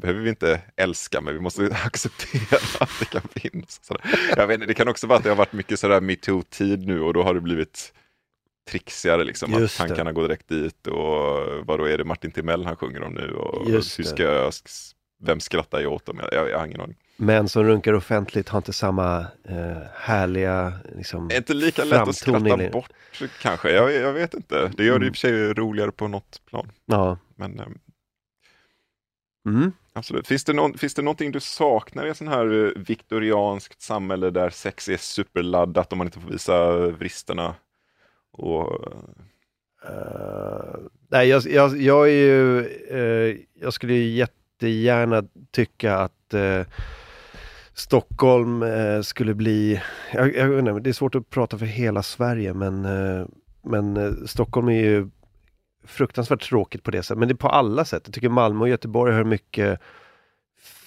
behöver 0.01 0.21
vi 0.21 0.29
inte 0.29 0.61
älska, 0.75 1.21
men 1.21 1.33
vi 1.33 1.39
måste 1.39 1.65
acceptera 1.85 2.59
att 2.79 2.99
det 2.99 3.05
kan 3.05 3.21
finnas. 3.35 3.91
Jag 4.35 4.47
vet, 4.47 4.67
det 4.67 4.73
kan 4.73 4.87
också 4.87 5.07
vara 5.07 5.17
att 5.17 5.23
det 5.23 5.29
har 5.29 5.37
varit 5.37 5.53
mycket 5.53 5.79
sådär 5.79 6.01
metoo-tid 6.01 6.87
nu 6.87 7.01
och 7.01 7.13
då 7.13 7.23
har 7.23 7.33
det 7.33 7.41
blivit 7.41 7.93
trixigare 8.69 9.23
liksom. 9.23 9.53
Att 9.53 9.59
det. 9.59 9.67
tankarna 9.67 10.11
går 10.11 10.21
direkt 10.21 10.47
dit 10.47 10.87
och 10.87 11.65
vad 11.65 11.79
då 11.79 11.85
är 11.85 11.97
det 11.97 12.03
Martin 12.03 12.31
Timell 12.31 12.65
han 12.65 12.75
sjunger 12.75 13.03
om 13.03 13.13
nu 13.13 13.31
och 13.31 13.69
Just 13.69 13.99
hur 13.99 14.03
ska 14.03 14.23
jag, 14.23 14.53
vem 15.21 15.39
skrattar 15.39 15.79
jag 15.79 15.93
åt 15.93 16.05
dem? 16.05 16.19
Jag, 16.21 16.33
jag, 16.33 16.49
jag 16.49 16.59
har 16.59 16.65
ingen 16.65 16.81
aning. 16.81 16.97
Män 17.17 17.49
som 17.49 17.63
runkar 17.63 17.93
offentligt 17.93 18.49
har 18.49 18.57
inte 18.57 18.73
samma 18.73 19.19
eh, 19.43 19.77
härliga 19.95 20.73
liksom, 20.95 21.31
inte 21.31 21.53
lika 21.53 21.83
lätt 21.83 21.99
att 22.01 22.15
skratta 22.15 22.39
längre. 22.39 22.69
bort 22.69 22.89
kanske, 23.41 23.71
jag, 23.71 23.93
jag 23.93 24.13
vet 24.13 24.33
inte. 24.33 24.71
Det 24.77 24.83
gör 24.85 24.99
det 24.99 25.05
i 25.05 25.07
Mm. 25.07 25.09
och 25.09 25.15
för 25.15 25.19
sig 25.19 25.53
roligare 25.53 25.91
på 25.91 26.07
något 26.07 26.41
plan. 26.45 26.71
Ja. 26.85 27.17
Men 27.35 27.59
eh, 27.59 27.65
Mm. 29.47 29.71
absolut. 29.93 30.27
Finns 30.27 30.43
det, 30.43 30.53
någon, 30.53 30.73
finns 30.77 30.93
det 30.93 31.01
någonting 31.01 31.31
du 31.31 31.39
saknar 31.39 32.05
i 32.05 32.09
ett 32.09 32.17
sånt 32.17 32.29
här 32.29 32.65
eh, 32.65 32.71
viktorianskt 32.81 33.81
samhälle 33.81 34.29
där 34.29 34.49
sex 34.49 34.89
är 34.89 34.97
superladdat 34.97 35.91
och 35.91 35.97
man 35.97 36.07
inte 36.07 36.19
får 36.19 36.29
visa 36.29 36.77
vristerna? 36.89 37.55
Och, 38.31 38.83
Eh, 39.83 40.75
nej, 41.09 41.27
jag, 41.29 41.43
jag, 41.45 41.77
jag 41.81 42.07
är 42.09 42.13
ju, 42.13 42.59
eh, 42.89 43.37
jag 43.53 43.73
skulle 43.73 43.93
ju 43.93 44.09
jättegärna 44.59 45.23
tycka 45.51 45.95
att 45.97 46.33
eh, 46.33 46.61
Stockholm 47.73 48.63
eh, 48.63 49.01
skulle 49.01 49.33
bli, 49.33 49.81
jag, 50.13 50.35
jag 50.35 50.47
vet 50.47 50.59
inte, 50.59 50.79
det 50.79 50.89
är 50.89 50.93
svårt 50.93 51.15
att 51.15 51.29
prata 51.29 51.57
för 51.57 51.65
hela 51.65 52.03
Sverige 52.03 52.53
men, 52.53 52.85
eh, 52.85 53.25
men 53.61 53.97
eh, 53.97 54.11
Stockholm 54.25 54.67
är 54.67 54.81
ju 54.81 55.09
fruktansvärt 55.83 56.43
tråkigt 56.49 56.83
på 56.83 56.91
det 56.91 57.03
sättet, 57.03 57.17
men 57.19 57.27
det 57.27 57.33
är 57.33 57.35
på 57.35 57.49
alla 57.49 57.85
sätt. 57.85 58.03
Jag 58.05 58.13
tycker 58.13 58.29
Malmö 58.29 58.61
och 58.61 58.69
Göteborg 58.69 59.13
har 59.13 59.23
mycket 59.23 59.79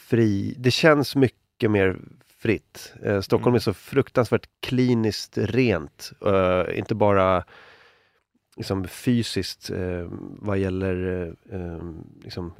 fri, 0.09 0.55
det 0.59 0.71
känns 0.71 1.17
mycket 1.17 1.71
mer 1.71 1.99
fritt. 2.39 2.95
Eh, 3.03 3.21
Stockholm 3.21 3.53
Mm. 3.53 3.57
är 3.57 3.61
så 3.61 3.75
fruktansvärt 3.75 4.49
kliniskt 4.61 5.39
rent, 5.39 6.13
eh, 6.27 6.79
inte 6.79 6.95
bara 6.95 7.45
liksom 8.57 8.85
fysiskt 8.89 9.71
eh, 9.71 10.09
vad 10.39 10.59
gäller 10.59 11.27
eh, 11.53 11.85
liksom, 12.25 12.53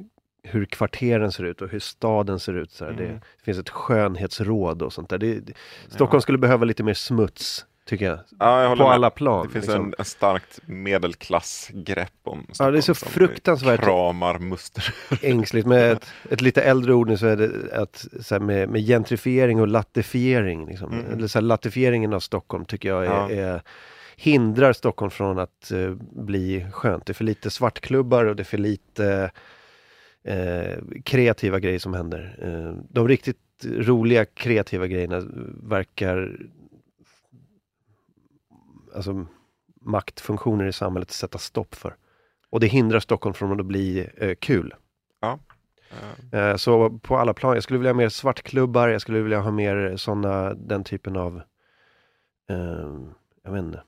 hur 0.43 0.65
kvarteren 0.65 1.31
ser 1.31 1.43
ut 1.43 1.61
och 1.61 1.69
hur 1.69 1.79
staden 1.79 2.39
ser 2.39 2.53
ut. 2.53 2.71
Så. 2.71 2.85
Mm. 2.85 2.97
Det, 2.97 3.19
finns 3.43 3.57
ett 3.57 3.69
skönhetsråd 3.69 4.81
och 4.81 4.93
sånt 4.93 5.09
där. 5.09 5.17
Det, 5.17 5.39
det, 5.39 5.53
Stockholm 5.87 6.21
skulle 6.21 6.37
behöva 6.37 6.65
lite 6.65 6.83
mer 6.83 6.93
smuts, 6.93 7.65
tycker 7.85 8.05
jag. 8.05 8.19
ja, 8.39 8.63
jag 8.63 8.77
På 8.77 8.83
med. 8.83 8.93
alla 8.93 9.09
plan. 9.09 9.47
Det 9.47 9.53
finns 9.53 9.65
liksom. 9.65 9.85
en, 9.85 9.93
en 9.97 10.05
starkt 10.05 10.59
medelklassgrepp 10.65 12.13
om 12.23 12.47
Ja, 12.59 12.71
det 12.71 12.77
är 12.77 12.81
så 12.81 12.93
fruktansvärt 12.93 13.81
kramar 13.81 14.39
muster. 14.39 14.95
ängsligt. 15.21 15.67
Med 15.67 15.91
ett, 15.91 16.07
ett 16.29 16.41
lite 16.41 16.61
äldre 16.61 16.93
ord 16.93 17.09
nu 17.09 17.17
så 17.17 17.27
är 17.27 17.37
det 17.37 17.77
att, 17.81 18.05
så 18.21 18.39
med, 18.39 18.69
med 18.69 18.81
gentrifiering 18.87 19.61
och 19.61 19.67
lattifiering. 19.67 20.65
Liksom. 20.65 20.93
Mm. 20.93 21.13
Eller 21.13 21.27
så 21.27 21.37
här, 21.39 21.43
lattifieringen 21.43 22.13
av 22.13 22.19
Stockholm 22.19 22.65
tycker 22.65 22.89
jag 22.89 23.05
är, 23.05 23.09
Ja. 23.09 23.29
är, 23.31 23.61
hindrar 24.15 24.73
Stockholm 24.73 25.11
från 25.11 25.39
att 25.39 25.71
eh, 25.71 25.91
bli 26.11 26.65
skönt. 26.71 27.05
Det 27.05 27.11
är 27.11 27.13
för 27.15 27.23
lite 27.23 27.49
svartklubbar 27.49 28.25
och 28.25 28.35
det 28.35 28.43
är 28.43 28.45
för 28.45 28.57
lite 28.57 29.31
eh, 30.23 30.77
kreativa 31.05 31.59
grejer 31.59 31.79
som 31.79 31.93
händer. 31.93 32.35
Eh, 32.41 32.83
de 32.89 33.07
riktigt 33.07 33.37
roliga 33.65 34.25
kreativa 34.25 34.87
grejerna 34.87 35.21
verkar 35.63 36.37
alltså 38.95 39.25
maktfunktioner 39.81 40.65
i 40.65 40.73
samhället 40.73 41.11
sätta 41.11 41.37
stopp 41.37 41.75
för. 41.75 41.95
Och 42.49 42.59
det 42.59 42.67
hindrar 42.67 42.99
Stockholm 42.99 43.33
från 43.33 43.59
att 43.59 43.65
bli 43.65 44.09
eh, 44.17 44.35
kul. 44.35 44.73
Eh, 46.31 46.39
Eh, 46.51 46.55
Så 46.55 46.89
på 46.89 47.17
alla 47.17 47.33
plan, 47.33 47.53
jag 47.53 47.63
skulle 47.63 47.79
vilja 47.79 47.91
ha 47.91 47.97
mer 47.97 48.09
svartklubbar, 48.09 48.87
jag 48.87 49.01
skulle 49.01 49.21
vilja 49.21 49.39
ha 49.39 49.51
mer 49.51 49.95
sådana, 49.97 50.53
den 50.53 50.83
typen 50.83 51.15
av, 51.15 51.41
eh, 52.49 52.89
jag 53.43 53.51
vet 53.51 53.63
inte, 53.63 53.83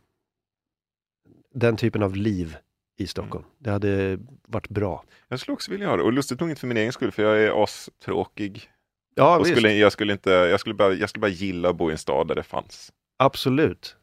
den 1.54 1.78
typen 1.78 2.04
av 2.04 2.16
liv 2.16 2.58
i 2.98 3.08
Stockholm. 3.08 3.46
Det 3.60 3.72
hade 3.72 4.20
varit 4.48 4.70
bra. 4.70 5.04
Jag 5.28 5.40
skulle 5.40 5.54
också 5.54 5.72
vilja 5.72 5.88
ha 5.90 5.98
det, 5.98 6.04
och 6.04 6.14
lustigt 6.14 6.40
nog 6.40 6.50
inte 6.50 6.60
för 6.60 6.68
min 6.68 6.78
egen 6.78 6.94
skull, 6.94 7.12
för 7.12 7.24
jag 7.24 7.44
är 7.44 7.64
astråkig. 7.64 8.70
Ja, 9.16 9.38
och 9.38 9.46
visst. 9.46 9.58
skulle, 9.58 9.74
jag, 9.74 9.92
skulle 9.92 10.14
inte, 10.14 10.30
jag, 10.30 10.60
skulle 10.60 10.76
bara, 10.76 10.94
jag 10.94 11.10
skulle 11.10 11.22
bara 11.22 11.32
gilla 11.32 11.70
att 11.70 11.76
bo 11.76 11.90
i 11.90 11.92
en 11.92 11.98
stad 11.98 12.28
där 12.28 12.36
det 12.36 12.44
fanns. 12.44 12.92
absolut. 13.18 13.98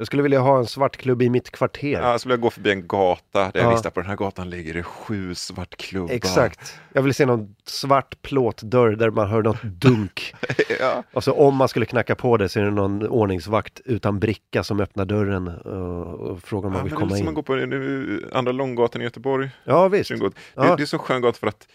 Jag 0.00 0.06
skulle 0.06 0.22
vilja 0.22 0.40
ha 0.40 0.58
en 0.58 0.66
svartklubb 0.66 1.22
i 1.22 1.30
mitt 1.30 1.50
kvarter. 1.50 1.92
Ja, 1.92 2.10
jag 2.10 2.20
skulle 2.20 2.34
vilja 2.34 2.42
gå 2.42 2.50
förbi 2.50 2.70
en 2.70 2.86
gata 2.86 3.38
där 3.38 3.50
Ja. 3.54 3.60
jag 3.60 3.70
visste 3.70 3.88
att 3.88 3.94
på 3.94 4.00
den 4.00 4.08
här 4.08 4.16
gatan 4.16 4.50
ligger 4.50 4.74
det 4.74 4.82
sju 4.82 5.34
svartklubbar. 5.34 6.14
Exakt. 6.14 6.80
Jag 6.92 7.02
vill 7.02 7.14
se 7.14 7.26
någon 7.26 7.54
svart 7.64 8.22
plåtdörr 8.22 8.96
där 8.96 9.10
man 9.10 9.28
hör 9.30 9.42
något 9.42 9.62
dunk. 9.62 10.34
ja. 10.80 11.02
Och 11.12 11.24
så 11.24 11.32
om 11.32 11.56
man 11.56 11.68
skulle 11.68 11.86
knacka 11.86 12.14
på 12.14 12.36
det 12.36 12.48
så 12.48 12.60
är 12.60 12.64
det 12.64 12.70
någon 12.70 13.06
ordningsvakt 13.08 13.80
utan 13.84 14.18
bricka 14.18 14.64
som 14.64 14.80
öppnar 14.80 15.04
dörren 15.04 15.48
och, 15.48 16.42
frågar 16.42 16.66
om 16.66 16.72
man 16.72 16.84
vill 16.84 16.92
men 16.92 17.00
det 17.00 17.04
är 17.04 17.08
komma 17.08 17.10
som 17.16 17.22
in. 17.22 17.28
att 17.28 17.34
gå 17.34 17.42
på 17.42 17.54
nu, 17.54 18.30
Andra 18.32 18.52
Långgatan 18.52 19.00
i 19.00 19.04
Göteborg. 19.04 19.50
Ja 19.64 19.88
visst. 19.88 20.10
Det, 20.10 20.30
det 20.54 20.62
är 20.82 20.84
så 20.84 20.98
skön 20.98 21.22
gata 21.22 21.38
för 21.38 21.46
att 21.46 21.68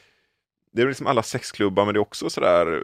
det 0.72 0.82
är 0.82 0.88
liksom 0.88 1.08
alla 1.08 1.24
sexklubbar 1.24 1.86
men 1.86 1.94
det 1.94 1.98
är 1.98 2.02
också 2.02 2.30
sådär 2.30 2.82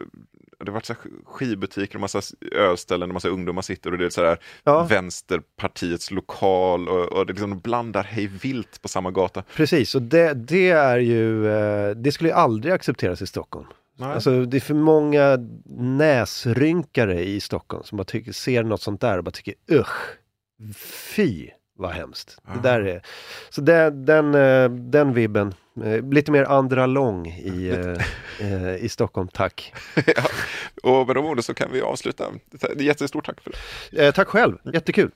det 0.64 0.70
har 0.70 0.74
varit 0.74 0.86
så 0.86 0.92
här 0.92 1.02
skivbutiker 1.24 1.94
och 1.94 2.00
massa 2.00 2.20
ölställen 2.52 3.08
där 3.08 3.14
massa 3.14 3.28
ungdomar 3.28 3.62
sitter 3.62 3.92
och 3.92 3.98
det 3.98 4.04
är 4.04 4.10
sådär 4.10 4.38
Ja. 4.64 4.84
Vänsterpartiets 4.84 6.10
lokal 6.10 6.88
och, 6.88 7.12
och 7.12 7.26
det 7.26 7.32
liksom 7.32 7.60
blandar 7.60 8.02
hej 8.02 8.26
vilt 8.26 8.82
på 8.82 8.88
samma 8.88 9.10
gata. 9.10 9.42
Precis, 9.56 9.94
och 9.94 10.02
det, 10.02 10.34
det 10.34 10.70
är 10.70 10.98
ju, 10.98 11.48
eh, 11.48 11.90
det 11.90 12.12
skulle 12.12 12.30
ju 12.30 12.34
aldrig 12.34 12.74
accepteras 12.74 13.22
i 13.22 13.26
Stockholm. 13.26 13.66
Nej. 13.96 14.12
Alltså 14.12 14.44
det 14.44 14.56
är 14.56 14.60
för 14.60 14.74
många 14.74 15.38
näsrynkare 15.78 17.24
i 17.24 17.40
Stockholm 17.40 17.84
som 17.84 17.96
bara 17.96 18.04
tycker, 18.04 18.32
ser 18.32 18.62
något 18.62 18.82
sånt 18.82 19.00
där 19.00 19.18
och 19.18 19.24
bara 19.24 19.30
tycker 19.30 19.54
usch, 19.72 20.18
fy 21.14 21.50
vad 21.78 21.90
hemskt. 21.90 22.38
Ah. 22.44 22.54
Det 22.54 22.60
där 22.68 22.80
är, 22.80 23.02
så 23.50 23.60
det, 23.60 23.90
den, 23.90 24.34
eh, 24.34 24.70
den 24.70 25.14
vibben, 25.14 25.54
lite 26.12 26.32
mer 26.32 26.44
andra 26.44 26.86
lång 26.86 27.26
i, 27.26 27.70
eh, 28.40 28.52
eh, 28.52 28.76
i 28.76 28.88
Stockholm, 28.88 29.28
tack. 29.28 29.72
ja. 30.06 30.22
Och 30.82 31.06
med 31.06 31.16
de 31.16 31.26
orden 31.26 31.42
så 31.42 31.54
kan 31.54 31.72
vi 31.72 31.80
avsluta. 31.80 32.24
Jättestort 32.76 33.26
tack 33.26 33.40
för 33.40 33.52
det. 33.90 34.06
Eh, 34.06 34.12
tack 34.12 34.28
själv, 34.28 34.56
jättekul. 34.74 35.10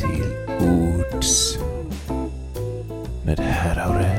Till 0.00 0.24
ords 0.60 1.58
med 3.24 3.38
herr 3.38 3.78
Aurell. 3.78 4.17